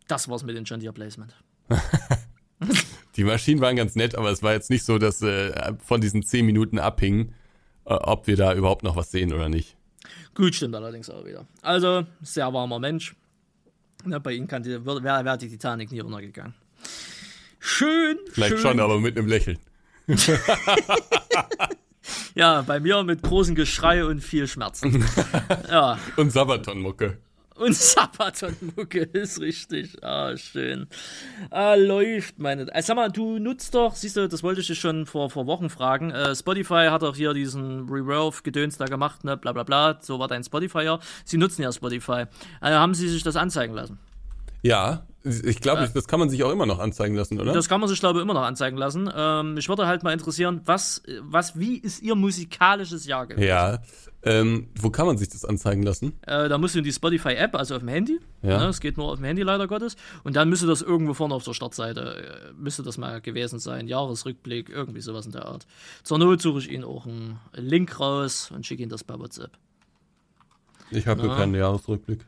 Das 0.07 0.29
war's 0.29 0.43
mit 0.43 0.57
dem 0.57 0.64
John 0.64 0.81
Deere 0.81 0.93
Placement. 0.93 1.35
Die 3.19 3.25
Maschinen 3.25 3.61
waren 3.61 3.77
ganz 3.77 3.97
nett, 3.97 4.14
aber 4.14 4.31
es 4.31 4.43
war 4.43 4.53
jetzt 4.53 4.71
nicht 4.71 4.85
so, 4.85 4.97
dass 4.99 5.21
äh, 5.23 5.75
von 5.85 6.01
diesen 6.01 6.23
zehn 6.23 6.47
Minuten 6.47 6.79
abhing, 6.79 7.35
äh, 7.85 7.93
ob 7.93 8.29
wir 8.29 8.37
da 8.37 8.55
überhaupt 8.55 8.85
noch 8.85 8.95
was 8.95 9.11
sehen 9.11 9.33
oder 9.33 9.49
nicht. 9.49 9.77
Gut, 10.35 10.55
stimmt 10.55 10.77
allerdings 10.77 11.11
auch 11.11 11.25
wieder. 11.25 11.47
Also, 11.61 12.07
sehr 12.23 12.53
warmer 12.53 12.79
Mensch. 12.79 13.16
Ja, 14.07 14.21
bei 14.21 14.33
ihm 14.33 14.47
kann 14.47 14.62
die, 14.62 14.85
wäre 14.87 15.25
wär 15.25 15.37
die 15.37 15.49
Titanic 15.49 15.91
nie 15.91 15.99
runtergegangen. 15.99 16.55
Schön. 17.59 18.19
Vielleicht 18.31 18.53
schön. 18.53 18.61
schon, 18.61 18.81
aber 18.81 19.01
mit 19.01 19.19
einem 19.19 19.27
Lächeln. 19.27 19.59
Ja, 22.35 22.62
bei 22.62 22.81
mir 22.81 23.03
mit 23.03 23.23
großem 23.23 23.55
Geschrei 23.55 24.05
und 24.05 24.21
viel 24.21 24.47
Schmerzen. 24.47 25.05
ja. 25.69 25.99
Und 26.16 26.33
Sabaton-Mucke. 26.33 27.19
Und 27.59 27.75
Sabaton-Mucke 27.75 29.01
ist 29.13 29.41
richtig. 29.41 30.03
Ah, 30.03 30.37
schön. 30.37 30.87
Ah, 31.51 31.75
läuft, 31.75 32.39
meine. 32.39 32.73
Also, 32.73 32.89
sag 32.89 32.97
mal, 32.97 33.11
du 33.11 33.39
nutzt 33.39 33.75
doch, 33.75 33.97
siehst 33.97 34.17
du, 34.17 34.29
das 34.29 34.43
wollte 34.43 34.61
ich 34.61 34.69
dich 34.69 34.79
schon 34.79 35.07
vor, 35.07 35.29
vor 35.31 35.47
Wochen 35.47 35.69
fragen. 35.69 36.11
Äh, 36.11 36.35
Spotify 36.35 36.89
hat 36.91 37.03
doch 37.03 37.17
hier 37.17 37.35
diesen 37.35 37.89
Reverve-Gedöns 37.89 38.79
da 38.79 38.87
gemacht, 38.87 39.25
ne, 39.25 39.37
bla 39.37 39.53
bla 39.53 39.65
bla. 39.65 39.99
So 40.01 40.19
war 40.19 40.29
dein 40.29 40.45
Spotify 40.45 40.83
ja. 40.83 41.01
Sie 41.25 41.37
nutzen 41.37 41.63
ja 41.63 41.73
Spotify. 41.73 42.25
Äh, 42.61 42.71
haben 42.71 42.95
Sie 42.95 43.09
sich 43.09 43.23
das 43.23 43.37
anzeigen 43.37 43.75
lassen? 43.75 43.99
Ja, 44.63 45.07
ich 45.25 45.61
glaube, 45.61 45.83
Ja. 45.83 45.89
das 45.89 46.07
kann 46.07 46.21
man 46.21 46.31
sich 46.31 46.43
auch 46.45 46.51
immer 46.53 46.65
noch 46.67 46.79
anzeigen 46.79 47.15
lassen, 47.15 47.39
oder? 47.41 47.53
Das 47.53 47.69
kann 47.69 47.81
man 47.81 47.89
sich, 47.89 47.99
glaube 48.01 48.19
ich, 48.19 48.23
immer 48.23 48.35
noch 48.35 48.43
anzeigen 48.43 48.77
lassen. 48.77 49.11
Ähm, 49.15 49.55
mich 49.55 49.69
würde 49.69 49.87
halt 49.87 50.03
mal 50.03 50.13
interessieren, 50.13 50.61
was, 50.65 51.03
was, 51.21 51.59
wie 51.59 51.77
ist 51.77 52.03
Ihr 52.03 52.15
musikalisches 52.15 53.07
Jahr 53.07 53.27
gewesen? 53.27 53.47
ja. 53.47 53.79
Ähm, 54.25 54.69
wo 54.81 54.91
kann 54.91 55.07
man 55.07 55.17
sich 55.17 55.29
das 55.29 55.45
anzeigen 55.45 55.85
lassen? 55.85 56.13
Äh, 56.23 56.49
da 56.49 56.59
musst 56.59 56.75
du 56.75 56.79
in 56.81 56.85
die 56.85 56.93
Spotify-App, 56.93 57.55
also 57.55 57.77
auf 57.77 57.83
dem 57.83 57.89
Handy. 57.89 58.19
Ja. 58.43 58.59
Ne, 58.59 58.67
es 58.67 58.81
geht 58.81 58.97
nur 58.97 59.07
auf 59.13 59.17
dem 59.19 59.25
Handy 59.25 59.43
leider 59.43 59.69
Gottes. 59.69 59.95
Und 60.25 60.35
dann 60.35 60.49
müsste 60.49 60.67
das 60.67 60.83
irgendwo 60.83 61.15
vorne 61.15 61.35
auf 61.35 61.45
der 61.45 61.53
Startseite, 61.53 62.51
äh, 62.51 62.53
müsste 62.57 62.83
das 62.83 62.99
mal 62.99 63.21
gewesen 63.21 63.61
sein. 63.61 63.87
Jahresrückblick, 63.87 64.71
irgendwie 64.71 65.03
sowas 65.03 65.25
in 65.27 65.33
der 65.33 65.47
Art. 65.47 65.69
Zur 66.03 66.19
Not 66.19 66.43
suche 66.43 66.59
ich 66.59 66.69
Ihnen 66.71 66.83
auch 66.83 67.07
einen 67.07 67.39
Link 67.55 68.01
raus 68.01 68.51
und 68.53 68.67
schicke 68.67 68.83
Ihnen 68.83 68.91
das 68.91 69.05
bei 69.05 69.17
WhatsApp. 69.17 69.53
Ich 70.91 71.07
habe 71.07 71.25
Ja. 71.27 71.37
keinen 71.37 71.55
Jahresrückblick. 71.55 72.27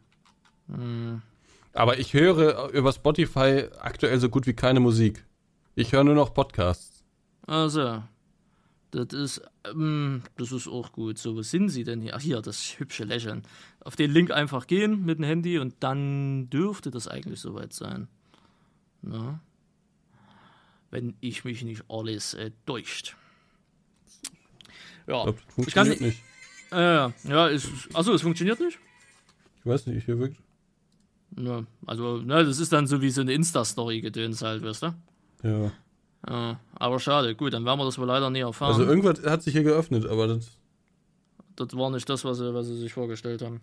Hm. 0.69 1.23
Aber 1.73 1.99
ich 1.99 2.15
höre 2.15 2.71
über 2.71 2.93
Spotify 2.93 3.67
aktuell 3.79 4.19
so 4.19 4.29
gut 4.29 4.47
wie 4.47 4.55
keine 4.55 4.81
Musik. 4.81 5.25
Ich 5.75 5.93
höre 5.93 6.05
nur 6.05 6.15
noch 6.15 6.35
Podcasts. 6.35 7.05
Also, 7.47 8.03
das 8.91 9.13
ist, 9.13 9.43
ähm, 9.65 10.23
das 10.37 10.51
ist 10.53 10.67
auch 10.67 10.93
gut. 10.93 11.19
So, 11.19 11.37
wo 11.37 11.43
sind 11.43 11.69
Sie 11.69 11.85
denn 11.85 12.01
hier? 12.01 12.17
Ach, 12.17 12.21
hier, 12.21 12.43
das 12.43 12.79
hübsche 12.79 13.05
Lächeln. 13.05 13.43
Auf 13.81 13.95
den 13.95 14.11
Link 14.11 14.31
einfach 14.33 14.67
gehen 14.67 15.05
mit 15.05 15.19
dem 15.19 15.25
Handy 15.25 15.59
und 15.59 15.75
dann 15.81 16.51
dürfte 16.51 16.91
das 16.91 17.07
eigentlich 17.07 17.41
soweit 17.41 17.73
sein. 17.73 18.09
Na? 19.03 19.41
Wenn 20.91 21.15
ich 21.21 21.45
mich 21.45 21.63
nicht 21.63 21.85
alles 21.89 22.35
äh, 22.35 22.51
täuscht. 22.67 23.17
Ja, 25.07 25.25
das 25.27 25.35
ich 25.67 25.75
kann 25.75 25.87
funktioniert 25.87 26.01
nicht. 26.01 26.23
äh, 26.73 27.11
ja, 27.29 27.47
ist, 27.49 27.69
achso, 27.95 28.13
es 28.13 28.23
funktioniert 28.23 28.59
nicht? 28.61 28.79
Ich 29.61 29.67
weiß 29.67 29.87
nicht, 29.87 30.05
hier 30.05 30.19
wirkt. 30.19 30.37
Ja, 31.39 31.65
also, 31.87 32.19
ne, 32.19 32.45
das 32.45 32.59
ist 32.59 32.73
dann 32.73 32.87
so 32.87 33.01
wie 33.01 33.11
so 33.11 33.21
eine 33.21 33.33
Insta-Story-Gedöns 33.33 34.43
halt, 34.43 34.63
weißt 34.65 34.83
du? 34.83 34.95
Ja. 35.43 35.71
Ja, 36.29 36.61
aber 36.75 37.01
schade, 37.01 37.35
gut, 37.35 37.55
dann 37.55 37.65
werden 37.65 37.79
wir 37.81 37.85
das 37.87 37.99
wohl 37.99 38.07
leider 38.07 38.29
nie 38.29 38.41
erfahren. 38.41 38.73
Also 38.73 38.85
irgendwas 38.85 39.23
hat 39.25 39.43
sich 39.43 39.55
hier 39.55 39.63
geöffnet, 39.63 40.05
aber 40.07 40.27
das. 40.27 40.59
Das 41.57 41.69
war 41.75 41.91
nicht 41.91 42.09
das, 42.09 42.25
was 42.25 42.39
sie, 42.39 42.53
was 42.53 42.67
sie 42.67 42.77
sich 42.77 42.93
vorgestellt 42.93 43.43
haben. 43.43 43.61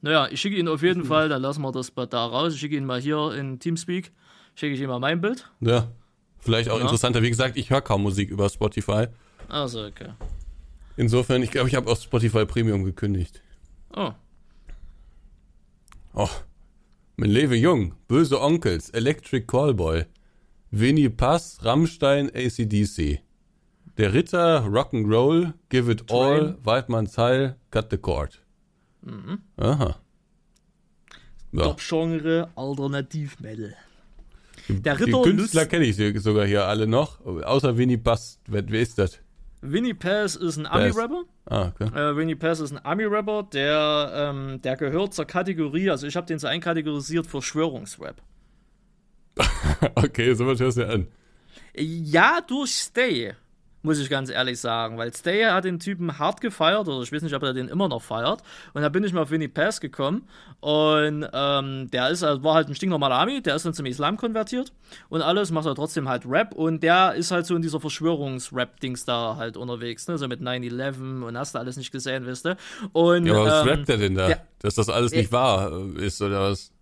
Naja, 0.00 0.28
ich 0.30 0.40
schicke 0.40 0.56
Ihnen 0.56 0.68
auf 0.68 0.82
jeden 0.82 1.04
Fall, 1.04 1.28
dann 1.28 1.42
lassen 1.42 1.62
wir 1.62 1.72
das 1.72 1.92
da 1.94 2.26
raus. 2.26 2.52
Ich 2.54 2.60
schicke 2.60 2.76
Ihnen 2.76 2.86
mal 2.86 3.00
hier 3.00 3.32
in 3.32 3.58
Teamspeak, 3.58 4.12
schicke 4.54 4.74
ich 4.74 4.80
Ihnen 4.80 4.90
mal 4.90 5.00
mein 5.00 5.20
Bild. 5.20 5.50
Ja. 5.60 5.88
Vielleicht 6.38 6.70
auch 6.70 6.76
Ja. 6.76 6.82
interessanter. 6.82 7.22
Wie 7.22 7.30
gesagt, 7.30 7.56
ich 7.56 7.70
höre 7.70 7.80
kaum 7.80 8.02
Musik 8.02 8.30
über 8.30 8.48
Spotify. 8.48 9.06
Also, 9.48 9.84
okay. 9.86 10.10
Insofern, 10.96 11.42
ich 11.42 11.50
glaube, 11.50 11.68
ich 11.68 11.74
habe 11.74 11.90
auch 11.90 11.96
Spotify 11.96 12.44
Premium 12.44 12.84
gekündigt. 12.84 13.42
Oh, 13.96 14.12
Oh. 16.14 16.28
Mein 17.20 17.30
Lebe 17.30 17.56
Jung, 17.56 17.94
Böse 18.06 18.40
Onkels, 18.40 18.90
Electric 18.90 19.48
Callboy, 19.48 20.04
Winnie 20.70 21.08
Pass, 21.08 21.58
Rammstein, 21.64 22.30
ACDC. 22.32 23.18
Der 23.96 24.14
Ritter, 24.14 24.64
Rock'n'Roll, 24.64 25.52
Give 25.68 25.90
It 25.90 26.12
All, 26.12 26.56
Weidmanns 26.62 27.18
Heil, 27.18 27.56
Cut 27.72 27.90
the 27.90 27.96
Cord. 27.96 28.40
Aha. 29.56 29.96
Ja. 31.50 31.62
Top-Genre 31.64 32.50
Alternativ-Metal. 32.54 33.74
Der 34.68 34.94
Die 34.94 35.02
Ritter 35.02 35.22
Künstler 35.22 35.62
Lust, 35.62 35.70
kenne 35.70 35.86
ich 35.86 36.22
sogar 36.22 36.46
hier 36.46 36.66
alle 36.66 36.86
noch, 36.86 37.20
außer 37.26 37.76
Winnie 37.76 37.96
Pass. 37.96 38.38
Wer, 38.46 38.62
wer 38.68 38.80
ist 38.80 38.96
das? 38.96 39.18
Winnie 39.60 39.94
Pass 39.94 40.36
ist 40.36 40.56
ein. 40.56 40.66
Ami-Rapper. 40.66 41.24
Ah, 41.46 41.68
okay. 41.68 41.84
Äh, 41.84 42.16
Winnie 42.16 42.34
Pass 42.36 42.60
ist 42.60 42.72
ein 42.72 42.84
Ami-Rapper, 42.84 43.44
der, 43.52 44.12
ähm, 44.14 44.60
der 44.62 44.76
gehört 44.76 45.14
zur 45.14 45.24
Kategorie, 45.24 45.90
also 45.90 46.06
ich 46.06 46.16
habe 46.16 46.26
den 46.26 46.38
so 46.38 46.46
einkategorisiert, 46.46 47.26
Verschwörungsrap. 47.26 48.20
Okay, 49.94 50.34
sowas 50.34 50.58
hörst 50.60 50.78
du 50.78 50.82
ja 50.82 50.88
an. 50.88 51.06
Ja, 51.76 52.40
durch 52.40 52.70
Stay, 52.70 53.34
muss 53.82 53.98
ich 54.00 54.10
ganz 54.10 54.28
ehrlich 54.30 54.58
sagen, 54.60 54.98
weil 54.98 55.14
Stay 55.14 55.44
hat 55.44 55.64
den 55.64 55.78
Typen 55.78 56.18
hart 56.18 56.40
gefeiert, 56.40 56.88
oder 56.88 57.00
ich 57.02 57.12
weiß 57.12 57.22
nicht, 57.22 57.34
ob 57.34 57.42
er 57.44 57.54
den 57.54 57.68
immer 57.68 57.88
noch 57.88 58.02
feiert. 58.02 58.42
Und 58.74 58.82
da 58.82 58.88
bin 58.88 59.04
ich 59.04 59.12
mal 59.12 59.22
auf 59.22 59.30
Winnie 59.30 59.48
Pass 59.48 59.80
gekommen 59.80 60.26
und 60.60 61.26
ähm, 61.32 61.90
der 61.90 62.10
ist, 62.10 62.22
also 62.24 62.42
war 62.42 62.54
halt 62.54 62.68
ein 62.68 62.74
stinknormaler 62.74 63.14
Ami, 63.16 63.40
der 63.40 63.54
ist 63.54 63.64
dann 63.64 63.74
zum 63.74 63.86
Islam 63.86 64.16
konvertiert 64.16 64.72
und 65.08 65.22
alles, 65.22 65.50
macht 65.52 65.66
er 65.66 65.74
trotzdem 65.74 66.08
halt 66.08 66.24
Rap 66.26 66.54
und 66.54 66.82
der 66.82 67.14
ist 67.14 67.30
halt 67.30 67.46
so 67.46 67.54
in 67.54 67.62
dieser 67.62 67.78
Verschwörungsrap-Dings 67.80 69.04
da 69.04 69.36
halt 69.36 69.56
unterwegs, 69.56 70.08
ne, 70.08 70.18
so 70.18 70.26
mit 70.28 70.40
9-11 70.40 71.22
und 71.22 71.38
hast 71.38 71.54
du 71.54 71.58
alles 71.58 71.76
nicht 71.76 71.92
gesehen, 71.92 72.26
wisst 72.26 72.46
ihr. 72.46 72.56
Und, 72.92 73.26
Ja, 73.26 73.34
aber 73.34 73.44
was 73.46 73.62
ähm, 73.62 73.68
rappt 73.68 73.88
der 73.88 73.96
denn 73.98 74.14
da? 74.14 74.26
der- 74.26 74.42
Dass 74.60 74.74
das 74.74 74.88
alles 74.88 75.12
nicht 75.12 75.30
wahr 75.32 75.70
äh, 75.72 76.04
ist, 76.06 76.20
oder 76.20 76.50
was? 76.50 76.72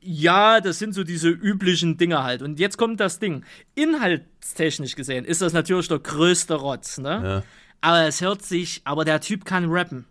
Ja, 0.00 0.60
das 0.60 0.78
sind 0.78 0.94
so 0.94 1.04
diese 1.04 1.28
üblichen 1.28 1.96
Dinge 1.96 2.22
halt. 2.22 2.42
Und 2.42 2.60
jetzt 2.60 2.78
kommt 2.78 3.00
das 3.00 3.18
Ding. 3.18 3.44
Inhaltstechnisch 3.74 4.94
gesehen 4.94 5.24
ist 5.24 5.42
das 5.42 5.52
natürlich 5.52 5.88
der 5.88 5.98
größte 5.98 6.54
Rotz, 6.54 6.98
ne? 6.98 7.20
Ja. 7.22 7.42
Aber 7.80 8.06
es 8.06 8.20
hört 8.20 8.42
sich, 8.42 8.82
aber 8.84 9.04
der 9.04 9.20
Typ 9.20 9.44
kann 9.44 9.70
rappen. 9.70 10.04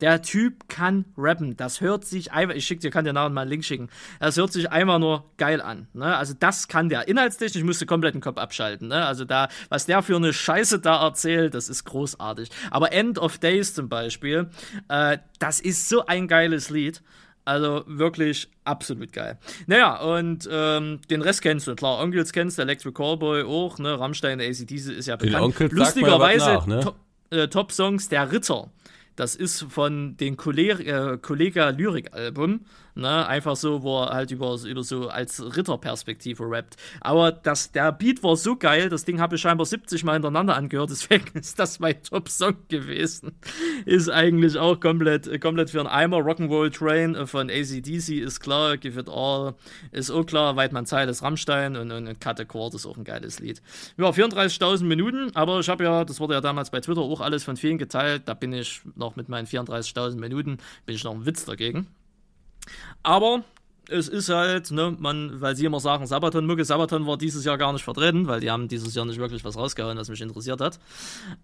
Der 0.00 0.22
Typ 0.22 0.68
kann 0.68 1.04
rappen. 1.16 1.56
Das 1.56 1.80
hört 1.82 2.06
sich 2.06 2.32
einfach, 2.32 2.54
ich 2.54 2.64
schick 2.66 2.80
dir, 2.80 2.90
kann 2.90 3.04
dir 3.04 3.12
nachher 3.12 3.28
mal 3.28 3.42
einen 3.42 3.50
Link 3.50 3.64
schicken. 3.64 3.90
Das 4.18 4.36
hört 4.36 4.52
sich 4.52 4.70
einfach 4.70 4.98
nur 4.98 5.30
geil 5.36 5.60
an. 5.60 5.88
Ne? 5.92 6.16
Also 6.16 6.34
das 6.38 6.68
kann 6.68 6.88
der. 6.88 7.06
Inhaltstechnisch 7.06 7.64
musst 7.64 7.82
du 7.82 7.86
komplett 7.86 8.14
den 8.14 8.22
Kopf 8.22 8.38
abschalten. 8.38 8.88
Ne? 8.88 9.04
Also 9.04 9.26
da, 9.26 9.48
was 9.68 9.84
der 9.86 10.02
für 10.02 10.16
eine 10.16 10.32
Scheiße 10.32 10.80
da 10.80 11.04
erzählt, 11.04 11.54
das 11.54 11.68
ist 11.68 11.84
großartig. 11.84 12.50
Aber 12.70 12.92
End 12.92 13.18
of 13.18 13.38
Days 13.38 13.74
zum 13.74 13.90
Beispiel, 13.90 14.48
äh, 14.88 15.18
das 15.38 15.60
ist 15.60 15.88
so 15.88 16.06
ein 16.06 16.28
geiles 16.28 16.70
Lied. 16.70 17.02
Also 17.44 17.84
wirklich 17.86 18.48
absolut 18.64 19.12
geil. 19.12 19.38
Naja, 19.66 20.00
und 20.00 20.48
ähm, 20.50 21.00
den 21.10 21.22
Rest 21.22 21.42
kennst 21.42 21.66
du. 21.66 21.74
Klar, 21.74 22.00
Onkels 22.00 22.32
kennst 22.32 22.58
du, 22.58 22.62
Electric 22.62 22.94
Callboy 22.94 23.44
auch, 23.44 23.78
ne? 23.78 23.98
Rammstein, 23.98 24.40
ACDC 24.40 24.72
ist 24.72 25.06
ja 25.06 25.16
bekannt. 25.16 25.44
Onkels 25.44 25.72
ja 25.72 25.78
was 25.78 25.94
Lustigerweise 25.94 26.68
ne? 26.68 26.80
to 26.80 26.94
äh, 27.30 27.48
Top-Songs 27.48 28.08
der 28.08 28.30
Ritter. 28.30 28.70
Das 29.16 29.34
ist 29.34 29.66
von 29.68 30.16
den 30.16 30.34
äh, 30.34 31.18
Kollega 31.20 31.70
Lyrik-Album. 31.70 32.60
Ne? 32.94 33.26
Einfach 33.26 33.56
so, 33.56 33.82
wo 33.82 34.02
er 34.02 34.10
halt 34.10 34.30
über, 34.30 34.56
über 34.64 34.82
so 34.82 35.08
als 35.08 35.56
Ritterperspektive 35.56 36.44
rappt. 36.50 36.76
Aber 37.00 37.32
das, 37.32 37.72
der 37.72 37.92
Beat 37.92 38.22
war 38.22 38.36
so 38.36 38.56
geil, 38.56 38.88
das 38.88 39.04
Ding 39.04 39.20
habe 39.20 39.36
ich 39.36 39.40
scheinbar 39.40 39.66
70 39.66 40.04
Mal 40.04 40.14
hintereinander 40.14 40.56
angehört, 40.56 40.90
deswegen 40.90 41.26
ist 41.38 41.58
das 41.58 41.80
mein 41.80 42.02
Top-Song 42.02 42.56
gewesen. 42.68 43.32
Ist 43.86 44.10
eigentlich 44.10 44.58
auch 44.58 44.78
komplett, 44.80 45.40
komplett 45.40 45.70
für 45.70 45.80
einen 45.80 45.88
Eimer. 45.88 46.18
Rock'n'Roll 46.18 46.70
Train 46.70 47.26
von 47.26 47.50
ACDC 47.50 48.20
ist 48.20 48.40
klar, 48.40 48.76
Give 48.76 48.98
It 49.00 49.08
All 49.08 49.54
ist 49.92 50.10
auch 50.10 50.24
klar, 50.24 50.56
Weidmann 50.56 50.86
Zeit 50.86 51.08
ist 51.08 51.22
Rammstein 51.22 51.76
und, 51.76 51.90
und 51.92 52.20
Cut 52.20 52.38
the 52.38 52.44
Cord 52.44 52.74
ist 52.74 52.86
auch 52.86 52.96
ein 52.96 53.04
geiles 53.04 53.40
Lied. 53.40 53.62
Ja, 53.96 54.10
34.000 54.10 54.84
Minuten, 54.84 55.30
aber 55.34 55.60
ich 55.60 55.68
habe 55.68 55.84
ja, 55.84 56.04
das 56.04 56.20
wurde 56.20 56.34
ja 56.34 56.40
damals 56.40 56.70
bei 56.70 56.80
Twitter 56.80 57.00
auch 57.00 57.20
alles 57.20 57.44
von 57.44 57.56
vielen 57.56 57.78
geteilt, 57.78 58.22
da 58.26 58.34
bin 58.34 58.52
ich 58.52 58.82
noch 58.96 59.16
mit 59.16 59.28
meinen 59.28 59.46
34.000 59.46 60.16
Minuten, 60.16 60.58
bin 60.86 60.94
ich 60.94 61.04
noch 61.04 61.14
ein 61.14 61.26
Witz 61.26 61.44
dagegen. 61.44 61.86
Aber 63.02 63.44
es 63.90 64.08
ist 64.08 64.28
halt, 64.28 64.70
ne, 64.70 64.96
man, 64.98 65.40
weil 65.40 65.56
sie 65.56 65.64
immer 65.64 65.80
sagen, 65.80 66.06
Sabaton-Mucke, 66.06 66.64
Sabaton 66.64 67.06
war 67.06 67.18
dieses 67.18 67.44
Jahr 67.44 67.58
gar 67.58 67.72
nicht 67.72 67.82
vertreten, 67.82 68.28
weil 68.28 68.40
die 68.40 68.50
haben 68.50 68.68
dieses 68.68 68.94
Jahr 68.94 69.04
nicht 69.04 69.18
wirklich 69.18 69.44
was 69.44 69.56
rausgehauen, 69.56 69.98
was 69.98 70.08
mich 70.08 70.20
interessiert 70.20 70.60
hat. 70.60 70.78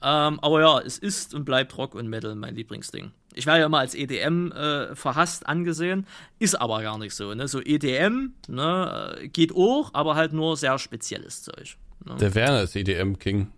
Ähm, 0.02 0.38
aber 0.40 0.60
ja, 0.60 0.80
es 0.80 0.98
ist 0.98 1.34
und 1.34 1.44
bleibt 1.44 1.76
Rock 1.76 1.94
und 1.94 2.08
Metal 2.08 2.34
mein 2.34 2.54
Lieblingsding. 2.54 3.10
Ich 3.34 3.46
werde 3.46 3.60
ja 3.60 3.66
immer 3.66 3.80
als 3.80 3.94
EDM 3.94 4.52
äh, 4.52 4.94
verhasst 4.94 5.46
angesehen, 5.46 6.06
ist 6.38 6.54
aber 6.54 6.82
gar 6.82 6.98
nicht 6.98 7.14
so. 7.14 7.34
Ne? 7.34 7.48
So 7.48 7.60
EDM 7.60 8.32
ne, 8.48 9.18
äh, 9.20 9.28
geht 9.28 9.54
auch, 9.54 9.90
aber 9.92 10.14
halt 10.14 10.32
nur 10.32 10.56
sehr 10.56 10.78
spezielles 10.78 11.42
Zeug. 11.42 11.76
Ne? 12.04 12.16
Der 12.16 12.34
Werner 12.34 12.62
ist 12.62 12.76
EDM-King. 12.76 13.48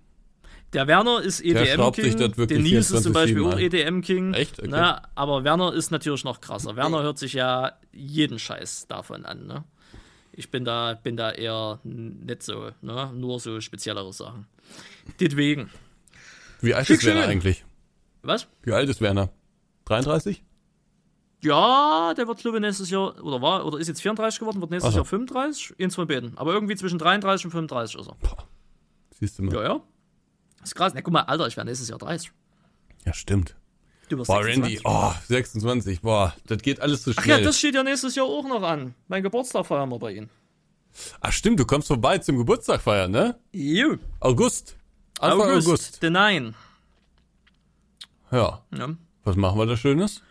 Der 0.75 0.87
Werner 0.87 1.23
ist 1.23 1.41
EDM-King, 1.41 2.47
Denise 2.47 2.95
ist 2.95 3.03
zum 3.03 3.12
Beispiel 3.14 3.43
auch 3.45 3.59
EDM-King. 3.59 4.35
Echt? 4.35 4.59
Okay. 4.59 4.69
Ne? 4.69 5.01
Aber 5.14 5.43
Werner 5.45 5.73
ist 5.73 5.91
natürlich 5.91 6.25
noch 6.25 6.41
krasser. 6.41 6.77
Werner 6.77 7.03
hört 7.03 7.19
sich 7.19 7.33
ja 7.33 7.73
jeden 7.93 8.39
Scheiß 8.39 8.87
davon 8.87 9.25
an. 9.25 9.47
Ne? 9.47 9.64
Ich 10.33 10.51
bin 10.51 10.64
da, 10.64 10.95
bin 10.95 11.16
da 11.16 11.31
eher 11.31 11.81
nicht 11.85 12.43
so, 12.43 12.71
ne? 12.83 13.11
nur 13.14 13.41
so 13.41 13.61
speziellere 13.61 14.12
Sachen. 14.12 14.47
Deswegen. 15.21 15.71
Wie 16.61 16.75
alt 16.75 16.91
ist 16.91 17.05
Werner 17.05 17.27
eigentlich? 17.27 17.64
Was? 18.23 18.47
Wie 18.62 18.73
alt 18.73 18.91
ist 18.91 19.01
Werner? 19.01 19.31
33? 19.87 20.45
Ja, 21.41 22.14
der 22.14 22.27
wird, 22.27 22.41
glaube 22.41 22.59
ich, 22.59 22.61
nächstes 22.61 22.91
Jahr, 22.91 23.23
oder 23.25 23.41
war, 23.41 23.64
oder 23.64 23.79
ist 23.79 23.87
jetzt 23.87 24.03
34 24.03 24.41
geworden, 24.41 24.61
wird 24.61 24.73
nächstes 24.73 24.89
Ach 24.89 24.93
so. 24.93 24.99
Jahr 24.99 25.05
35, 25.05 25.77
eins 25.81 25.95
von 25.95 26.09
beiden. 26.09 26.37
Aber 26.37 26.53
irgendwie 26.53 26.75
zwischen 26.77 26.99
33 26.99 27.47
und 27.47 27.51
35 27.53 28.01
ist 28.01 28.09
er. 28.09 28.16
Siehst 29.19 29.39
du 29.39 29.45
mal. 29.45 29.55
Ja, 29.55 29.62
ja. 29.62 29.81
Das 30.69 30.73
ist 30.73 30.75
krass. 30.75 30.93
Na, 30.95 31.01
guck 31.01 31.14
mal, 31.14 31.23
Alter, 31.23 31.47
ich 31.47 31.57
werde 31.57 31.71
nächstes 31.71 31.89
Jahr 31.89 31.99
30. 31.99 32.31
Ja, 33.07 33.14
stimmt. 33.14 33.57
Du 34.11 34.19
wirst 34.19 34.29
Boah, 34.29 34.43
26. 34.43 34.85
Randy, 34.85 35.07
oh, 35.07 35.12
26, 35.29 36.01
boah, 36.03 36.35
das 36.47 36.59
geht 36.62 36.81
alles 36.81 37.05
so 37.05 37.12
Ach 37.12 37.16
ja, 37.16 37.23
schnell. 37.23 37.43
das 37.45 37.59
steht 37.59 37.75
ja 37.75 37.83
nächstes 37.83 38.14
Jahr 38.14 38.27
auch 38.27 38.47
noch 38.47 38.62
an. 38.62 38.95
Mein 39.09 39.23
Geburtstag 39.23 39.64
feiern 39.66 39.89
wir 39.89 39.99
bei 39.99 40.12
Ihnen. 40.12 40.29
Ach 41.21 41.33
stimmt, 41.33 41.59
du 41.61 41.64
kommst 41.64 41.89
vorbei 41.89 42.19
zum 42.19 42.37
Geburtstag 42.37 42.83
feiern, 42.83 43.11
ne? 43.11 43.39
Jo. 43.53 43.97
August. 44.21 44.77
Anfang 45.21 45.51
August. 45.51 45.69
August. 45.69 45.99
The 46.03 46.11
Nine. 46.11 46.55
Ja. 48.31 48.62
Ja. 48.77 48.89
Was 49.25 49.37
machen 49.37 49.59
wir 49.59 49.66
da 49.66 49.77
Schönes? 49.77 50.23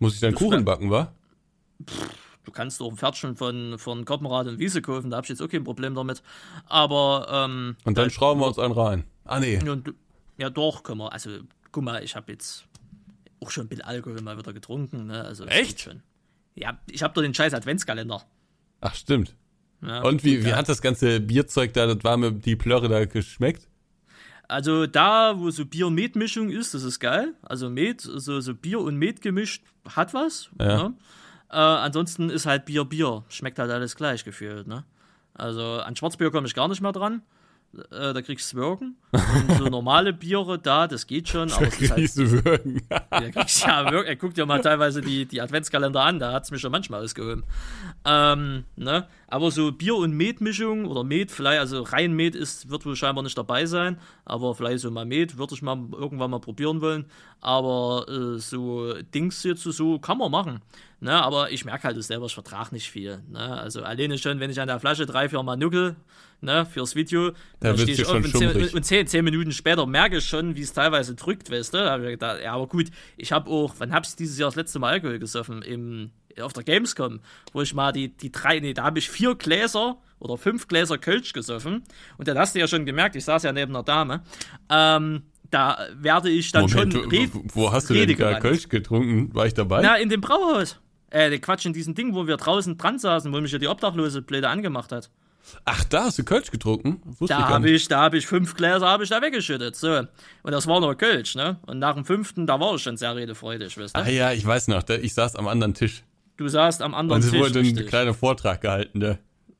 Muss 0.00 0.14
ich 0.14 0.20
dann 0.20 0.32
Das 0.32 0.40
Kuchen 0.40 0.64
backen, 0.64 0.90
wa? 0.90 1.12
Du 2.44 2.52
kannst 2.52 2.80
doch 2.80 2.90
ein 2.90 2.96
Pferdchen 2.96 3.36
von, 3.36 3.78
von 3.78 4.04
Koppenrad 4.04 4.46
und 4.46 4.58
Wiese 4.58 4.82
kaufen, 4.82 5.10
da 5.10 5.16
hab 5.18 5.24
ich 5.24 5.30
jetzt 5.30 5.40
auch 5.42 5.48
kein 5.48 5.64
Problem 5.64 5.94
damit. 5.94 6.22
Aber, 6.66 7.26
ähm, 7.30 7.76
Und 7.84 7.96
dann 7.96 8.10
schrauben 8.10 8.40
wir 8.40 8.46
uns 8.46 8.58
einen 8.58 8.74
rein. 8.74 9.04
Ah, 9.24 9.40
nee. 9.40 9.58
ja, 9.64 9.72
und, 9.72 9.94
ja 10.38 10.50
doch, 10.50 10.82
können 10.82 10.98
wir. 10.98 11.12
Also, 11.12 11.30
guck 11.72 11.84
mal, 11.84 12.02
ich 12.02 12.16
habe 12.16 12.32
jetzt 12.32 12.66
auch 13.40 13.50
schon 13.50 13.66
ein 13.66 13.68
bisschen 13.68 13.84
Alkohol 13.84 14.20
mal 14.20 14.38
wieder 14.38 14.52
getrunken. 14.52 15.06
Ne? 15.06 15.22
Also, 15.22 15.44
Echt? 15.46 15.80
Schon. 15.80 16.02
Ja, 16.54 16.78
ich 16.88 17.02
habe 17.02 17.14
doch 17.14 17.22
den 17.22 17.34
scheiß 17.34 17.54
Adventskalender. 17.54 18.22
Ach, 18.80 18.94
stimmt. 18.94 19.34
Ja, 19.82 20.02
Und 20.02 20.24
wie, 20.24 20.44
wie 20.44 20.54
hat 20.54 20.68
das 20.68 20.80
ganze 20.80 21.20
Bierzeug 21.20 21.72
da, 21.74 21.86
das 21.86 22.02
warme, 22.04 22.32
die 22.32 22.56
Plörre 22.56 22.88
da 22.88 23.04
geschmeckt? 23.04 23.68
Also 24.48 24.86
da, 24.86 25.38
wo 25.38 25.50
so 25.50 25.64
Bier-Met-Mischung 25.64 26.50
ist, 26.50 26.74
das 26.74 26.82
ist 26.82 27.00
geil. 27.00 27.34
Also 27.42 27.70
Met, 27.70 28.00
so, 28.00 28.40
so 28.40 28.54
Bier 28.54 28.80
und 28.80 28.96
Met 28.96 29.20
gemischt, 29.20 29.64
hat 29.88 30.14
was. 30.14 30.50
Ja. 30.60 30.88
Ne? 30.88 30.94
Äh, 31.50 31.56
ansonsten 31.56 32.30
ist 32.30 32.46
halt 32.46 32.66
Bier 32.66 32.84
Bier. 32.84 33.24
Schmeckt 33.28 33.58
halt 33.58 33.70
alles 33.70 33.96
gleich 33.96 34.24
gefühlt. 34.24 34.66
Ne? 34.66 34.84
Also 35.32 35.62
an 35.80 35.96
Schwarzbier 35.96 36.30
komme 36.30 36.46
ich 36.46 36.54
gar 36.54 36.68
nicht 36.68 36.80
mehr 36.80 36.92
dran. 36.92 37.22
Äh, 37.90 38.12
da 38.12 38.22
kriegst 38.22 38.52
du 38.52 38.56
Wirken. 38.56 38.96
Und 39.12 39.58
so 39.58 39.64
normale 39.64 40.12
Biere 40.12 40.58
da, 40.58 40.86
das 40.86 41.06
geht 41.06 41.28
schon. 41.28 41.50
Aber 41.52 41.66
es 41.66 41.80
ist 41.80 41.90
halt, 41.90 42.00
Riese 42.00 42.44
Würgen. 42.44 42.82
ja, 42.90 43.30
kriegst 43.30 43.64
ja 43.64 43.90
wirklich. 43.90 44.08
Er 44.08 44.16
guckt 44.16 44.36
dir 44.36 44.46
mal 44.46 44.60
teilweise 44.60 45.00
die, 45.00 45.26
die 45.26 45.40
Adventskalender 45.40 46.00
an, 46.00 46.18
da 46.18 46.32
hat's 46.32 46.50
mich 46.50 46.60
schon 46.60 46.72
manchmal 46.72 47.02
ausgehoben. 47.02 47.44
Ähm, 48.04 48.64
ne? 48.76 49.06
Aber 49.28 49.50
so 49.50 49.72
Bier- 49.72 49.96
und 49.96 50.12
Met-Mischung 50.12 50.86
oder 50.86 51.04
Met, 51.04 51.30
vielleicht, 51.30 51.60
also 51.60 51.82
rein 51.82 52.12
Met 52.14 52.34
ist, 52.34 52.70
wird 52.70 52.86
wohl 52.86 52.96
scheinbar 52.96 53.24
nicht 53.24 53.36
dabei 53.36 53.66
sein, 53.66 53.98
aber 54.24 54.54
vielleicht 54.54 54.80
so 54.80 54.90
mal 54.90 55.04
Met, 55.04 55.38
würde 55.38 55.54
ich 55.54 55.62
mal 55.62 55.78
irgendwann 55.92 56.30
mal 56.30 56.40
probieren 56.40 56.80
wollen. 56.80 57.06
Aber 57.40 58.06
äh, 58.08 58.38
so 58.38 58.94
Dings 59.14 59.42
jetzt 59.42 59.62
so 59.62 59.98
kann 59.98 60.18
man 60.18 60.30
machen. 60.30 60.62
Ne? 61.00 61.22
Aber 61.22 61.50
ich 61.50 61.64
merke 61.64 61.84
halt 61.84 62.02
selber, 62.02 62.26
ich 62.26 62.34
vertrage 62.34 62.74
nicht 62.74 62.90
viel. 62.90 63.22
Ne? 63.28 63.40
Also 63.40 63.82
alleine 63.82 64.16
schon, 64.18 64.40
wenn 64.40 64.50
ich 64.50 64.60
an 64.60 64.68
der 64.68 64.80
Flasche 64.80 65.04
drei, 65.04 65.28
vier 65.28 65.42
Mal 65.42 65.56
nuckel, 65.56 65.96
ne, 66.44 66.66
fürs 66.66 66.94
Video, 66.94 67.32
dann 67.60 67.76
wird's 67.78 67.82
stehe 67.82 67.94
ich 67.94 68.06
auf 68.06 68.14
und 68.14 68.36
zehn, 68.36 68.74
und 68.74 68.84
zehn, 68.84 69.06
zehn 69.06 69.24
Minuten 69.24 69.52
später 69.52 69.86
merke 69.86 70.18
ich 70.18 70.24
schon, 70.24 70.54
wie 70.54 70.60
es 70.60 70.72
teilweise 70.72 71.14
drückt, 71.14 71.50
weißt 71.50 71.74
du? 71.74 71.78
Da 71.78 71.98
ich 71.98 72.10
gedacht, 72.10 72.40
ja, 72.42 72.52
aber 72.52 72.66
gut, 72.66 72.86
ich 73.16 73.32
habe 73.32 73.50
auch, 73.50 73.74
wann 73.78 73.92
habe 73.92 74.06
ich 74.06 74.14
dieses 74.14 74.38
Jahr 74.38 74.48
das 74.48 74.56
letzte 74.56 74.78
Mal 74.78 74.92
Alkohol 74.92 75.18
gesoffen? 75.18 75.62
Im, 75.62 76.10
auf 76.40 76.52
der 76.52 76.64
Gamescom, 76.64 77.20
wo 77.52 77.62
ich 77.62 77.74
mal 77.74 77.92
die, 77.92 78.08
die 78.16 78.30
drei, 78.30 78.60
nee, 78.60 78.74
da 78.74 78.84
habe 78.84 78.98
ich 78.98 79.08
vier 79.08 79.34
Gläser 79.34 79.98
oder 80.18 80.36
fünf 80.36 80.68
Gläser 80.68 80.98
Kölsch 80.98 81.32
gesoffen. 81.32 81.82
Und 82.18 82.28
dann 82.28 82.38
hast 82.38 82.54
du 82.54 82.60
ja 82.60 82.68
schon 82.68 82.86
gemerkt, 82.86 83.16
ich 83.16 83.24
saß 83.24 83.42
ja 83.42 83.52
neben 83.52 83.74
einer 83.74 83.84
Dame. 83.84 84.22
Ähm, 84.68 85.22
da 85.50 85.78
werde 85.94 86.30
ich 86.30 86.50
dann 86.50 86.62
Moment, 86.62 86.92
schon 86.92 87.04
wo, 87.04 87.08
red- 87.08 87.30
wo 87.54 87.72
hast 87.72 87.88
du 87.90 87.94
denn 87.94 88.16
da. 88.16 88.40
Kölsch 88.40 88.68
getrunken? 88.68 89.32
War 89.34 89.46
ich 89.46 89.54
dabei? 89.54 89.82
Na, 89.82 89.96
in 89.96 90.08
dem 90.08 90.20
Brauhaus. 90.20 90.80
Äh, 91.10 91.38
Quatsch, 91.38 91.64
in 91.64 91.72
diesem 91.72 91.94
Ding, 91.94 92.12
wo 92.12 92.26
wir 92.26 92.36
draußen 92.36 92.76
dran 92.76 92.98
saßen, 92.98 93.32
wo 93.32 93.40
mich 93.40 93.52
ja 93.52 93.58
die 93.58 93.68
Obdachlose 93.68 94.20
blöde 94.20 94.48
angemacht 94.48 94.90
hat. 94.90 95.10
Ach, 95.64 95.84
da 95.84 96.04
hast 96.04 96.18
du 96.18 96.24
Kölsch 96.24 96.50
getrunken? 96.50 97.00
Wusste 97.04 97.34
Da 97.34 97.48
habe 97.48 97.70
ich, 97.70 97.88
da 97.88 98.00
habe 98.00 98.18
ich 98.18 98.26
fünf 98.26 98.54
Gläser 98.54 98.86
habe 98.86 99.04
ich 99.04 99.10
da 99.10 99.20
weggeschüttet. 99.22 99.76
So. 99.76 99.98
Und 99.98 100.52
das 100.52 100.66
war 100.66 100.80
nur 100.80 100.94
Kölsch, 100.94 101.34
ne? 101.34 101.58
Und 101.66 101.78
nach 101.78 101.94
dem 101.94 102.04
fünften, 102.04 102.46
da 102.46 102.58
war 102.60 102.74
ich 102.74 102.82
schon 102.82 102.96
sehr 102.96 103.14
redefreudig, 103.14 103.76
weißt 103.78 103.96
du? 103.96 104.00
Ah 104.00 104.08
ja, 104.08 104.32
ich 104.32 104.44
weiß 104.44 104.68
noch, 104.68 104.88
ich 104.88 105.14
saß 105.14 105.36
am 105.36 105.48
anderen 105.48 105.74
Tisch. 105.74 106.02
Du 106.36 106.48
saßt 106.48 106.82
am 106.82 106.94
anderen 106.94 107.20
Und 107.22 107.24
es 107.26 107.30
Tisch. 107.30 107.40
wurde 107.40 107.60
ein 107.60 107.66
richtig. 107.66 107.86
kleiner 107.86 108.14
Vortrag 108.14 108.60
gehalten, 108.60 109.00
der. 109.00 109.18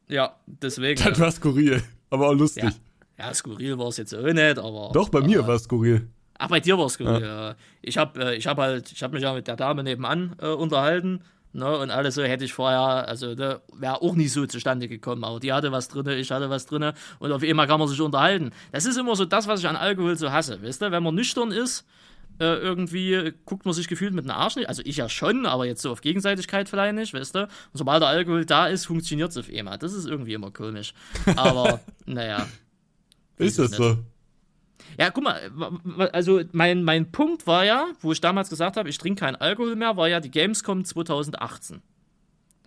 Ja, 0.09 0.35
deswegen. 0.47 1.03
Das 1.03 1.18
ja. 1.18 1.24
war 1.24 1.30
skurril, 1.30 1.82
aber 2.11 2.28
auch 2.28 2.35
lustig. 2.35 2.64
Ja. 2.64 3.26
ja, 3.26 3.35
skurril 3.35 3.78
war 3.78 3.89
es 3.89 3.97
jetzt 3.97 4.14
auch 4.14 4.22
nicht, 4.22 4.59
aber. 4.59 4.91
Doch, 4.93 5.09
bei 5.09 5.20
mir 5.20 5.47
war 5.47 5.55
es 5.55 5.62
skurril. 5.62 6.09
Ach, 6.37 6.49
bei 6.49 6.61
dir 6.61 6.76
war 6.76 6.87
es 6.87 6.95
skurril, 6.95 7.22
ja. 7.22 7.55
Ich 7.80 7.97
habe 7.97 8.32
äh, 8.32 8.37
ich 8.37 8.47
hab 8.47 8.59
halt, 8.59 8.91
ich 8.91 9.03
habe 9.03 9.14
mich 9.14 9.22
ja 9.22 9.32
mit 9.32 9.47
der 9.47 9.57
Dame 9.57 9.85
nebenan 9.85 10.35
äh, 10.41 10.49
unterhalten. 10.49 11.20
Ne, 11.57 11.78
und 11.78 11.92
alles 11.92 12.16
so 12.16 12.24
hätte 12.24 12.44
ich 12.44 12.52
vorher, 12.52 13.07
also 13.07 13.34
ne, 13.34 13.61
wäre 13.72 14.02
auch 14.02 14.16
nicht 14.16 14.32
so 14.32 14.44
zustande 14.44 14.88
gekommen. 14.88 15.22
Aber 15.22 15.38
die 15.38 15.52
hatte 15.52 15.70
was 15.70 15.86
drinne, 15.86 16.16
ich 16.16 16.32
hatte 16.32 16.50
was 16.50 16.66
drinne 16.66 16.94
und 17.20 17.30
auf 17.30 17.44
einmal 17.44 17.68
kann 17.68 17.78
man 17.78 17.86
sich 17.86 18.00
unterhalten. 18.00 18.50
Das 18.72 18.86
ist 18.86 18.96
immer 18.96 19.14
so 19.14 19.24
das, 19.24 19.46
was 19.46 19.61
ich 19.61 19.68
an 19.68 19.76
Alkohol 19.76 20.16
so 20.16 20.32
hasse. 20.32 20.61
Weißt 20.61 20.82
du, 20.82 20.90
wenn 20.90 21.02
man 21.05 21.14
nüchtern 21.14 21.52
ist, 21.52 21.86
äh, 22.40 22.57
irgendwie 22.57 23.32
guckt 23.44 23.66
man 23.66 23.72
sich 23.72 23.86
gefühlt 23.86 24.14
mit 24.14 24.24
einem 24.24 24.36
Arsch 24.36 24.57
nicht. 24.57 24.68
Also 24.68 24.82
ich 24.84 24.96
ja 24.96 25.09
schon, 25.09 25.46
aber 25.46 25.64
jetzt 25.64 25.82
so 25.82 25.92
auf 25.92 26.00
Gegenseitigkeit 26.00 26.68
vielleicht 26.68 26.96
nicht, 26.96 27.14
weißt 27.14 27.36
du. 27.36 27.42
Und 27.42 27.48
sobald 27.72 28.02
der 28.02 28.09
Alkohol 28.09 28.44
da 28.44 28.66
ist, 28.66 28.86
funktioniert 28.86 29.30
es 29.30 29.36
auf 29.36 29.48
einmal. 29.48 29.78
Das 29.78 29.92
ist 29.92 30.09
irgendwie 30.09 30.34
immer 30.34 30.50
komisch. 30.50 30.92
Aber 31.36 31.82
naja. 32.05 32.48
Ist 33.38 33.61
das 33.61 33.70
so? 33.70 33.98
Ja, 34.99 35.11
guck 35.11 35.24
mal, 35.24 35.41
also 36.12 36.41
mein, 36.53 36.85
mein 36.85 37.11
Punkt 37.11 37.47
war 37.47 37.64
ja, 37.64 37.87
wo 38.01 38.12
ich 38.12 38.20
damals 38.20 38.49
gesagt 38.51 38.76
habe, 38.76 38.89
ich 38.89 38.99
trinke 38.99 39.20
keinen 39.20 39.37
Alkohol 39.37 39.74
mehr, 39.76 39.97
war 39.97 40.09
ja 40.09 40.20
die 40.20 40.30
Gamescom 40.30 40.85
2018. 40.85 41.82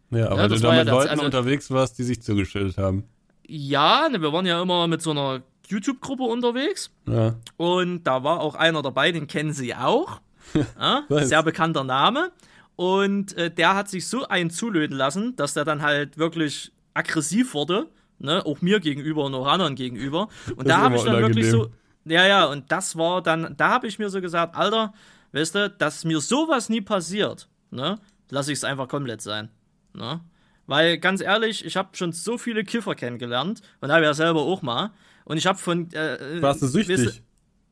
Ja, 0.10 0.28
aber 0.30 0.42
Ja, 0.42 0.48
du 0.48 0.60
da 0.60 0.74
ja 0.74 0.80
mit 0.80 0.88
das- 0.88 0.94
Leuten 0.96 1.10
also- 1.10 1.26
unterwegs 1.26 1.72
warst, 1.72 1.98
die 2.00 2.04
sich 2.04 2.22
zugestellt 2.22 2.78
haben. 2.78 3.04
Ja, 3.48 4.10
ne, 4.10 4.22
wir 4.22 4.34
waren 4.34 4.46
ja 4.46 4.62
immer 4.62 4.88
mit 4.88 5.02
so 5.02 5.12
einer 5.12 5.42
YouTube-Gruppe 5.68 6.24
unterwegs 6.24 6.92
Ja. 7.08 7.36
und 7.58 8.04
da 8.04 8.24
war 8.24 8.40
auch 8.42 8.56
einer 8.56 8.82
dabei, 8.82 9.12
den 9.12 9.28
kennen 9.28 9.54
Sie 9.54 9.74
auch. 9.76 10.20
Ja, 10.80 11.04
sehr 11.10 11.44
bekannter 11.44 11.84
Name. 11.84 12.32
Und 12.78 13.36
äh, 13.38 13.50
der 13.52 13.76
hat 13.76 13.90
sich 13.90 14.08
so 14.08 14.28
einen 14.28 14.50
zulöten 14.50 14.96
lassen, 14.96 15.36
dass 15.36 15.54
der 15.56 15.66
dann 15.66 15.82
halt 15.82 16.18
wirklich 16.18 16.72
aggressiv 16.94 17.54
wurde, 17.54 17.88
ne, 18.20 18.46
auch 18.46 18.62
mir 18.62 18.80
gegenüber 18.80 19.26
und 19.26 19.34
auch 19.36 19.48
anderen 19.48 19.76
gegenüber. 19.76 20.30
Und 20.56 20.68
Das 20.68 20.68
da 20.68 20.78
habe 20.84 20.96
ich 20.96 21.02
dann 21.04 21.22
wirklich 21.22 21.50
so, 21.50 21.58
unangenehm. 21.64 21.78
Ja, 22.08 22.26
ja, 22.28 22.46
und 22.46 22.72
das 22.72 22.96
war 22.98 23.22
dann, 23.22 23.56
da 23.58 23.70
habe 23.70 23.88
ich 23.88 24.00
mir 24.00 24.10
so 24.10 24.22
gesagt, 24.22 24.56
Alter, 24.56 24.94
weißt 25.32 25.56
du, 25.56 25.70
dass 25.70 26.06
mir 26.06 26.20
sowas 26.20 26.70
nie 26.70 26.82
passiert, 26.82 27.48
ne, 27.72 28.00
lasse 28.30 28.52
ich 28.52 28.60
es 28.60 28.64
einfach 28.64 28.88
komplett 28.88 29.22
sein, 29.22 29.50
ne. 29.94 30.22
Weil 30.68 30.98
ganz 30.98 31.22
ehrlich, 31.22 31.64
ich 31.64 31.78
habe 31.78 31.96
schon 31.96 32.12
so 32.12 32.38
viele 32.38 32.66
Kiffer 32.66 32.94
kennengelernt 32.94 33.62
und 33.80 33.90
habe 33.90 34.04
ja 34.04 34.14
selber 34.14 34.42
auch 34.42 34.62
mal. 34.62 34.92
Und 35.24 35.38
ich 35.38 35.48
habe 35.48 35.58
von. 35.58 35.92
Äh, 35.94 36.42
Warst 36.42 36.62
du 36.62 36.66
weißt 36.66 36.74
süchtig? 36.74 37.24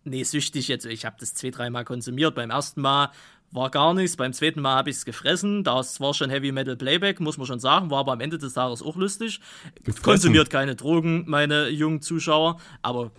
Nee, 0.05 0.23
süchtig 0.23 0.69
jetzt. 0.69 0.85
Ich 0.85 1.05
habe 1.05 1.17
das 1.19 1.33
zwei, 1.33 1.49
dreimal 1.49 1.83
konsumiert. 1.83 2.35
Beim 2.35 2.51
ersten 2.51 2.79
Mal 2.79 3.11
war 3.51 3.69
gar 3.69 3.93
nichts. 3.93 4.15
Beim 4.15 4.33
zweiten 4.33 4.61
Mal 4.61 4.75
habe 4.75 4.89
ich 4.89 4.97
es 4.97 5.05
gefressen. 5.05 5.63
Das 5.63 5.99
war 5.99 6.13
schon 6.13 6.29
Heavy 6.29 6.51
Metal 6.51 6.77
Playback, 6.77 7.19
muss 7.19 7.37
man 7.37 7.47
schon 7.47 7.59
sagen. 7.59 7.89
War 7.91 7.99
aber 7.99 8.13
am 8.13 8.21
Ende 8.21 8.37
des 8.37 8.53
Tages 8.53 8.81
auch 8.81 8.95
lustig. 8.95 9.41
Gefressen. 9.83 10.03
Konsumiert 10.03 10.49
keine 10.49 10.75
Drogen, 10.75 11.25
meine 11.27 11.69
jungen 11.69 12.01
Zuschauer. 12.01 12.61
Aber 12.81 13.11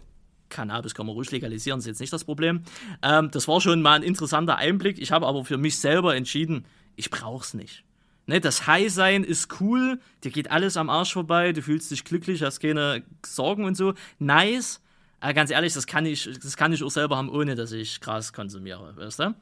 Cannabis 0.49 0.95
kann 0.95 1.07
man 1.07 1.15
ruhig 1.15 1.31
legalisieren, 1.31 1.79
ist 1.79 1.87
jetzt 1.87 2.01
nicht 2.01 2.13
das 2.13 2.25
Problem. 2.25 2.63
Ähm, 3.03 3.31
das 3.31 3.49
war 3.49 3.61
schon 3.61 3.83
mal 3.83 3.95
ein 3.95 4.03
interessanter 4.03 4.57
Einblick. 4.57 4.99
Ich 4.99 5.13
habe 5.13 5.27
aber 5.27 5.45
für 5.45 5.57
mich 5.57 5.79
selber 5.79 6.15
entschieden, 6.17 6.65
ich 6.97 7.11
brauch's 7.11 7.55
nicht. 7.55 7.85
Ne, 8.27 8.41
das 8.41 8.67
High-Sein 8.67 9.23
ist 9.23 9.61
cool, 9.61 10.01
dir 10.25 10.33
geht 10.33 10.51
alles 10.51 10.77
am 10.77 10.91
Arsch 10.91 11.13
vorbei, 11.13 11.53
du 11.53 11.63
fühlst 11.63 11.93
dich 11.93 12.05
glücklich, 12.05 12.43
hast 12.43 12.59
keine 12.59 13.05
Sorgen 13.25 13.65
und 13.65 13.77
so. 13.77 13.95
Nice. 14.19 14.81
Aber 15.27 15.35
ganz 15.35 15.51
ehrlich, 15.51 15.75
das 15.75 15.89
kann 15.89 16.07
ich, 16.07 16.31
das 16.41 16.57
kann 16.57 16.73
ich 16.73 16.85
auch 16.85 16.91
selber 16.91 17.17
haben, 17.17 17.29
ohne 17.29 17.57
dass 17.57 17.73
ich 17.73 18.01
Gras 18.01 18.33
konsumiere, 18.33 18.97
weißt 18.97 19.19
du? 19.19 19.35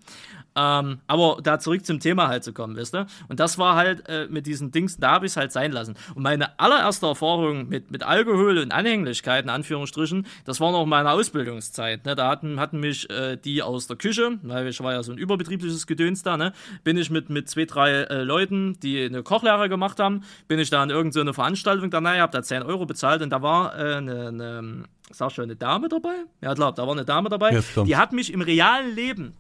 Ähm, 0.57 1.01
aber 1.07 1.41
da 1.43 1.59
zurück 1.59 1.85
zum 1.85 2.01
Thema 2.01 2.29
halt 2.29 2.43
zu 2.43 2.55
kommen, 2.55 2.75
weißt 2.75 2.95
du? 2.95 3.07
Und 3.29 3.39
das 3.39 3.59
war 3.59 3.77
halt 3.77 4.09
äh, 4.09 4.27
mit 4.31 4.47
diesen 4.47 4.73
Dings, 4.73 4.97
da 4.97 5.11
habe 5.11 5.27
ich 5.27 5.33
es 5.33 5.37
halt 5.37 5.53
sein 5.53 5.73
lassen. 5.73 5.95
Und 6.15 6.23
meine 6.23 6.59
allererste 6.59 7.05
Erfahrung 7.05 7.69
mit, 7.69 7.91
mit 7.91 8.03
Alkohol 8.03 8.57
und 8.57 8.73
Anhänglichkeiten, 8.73 9.51
Anführungsstrichen, 9.51 10.27
das 10.47 10.59
war 10.59 10.73
noch 10.73 10.87
meine 10.87 11.11
Ausbildungszeit. 11.11 12.07
Ne? 12.07 12.15
Da 12.15 12.31
hatten, 12.31 12.59
hatten 12.59 12.81
mich 12.81 13.11
äh, 13.11 13.37
die 13.37 13.63
aus 13.63 13.87
der 13.87 13.97
Küche, 13.97 14.39
weil 14.43 14.67
ich 14.67 14.83
war 14.83 14.95
ja 14.95 15.03
so 15.03 15.13
ein 15.13 15.19
überbetriebliches 15.19 15.87
Gedöns 15.87 16.23
da, 16.23 16.39
ne? 16.39 16.55
bin 16.83 16.97
ich 16.97 17.11
mit, 17.11 17.29
mit 17.29 17.51
zwei, 17.51 17.67
drei 17.67 17.91
äh, 17.91 18.23
Leuten, 18.23 18.79
die 18.81 19.05
eine 19.05 19.23
Kochlehre 19.23 19.69
gemacht 19.69 20.01
haben, 20.01 20.23
bin 20.49 20.59
ich 20.59 20.71
da 20.71 20.83
an 20.83 20.89
irgendeine 20.89 21.29
so 21.29 21.35
Veranstaltung 21.35 21.91
dabei, 21.91 22.23
habe 22.23 22.33
da 22.33 22.43
10 22.43 22.63
Euro 22.63 22.87
bezahlt 22.87 23.21
und 23.21 23.29
da 23.29 23.43
war 23.43 23.79
äh, 23.79 23.97
eine, 23.97 24.29
eine, 24.29 24.85
sag 25.11 25.31
schon, 25.33 25.45
eine 25.45 25.57
Dame 25.57 25.89
dabei? 25.89 26.15
Ja, 26.41 26.55
klar, 26.55 26.73
da 26.73 26.87
war 26.87 26.93
eine 26.93 27.05
Dame 27.05 27.29
dabei. 27.29 27.61
Die 27.85 27.97
hat 27.97 28.13
mich 28.13 28.33
im 28.33 28.41
realen 28.41 28.95
Leben 28.95 29.35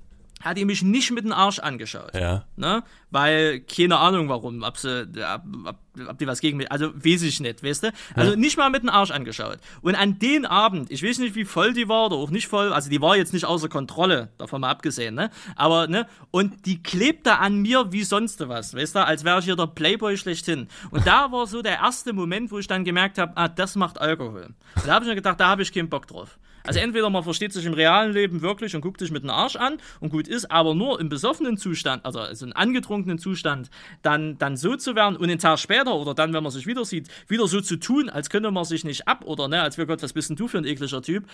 hat 0.45 0.59
die 0.59 0.65
mich 0.65 0.83
nicht 0.83 1.11
mit 1.11 1.25
dem 1.25 1.33
Arsch 1.33 1.59
angeschaut. 1.59 2.15
Ja. 2.15 2.45
Ne? 2.57 2.83
Weil, 3.11 3.61
keine 3.61 3.99
Ahnung 3.99 4.29
warum, 4.29 4.62
ob, 4.62 4.77
sie, 4.77 5.03
ob, 5.03 5.43
ob, 5.66 5.77
ob 6.09 6.19
die 6.19 6.27
was 6.27 6.41
gegen 6.41 6.59
mich, 6.59 6.71
also 6.71 6.93
weiß 6.95 7.23
ich 7.23 7.41
nicht, 7.41 7.62
weißt 7.62 7.85
du? 7.85 7.93
Also 8.15 8.33
ja. 8.33 8.37
nicht 8.37 8.57
mal 8.57 8.71
mit 8.71 8.83
dem 8.83 8.91
Arsch 8.91 9.11
angeschaut. 9.11 9.59
Und 9.83 9.95
an 9.95 10.19
den 10.19 10.45
Abend, 10.45 10.91
ich 10.91 11.03
weiß 11.03 11.19
nicht, 11.19 11.35
wie 11.35 11.45
voll 11.45 11.73
die 11.73 11.89
war 11.89 12.07
oder 12.07 12.16
auch 12.16 12.31
nicht 12.31 12.49
voll, 12.49 12.73
also 12.73 12.91
die 12.91 13.01
war 13.01 13.16
jetzt 13.16 13.33
nicht 13.33 13.47
außer 13.47 13.69
Kontrolle, 13.69 14.31
davon 14.39 14.61
mal 14.61 14.71
abgesehen, 14.71 15.15
ne? 15.15 15.31
Aber, 15.57 15.87
ne? 15.87 16.07
Und 16.31 16.66
die 16.66 16.83
klebte 16.83 17.39
an 17.39 17.62
mir 17.62 17.93
wie 17.93 18.05
sonst 18.05 18.47
was, 18.49 18.75
weißt 18.75 18.97
du? 18.97 19.07
Als 19.07 19.25
wäre 19.25 19.39
ich 19.39 19.45
hier 19.47 19.57
der 19.57 19.66
Playboy 19.66 20.16
schlechthin. 20.16 20.69
Und 20.91 21.07
da 21.07 21.33
war 21.33 21.47
so 21.47 21.62
der 21.62 21.79
erste 21.79 22.12
Moment, 22.12 22.51
wo 22.51 22.59
ich 22.59 22.66
dann 22.66 22.85
gemerkt 22.85 23.19
habe, 23.19 23.33
ah, 23.37 23.49
das 23.49 23.77
macht 23.77 24.01
Alkohol. 24.01 24.55
Und 24.77 24.87
da 24.87 24.95
habe 24.95 25.05
ich 25.05 25.09
mir 25.09 25.15
gedacht, 25.15 25.41
da 25.41 25.49
habe 25.49 25.62
ich 25.62 25.73
keinen 25.73 25.89
Bock 25.89 26.07
drauf. 26.07 26.39
Also 26.66 26.81
entweder 26.81 27.11
man 27.11 27.23
versteht 27.23 27.53
sich 27.53 27.66
im 27.66 27.74
realen 27.74 28.15
Leben 28.15 28.41
wirklich 28.41 28.74
und 28.74 28.81
guckt 28.81 28.99
sich 28.99 29.11
mit 29.11 29.23
dem 29.23 29.28
Arsch 29.28 29.57
an 29.57 29.77
und 30.01 30.09
gut 30.09 30.27
ist, 30.27 30.51
aber 30.51 30.74
nur 30.74 30.99
im 30.99 31.11
besoffenen 31.11 31.59
Zustand, 31.59 32.07
also, 32.07 32.20
also 32.20 32.47
im 32.47 32.55
angetrunkenen 32.55 33.19
Zustand, 33.19 33.69
dann, 34.01 34.39
dann 34.39 34.57
so 34.57 34.74
zu 34.74 34.95
werden 34.95 35.16
und 35.16 35.24
einen 35.24 35.39
Tag 35.39 35.59
später 35.59 35.95
oder 35.95 36.15
dann, 36.15 36.32
wenn 36.32 36.43
man 36.43 36.51
sich 36.51 36.66
wieder 36.66 36.86
sieht, 36.86 37.09
wieder 37.28 37.47
so 37.49 37.61
zu 37.61 37.77
tun, 37.77 38.09
als 38.09 38.31
könnte 38.31 38.51
man 38.51 38.65
sich 38.65 38.82
nicht 38.82 39.07
ab 39.07 39.27
oder 39.27 39.47
ne, 39.47 39.61
als 39.61 39.77
wäre 39.77 39.86
Gott, 39.86 40.03
was 40.03 40.15
bist 40.15 40.31
denn 40.31 40.36
du 40.36 40.49
für 40.49 40.57
ein 40.57 40.65
ekliger 40.65 41.03
Typ? 41.03 41.24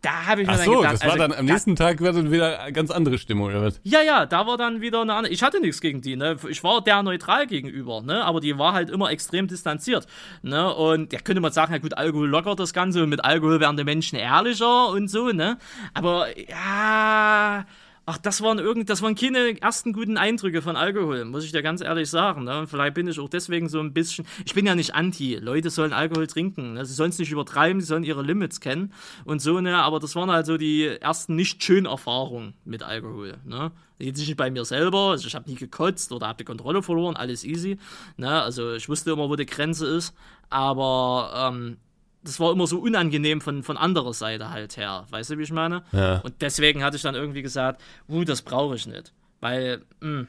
Da 0.00 0.24
habe 0.24 0.40
ich 0.40 0.46
mir 0.46 0.54
Ach 0.54 0.56
dann 0.56 0.64
so, 0.64 0.76
gedacht, 0.78 0.94
das 0.94 1.02
war 1.02 1.12
also, 1.12 1.18
dann 1.28 1.32
am 1.34 1.44
nächsten 1.44 1.76
Tag 1.76 2.00
war 2.00 2.12
dann 2.14 2.32
wieder 2.32 2.60
eine 2.60 2.72
ganz 2.72 2.90
andere 2.90 3.18
Stimmung, 3.18 3.48
oder 3.48 3.60
was? 3.60 3.80
Ja, 3.82 4.00
ja, 4.00 4.24
da 4.24 4.46
war 4.46 4.56
dann 4.56 4.80
wieder 4.80 5.02
eine 5.02 5.12
andere. 5.12 5.30
Ich 5.30 5.42
hatte 5.42 5.60
nichts 5.60 5.82
gegen 5.82 6.00
die, 6.00 6.16
ne? 6.16 6.38
Ich 6.48 6.64
war 6.64 6.82
der 6.82 7.02
neutral 7.02 7.46
gegenüber, 7.46 8.00
ne? 8.00 8.24
Aber 8.24 8.40
die 8.40 8.56
war 8.56 8.72
halt 8.72 8.88
immer 8.88 9.10
extrem 9.10 9.46
distanziert, 9.46 10.06
ne? 10.40 10.74
Und 10.74 11.12
da 11.12 11.18
ja, 11.18 11.22
könnte 11.22 11.42
man 11.42 11.52
sagen, 11.52 11.74
ja 11.74 11.78
gut, 11.80 11.98
Alkohol 11.98 12.30
lockert 12.30 12.58
das 12.60 12.72
Ganze 12.72 13.02
und 13.02 13.10
mit 13.10 13.22
Alkohol 13.22 13.60
werden 13.60 13.76
die 13.76 13.84
Menschen 13.84 14.16
ehrlicher 14.16 14.69
und 14.70 15.08
so, 15.08 15.28
ne? 15.28 15.58
Aber 15.94 16.26
ja, 16.38 17.66
ach, 18.10 18.18
das 18.18 18.42
waren 18.42 18.58
irgend, 18.58 18.90
das 18.90 19.02
waren 19.02 19.14
keine 19.14 19.60
ersten 19.60 19.92
guten 19.92 20.16
Eindrücke 20.16 20.62
von 20.62 20.74
Alkohol, 20.74 21.24
muss 21.24 21.44
ich 21.44 21.52
dir 21.52 21.62
ganz 21.62 21.80
ehrlich 21.80 22.10
sagen. 22.10 22.42
Ne? 22.42 22.66
Vielleicht 22.66 22.94
bin 22.94 23.06
ich 23.06 23.20
auch 23.20 23.28
deswegen 23.28 23.68
so 23.68 23.78
ein 23.78 23.92
bisschen. 23.92 24.26
Ich 24.44 24.54
bin 24.54 24.66
ja 24.66 24.74
nicht 24.74 24.94
anti. 24.96 25.36
Leute 25.36 25.70
sollen 25.70 25.92
Alkohol 25.92 26.26
trinken. 26.26 26.74
Ne? 26.74 26.84
Sie 26.84 26.94
sollen 26.94 27.10
es 27.10 27.18
nicht 27.18 27.30
übertreiben, 27.30 27.80
sie 27.80 27.86
sollen 27.86 28.02
ihre 28.02 28.22
Limits 28.22 28.60
kennen 28.60 28.92
und 29.24 29.40
so, 29.40 29.60
ne? 29.60 29.76
Aber 29.76 30.00
das 30.00 30.16
waren 30.16 30.30
halt 30.30 30.46
so 30.46 30.56
die 30.56 30.86
ersten 30.86 31.36
nicht 31.36 31.62
schönen 31.62 31.86
Erfahrungen 31.86 32.54
mit 32.64 32.82
Alkohol. 32.82 33.38
Ne? 33.44 33.70
Jetzt 33.98 34.18
nicht 34.18 34.36
bei 34.36 34.50
mir 34.50 34.64
selber, 34.64 35.10
also 35.10 35.26
ich 35.28 35.34
habe 35.34 35.48
nie 35.48 35.56
gekotzt 35.56 36.10
oder 36.10 36.26
habe 36.26 36.38
die 36.38 36.44
Kontrolle 36.44 36.82
verloren, 36.82 37.16
alles 37.16 37.44
easy. 37.44 37.78
Ne? 38.16 38.42
Also 38.42 38.72
ich 38.72 38.88
wusste 38.88 39.12
immer, 39.12 39.28
wo 39.28 39.36
die 39.36 39.46
Grenze 39.46 39.86
ist, 39.86 40.14
aber 40.48 41.52
ähm, 41.52 41.76
das 42.22 42.38
war 42.40 42.52
immer 42.52 42.66
so 42.66 42.78
unangenehm 42.80 43.40
von, 43.40 43.62
von 43.62 43.76
anderer 43.76 44.12
Seite 44.12 44.50
halt 44.50 44.76
her. 44.76 45.06
Weißt 45.10 45.30
du, 45.30 45.38
wie 45.38 45.42
ich 45.42 45.52
meine? 45.52 45.82
Ja. 45.92 46.18
Und 46.20 46.42
deswegen 46.42 46.82
hatte 46.84 46.96
ich 46.96 47.02
dann 47.02 47.14
irgendwie 47.14 47.42
gesagt, 47.42 47.82
uh, 48.08 48.24
das 48.24 48.42
brauche 48.42 48.76
ich 48.76 48.86
nicht. 48.86 49.12
Weil, 49.40 49.82
mh, 50.00 50.26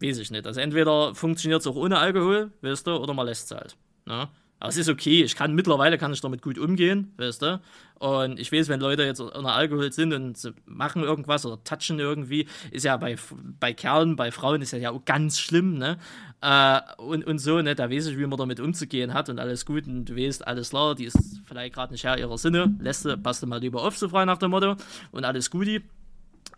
weiß 0.00 0.18
ich 0.18 0.30
nicht. 0.30 0.46
Also 0.46 0.60
entweder 0.60 1.14
funktioniert 1.14 1.60
es 1.60 1.66
auch 1.66 1.76
ohne 1.76 1.98
Alkohol, 1.98 2.52
weißt 2.62 2.86
du, 2.86 2.96
oder 2.96 3.14
man 3.14 3.26
lässt 3.26 3.50
es 3.50 3.56
halt. 3.56 3.76
Ne? 4.06 4.28
Aber 4.58 4.70
es 4.70 4.76
ist 4.76 4.88
okay. 4.88 5.22
Ich 5.22 5.36
kann 5.36 5.54
mittlerweile 5.54 5.98
kann 5.98 6.12
ich 6.12 6.20
damit 6.20 6.40
gut 6.40 6.58
umgehen, 6.58 7.12
weißt 7.18 7.42
du. 7.42 7.60
Und 7.98 8.38
ich 8.38 8.52
weiß, 8.52 8.68
wenn 8.68 8.80
Leute 8.80 9.04
jetzt 9.04 9.20
unter 9.20 9.54
Alkohol 9.54 9.92
sind 9.92 10.12
und 10.12 10.54
machen 10.66 11.02
irgendwas 11.02 11.44
oder 11.44 11.62
touchen 11.62 11.98
irgendwie, 11.98 12.46
ist 12.70 12.84
ja 12.84 12.96
bei, 12.96 13.16
bei 13.60 13.72
Kerlen, 13.72 14.16
bei 14.16 14.30
Frauen 14.30 14.62
ist 14.62 14.72
ja, 14.72 14.78
ja 14.78 14.92
ganz 15.04 15.38
schlimm, 15.38 15.78
ne? 15.78 15.98
Äh, 16.42 16.80
und, 16.98 17.26
und 17.26 17.38
so, 17.38 17.60
ne? 17.60 17.74
Da 17.74 17.90
weiß 17.90 18.06
ich, 18.06 18.18
wie 18.18 18.26
man 18.26 18.38
damit 18.38 18.60
umzugehen 18.60 19.12
hat 19.14 19.28
und 19.28 19.38
alles 19.38 19.66
gut. 19.66 19.86
Und 19.86 20.06
du 20.06 20.16
weißt, 20.16 20.46
alles 20.46 20.70
klar, 20.70 20.94
die 20.94 21.04
ist 21.04 21.40
vielleicht 21.44 21.74
gerade 21.74 21.92
nicht 21.92 22.04
her 22.04 22.18
ihrer 22.18 22.38
Sinne. 22.38 22.74
Lässt 22.80 23.04
du, 23.04 23.16
passt 23.16 23.42
du 23.42 23.46
mal 23.46 23.60
lieber 23.60 23.82
auf, 23.82 23.96
so 23.96 24.08
frei 24.08 24.24
nach 24.24 24.38
dem 24.38 24.50
Motto. 24.50 24.76
Und 25.10 25.24
alles 25.24 25.50
Guti. 25.50 25.82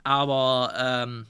Aber 0.05 0.73
ähm, 0.77 1.27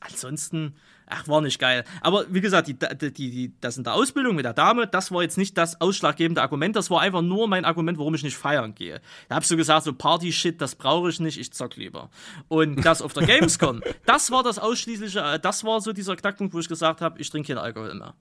ansonsten 0.00 0.74
ach, 1.10 1.28
war 1.28 1.40
nicht 1.40 1.58
geil. 1.58 1.84
Aber 2.00 2.24
wie 2.28 2.40
gesagt, 2.40 2.68
die, 2.68 2.76
die, 2.78 3.12
die, 3.12 3.52
das 3.60 3.76
in 3.76 3.84
der 3.84 3.94
Ausbildung 3.94 4.36
mit 4.36 4.44
der 4.44 4.54
Dame, 4.54 4.86
das 4.86 5.12
war 5.12 5.22
jetzt 5.22 5.36
nicht 5.36 5.58
das 5.58 5.80
ausschlaggebende 5.80 6.40
Argument, 6.40 6.76
das 6.76 6.90
war 6.90 7.00
einfach 7.00 7.22
nur 7.22 7.48
mein 7.48 7.64
Argument, 7.64 7.98
warum 7.98 8.14
ich 8.14 8.22
nicht 8.22 8.36
feiern 8.36 8.74
gehe. 8.74 9.00
Da 9.28 9.36
hab 9.36 9.42
ich 9.42 9.48
so 9.48 9.56
gesagt, 9.56 9.84
so 9.84 9.92
Party-Shit, 9.92 10.60
das 10.60 10.74
brauche 10.74 11.10
ich 11.10 11.20
nicht, 11.20 11.38
ich 11.38 11.52
zock 11.52 11.76
lieber. 11.76 12.10
Und 12.48 12.84
das 12.84 13.02
auf 13.02 13.12
der 13.12 13.26
Gamescom, 13.26 13.82
das 14.06 14.30
war 14.30 14.42
das 14.42 14.58
ausschließliche, 14.58 15.20
äh, 15.20 15.38
das 15.38 15.64
war 15.64 15.80
so 15.80 15.92
dieser 15.92 16.16
Knackpunkt, 16.16 16.54
wo 16.54 16.60
ich 16.60 16.68
gesagt 16.68 17.00
habe, 17.00 17.20
ich 17.20 17.28
trinke 17.30 17.48
keinen 17.48 17.62
Alkohol 17.62 17.94
mehr. 17.94 18.14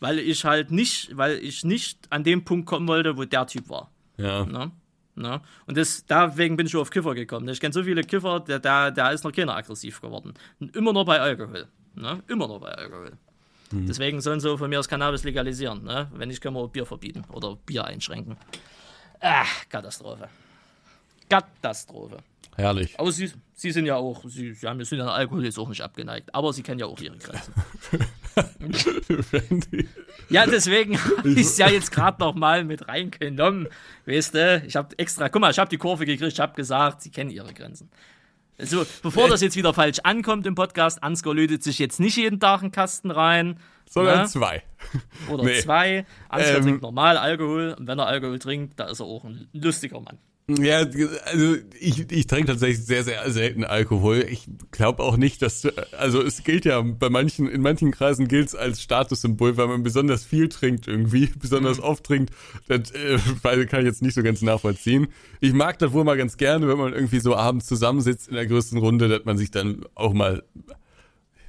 Weil 0.00 0.18
ich 0.18 0.44
halt 0.44 0.70
nicht, 0.70 1.16
weil 1.16 1.38
ich 1.38 1.64
nicht 1.64 1.98
an 2.10 2.24
dem 2.24 2.44
Punkt 2.44 2.66
kommen 2.66 2.88
wollte, 2.88 3.16
wo 3.16 3.24
der 3.24 3.46
Typ 3.46 3.68
war. 3.68 3.90
Ja. 4.16 4.44
Na? 4.44 4.72
Na? 5.14 5.42
Und 5.66 5.76
das, 5.76 6.04
deswegen 6.06 6.56
bin 6.56 6.66
ich 6.66 6.76
auf 6.76 6.90
Kiffer 6.90 7.14
gekommen. 7.14 7.48
Ich 7.48 7.60
kenne 7.60 7.72
so 7.72 7.84
viele 7.84 8.02
Kiffer, 8.02 8.40
der, 8.40 8.58
der, 8.58 8.90
der 8.90 9.12
ist 9.12 9.24
noch 9.24 9.32
keiner 9.32 9.54
aggressiv 9.56 10.00
geworden. 10.00 10.34
Und 10.58 10.74
immer 10.76 10.92
nur 10.92 11.04
bei 11.04 11.20
Alkohol. 11.20 11.68
Ne? 11.94 12.22
Immer 12.28 12.48
noch 12.48 12.60
bei 12.60 12.72
Alkohol. 12.72 13.12
Mhm. 13.70 13.86
Deswegen 13.86 14.20
sollen 14.20 14.40
sie 14.40 14.56
von 14.56 14.70
mir 14.70 14.76
das 14.76 14.88
Cannabis 14.88 15.24
legalisieren. 15.24 15.84
Ne? 15.84 16.10
Wenn 16.14 16.28
nicht, 16.28 16.40
können 16.40 16.56
wir 16.56 16.68
Bier 16.68 16.86
verbieten 16.86 17.24
oder 17.32 17.56
Bier 17.56 17.84
einschränken. 17.84 18.36
Ach, 19.20 19.68
Katastrophe. 19.68 20.28
Katastrophe. 21.28 22.18
Herrlich. 22.56 22.94
Aber 22.98 23.10
sie, 23.10 23.32
sie 23.54 23.70
sind 23.72 23.86
ja 23.86 23.96
auch, 23.96 24.24
sie, 24.28 24.52
sie 24.52 24.66
haben, 24.66 24.82
sind 24.84 24.98
ja 24.98 25.06
Alkohol 25.06 25.44
jetzt 25.44 25.58
auch 25.58 25.68
nicht 25.68 25.80
abgeneigt, 25.80 26.32
aber 26.32 26.52
sie 26.52 26.62
kennen 26.62 26.78
ja 26.78 26.86
auch 26.86 27.00
ihre 27.00 27.16
Grenzen. 27.16 27.52
ja, 30.28 30.46
deswegen 30.46 30.96
habe 30.98 31.30
ich 31.30 31.38
es 31.38 31.58
ja 31.58 31.68
jetzt 31.68 31.90
gerade 31.90 32.20
noch 32.20 32.34
mal 32.34 32.64
mit 32.64 32.86
reingenommen. 32.86 33.68
Weißt 34.06 34.34
du, 34.34 34.62
ich 34.66 34.76
habe 34.76 34.96
extra, 34.98 35.28
guck 35.28 35.40
mal, 35.40 35.50
ich 35.50 35.58
habe 35.58 35.70
die 35.70 35.78
Kurve 35.78 36.06
gekriegt, 36.06 36.32
ich 36.32 36.40
habe 36.40 36.54
gesagt, 36.54 37.02
sie 37.02 37.10
kennen 37.10 37.30
ihre 37.30 37.52
Grenzen. 37.52 37.90
Also, 38.58 38.86
bevor 39.02 39.28
das 39.28 39.40
jetzt 39.40 39.56
wieder 39.56 39.74
falsch 39.74 39.98
ankommt 40.04 40.46
im 40.46 40.54
Podcast, 40.54 41.02
Ansgar 41.02 41.34
lötet 41.34 41.62
sich 41.62 41.78
jetzt 41.78 41.98
nicht 41.98 42.16
jeden 42.16 42.38
Tag 42.38 42.62
einen 42.62 42.70
Kasten 42.70 43.10
rein. 43.10 43.58
Sondern 43.88 44.22
ne? 44.22 44.26
zwei. 44.26 44.62
Oder 45.30 45.44
nee. 45.44 45.60
zwei. 45.60 46.06
Ansgar 46.28 46.56
ähm, 46.56 46.62
trinkt 46.62 46.82
normal 46.82 47.16
Alkohol. 47.16 47.74
Und 47.78 47.86
wenn 47.86 47.98
er 47.98 48.06
Alkohol 48.06 48.38
trinkt, 48.38 48.78
da 48.80 48.84
ist 48.84 49.00
er 49.00 49.06
auch 49.06 49.24
ein 49.24 49.48
lustiger 49.52 50.00
Mann. 50.00 50.18
Ja, 50.46 50.80
also 51.24 51.56
ich, 51.80 52.10
ich 52.12 52.26
trinke 52.26 52.48
tatsächlich 52.48 52.84
sehr, 52.84 53.02
sehr 53.02 53.30
selten 53.30 53.64
Alkohol. 53.64 54.26
Ich 54.28 54.46
glaube 54.72 55.02
auch 55.02 55.16
nicht, 55.16 55.40
dass, 55.40 55.66
also 55.92 56.20
es 56.20 56.44
gilt 56.44 56.66
ja 56.66 56.82
bei 56.82 57.08
manchen, 57.08 57.48
in 57.48 57.62
manchen 57.62 57.90
Kreisen 57.92 58.28
gilt 58.28 58.48
es 58.48 58.54
als 58.54 58.82
Statussymbol, 58.82 59.56
weil 59.56 59.68
man 59.68 59.82
besonders 59.82 60.22
viel 60.22 60.50
trinkt 60.50 60.86
irgendwie, 60.86 61.30
besonders 61.40 61.78
mhm. 61.78 61.84
oft 61.84 62.04
trinkt. 62.04 62.34
Das 62.68 62.90
äh, 62.90 63.18
kann 63.64 63.80
ich 63.80 63.86
jetzt 63.86 64.02
nicht 64.02 64.12
so 64.12 64.22
ganz 64.22 64.42
nachvollziehen. 64.42 65.06
Ich 65.40 65.54
mag 65.54 65.78
das 65.78 65.92
wohl 65.94 66.04
mal 66.04 66.18
ganz 66.18 66.36
gerne, 66.36 66.68
wenn 66.68 66.76
man 66.76 66.92
irgendwie 66.92 67.20
so 67.20 67.34
abends 67.34 67.64
zusammensitzt 67.64 68.28
in 68.28 68.34
der 68.34 68.46
größten 68.46 68.78
Runde, 68.78 69.08
dass 69.08 69.24
man 69.24 69.38
sich 69.38 69.50
dann 69.50 69.86
auch 69.94 70.12
mal 70.12 70.42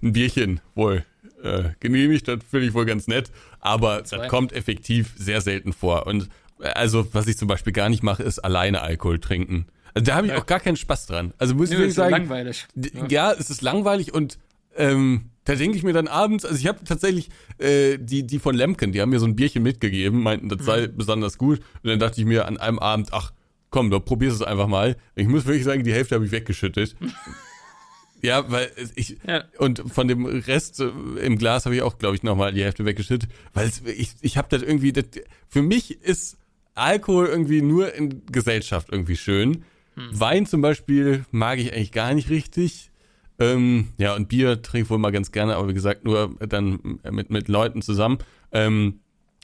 ein 0.02 0.14
Bierchen 0.14 0.62
wohl 0.74 1.04
äh, 1.44 1.72
genehmigt. 1.82 2.30
Das 2.30 2.40
finde 2.50 2.68
ich 2.68 2.74
wohl 2.74 2.86
ganz 2.86 3.08
nett. 3.08 3.30
Aber 3.60 4.04
das 4.04 4.30
kommt 4.30 4.54
effektiv 4.54 5.14
sehr 5.18 5.42
selten 5.42 5.74
vor. 5.74 6.08
Und 6.08 6.30
also 6.60 7.08
was 7.14 7.28
ich 7.28 7.38
zum 7.38 7.48
Beispiel 7.48 7.74
gar 7.74 7.90
nicht 7.90 8.04
mache, 8.04 8.24
ist 8.24 8.40
alleine 8.40 8.82
Alkohol 8.82 9.20
trinken. 9.20 9.66
Also 9.94 10.06
da 10.06 10.16
habe 10.16 10.28
ich 10.28 10.34
ja. 10.34 10.40
auch 10.40 10.46
gar 10.46 10.60
keinen 10.60 10.76
Spaß 10.76 11.08
dran. 11.08 11.34
Also 11.38 11.56
muss 11.56 11.70
nee, 11.70 11.76
ich 11.76 11.80
wirklich 11.80 11.96
sagen, 11.96 12.12
langweilig. 12.12 12.68
Ja. 12.76 13.08
ja, 13.08 13.32
es 13.34 13.50
ist 13.50 13.62
langweilig 13.62 14.14
und 14.14 14.38
ähm, 14.76 15.30
da 15.46 15.56
denke 15.56 15.78
ich 15.78 15.84
mir 15.84 15.94
dann 15.94 16.08
abends, 16.08 16.44
also 16.44 16.58
ich 16.58 16.68
habe 16.68 16.84
tatsächlich 16.84 17.30
äh, 17.60 17.98
die 17.98 18.28
die 18.28 18.40
von 18.40 18.56
Lemken, 18.56 18.92
die 18.92 19.02
haben 19.02 19.10
mir 19.10 19.20
so 19.20 19.26
ein 19.26 19.36
Bierchen 19.36 19.64
mitgegeben, 19.64 20.22
meinten, 20.22 20.50
das 20.50 20.66
sei 20.66 20.88
mhm. 20.88 20.98
besonders 20.98 21.38
gut 21.38 21.60
und 21.84 21.90
dann 21.90 22.00
dachte 22.00 22.20
ich 22.20 22.28
mir 22.28 22.46
an 22.46 22.58
einem 22.58 22.80
Abend, 22.80 23.10
ach 23.12 23.32
komm, 23.70 23.90
du 23.90 24.00
probierst 24.00 24.42
es 24.42 24.42
einfach 24.42 24.68
mal. 24.68 24.98
Ich 25.16 25.28
muss 25.28 25.46
wirklich 25.46 25.66
sagen, 25.66 25.84
die 25.84 25.94
Hälfte 25.94 26.16
habe 26.16 26.26
ich 26.26 26.32
weggeschüttet. 26.32 26.96
Ja, 28.22 28.50
weil 28.50 28.72
ich 28.96 29.18
ja. 29.28 29.44
und 29.60 29.84
von 29.94 30.08
dem 30.08 30.26
Rest 30.26 30.80
äh, 30.80 30.90
im 31.22 31.38
Glas 31.38 31.66
habe 31.66 31.76
ich 31.76 31.84
auch, 31.84 32.00
glaube 32.00 32.16
ich, 32.16 32.24
nochmal 32.24 32.54
die 32.54 32.64
Hälfte 32.64 32.84
weggeschüttet, 32.84 33.30
weil 33.54 33.70
ich 33.96 34.14
ich 34.22 34.38
habe 34.38 34.48
das 34.50 34.64
irgendwie 34.64 34.94
das, 34.94 35.06
für 35.48 35.62
mich 35.62 36.02
ist 36.02 36.38
Alkohol 36.76 37.28
irgendwie 37.28 37.62
nur 37.62 37.94
in 37.94 38.26
Gesellschaft 38.28 38.90
irgendwie 38.92 39.18
schön. 39.18 39.64
Hm. 39.96 40.10
Wein 40.12 40.46
zum 40.46 40.62
Beispiel 40.62 41.26
mag 41.32 41.60
ich 41.60 41.74
eigentlich 41.74 41.92
gar 41.92 42.14
nicht 42.14 42.30
richtig. 42.30 42.92
Ähm, 43.40 43.90
ja, 43.98 44.16
und 44.16 44.30
Bier 44.30 44.62
trinke 44.62 44.86
ich 44.86 44.90
wohl 44.90 44.98
mal 44.98 45.12
ganz 45.12 45.32
gerne, 45.32 45.56
aber 45.56 45.68
wie 45.68 45.74
gesagt, 45.74 46.06
nur 46.06 46.36
dann 46.40 47.00
mit, 47.10 47.30
mit 47.30 47.48
Leuten 47.48 47.82
zusammen. 47.82 48.20
Ähm, 48.52 49.00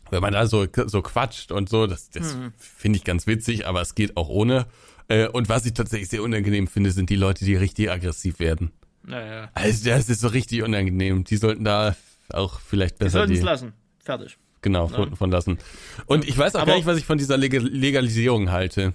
wenn 0.10 0.22
man 0.22 0.34
da 0.34 0.46
so, 0.46 0.68
so 0.86 1.02
quatscht 1.02 1.52
und 1.52 1.70
so, 1.70 1.88
das, 1.88 2.10
das 2.10 2.34
hm. 2.34 2.54
finde 2.58 2.98
ich 2.98 3.04
ganz 3.04 3.28
witzig, 3.28 3.66
aber 3.66 3.82
es 3.82 3.96
geht 3.96 4.18
auch 4.18 4.30
ohne. 4.30 4.68
Äh, 5.08 5.28
und 5.28 5.50
was 5.50 5.66
ich 5.66 5.74
tatsächlich 5.74 6.10
sehr 6.10 6.24
unangenehm 6.24 6.68
finde, 6.68 6.92
sind 6.92 7.10
die 7.10 7.16
Leute, 7.16 7.46
die 7.46 7.56
richtig 7.56 7.90
aggressiv 7.90 8.40
werden. 8.40 8.72
Naja. 9.04 9.50
Also 9.54 9.90
das 9.90 10.10
ist 10.10 10.22
so 10.22 10.28
richtig 10.28 10.64
unangenehm. 10.64 11.24
Die 11.24 11.38
sollten 11.38 11.64
da 11.64 11.96
auch 12.30 12.60
vielleicht 12.60 13.00
besser 13.00 13.20
sollten 13.20 13.34
es 13.34 13.40
die, 13.40 13.46
lassen. 13.46 13.74
Fertig. 14.00 14.38
Genau 14.62 14.88
von, 14.88 15.16
von 15.16 15.32
lassen. 15.32 15.58
Und 16.06 16.28
ich 16.28 16.38
weiß 16.38 16.56
auch 16.56 16.62
Aber- 16.62 16.72
gar 16.72 16.76
nicht, 16.78 16.86
was 16.88 16.98
ich 16.98 17.06
von 17.06 17.18
dieser 17.18 17.38
Leg 17.38 17.54
Legalisierung 17.54 18.52
halte. 18.52 18.94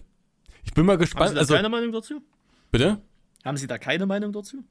Ich 0.64 0.72
bin 0.74 0.84
mal 0.86 0.92
Haben 0.94 0.98
Sie 1.00 1.04
gespannt. 1.04 1.36
da 1.36 1.40
Also 1.40 1.54
keine 1.54 1.68
Meinung 1.68 1.92
dazu? 1.92 2.22
bitte? 2.70 2.98
Haben 3.44 3.56
Sie 3.56 3.66
da 3.66 3.78
keine 3.78 4.06
Meinung 4.06 4.32
dazu? 4.32 4.64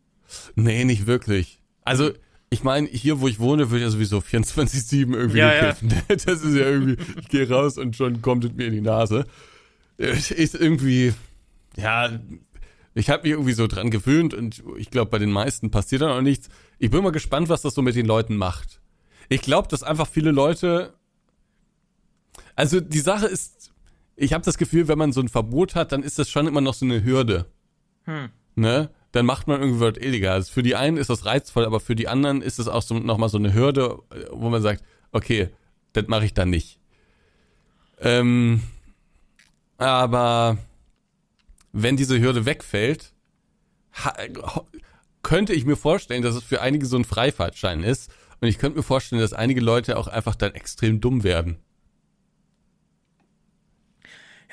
Nee, 0.55 0.83
nicht 0.85 1.05
wirklich. 1.07 1.61
Also, 1.83 2.11
ich 2.49 2.63
meine, 2.63 2.87
hier, 2.87 3.21
wo 3.21 3.27
ich 3.27 3.39
wohne, 3.39 3.71
wird 3.71 3.81
ja 3.81 3.89
sowieso 3.89 4.19
24-7 4.19 5.13
irgendwie 5.15 5.37
Ja, 5.39 5.53
ja. 5.53 5.71
gekiffen. 5.71 5.93
Das 6.07 6.25
ist 6.43 6.55
ja 6.55 6.65
irgendwie, 6.69 6.97
ich 7.19 7.27
gehe 7.29 7.47
raus 7.49 7.77
und 7.77 7.95
schon 7.95 8.21
kommt 8.21 8.43
es 8.45 8.53
mir 8.53 8.65
in 8.67 8.73
die 8.73 8.81
Nase. 8.81 9.25
Ist 9.97 10.55
irgendwie, 10.55 11.13
ja, 11.77 12.19
ich 12.93 13.09
habe 13.09 13.23
mich 13.23 13.31
irgendwie 13.31 13.53
so 13.53 13.67
dran 13.67 13.89
gewöhnt 13.91 14.33
und 14.33 14.63
ich 14.77 14.89
glaube, 14.91 15.09
bei 15.11 15.19
den 15.19 15.31
meisten 15.31 15.71
passiert 15.71 16.01
dann 16.01 16.11
auch 16.11 16.21
nichts. 16.21 16.49
Ich 16.79 16.89
bin 16.91 17.01
mal 17.03 17.11
gespannt, 17.11 17.47
was 17.49 17.61
das 17.61 17.73
so 17.73 17.81
mit 17.81 17.95
den 17.95 18.05
Leuten 18.05 18.35
macht. 18.35 18.81
Ich 19.29 19.41
glaube, 19.41 19.67
dass 19.67 19.83
einfach 19.83 20.07
viele 20.07 20.31
Leute, 20.31 20.93
also 22.55 22.79
die 22.79 22.99
Sache 22.99 23.27
ist, 23.27 23.71
ich 24.15 24.33
habe 24.33 24.45
das 24.45 24.57
Gefühl, 24.57 24.87
wenn 24.87 24.97
man 24.97 25.11
so 25.11 25.21
ein 25.21 25.29
Verbot 25.29 25.75
hat, 25.75 25.91
dann 25.91 26.03
ist 26.03 26.19
das 26.19 26.29
schon 26.29 26.47
immer 26.47 26.61
noch 26.61 26.73
so 26.73 26.85
eine 26.85 27.03
Hürde 27.03 27.45
Hm. 28.05 28.29
ne, 28.55 28.89
dann 29.11 29.25
macht 29.25 29.47
man 29.47 29.61
irgendwie 29.61 29.79
was 29.79 29.97
Illegales. 29.97 30.49
Für 30.49 30.63
die 30.63 30.75
einen 30.75 30.97
ist 30.97 31.09
das 31.09 31.25
reizvoll, 31.25 31.65
aber 31.65 31.79
für 31.79 31.95
die 31.95 32.07
anderen 32.07 32.41
ist 32.41 32.59
es 32.59 32.67
auch 32.67 32.81
so, 32.81 32.99
nochmal 32.99 33.29
so 33.29 33.37
eine 33.37 33.53
Hürde, 33.53 33.99
wo 34.31 34.49
man 34.49 34.61
sagt, 34.61 34.83
okay, 35.11 35.49
das 35.93 36.07
mache 36.07 36.25
ich 36.25 36.33
dann 36.33 36.49
nicht. 36.49 36.79
Ähm, 37.99 38.61
aber 39.77 40.57
wenn 41.71 41.97
diese 41.97 42.19
Hürde 42.19 42.45
wegfällt, 42.45 43.13
könnte 45.23 45.53
ich 45.53 45.65
mir 45.65 45.77
vorstellen, 45.77 46.21
dass 46.21 46.35
es 46.35 46.43
für 46.43 46.61
einige 46.61 46.85
so 46.85 46.97
ein 46.97 47.05
Freifahrtschein 47.05 47.83
ist. 47.83 48.11
Und 48.41 48.47
ich 48.47 48.57
könnte 48.57 48.77
mir 48.77 48.83
vorstellen, 48.83 49.21
dass 49.21 49.33
einige 49.33 49.61
Leute 49.61 49.97
auch 49.97 50.07
einfach 50.07 50.35
dann 50.35 50.53
extrem 50.53 51.01
dumm 51.01 51.23
werden. 51.23 51.57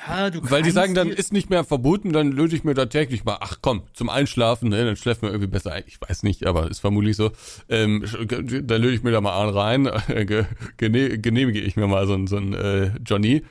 Ja, 0.06 0.30
du 0.30 0.40
Weil 0.42 0.62
die 0.62 0.70
sagen 0.70 0.94
dann, 0.94 1.08
ist 1.10 1.32
nicht 1.32 1.48
mehr 1.48 1.62
verboten, 1.64 2.12
dann 2.12 2.32
löse 2.32 2.56
ich 2.56 2.64
mir 2.64 2.74
da 2.74 2.86
täglich 2.86 3.24
mal, 3.24 3.36
ach 3.40 3.58
komm, 3.60 3.82
zum 3.92 4.08
Einschlafen, 4.08 4.68
ne, 4.70 4.84
dann 4.84 4.96
schläft 4.96 5.22
man 5.22 5.30
irgendwie 5.30 5.50
besser 5.50 5.72
ein. 5.72 5.84
Ich 5.86 6.00
weiß 6.00 6.24
nicht, 6.24 6.44
aber 6.46 6.68
ist 6.70 6.80
vermutlich 6.80 7.16
so. 7.16 7.30
Ähm, 7.68 8.04
dann 8.28 8.82
löse 8.82 8.94
ich 8.94 9.02
mir 9.04 9.12
da 9.12 9.20
mal 9.20 9.40
einen 9.40 9.56
rein, 9.56 9.84
ge- 10.26 10.46
gene- 10.76 11.18
genehmige 11.18 11.60
ich 11.60 11.76
mir 11.76 11.86
mal 11.86 12.06
so 12.06 12.14
ein, 12.14 12.26
so 12.26 12.36
ein 12.36 12.52
äh, 12.52 12.90
Johnny. 13.06 13.44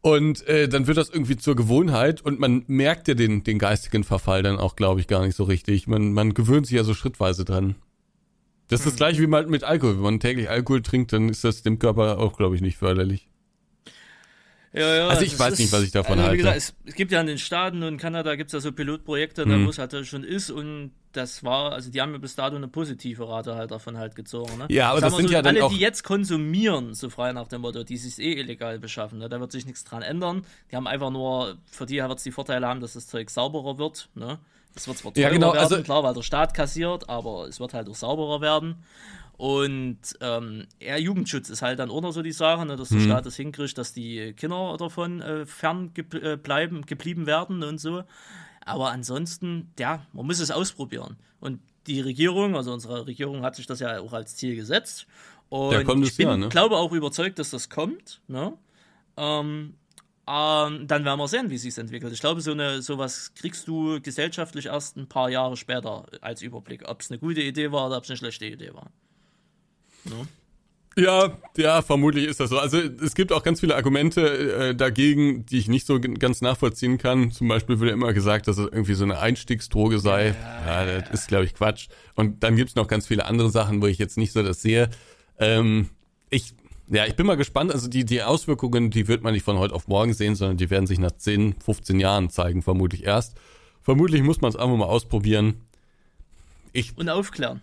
Und 0.00 0.46
äh, 0.46 0.68
dann 0.68 0.86
wird 0.86 0.96
das 0.96 1.10
irgendwie 1.10 1.36
zur 1.36 1.56
Gewohnheit 1.56 2.22
und 2.22 2.38
man 2.38 2.62
merkt 2.68 3.08
ja 3.08 3.14
den, 3.14 3.42
den 3.42 3.58
geistigen 3.58 4.04
Verfall 4.04 4.42
dann 4.42 4.58
auch, 4.58 4.76
glaube 4.76 5.00
ich, 5.00 5.08
gar 5.08 5.22
nicht 5.26 5.36
so 5.36 5.44
richtig. 5.44 5.86
Man, 5.88 6.12
man 6.12 6.32
gewöhnt 6.32 6.66
sich 6.66 6.76
ja 6.76 6.84
so 6.84 6.94
schrittweise 6.94 7.44
dran. 7.44 7.74
Das 8.68 8.80
ist 8.80 8.86
das 8.86 8.96
gleiche 8.96 9.20
wie 9.22 9.26
mal 9.26 9.46
mit 9.46 9.62
Alkohol. 9.64 9.94
Wenn 9.96 10.02
man 10.02 10.20
täglich 10.20 10.50
Alkohol 10.50 10.82
trinkt, 10.82 11.12
dann 11.12 11.28
ist 11.28 11.44
das 11.44 11.62
dem 11.62 11.78
Körper 11.78 12.18
auch, 12.18 12.36
glaube 12.36 12.56
ich, 12.56 12.62
nicht 12.62 12.76
förderlich. 12.78 13.28
Ja, 14.72 14.94
ja, 14.94 15.08
Also 15.08 15.22
ich 15.22 15.30
das 15.30 15.40
weiß 15.40 15.58
nicht, 15.58 15.72
was 15.72 15.82
ich 15.84 15.90
davon 15.92 16.18
also 16.18 16.22
wie 16.24 16.26
halte. 16.28 16.36
Gesagt, 16.38 16.56
es, 16.56 16.74
es 16.84 16.94
gibt 16.94 17.10
ja 17.10 17.20
in 17.20 17.26
den 17.28 17.38
Staaten 17.38 17.82
und 17.82 17.88
in 17.94 17.96
Kanada 17.98 18.34
gibt 18.34 18.48
es 18.48 18.52
ja 18.52 18.60
so 18.60 18.72
Pilotprojekte, 18.72 19.46
ne, 19.46 19.56
Mhm. 19.56 19.66
wo 19.66 19.70
es 19.70 19.78
halt 19.78 20.06
schon 20.06 20.22
ist 20.22 20.50
und 20.50 20.90
das 21.12 21.42
war, 21.44 21.72
also 21.72 21.90
die 21.90 22.02
haben 22.02 22.12
ja 22.12 22.18
bis 22.18 22.34
dato 22.34 22.56
eine 22.56 22.68
positive 22.68 23.26
Rate 23.26 23.54
halt 23.54 23.70
davon 23.70 23.96
halt 23.96 24.14
gezogen. 24.14 24.58
Ne? 24.58 24.66
Ja, 24.68 24.90
aber 24.90 25.00
das 25.00 25.14
wir 25.14 25.16
sind 25.16 25.28
so, 25.28 25.32
ja 25.32 25.40
dann 25.40 25.54
alle, 25.56 25.64
auch- 25.64 25.72
die 25.72 25.78
jetzt 25.78 26.02
konsumieren, 26.04 26.92
so 26.92 27.08
frei 27.08 27.32
nach 27.32 27.48
dem 27.48 27.62
Motto, 27.62 27.84
die 27.84 27.96
sich 27.96 28.18
eh 28.18 28.34
illegal 28.38 28.78
beschaffen, 28.78 29.18
ne? 29.20 29.30
da 29.30 29.40
wird 29.40 29.50
sich 29.50 29.64
nichts 29.64 29.82
dran 29.84 30.02
ändern. 30.02 30.44
Die 30.70 30.76
haben 30.76 30.86
einfach 30.86 31.10
nur, 31.10 31.56
für 31.70 31.86
die 31.86 31.96
wird 32.02 32.18
es 32.18 32.24
die 32.24 32.32
Vorteile 32.32 32.66
haben, 32.66 32.80
dass 32.80 32.92
das 32.92 33.06
Zeug 33.06 33.30
sauberer 33.30 33.78
wird. 33.78 34.10
Ne? 34.14 34.38
Es 34.76 34.86
wird 34.86 34.98
zwar 34.98 35.12
teurer 35.12 35.22
Ja, 35.24 35.30
genau, 35.30 35.52
werden, 35.54 35.58
also- 35.64 35.82
klar, 35.82 36.04
weil 36.04 36.14
der 36.14 36.22
Staat 36.22 36.54
kassiert, 36.54 37.08
aber 37.08 37.48
es 37.48 37.58
wird 37.58 37.74
halt 37.74 37.88
auch 37.88 37.94
sauberer 37.94 38.40
werden. 38.40 38.76
Und 39.38 39.98
ähm, 40.20 40.66
eher 40.78 40.98
Jugendschutz 41.00 41.50
ist 41.50 41.60
halt 41.60 41.78
dann 41.78 41.90
auch 41.90 42.00
noch 42.00 42.12
so 42.12 42.22
die 42.22 42.32
Sache, 42.32 42.64
ne, 42.64 42.76
dass 42.76 42.88
der 42.88 42.98
Mhm. 42.98 43.04
Staat 43.04 43.26
es 43.26 43.36
hinkriegt, 43.36 43.76
dass 43.76 43.92
die 43.92 44.32
Kinder 44.34 44.76
davon 44.78 45.20
äh, 45.20 45.44
fern 45.44 45.92
äh, 46.22 46.36
bleiben, 46.36 46.86
geblieben 46.86 47.26
werden 47.26 47.62
und 47.62 47.78
so. 47.78 48.02
Aber 48.64 48.90
ansonsten, 48.92 49.72
ja, 49.78 50.06
man 50.12 50.26
muss 50.26 50.40
es 50.40 50.50
ausprobieren. 50.50 51.16
Und 51.40 51.60
die 51.86 52.00
Regierung, 52.00 52.56
also 52.56 52.72
unsere 52.72 53.06
Regierung 53.06 53.42
hat 53.42 53.56
sich 53.56 53.66
das 53.66 53.78
ja 53.80 54.00
auch 54.00 54.12
als 54.12 54.36
Ziel 54.36 54.56
gesetzt. 54.56 55.06
Und 55.50 55.72
Ja, 55.72 55.84
kommt 55.84 56.04
ich 56.06 56.16
bin, 56.16 56.28
ja, 56.28 56.36
ne? 56.36 56.48
glaube 56.48 56.76
auch 56.76 56.92
überzeugt, 56.92 57.38
dass 57.38 57.50
das 57.50 57.68
kommt. 57.68 58.20
Ne? 58.28 58.54
Ähm, 59.16 59.74
ähm, 60.28 60.88
dann 60.88 61.04
werden 61.04 61.18
wir 61.18 61.28
sehen, 61.28 61.50
wie 61.50 61.58
sich 61.58 61.76
entwickelt. 61.78 62.12
Ich 62.12 62.20
glaube, 62.20 62.40
so 62.40 62.52
eine 62.52 62.82
sowas 62.82 63.32
kriegst 63.34 63.68
du 63.68 64.00
gesellschaftlich 64.00 64.66
erst 64.66 64.96
ein 64.96 65.08
paar 65.08 65.30
Jahre 65.30 65.56
später 65.56 66.06
als 66.20 66.42
Überblick, 66.42 66.88
ob 66.88 67.00
es 67.00 67.10
eine 67.10 67.18
gute 67.18 67.40
Idee 67.42 67.70
war 67.70 67.86
oder 67.86 67.98
ob 67.98 68.04
es 68.04 68.10
eine 68.10 68.16
schlechte 68.16 68.46
Idee 68.46 68.74
war. 68.74 68.90
Ja, 70.98 71.36
ja, 71.58 71.82
vermutlich 71.82 72.24
ist 72.24 72.40
das 72.40 72.48
so. 72.48 72.58
Also 72.58 72.78
es 72.78 73.14
gibt 73.14 73.30
auch 73.30 73.42
ganz 73.42 73.60
viele 73.60 73.76
Argumente 73.76 74.70
äh, 74.70 74.74
dagegen, 74.74 75.44
die 75.44 75.58
ich 75.58 75.68
nicht 75.68 75.86
so 75.86 76.00
ganz 76.00 76.40
nachvollziehen 76.40 76.96
kann. 76.96 77.30
Zum 77.30 77.48
Beispiel 77.48 77.78
wird 77.78 77.90
ja 77.90 77.94
immer 77.94 78.14
gesagt, 78.14 78.48
dass 78.48 78.56
es 78.56 78.64
irgendwie 78.64 78.94
so 78.94 79.04
eine 79.04 79.18
Einstiegsdroge 79.18 79.98
sei. 79.98 80.34
Ja, 80.66 80.86
das 80.86 81.10
ist, 81.10 81.28
glaube 81.28 81.44
ich, 81.44 81.54
Quatsch. 81.54 81.88
Und 82.14 82.42
dann 82.42 82.56
gibt's 82.56 82.76
noch 82.76 82.88
ganz 82.88 83.06
viele 83.06 83.26
andere 83.26 83.50
Sachen, 83.50 83.82
wo 83.82 83.86
ich 83.86 83.98
jetzt 83.98 84.16
nicht 84.16 84.32
so 84.32 84.42
das 84.42 84.62
sehe. 84.62 84.88
Ähm, 85.38 85.90
ich, 86.30 86.54
ja, 86.88 87.04
ich 87.06 87.16
bin 87.16 87.26
mal 87.26 87.36
gespannt. 87.36 87.72
Also 87.72 87.88
die, 87.88 88.04
die 88.04 88.22
Auswirkungen, 88.22 88.90
die 88.90 89.08
wird 89.08 89.22
man 89.22 89.32
nicht 89.34 89.42
von 89.44 89.58
heute 89.58 89.74
auf 89.74 89.88
morgen 89.88 90.12
sehen, 90.14 90.34
sondern 90.34 90.56
die 90.56 90.70
werden 90.70 90.86
sich 90.86 90.98
nach 90.98 91.12
10, 91.12 91.56
15 91.60 91.98
Jahren 92.00 92.30
zeigen, 92.30 92.62
vermutlich 92.62 93.04
erst. 93.04 93.36
Vermutlich 93.82 94.22
muss 94.22 94.40
man 94.40 94.48
es 94.50 94.56
einfach 94.56 94.76
mal 94.76 94.84
ausprobieren. 94.86 95.62
Ich, 96.72 96.96
Und 96.98 97.08
aufklären. 97.08 97.62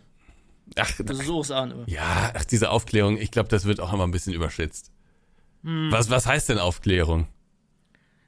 ach, 0.78 0.92
Das 1.04 1.20
ist 1.20 1.30
auch 1.30 1.42
das 1.42 1.52
A 1.52 1.64
und 1.64 1.74
O. 1.74 1.84
ja, 1.88 2.32
ach, 2.34 2.46
diese 2.46 2.70
Aufklärung, 2.72 3.18
ich 3.18 3.32
glaube, 3.32 3.50
das 3.50 3.66
wird 3.66 3.80
auch 3.80 3.94
immer 3.94 4.06
ein 4.06 4.12
bisschen 4.12 4.34
überschätzt. 4.34 4.92
Was, 5.62 6.10
was 6.10 6.26
heißt 6.26 6.50
denn 6.50 6.58
Aufklärung? 6.60 7.28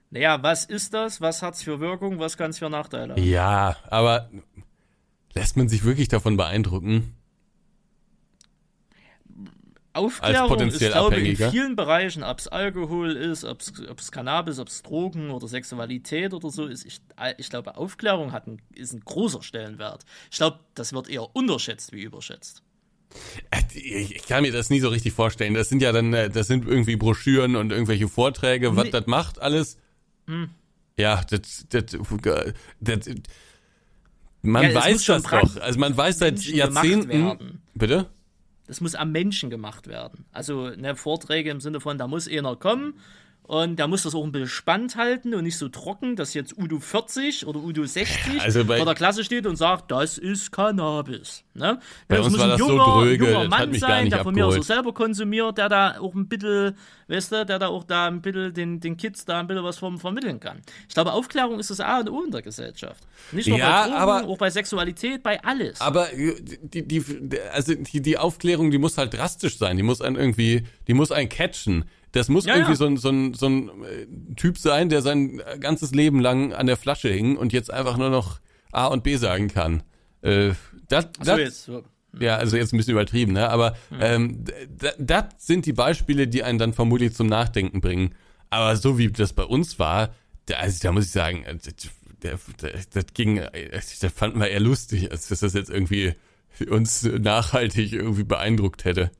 Naja, 0.09 0.41
was 0.41 0.63
ist 0.63 0.93
das? 0.93 1.19
Was 1.19 1.41
hat's 1.41 1.63
für 1.63 1.81
Wirkung? 1.81 2.19
Was 2.19 2.37
kann 2.37 2.51
es 2.51 2.59
für 2.59 2.69
Nachteile 2.69 3.13
haben? 3.13 3.21
Ja, 3.23 3.75
aber 3.89 4.29
lässt 5.33 5.57
man 5.57 5.67
sich 5.67 5.83
wirklich 5.83 6.07
davon 6.07 6.37
beeindrucken? 6.37 7.13
Aufklärung 9.95 10.59
ist, 10.59 10.79
glaube 10.79 11.17
ich, 11.19 11.39
in 11.39 11.51
vielen 11.51 11.75
Bereichen, 11.75 12.23
ob 12.23 12.39
es 12.39 12.47
Alkohol 12.47 13.11
ist, 13.15 13.43
ob 13.43 13.61
es 13.61 14.11
Cannabis, 14.11 14.59
ob 14.59 14.67
es 14.67 14.83
Drogen 14.83 15.29
oder 15.31 15.47
Sexualität 15.47 16.33
oder 16.33 16.49
so 16.49 16.65
ist. 16.65 16.85
Ich, 16.85 17.01
ich 17.37 17.49
glaube, 17.49 17.77
Aufklärung 17.77 18.31
hat 18.31 18.47
ein, 18.47 18.61
ist 18.75 18.93
ein 18.93 19.01
großer 19.01 19.41
Stellenwert. 19.41 20.03
Ich 20.31 20.37
glaube, 20.37 20.59
das 20.73 20.93
wird 20.93 21.09
eher 21.09 21.35
unterschätzt 21.35 21.93
wie 21.93 22.01
überschätzt. 22.03 22.61
Äh, 23.51 23.61
Ich, 23.73 24.25
kann 24.27 24.43
mir 24.43 24.51
das 24.51 24.69
nie 24.69 24.79
so 24.79 24.89
richtig 24.89 25.13
vorstellen. 25.13 25.53
Das 25.53 25.69
sind 25.69 25.81
ja 25.81 25.91
dann, 25.91 26.13
äh, 26.13 26.29
das 26.29 26.47
sind 26.47 26.67
irgendwie 26.67 26.95
Broschüren 26.95 27.55
und 27.55 27.71
irgendwelche 27.71 28.07
Vorträge, 28.07 28.75
was 28.75 28.85
Nee. 28.85 28.91
das 28.91 29.07
macht 29.07 29.41
alles. 29.41 29.77
Ja, 30.97 31.23
das, 31.29 31.65
das, 31.69 31.85
das, 32.79 33.09
man 34.41 34.63
Ja, 34.63 34.75
weiß 34.75 35.05
das 35.05 35.23
doch. 35.23 35.57
Also 35.61 35.79
man 35.79 35.95
weiß 35.95 36.19
seit 36.19 36.41
Jahrzehnten. 36.43 37.61
Bitte? 37.73 38.07
Das 38.67 38.81
muss 38.81 38.95
am 38.95 39.11
Menschen 39.11 39.49
gemacht 39.49 39.87
werden. 39.87 40.25
Also 40.31 40.69
ne, 40.69 40.95
Vorträge 40.95 41.51
im 41.51 41.61
Sinne 41.61 41.79
von, 41.79 41.97
da 41.97 42.07
muss 42.07 42.27
einer 42.27 42.55
kommen 42.55 42.95
und 43.47 43.77
der 43.77 43.87
muss 43.87 44.03
das 44.03 44.15
auch 44.15 44.23
ein 44.23 44.31
bisschen 44.31 44.47
spannend 44.49 44.95
halten 44.95 45.33
und 45.35 45.43
nicht 45.43 45.57
so 45.57 45.69
trocken, 45.69 46.15
dass 46.15 46.33
jetzt 46.33 46.57
Udo 46.57 46.79
40 46.79 47.45
oder 47.45 47.59
Udo 47.59 47.85
60 47.85 48.41
Also 48.41 48.65
bei- 48.65 48.77
vor 48.77 48.85
der 48.85 48.95
Klasse 48.95 49.23
steht 49.23 49.45
und 49.45 49.55
sagt, 49.55 49.91
das 49.91 50.17
ist 50.17 50.51
Cannabis. 50.51 51.43
Ne? 51.53 51.79
Bei 52.07 52.17
das 52.17 52.25
uns 52.25 52.33
muss 52.33 52.39
war 52.41 52.45
ein 52.47 52.57
das 52.57 52.59
so 52.59 52.69
junger, 52.69 52.83
dröge, 53.01 53.25
junger 53.31 53.47
Mann 53.47 53.73
sein, 53.75 54.09
der 54.09 54.23
von 54.23 54.33
mir 54.35 54.45
aus 54.45 54.53
auch 54.55 54.57
abgeholt. 54.57 54.65
selber 54.67 54.93
konsumiert, 54.93 55.57
der 55.57 55.69
da 55.69 55.99
auch 55.99 56.13
ein 56.15 56.27
bisschen, 56.27 56.75
weißt 57.07 57.31
du, 57.31 57.45
der 57.45 57.59
da 57.59 57.67
auch 57.67 57.83
da 57.83 58.07
ein 58.07 58.21
bisschen 58.21 58.53
den, 58.53 58.79
den 58.79 58.97
Kids 58.97 59.25
da 59.25 59.39
ein 59.39 59.47
bisschen 59.47 59.63
was 59.63 59.77
vom 59.77 59.97
vermitteln 59.99 60.39
kann. 60.39 60.61
Ich 60.89 60.93
glaube, 60.95 61.13
Aufklärung 61.13 61.59
ist 61.59 61.69
das 61.69 61.79
A 61.79 61.99
und 61.99 62.09
O 62.09 62.23
in 62.23 62.31
der 62.31 62.41
Gesellschaft. 62.41 63.03
Nicht 63.31 63.47
nur 63.47 63.57
Ja, 63.57 63.83
bei 63.83 63.89
Drogen, 63.89 64.01
aber- 64.01 64.27
auch 64.27 64.37
bei 64.37 64.49
Sexualität, 64.49 65.23
bei 65.23 65.41
alles. 65.43 65.79
Aber 65.79 66.11
äh, 66.13 66.35
die, 66.41 66.85
die, 66.87 67.03
also 67.53 67.73
die, 67.75 68.01
die 68.01 68.17
Aufklärung, 68.17 68.71
die 68.71 68.77
muss 68.77 68.97
halt 68.97 69.13
drastisch 69.13 69.57
sein. 69.57 69.77
Die 69.77 69.83
muss 69.83 70.01
einen 70.01 70.15
irgendwie, 70.17 70.63
die 70.87 70.93
muss 70.93 71.11
einen 71.11 71.29
catchen. 71.29 71.85
Das 72.15 72.29
muss 72.29 72.45
Ja, 72.45 72.53
irgendwie 72.55 72.71
ja. 72.71 72.77
so 72.77 72.85
ein, 72.85 72.95
so 72.97 73.09
ein, 73.09 73.33
so 73.33 73.45
ein 73.47 73.67
äh, 73.83 74.35
Typ 74.37 74.57
sein, 74.57 74.87
der 74.87 75.01
sein 75.01 75.41
ganzes 75.59 75.91
Leben 75.93 76.21
lang 76.21 76.53
an 76.53 76.65
der 76.65 76.77
Flasche 76.77 77.09
hing 77.09 77.35
und 77.35 77.51
jetzt 77.51 77.71
einfach 77.73 77.97
nur 77.97 78.09
noch 78.09 78.39
A 78.71 78.87
und 78.87 79.03
B 79.03 79.17
sagen 79.17 79.49
kann. 79.49 79.83
Äh, 80.21 80.51
das, 80.87 81.07
so 81.21 81.35
jetzt. 81.37 81.65
So. 81.65 81.83
ja, 82.17 82.37
also 82.37 82.55
jetzt 82.55 82.73
ein 82.73 82.77
bisschen 82.77 82.93
übertrieben, 82.93 83.33
ne? 83.33 83.49
Aber 83.49 83.75
ähm, 83.99 84.45
d- 84.45 84.53
das 84.97 85.25
sind 85.39 85.65
die 85.65 85.73
Beispiele, 85.73 86.27
die 86.29 86.43
einen 86.43 86.57
dann 86.57 86.71
vermutlich 86.73 87.13
zum 87.13 87.27
Nachdenken 87.27 87.81
bringen. 87.81 88.15
Aber 88.49 88.77
so 88.77 88.97
wie 88.97 89.09
das 89.11 89.33
bei 89.33 89.43
uns 89.43 89.77
war, 89.77 90.15
da, 90.45 90.55
also 90.55 90.79
da 90.81 90.93
muss 90.93 91.05
ich 91.07 91.11
sagen, 91.11 91.43
äh, 91.43 91.55
das, 91.57 91.73
der- 92.23 92.39
das, 92.71 92.89
das 92.91 93.05
ging, 93.13 93.39
äh, 93.39 93.71
das 93.71 93.99
fanden 94.13 94.39
wir 94.39 94.47
eher 94.47 94.61
lustig, 94.61 95.11
als 95.11 95.27
dass 95.27 95.41
das 95.41 95.53
jetzt 95.53 95.69
irgendwie 95.69 96.13
uns 96.69 97.03
nachhaltig 97.03 97.91
irgendwie 97.91 98.23
beeindruckt 98.23 98.85
hätte. 98.85 99.11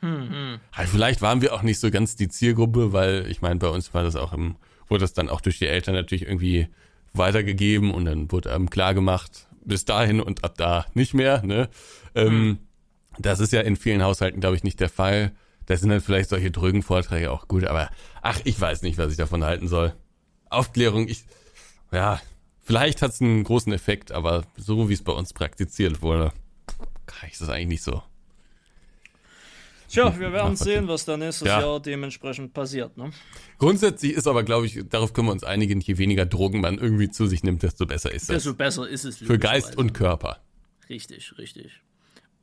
Hm, 0.00 0.60
Halt, 0.72 0.88
vielleicht 0.88 1.22
waren 1.22 1.40
wir 1.40 1.54
auch 1.54 1.62
nicht 1.62 1.80
so 1.80 1.90
ganz 1.90 2.16
die 2.16 2.28
Zielgruppe, 2.28 2.92
weil 2.92 3.26
ich 3.30 3.40
meine, 3.42 3.56
bei 3.58 3.68
uns 3.68 3.92
war 3.94 4.02
das 4.02 4.16
auch 4.16 4.32
im 4.32 4.56
wurde 4.88 5.00
das 5.00 5.14
dann 5.14 5.28
auch 5.28 5.40
durch 5.40 5.58
die 5.58 5.66
Eltern 5.66 5.94
natürlich 5.94 6.26
irgendwie 6.26 6.68
weitergegeben 7.12 7.92
und 7.92 8.04
dann 8.04 8.30
wurde 8.30 8.54
einem 8.54 8.70
klar 8.70 8.94
gemacht, 8.94 9.48
bis 9.64 9.84
dahin 9.84 10.20
und 10.20 10.44
ab 10.44 10.54
da 10.56 10.86
nicht 10.94 11.12
mehr. 11.12 11.42
Ne? 11.44 11.68
Ähm, 12.14 12.58
Das 13.18 13.40
ist 13.40 13.52
ja 13.52 13.62
in 13.62 13.74
vielen 13.76 14.02
Haushalten, 14.02 14.40
glaube 14.40 14.54
ich, 14.54 14.62
nicht 14.62 14.78
der 14.78 14.90
Fall. 14.90 15.32
Da 15.64 15.76
sind 15.76 15.88
dann 15.88 16.00
vielleicht 16.00 16.28
solche 16.28 16.52
drögen 16.52 16.82
Vorträge 16.84 17.32
auch 17.32 17.48
gut, 17.48 17.64
aber 17.64 17.90
ach, 18.22 18.38
ich 18.44 18.60
weiß 18.60 18.82
nicht, 18.82 18.96
was 18.98 19.10
ich 19.10 19.16
davon 19.16 19.42
halten 19.42 19.66
soll. 19.66 19.92
Aufklärung, 20.50 21.08
ich, 21.08 21.24
ja, 21.90 22.20
vielleicht 22.62 23.02
hat 23.02 23.10
es 23.12 23.20
einen 23.20 23.42
großen 23.42 23.72
Effekt, 23.72 24.12
aber 24.12 24.44
so 24.56 24.88
wie 24.88 24.92
es 24.92 25.02
bei 25.02 25.12
uns 25.12 25.32
praktiziert 25.32 26.00
wurde, 26.02 26.32
kann 27.06 27.28
ich 27.32 27.38
das 27.38 27.48
eigentlich 27.48 27.68
nicht 27.68 27.82
so. 27.82 28.02
Tja, 29.96 30.18
wir 30.18 30.30
werden 30.30 30.56
sehen, 30.56 30.88
was 30.88 31.06
da 31.06 31.16
nächstes 31.16 31.48
Ja. 31.48 31.60
Jahr 31.60 31.80
dementsprechend 31.80 32.52
passiert. 32.52 32.98
Ne? 32.98 33.12
Grundsätzlich 33.56 34.12
ist 34.12 34.26
aber, 34.26 34.42
glaube 34.42 34.66
ich, 34.66 34.78
darauf 34.90 35.14
können 35.14 35.28
wir 35.28 35.32
uns 35.32 35.42
einigen, 35.42 35.80
je 35.80 35.96
weniger 35.96 36.26
Drogen 36.26 36.60
man 36.60 36.76
irgendwie 36.76 37.08
zu 37.08 37.26
sich 37.26 37.42
nimmt, 37.42 37.62
desto 37.62 37.86
besser 37.86 38.12
ist 38.12 38.28
das. 38.28 38.44
Desto 38.44 38.52
besser 38.52 38.86
ist 38.86 39.06
es. 39.06 39.16
Für 39.16 39.38
Geist 39.38 39.78
und 39.78 39.94
Körper. 39.94 40.42
Richtig, 40.90 41.38
richtig. 41.38 41.80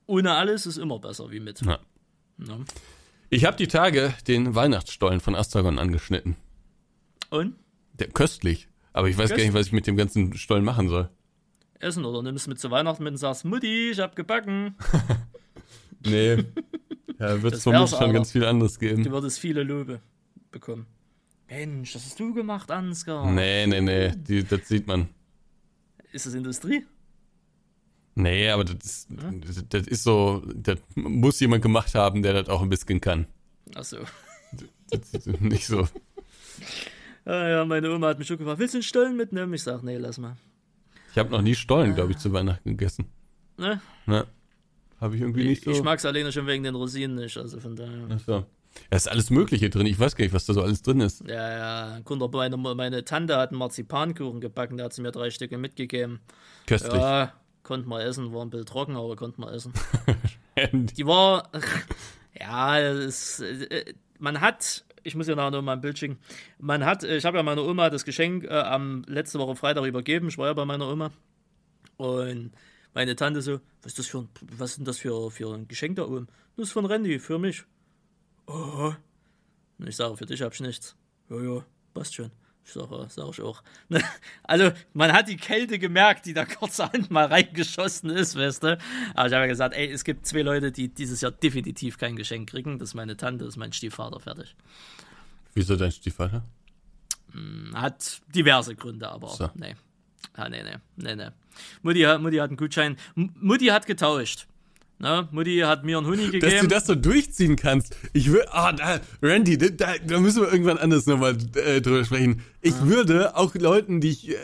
Ohne 0.08 0.34
alles 0.34 0.66
ist 0.66 0.78
immer 0.78 0.98
besser 0.98 1.30
wie 1.30 1.40
mit. 1.40 1.62
Ja. 1.62 1.78
Ne? 2.38 2.66
Ich 3.30 3.46
habe 3.46 3.56
die 3.56 3.68
Tage 3.68 4.16
den 4.28 4.56
Weihnachtsstollen 4.56 5.20
von 5.20 5.36
Astragon 5.36 5.78
angeschnitten. 5.78 6.36
Und? 7.30 7.56
Der, 7.94 8.08
köstlich. 8.08 8.68
Aber 8.94 9.10
ich 9.10 9.18
weiß 9.18 9.30
gar 9.30 9.38
nicht, 9.38 9.54
was 9.54 9.68
ich 9.68 9.74
mit 9.74 9.86
dem 9.86 9.96
ganzen 9.96 10.36
Stollen 10.38 10.66
machen 10.66 10.90
soll. 10.90 11.12
Essen 11.80 12.04
oder 12.04 12.24
nimmst 12.24 12.48
mit 12.48 12.60
zu 12.60 12.72
Weihnachten 12.72 13.04
mit 13.04 13.12
und 13.12 13.18
sagst, 13.18 13.46
Mutti, 13.46 13.92
ich 13.92 14.00
hab 14.00 14.16
gebacken. 14.16 14.76
Nee. 16.06 16.44
Ja, 17.24 17.42
wird 17.42 17.54
es 17.54 17.64
vermutlich 17.64 17.98
schon 17.98 18.14
ganz 18.14 18.32
viel 18.32 18.44
anderes 18.44 18.78
geben. 18.78 19.04
Du 19.04 19.12
würdest 19.12 19.40
viele 19.40 19.64
Lobe 19.64 20.02
bekommen. 20.52 20.88
Mensch, 21.50 21.94
das 21.94 22.04
hast 22.04 22.20
du 22.20 22.34
gemacht, 22.34 22.70
Ansgar. 22.70 23.32
Nee, 23.32 23.66
nee, 23.66 23.80
nee. 23.80 24.12
Die, 24.16 24.44
das 24.44 24.68
sieht 24.68 24.88
man. 24.88 25.08
Ist 26.12 26.26
das 26.26 26.34
Industrie? 26.34 26.86
Nee, 28.16 28.50
aber 28.50 28.66
das 28.66 28.76
ist, 28.84 29.08
das, 29.10 29.64
das 29.70 29.88
ist 29.88 30.04
so, 30.04 30.44
das 30.54 30.80
muss 30.96 31.40
jemand 31.40 31.64
gemacht 31.64 31.96
haben, 31.96 32.22
der 32.24 32.34
das 32.34 32.50
auch 32.50 32.62
ein 32.62 32.70
bisschen 32.70 33.00
kann. 33.00 33.26
Achso. 33.74 34.00
Das 34.90 35.14
ist 35.14 35.42
nicht 35.42 35.66
so. 35.66 35.88
Ja, 37.26 37.48
ja, 37.50 37.66
meine 37.66 37.90
Oma 37.92 38.10
hat 38.10 38.20
mich 38.20 38.28
schon 38.28 38.38
gefragt, 38.38 38.60
willst 38.60 38.74
du 38.74 38.78
einen 38.78 38.84
Stollen 38.84 39.16
mitnehmen? 39.16 39.54
Ich 39.54 39.64
sag, 39.64 39.82
nee, 39.82 39.98
lass 39.98 40.18
mal. 40.18 40.36
Ich 41.12 41.18
habe 41.18 41.32
noch 41.32 41.42
nie 41.42 41.56
Stollen, 41.56 41.96
glaube 41.96 42.12
ich, 42.12 42.18
zu 42.18 42.34
Weihnachten 42.34 42.72
gegessen. 42.72 43.06
Ne? 43.58 43.82
Ne? 44.06 44.28
Habe 45.04 45.16
ich 45.18 45.22
irgendwie 45.22 45.44
nicht 45.44 45.66
so. 45.66 45.72
Ich 45.72 45.84
mag's 45.84 46.06
alleine 46.06 46.32
schon 46.32 46.48
wegen 46.48 46.64
den 46.64 46.76
Rosinen 46.76 47.16
nicht, 47.18 47.36
also 47.38 47.60
von 47.60 47.76
daher. 47.76 48.08
Ach 48.10 48.20
so. 48.20 48.46
Da 48.90 48.96
ist 48.96 49.12
alles 49.12 49.30
Mögliche 49.32 49.70
drin. 49.70 49.86
Ich 49.86 50.00
weiß 50.00 50.16
gar 50.16 50.24
nicht, 50.24 50.34
was 50.34 50.46
da 50.46 50.54
so 50.54 50.62
alles 50.62 50.82
drin 50.82 51.02
ist. 51.02 51.28
Ja, 51.28 51.52
ja, 51.98 52.00
Kunde, 52.06 52.30
meine, 52.32 52.56
meine 52.56 53.04
Tante 53.04 53.36
hat 53.36 53.50
einen 53.50 53.60
Marzipankuchen 53.60 54.40
gebacken, 54.40 54.78
da 54.78 54.86
hat 54.86 54.94
sie 54.94 55.02
mir 55.02 55.12
drei 55.12 55.30
Stücke 55.30 55.58
mitgegeben. 55.58 56.22
Köstlich. 56.68 56.94
Ja, 56.94 57.34
konnte 57.64 57.90
man 57.90 58.00
essen, 58.00 58.34
war 58.34 58.46
ein 58.46 58.50
bisschen 58.50 58.66
trocken, 58.66 58.96
aber 58.96 59.18
konnte 59.18 59.42
man 59.42 59.54
essen. 59.54 59.74
Die- 60.72 61.06
war, 61.06 61.50
ja, 62.40 62.80
es, 62.80 63.42
äh, 63.42 63.94
man 64.20 64.40
hat, 64.40 64.86
ich 65.04 65.16
muss 65.16 65.28
ja 65.28 65.36
nachher 65.36 65.52
noch 65.52 65.62
mal 65.64 65.74
ein 65.74 65.82
Bild 65.82 66.00
schicken, 66.00 66.18
man 66.60 66.86
hat, 66.86 67.04
ich 67.04 67.26
habe 67.26 67.36
ja 67.36 67.44
meiner 67.44 67.66
Oma 67.66 67.90
das 67.90 68.06
Geschenk 68.06 68.46
äh, 68.46 68.50
am 68.52 69.04
letzte 69.08 69.38
Woche 69.38 69.58
Freitag 69.58 69.84
übergeben, 69.86 70.30
ich 70.30 70.38
war 70.38 70.48
ja 70.48 70.54
bei 70.54 70.64
meiner 70.64 70.90
Oma 70.90 71.12
und 71.98 72.52
meine 72.94 73.16
Tante 73.16 73.42
so, 73.42 73.60
was 73.82 73.94
ist 73.94 74.00
das 74.00 74.08
für 74.08 74.20
ein, 74.20 74.30
was 74.58 74.72
ist 74.72 74.78
denn 74.78 74.86
das 74.86 75.00
für, 75.00 75.32
für 75.32 75.54
ein 75.54 75.68
Geschenk 75.68 75.96
da 75.96 76.04
oben? 76.06 76.28
Das 76.56 76.68
ist 76.68 76.74
von 76.74 76.86
Randy, 76.86 77.20
für 77.20 77.40
mich. 77.40 77.64
Oh. 78.48 78.94
Und 79.80 79.88
ich 79.88 79.96
sage, 79.96 80.16
für 80.18 80.26
dich 80.26 80.42
hab 80.42 80.54
ich 80.54 80.60
nichts. 80.60 80.96
Ja, 81.30 81.42
ja, 81.42 81.66
passt 81.94 82.14
schon. 82.16 82.32
Ich 82.66 82.72
sage, 82.72 83.06
sag 83.10 83.30
ich 83.30 83.42
auch. 83.42 83.62
Also, 84.44 84.72
man 84.94 85.12
hat 85.12 85.28
die 85.28 85.36
Kälte 85.38 85.80
gemerkt, 85.80 86.26
die 86.26 86.34
da 86.34 86.46
kurzerhand 86.46 87.12
mal 87.12 87.26
reingeschossen 87.26 88.10
ist, 88.10 88.36
weißt 88.38 88.64
du. 88.64 88.78
Aber 89.16 89.28
ich 89.28 89.34
habe 89.34 89.44
ja 89.44 89.48
gesagt, 89.48 89.76
ey, 89.76 89.90
es 89.92 90.04
gibt 90.04 90.26
zwei 90.26 90.44
Leute, 90.44 90.72
die 90.72 90.88
dieses 90.90 91.22
Jahr 91.22 91.32
definitiv 91.32 91.98
kein 91.98 92.16
Geschenk 92.16 92.50
kriegen. 92.50 92.80
Das 92.80 92.90
ist 92.90 92.94
meine 92.94 93.18
Tante, 93.18 93.46
das 93.46 93.56
ist 93.56 93.58
mein 93.58 93.74
Stiefvater, 93.74 94.20
fertig. 94.20 94.56
Wieso 95.56 95.76
dein 95.76 95.92
Stiefvater? 95.92 96.44
Hat 97.74 98.22
diverse 98.34 98.76
Gründe, 98.76 99.10
aber 99.10 99.30
So. 99.30 99.50
nee. 99.56 99.76
Ah, 100.36 100.50
nee, 100.50 100.64
nee, 100.64 100.76
nee, 100.98 101.16
nee. 101.16 101.30
Mutti, 101.84 102.02
hat- 102.02 102.22
Mutti 102.22 102.38
hat 102.38 102.50
einen 102.50 102.58
Gutschein. 102.58 102.98
M 103.16 103.30
Mutti 103.40 103.68
hat 103.68 103.86
getauscht. 103.86 104.48
Ne? 105.00 105.28
Mutti 105.32 105.60
hat 105.60 105.84
mir 105.84 105.98
einen 105.98 106.08
Huni 106.08 106.24
Dass 106.24 106.32
du 106.32 106.40
gegeben. 106.40 106.70
das 106.70 106.86
so 106.88 106.96
durchziehen 106.96 107.56
kannst. 107.58 107.96
Ich 108.14 108.32
will, 108.32 108.44
ah, 108.52 108.72
da, 108.72 109.02
Randy, 109.22 109.58
da, 109.58 109.68
da, 110.06 110.20
müssen 110.20 110.42
wir 110.42 110.52
irgendwann 110.52 110.78
anders 110.78 111.06
nochmal 111.08 111.36
äh, 111.56 111.82
drüber 111.82 112.06
sprechen. 112.06 112.42
Ich 112.62 112.80
würde 112.84 113.36
auch 113.36 113.54
Leuten, 113.56 114.00
die 114.00 114.10
ich, 114.12 114.30
äh, 114.30 114.36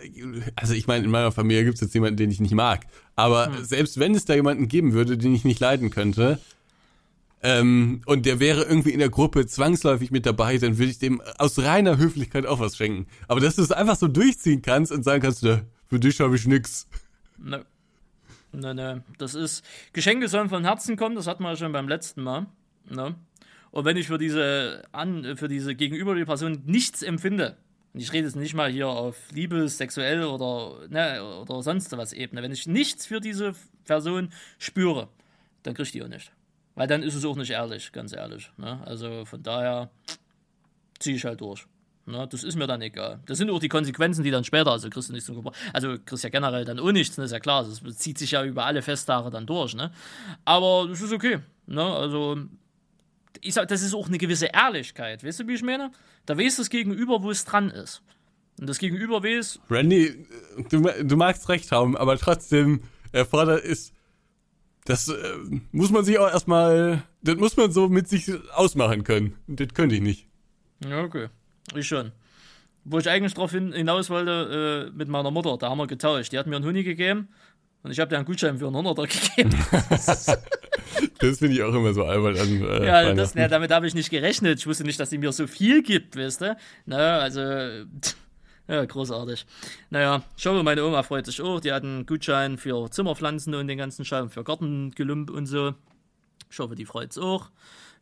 also 0.56 0.74
ich 0.74 0.86
meine, 0.86 1.06
in 1.06 1.12
meiner 1.12 1.32
Familie 1.32 1.64
gibt 1.64 1.76
es 1.76 1.82
jetzt 1.82 1.94
jemanden, 1.94 2.18
den 2.18 2.30
ich 2.30 2.42
nicht 2.42 2.54
mag. 2.54 2.86
Aber 3.16 3.52
selbst 3.62 4.00
wenn 4.00 4.14
es 4.16 4.26
da 4.26 4.34
jemanden 4.34 4.68
geben 4.68 4.92
würde, 4.94 5.18
den 5.18 5.34
ich 5.34 5.46
nicht 5.46 5.60
leiden 5.62 5.92
könnte, 5.92 6.40
ähm, 7.42 8.02
und 8.06 8.26
der 8.26 8.40
wäre 8.40 8.64
irgendwie 8.64 8.92
in 8.92 9.00
der 9.00 9.10
Gruppe 9.10 9.46
zwangsläufig 9.46 10.12
mit 10.12 10.26
dabei, 10.26 10.58
dann 10.58 10.78
würde 10.78 10.92
ich 10.92 11.00
dem 11.00 11.22
aus 11.38 11.60
reiner 11.60 11.98
Höflichkeit 11.98 12.46
auch 12.46 12.60
was 12.60 12.76
schenken. 12.76 13.08
Aber 13.28 13.40
dass 13.40 13.56
du 13.56 13.62
es 13.62 13.72
einfach 13.72 13.96
so 13.96 14.08
durchziehen 14.08 14.62
kannst 14.62 14.92
und 14.92 15.04
sagen 15.04 15.22
kannst, 15.22 15.44
"Ja, 15.44 15.62
für 15.88 16.00
dich 16.00 16.20
habe 16.20 16.36
ich 16.36 16.46
nix. 16.46 16.88
Ne. 17.38 17.66
Ne, 18.52 18.74
ne. 18.74 19.04
Das 19.18 19.36
ist. 19.36 19.64
Geschenke 19.94 20.28
sollen 20.28 20.50
von 20.50 20.64
Herzen 20.64 20.98
kommen, 20.98 21.16
das 21.16 21.28
hatten 21.28 21.44
wir 21.44 21.50
ja 21.50 21.56
schon 21.56 21.72
beim 21.72 21.88
letzten 21.88 22.22
Mal. 22.24 22.48
Ne? 22.90 23.16
Und 23.72 23.86
wenn 23.86 23.98
ich 23.98 24.08
für 24.08 24.18
diese 24.18 24.84
an, 24.92 25.38
für 25.38 25.48
diese 25.48 25.76
gegenüber 25.76 26.16
die 26.16 26.26
Person 26.26 26.64
nichts 26.66 27.02
empfinde, 27.02 27.58
und 27.94 28.02
ich 28.02 28.12
rede 28.14 28.26
jetzt 28.26 28.36
nicht 28.36 28.54
mal 28.54 28.72
hier 28.72 28.88
auf 28.88 29.16
Liebe, 29.32 29.68
sexuell 29.68 30.24
oder, 30.24 30.88
ne, 30.90 31.24
oder 31.24 31.62
sonst 31.62 31.96
was 31.98 32.14
Ebene, 32.14 32.42
wenn 32.42 32.52
ich 32.52 32.68
nichts 32.68 33.06
für 33.06 33.20
diese 33.20 33.54
Person 33.86 34.30
spüre, 34.58 35.10
dann 35.64 35.74
krieg 35.74 35.88
ich 35.88 35.92
die 35.92 36.04
auch 36.04 36.08
nicht. 36.08 36.32
Weil 36.80 36.88
dann 36.88 37.04
ist 37.04 37.14
es 37.14 37.26
auch 37.26 37.36
nicht 37.36 37.50
ehrlich, 37.50 37.92
ganz 37.92 38.14
ehrlich. 38.14 38.50
Ne? 38.56 38.80
Also 38.86 39.26
von 39.26 39.44
daher 39.44 39.90
ziehe 40.98 41.18
ich 41.18 41.26
halt 41.26 41.42
durch. 41.42 41.66
Ne, 42.06 42.26
das 42.32 42.46
ist 42.46 42.56
mir 42.56 42.68
dann 42.68 42.82
egal. 42.82 43.20
Das 43.26 43.38
sind 43.38 43.50
auch 43.50 43.60
die 43.60 43.68
Konsequenzen, 43.68 44.24
die 44.24 44.32
dann 44.32 44.46
später, 44.46 44.72
also 44.72 44.90
kriegst 44.90 45.10
du 45.10 45.14
nicht 45.14 45.26
zum 45.26 45.36
Gebrauch. 45.36 45.52
Also 45.74 45.98
kriegst 46.06 46.24
ja 46.24 46.30
generell 46.30 46.64
dann 46.64 46.80
auch 46.80 46.94
nichts, 46.94 47.18
ne, 47.18 47.26
ist 47.26 47.32
ja 47.32 47.42
klar. 47.42 47.66
Das 47.66 47.98
zieht 47.98 48.18
sich 48.18 48.32
ja 48.32 48.46
über 48.46 48.66
alle 48.66 48.82
Festtage 48.82 49.30
dann 49.30 49.46
durch, 49.46 49.76
ne? 49.76 49.92
Aber 50.46 50.88
das 50.88 51.02
ist 51.02 51.12
okay. 51.12 51.40
Ne? 51.68 51.84
Also, 51.84 52.38
ich 53.42 53.56
sag, 53.56 53.68
das 53.68 53.82
ist 53.82 53.94
auch 53.94 54.08
eine 54.08 54.18
gewisse 54.18 54.46
Ehrlichkeit. 54.46 55.22
Weißt 55.22 55.42
du, 55.42 55.48
wie 55.50 55.56
ich 55.56 55.62
meine? 55.62 55.92
Da 56.26 56.38
weiß 56.38 56.56
das 56.56 56.70
Gegenüber, 56.70 57.22
wo 57.24 57.30
es 57.30 57.44
dran 57.44 57.72
ist. 57.72 58.04
Und 58.58 58.70
das 58.70 58.78
Gegenüber 58.78 59.22
weiß, 59.22 59.60
Randy, 59.70 60.26
du, 60.70 60.90
du 61.04 61.18
magst 61.18 61.50
recht 61.50 61.74
haben, 61.74 61.98
aber 61.98 62.18
trotzdem 62.18 62.84
erfordert 63.12 63.66
ist, 63.66 63.94
das 64.90 65.08
äh, 65.08 65.14
muss 65.72 65.92
man 65.92 66.04
sich 66.04 66.18
auch 66.18 66.32
erstmal, 66.32 67.04
das 67.22 67.36
muss 67.36 67.56
man 67.56 67.72
so 67.72 67.90
mit 67.90 68.08
sich 68.08 68.32
ausmachen 68.54 69.04
können. 69.04 69.36
Das 69.46 69.68
könnte 69.76 69.94
ich 69.94 70.02
nicht. 70.02 70.28
Ja, 70.84 71.04
okay. 71.04 71.28
Ich 71.76 71.88
schon. 71.88 72.12
Wo 72.86 72.98
ich 72.98 73.08
eigentlich 73.08 73.36
drauf 73.36 73.52
hin, 73.52 73.72
hinaus 73.72 74.10
wollte, 74.10 74.90
äh, 74.90 74.98
mit 74.98 75.08
meiner 75.08 75.30
Mutter, 75.30 75.58
da 75.60 75.70
haben 75.70 75.78
wir 75.78 75.86
getauscht. 75.86 76.32
Die 76.32 76.40
hat 76.40 76.48
mir 76.48 76.56
einen 76.56 76.66
Huni 76.66 76.84
gegeben 76.84 77.28
und 77.84 77.92
ich 77.92 78.00
habe 78.00 78.10
dir 78.10 78.16
einen 78.16 78.26
Gutschein 78.26 78.58
für 78.58 78.66
einen 78.66 78.78
100er 78.78 79.36
gegeben. 79.36 79.56
Das 81.20 81.38
finde 81.40 81.56
ich 81.56 81.64
auch 81.64 81.74
immer 81.74 81.94
so 81.94 82.04
albern 82.04 82.36
an 82.38 82.62
äh, 82.62 82.86
ja, 82.86 83.14
das, 83.14 83.34
ja, 83.34 83.48
damit 83.48 83.72
habe 83.72 83.88
ich 83.88 83.94
nicht 83.94 84.10
gerechnet. 84.10 84.60
Ich 84.60 84.68
wusste 84.68 84.84
nicht, 84.84 85.00
dass 85.00 85.10
sie 85.10 85.18
mir 85.18 85.32
so 85.32 85.48
viel 85.48 85.82
gibt, 85.82 86.18
weißt 86.18 86.42
du? 86.42 86.58
Na, 86.86 87.20
also, 87.20 87.40
ja, 88.70 88.86
großartig. 88.86 89.46
Naja, 89.90 90.22
schau 90.38 90.54
mal, 90.54 90.64
meine 90.64 90.86
Oma 90.86 91.02
freut 91.02 91.26
sich 91.26 91.42
auch. 91.42 91.60
Die 91.60 91.72
hat 91.72 91.84
einen 91.84 92.06
Gutschein 92.06 92.58
für 92.58 92.90
Zimmerpflanzen 92.92 93.56
und 93.56 93.68
den 93.68 93.80
ganzen 93.80 94.06
Scheiben, 94.06 94.30
für 94.30 94.44
Gartengelümp 94.44 95.32
und 95.32 95.48
so. 95.48 95.74
Ich 96.52 96.60
hoffe, 96.60 96.76
die 96.76 96.86
freut 96.86 97.12
es 97.12 97.18
auch. 97.18 97.50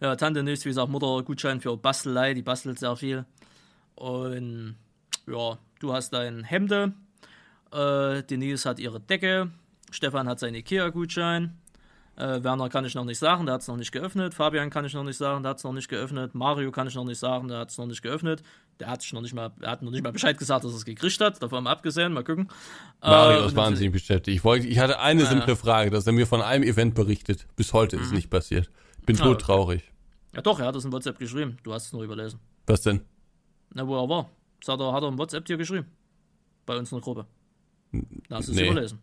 Ja, 0.02 0.15
Tante 0.15 0.44
nicht, 0.44 0.64
wie 0.65 0.69
gesagt, 0.69 0.89
Mutter 0.89 1.23
Gutschein 1.23 1.61
für 1.61 1.77
Bastelei, 1.77 2.34
die 2.34 2.41
bastelt 2.41 2.80
sehr 2.80 2.95
viel. 2.98 3.26
Und 3.95 4.76
ja, 5.26 5.57
du 5.80 5.94
hast 5.94 6.11
dein 6.11 6.44
Hemde. 6.44 6.94
Äh, 7.72 8.23
Denise 8.23 8.65
hat 8.65 8.80
ihre 8.80 8.99
Decke. 8.99 9.49
Stefan 9.89 10.27
hat 10.27 10.39
seinen 10.39 10.56
Ikea-Gutschein. 10.56 11.57
Äh, 12.18 12.44
Werner 12.44 12.69
kann 12.69 12.84
ich 12.84 12.95
noch 12.95 13.06
nicht 13.06 13.19
sagen, 13.19 13.45
der 13.45 13.53
hat 13.53 13.61
es 13.61 13.68
noch 13.68 13.77
nicht 13.77 13.91
geöffnet. 13.91 14.34
Fabian 14.34 14.69
kann 14.69 14.85
ich 14.85 14.94
noch 14.94 15.03
nicht 15.03 15.18
sagen, 15.18 15.44
der 15.44 15.52
hat 15.52 15.57
es 15.57 15.64
noch 15.64 15.73
nicht 15.73 15.88
geöffnet. 15.88 16.35
Mario 16.35 16.72
kann 16.72 16.88
ich 16.88 16.95
noch 16.95 17.06
nicht 17.06 17.19
sagen, 17.19 17.48
der 17.48 17.60
hat 17.60 17.69
es 17.69 17.77
noch 17.77 17.85
nicht 17.85 18.02
geöffnet. 18.02 18.44
Der 18.79 18.89
hat 18.89 19.01
sich 19.01 19.11
noch 19.13 19.21
nicht 19.21 19.33
mal, 19.33 19.51
er 19.61 19.71
hat 19.71 19.81
noch 19.81 19.89
nicht 19.91 20.03
mal 20.03 20.11
Bescheid 20.11 20.37
gesagt, 20.37 20.63
dass 20.63 20.71
er 20.71 20.77
es 20.77 20.85
gekriegt 20.85 21.19
hat. 21.19 21.41
Davon 21.41 21.63
mal 21.63 21.71
abgesehen, 21.71 22.13
mal 22.13 22.23
gucken. 22.23 22.47
Mario 23.01 23.41
Äh, 23.43 23.47
ist 23.47 23.55
wahnsinnig 23.55 23.91
beschäftigt. 23.91 24.37
Ich, 24.37 24.43
wollte, 24.43 24.67
ich 24.67 24.77
hatte 24.79 24.99
eine 24.99 25.23
Ja. 25.23 25.29
simple 25.29 25.55
Frage, 25.55 25.89
dass 25.89 26.05
er 26.05 26.13
mir 26.13 26.27
von 26.27 26.41
einem 26.41 26.63
Event 26.63 26.93
berichtet. 26.93 27.47
Bis 27.55 27.73
heute 27.73 27.95
ist 27.95 28.07
es 28.07 28.11
nicht 28.11 28.29
passiert. 28.29 28.69
Bin 29.05 29.15
Ah, 29.19 29.23
tot 29.23 29.35
okay. 29.37 29.43
traurig. 29.45 29.83
Ja 30.35 30.41
doch, 30.41 30.59
er 30.59 30.67
hat 30.67 30.75
es 30.75 30.85
in 30.85 30.91
WhatsApp 30.91 31.17
geschrieben. 31.17 31.57
Du 31.63 31.73
hast 31.73 31.87
es 31.87 31.93
nur 31.93 32.03
überlesen. 32.03 32.39
Was 32.67 32.81
denn? 32.81 33.01
Na, 33.73 33.87
wo 33.87 33.95
er 33.99 34.07
war. 34.07 34.29
Sagt 34.63 34.79
er, 34.79 34.91
hat 34.93 35.01
er 35.01 35.09
im 35.09 35.17
WhatsApp 35.17 35.45
dir 35.45 35.57
geschrieben. 35.57 35.87
Bei 36.67 36.77
uns 36.77 36.91
in 36.91 36.97
der 36.97 37.03
Gruppe. 37.03 37.25
Da 38.29 38.35
hast 38.37 38.47
du 38.49 38.51
es 38.51 38.57
Nee. 38.59 38.69
überlesen. 38.69 38.99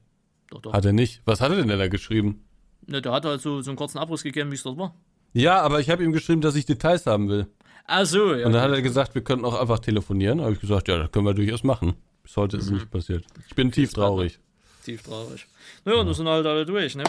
Doch, 0.51 0.61
doch. 0.61 0.73
Hat 0.73 0.85
er 0.85 0.93
nicht. 0.93 1.23
Was 1.25 1.41
hat 1.41 1.51
er 1.51 1.57
denn 1.57 1.69
da 1.69 1.89
geschrieben? 1.89 2.45
Ne, 2.87 3.01
der 3.03 3.13
hat 3.13 3.25
halt 3.25 3.41
so, 3.41 3.63
so 3.63 3.71
einen 3.71 3.77
kurzen 3.79 3.99
Abriss 3.99 4.23
gegeben, 4.23 4.51
wie 4.51 4.57
es 4.57 4.63
dort 4.63 4.77
war. 4.79 4.95
Ja, 5.33 5.61
aber 5.63 5.81
ich 5.81 5.91
habe 5.91 6.05
ihm 6.05 6.13
geschrieben, 6.13 6.43
dass 6.43 6.55
ich 6.55 6.67
Details 6.67 7.07
haben 7.07 7.29
will. 7.29 7.49
Ach 7.87 8.05
so, 8.07 8.35
ja. 8.35 8.47
Und 8.47 8.53
dann 8.53 8.63
hat 8.63 8.71
er 8.71 8.83
gesagt, 8.83 9.15
wir 9.15 9.23
könnten 9.23 9.45
auch 9.45 9.61
einfach 9.61 9.79
telefonieren. 9.79 10.39
Da 10.39 10.45
habe 10.45 10.55
ich 10.55 10.61
gesagt, 10.61 10.89
ja, 10.89 10.99
das 10.99 11.11
können 11.13 11.27
wir 11.27 11.35
durchaus 11.35 11.65
machen. 11.65 11.95
Bis 12.23 12.37
heute 12.37 12.57
ist 12.57 12.65
es 12.65 12.71
nicht 12.71 12.91
passiert. 12.91 13.25
Ich 13.49 13.55
bin 13.55 13.71
tief 13.71 13.93
traurig. 13.93 14.39
Tief 14.85 15.03
traurig. 15.03 15.47
Naja, 15.85 16.01
und 16.01 16.07
das 16.07 16.17
sind 16.17 16.27
halt 16.29 16.47
alle 16.47 16.65
durch, 16.65 16.95
ne? 16.97 17.05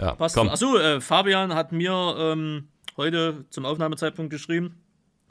Ja, 0.00 0.14
Passt. 0.14 0.36
komm. 0.36 0.48
Achso, 0.48 0.76
äh, 0.78 1.00
Fabian 1.00 1.54
hat 1.54 1.72
mir 1.72 1.92
ähm, 2.18 2.68
heute 2.96 3.44
zum 3.50 3.64
Aufnahmezeitpunkt 3.64 4.30
geschrieben, 4.30 4.76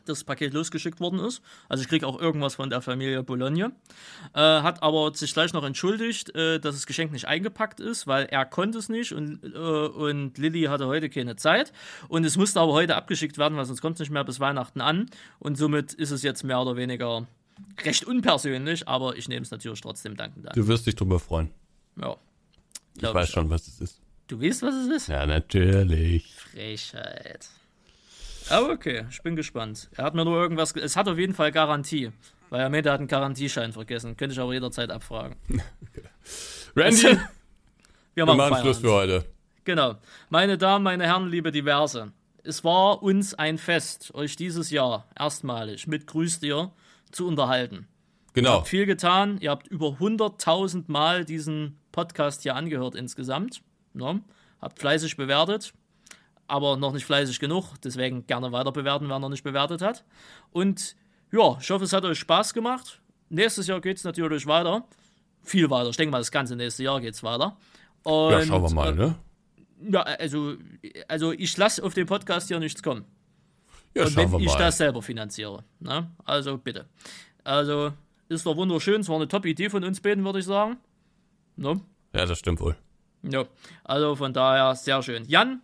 das 0.06 0.24
Paket 0.24 0.54
losgeschickt 0.54 1.00
worden 1.00 1.20
ist. 1.20 1.42
Also 1.70 1.84
ich 1.84 1.90
kriege 1.90 2.08
auch 2.08 2.20
irgendwas 2.20 2.56
von 2.56 2.70
der 2.70 2.82
Familie 2.82 3.24
Bologna. 3.24 3.72
Äh, 4.34 4.40
hat 4.40 4.82
aber 4.84 5.14
sich 5.14 5.34
gleich 5.34 5.54
noch 5.54 5.64
entschuldigt, 5.64 6.36
äh, 6.36 6.60
dass 6.60 6.76
das 6.76 6.86
Geschenk 6.86 7.12
nicht 7.12 7.28
eingepackt 7.28 7.80
ist, 7.80 8.08
weil 8.08 8.26
er 8.26 8.46
konnte 8.46 8.78
es 8.78 8.90
nicht 8.90 9.14
und, 9.14 9.44
äh, 9.44 9.58
und 9.58 10.38
Lilly 10.38 10.64
hatte 10.64 10.88
heute 10.88 11.10
keine 11.10 11.36
Zeit. 11.36 11.74
Und 12.08 12.24
es 12.24 12.38
musste 12.38 12.60
aber 12.60 12.74
heute 12.74 12.96
abgeschickt 12.96 13.38
werden, 13.38 13.58
weil 13.58 13.66
sonst 13.66 13.82
kommt 13.82 13.96
es 13.96 14.00
nicht 14.00 14.12
mehr 14.12 14.24
bis 14.24 14.40
Weihnachten 14.40 14.82
an. 14.82 15.10
Und 15.40 15.58
somit 15.58 15.94
ist 15.94 16.12
es 16.12 16.24
jetzt 16.24 16.44
mehr 16.44 16.60
oder 16.60 16.76
weniger 16.76 17.28
recht 17.84 18.06
unpersönlich, 18.06 18.88
aber 18.88 19.16
ich 19.18 19.28
nehme 19.28 19.42
es 19.42 19.52
natürlich 19.52 19.82
trotzdem 19.82 20.16
dankend 20.16 20.48
an. 20.48 20.54
Du 20.56 20.68
wirst 20.68 20.86
dich 20.88 20.96
drüber 20.96 21.20
freuen. 21.20 21.52
Ja. 22.02 22.18
Ich 22.98 23.04
weiß 23.04 23.30
schon, 23.30 23.50
was 23.50 23.68
es 23.68 23.82
ist. 23.82 24.02
Du 24.28 24.42
weißt, 24.42 24.64
was 24.64 24.74
es 24.76 24.88
ist? 24.88 25.08
Ja, 25.08 25.26
natürlich. 25.26 26.34
Frechheit. 26.34 27.48
Aber 28.50 28.70
okay, 28.72 29.06
ich 29.10 29.22
bin 29.24 29.36
gespannt. 29.36 29.90
Er 29.96 30.04
hat 30.06 30.16
mir 30.16 30.26
nur 30.26 30.40
irgendwas. 30.42 30.74
ge- 30.74 30.84
Es 30.84 30.96
hat 30.96 31.08
auf 31.08 31.18
jeden 31.18 31.34
Fall 31.34 31.52
Garantie. 31.52 32.12
Weil 32.50 32.62
er 32.62 32.70
meinte, 32.70 32.90
er 32.90 32.94
hat 32.94 33.00
einen 33.00 33.08
Garantieschein 33.08 33.74
vergessen. 33.74 34.16
Könnte 34.18 34.34
ich 34.34 34.40
aber 34.40 34.54
jederzeit 34.54 34.92
abfragen. 34.92 35.36
Randy, 36.76 37.04
Wir 38.14 38.26
wir 38.26 38.26
machen, 38.26 38.38
machen 38.38 38.62
Schluss 38.62 38.78
für 38.80 38.92
heute. 38.92 39.26
Genau. 39.66 39.96
Meine 40.30 40.58
Damen, 40.58 40.84
meine 40.84 41.06
Herren, 41.06 41.28
liebe 41.30 41.52
Diverse. 41.52 42.12
Es 42.44 42.64
war 42.64 43.02
uns 43.02 43.34
ein 43.34 43.58
Fest, 43.58 44.14
euch 44.14 44.36
dieses 44.36 44.70
Jahr 44.70 45.08
erstmalig 45.18 45.88
mit 45.88 46.06
Grüß 46.08 46.40
dir 46.40 46.72
zu 47.12 47.28
unterhalten. 47.28 47.88
Ihr 48.36 48.42
Genau. 48.44 48.58
habt 48.58 48.68
viel 48.68 48.86
getan. 48.86 49.38
Ihr 49.42 49.50
habt 49.50 49.68
über 49.68 49.98
100.000 50.00 50.84
Mal 50.88 51.26
diesen 51.26 51.80
Podcast 51.92 52.44
hier 52.44 52.56
angehört 52.56 52.94
insgesamt. 52.96 53.62
Ne? 53.94 54.22
Habt 54.62 54.80
fleißig 54.80 55.18
bewertet, 55.18 55.74
aber 56.48 56.78
noch 56.78 56.94
nicht 56.94 57.06
fleißig 57.06 57.40
genug. 57.40 57.74
Deswegen 57.84 58.26
gerne 58.28 58.52
weiter 58.52 58.72
bewerten, 58.72 59.10
wer 59.10 59.20
noch 59.20 59.30
nicht 59.30 59.44
bewertet 59.44 59.82
hat. 59.82 60.04
Und 60.52 60.96
ja, 61.32 61.58
ich 61.60 61.70
hoffe, 61.70 61.86
es 61.86 61.94
hat 61.94 62.06
euch 62.06 62.20
Spaß 62.20 62.54
gemacht. 62.54 63.02
Nächstes 63.30 63.68
Jahr 63.68 63.82
geht 63.82 63.98
es 63.98 64.04
natürlich 64.04 64.46
weiter. 64.46 64.86
Viel 65.44 65.70
weiter. 65.70 65.90
Ich 65.90 65.98
denke 65.98 66.12
mal, 66.12 66.20
das 66.20 66.32
ganze 66.32 66.56
nächste 66.56 66.84
Jahr 66.84 67.00
geht 67.02 67.14
es 67.14 67.24
weiter. 67.24 67.58
Und, 68.04 68.32
Ja, 68.32 68.42
schauen 68.46 68.62
wir 68.64 68.72
mal, 68.74 68.90
äh, 68.90 68.96
ne? 68.96 69.16
Ja, 69.92 70.02
also, 70.02 70.56
also 71.08 71.32
ich 71.32 71.56
lasse 71.58 71.84
auf 71.84 71.94
den 71.94 72.06
Podcast 72.06 72.48
hier 72.48 72.60
nichts 72.60 72.82
kommen. 72.82 73.06
Ja, 73.96 74.04
Und 74.06 74.12
schauen 74.12 74.32
wenn 74.32 74.40
ich 74.42 74.48
mal. 74.48 74.58
das 74.60 74.78
selber 74.78 75.02
finanziere. 75.02 75.64
Ne? 75.80 76.10
Also 76.24 76.58
bitte. 76.58 76.86
Also 77.44 77.94
ist 78.30 78.46
doch 78.46 78.56
wunderschön. 78.56 79.02
Es 79.02 79.10
war 79.10 79.16
eine 79.18 79.28
Top-Idee 79.28 79.70
von 79.70 79.84
uns 79.84 80.02
beiden, 80.02 80.24
würde 80.24 80.40
ich 80.40 80.46
sagen. 80.46 80.78
Ne? 81.56 81.82
Ja, 82.14 82.26
das 82.26 82.40
stimmt 82.40 82.60
wohl. 82.62 82.76
Ja. 83.24 83.46
Also 83.84 84.16
von 84.16 84.34
daher 84.34 84.76
sehr 84.76 85.02
schön. 85.04 85.26
Jan, 85.28 85.62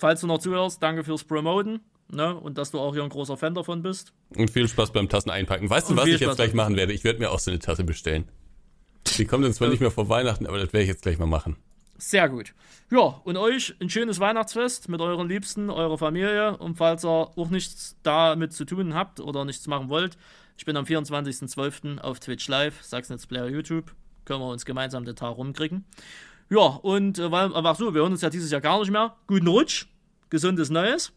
falls 0.00 0.20
du 0.20 0.26
noch 0.26 0.38
zuhörst, 0.38 0.82
danke 0.82 1.04
fürs 1.04 1.24
Promoten. 1.24 1.80
Ne? 2.12 2.34
Und 2.34 2.58
dass 2.58 2.72
du 2.72 2.80
auch 2.80 2.92
hier 2.92 3.04
ein 3.04 3.08
großer 3.08 3.36
Fan 3.36 3.54
davon 3.54 3.82
bist. 3.82 4.12
Und 4.36 4.50
viel 4.50 4.66
Spaß 4.66 4.92
beim 4.92 5.08
Tassen 5.08 5.30
einpacken. 5.30 5.70
Weißt 5.70 5.90
du, 5.90 5.96
was 5.96 6.06
ich 6.06 6.12
jetzt 6.14 6.22
Spaß 6.24 6.36
gleich 6.36 6.50
beim- 6.50 6.56
machen 6.56 6.76
werde? 6.76 6.92
Ich 6.92 7.04
werde 7.04 7.20
mir 7.20 7.30
auch 7.30 7.38
so 7.38 7.50
eine 7.52 7.60
Tasse 7.60 7.84
bestellen. 7.84 8.24
Die 9.16 9.24
kommt 9.26 9.44
dann 9.44 9.52
zwar 9.52 9.68
nicht 9.68 9.80
mehr 9.80 9.90
vor 9.92 10.08
Weihnachten, 10.08 10.46
aber 10.46 10.58
das 10.58 10.72
werde 10.72 10.82
ich 10.82 10.88
jetzt 10.88 11.02
gleich 11.02 11.18
mal 11.18 11.26
machen. 11.26 11.56
Sehr 11.98 12.28
gut. 12.28 12.52
Ja, 12.90 12.98
und 13.24 13.36
euch 13.36 13.74
ein 13.80 13.90
schönes 13.90 14.18
Weihnachtsfest 14.18 14.88
mit 14.88 15.00
euren 15.00 15.28
Liebsten, 15.28 15.70
eurer 15.70 15.98
Familie. 15.98 16.56
Und 16.56 16.76
falls 16.78 17.04
ihr 17.04 17.10
auch 17.10 17.50
nichts 17.50 17.96
damit 18.02 18.52
zu 18.54 18.64
tun 18.64 18.94
habt 18.94 19.20
oder 19.20 19.44
nichts 19.44 19.66
machen 19.68 19.88
wollt, 19.88 20.16
ich 20.56 20.64
bin 20.64 20.76
am 20.76 20.84
24.12. 20.86 21.98
auf 22.00 22.18
Twitch 22.20 22.48
Live, 22.48 22.82
Sachsen 22.82 23.18
Player 23.28 23.48
YouTube. 23.48 23.92
Können 24.24 24.40
wir 24.40 24.48
uns 24.48 24.64
gemeinsam 24.64 25.04
den 25.04 25.16
Tag 25.16 25.36
rumkriegen. 25.36 25.84
Ja, 26.50 26.58
und 26.66 27.18
äh, 27.18 27.30
weil, 27.30 27.50
ach 27.54 27.76
so, 27.76 27.94
wir 27.94 28.00
hören 28.02 28.12
uns 28.12 28.22
ja 28.22 28.30
dieses 28.30 28.50
Jahr 28.50 28.60
gar 28.60 28.80
nicht 28.80 28.90
mehr. 28.90 29.14
Guten 29.26 29.46
Rutsch, 29.46 29.86
gesundes 30.30 30.70
Neues. 30.70 31.12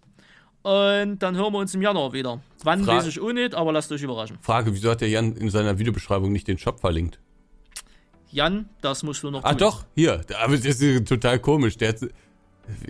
Und 0.63 1.19
dann 1.19 1.35
hören 1.35 1.51
wir 1.53 1.59
uns 1.59 1.75
im 1.75 1.81
Januar 1.81 2.13
wieder. 2.13 2.41
Wann 2.63 2.85
Fra- 2.85 2.97
weiß 2.97 3.07
ich 3.07 3.19
auch 3.19 3.33
nicht, 3.33 3.53
aber 3.53 3.71
lasst 3.73 3.91
euch 3.91 4.01
überraschen. 4.01 4.37
Frage, 4.41 4.73
wieso 4.73 4.91
hat 4.91 5.01
der 5.01 5.09
Jan 5.09 5.33
in 5.35 5.49
seiner 5.49 5.77
Videobeschreibung 5.77 6.31
nicht 6.31 6.47
den 6.47 6.57
Shop 6.57 6.79
verlinkt? 6.79 7.19
Jan, 8.31 8.69
das 8.81 9.03
musst 9.03 9.21
du 9.23 9.29
noch 9.29 9.43
Ah, 9.43 9.53
doch, 9.53 9.85
hier. 9.95 10.21
Aber 10.41 10.57
das 10.57 10.65
ist 10.79 11.07
total 11.07 11.39
komisch. 11.39 11.77
Der 11.77 11.89
hat, 11.89 11.99
so- 11.99 12.07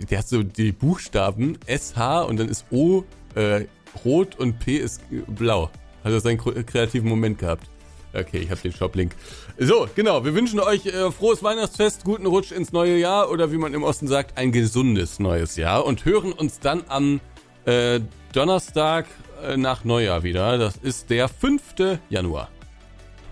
der 0.08 0.18
hat 0.18 0.28
so 0.28 0.42
die 0.42 0.72
Buchstaben 0.72 1.58
SH 1.66 2.22
und 2.28 2.38
dann 2.38 2.48
ist 2.48 2.64
O 2.70 3.04
äh, 3.34 3.66
rot 4.04 4.36
und 4.36 4.58
P 4.60 4.76
ist 4.76 5.02
blau. 5.26 5.68
Hat 6.04 6.12
er 6.12 6.20
seinen 6.20 6.38
kre- 6.38 6.62
kreativen 6.62 7.08
Moment 7.08 7.38
gehabt. 7.38 7.68
Okay, 8.14 8.38
ich 8.38 8.50
habe 8.50 8.60
den 8.60 8.72
Shop-Link. 8.72 9.12
So, 9.58 9.88
genau. 9.94 10.24
Wir 10.24 10.34
wünschen 10.34 10.60
euch 10.60 10.86
äh, 10.86 11.10
frohes 11.10 11.42
Weihnachtsfest, 11.42 12.04
guten 12.04 12.26
Rutsch 12.26 12.52
ins 12.52 12.72
neue 12.72 12.96
Jahr 12.96 13.30
oder 13.30 13.50
wie 13.52 13.58
man 13.58 13.74
im 13.74 13.82
Osten 13.82 14.06
sagt, 14.06 14.38
ein 14.38 14.52
gesundes 14.52 15.18
neues 15.18 15.56
Jahr 15.56 15.84
und 15.84 16.04
hören 16.04 16.32
uns 16.32 16.60
dann 16.60 16.84
am 16.88 17.20
äh, 17.64 18.00
Donnerstag 18.32 19.06
äh, 19.42 19.56
nach 19.56 19.84
Neujahr 19.84 20.22
wieder. 20.22 20.58
Das 20.58 20.76
ist 20.76 21.10
der 21.10 21.28
5. 21.28 21.98
Januar. 22.08 22.48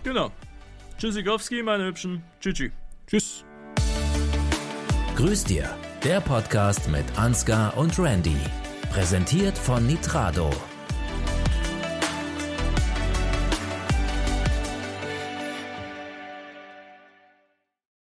Genau. 0.02 0.30
Tschüssikowski, 0.98 1.62
meine 1.62 1.86
Hübschen. 1.86 2.22
Tschüssi. 2.40 2.72
Tschüss. 3.06 3.44
Grüß 5.16 5.44
dir, 5.44 5.68
der 6.04 6.20
Podcast 6.20 6.88
mit 6.88 7.04
Ansgar 7.16 7.76
und 7.76 7.98
Randy. 7.98 8.36
Präsentiert 8.90 9.56
von 9.56 9.86
Nitrado. 9.86 10.50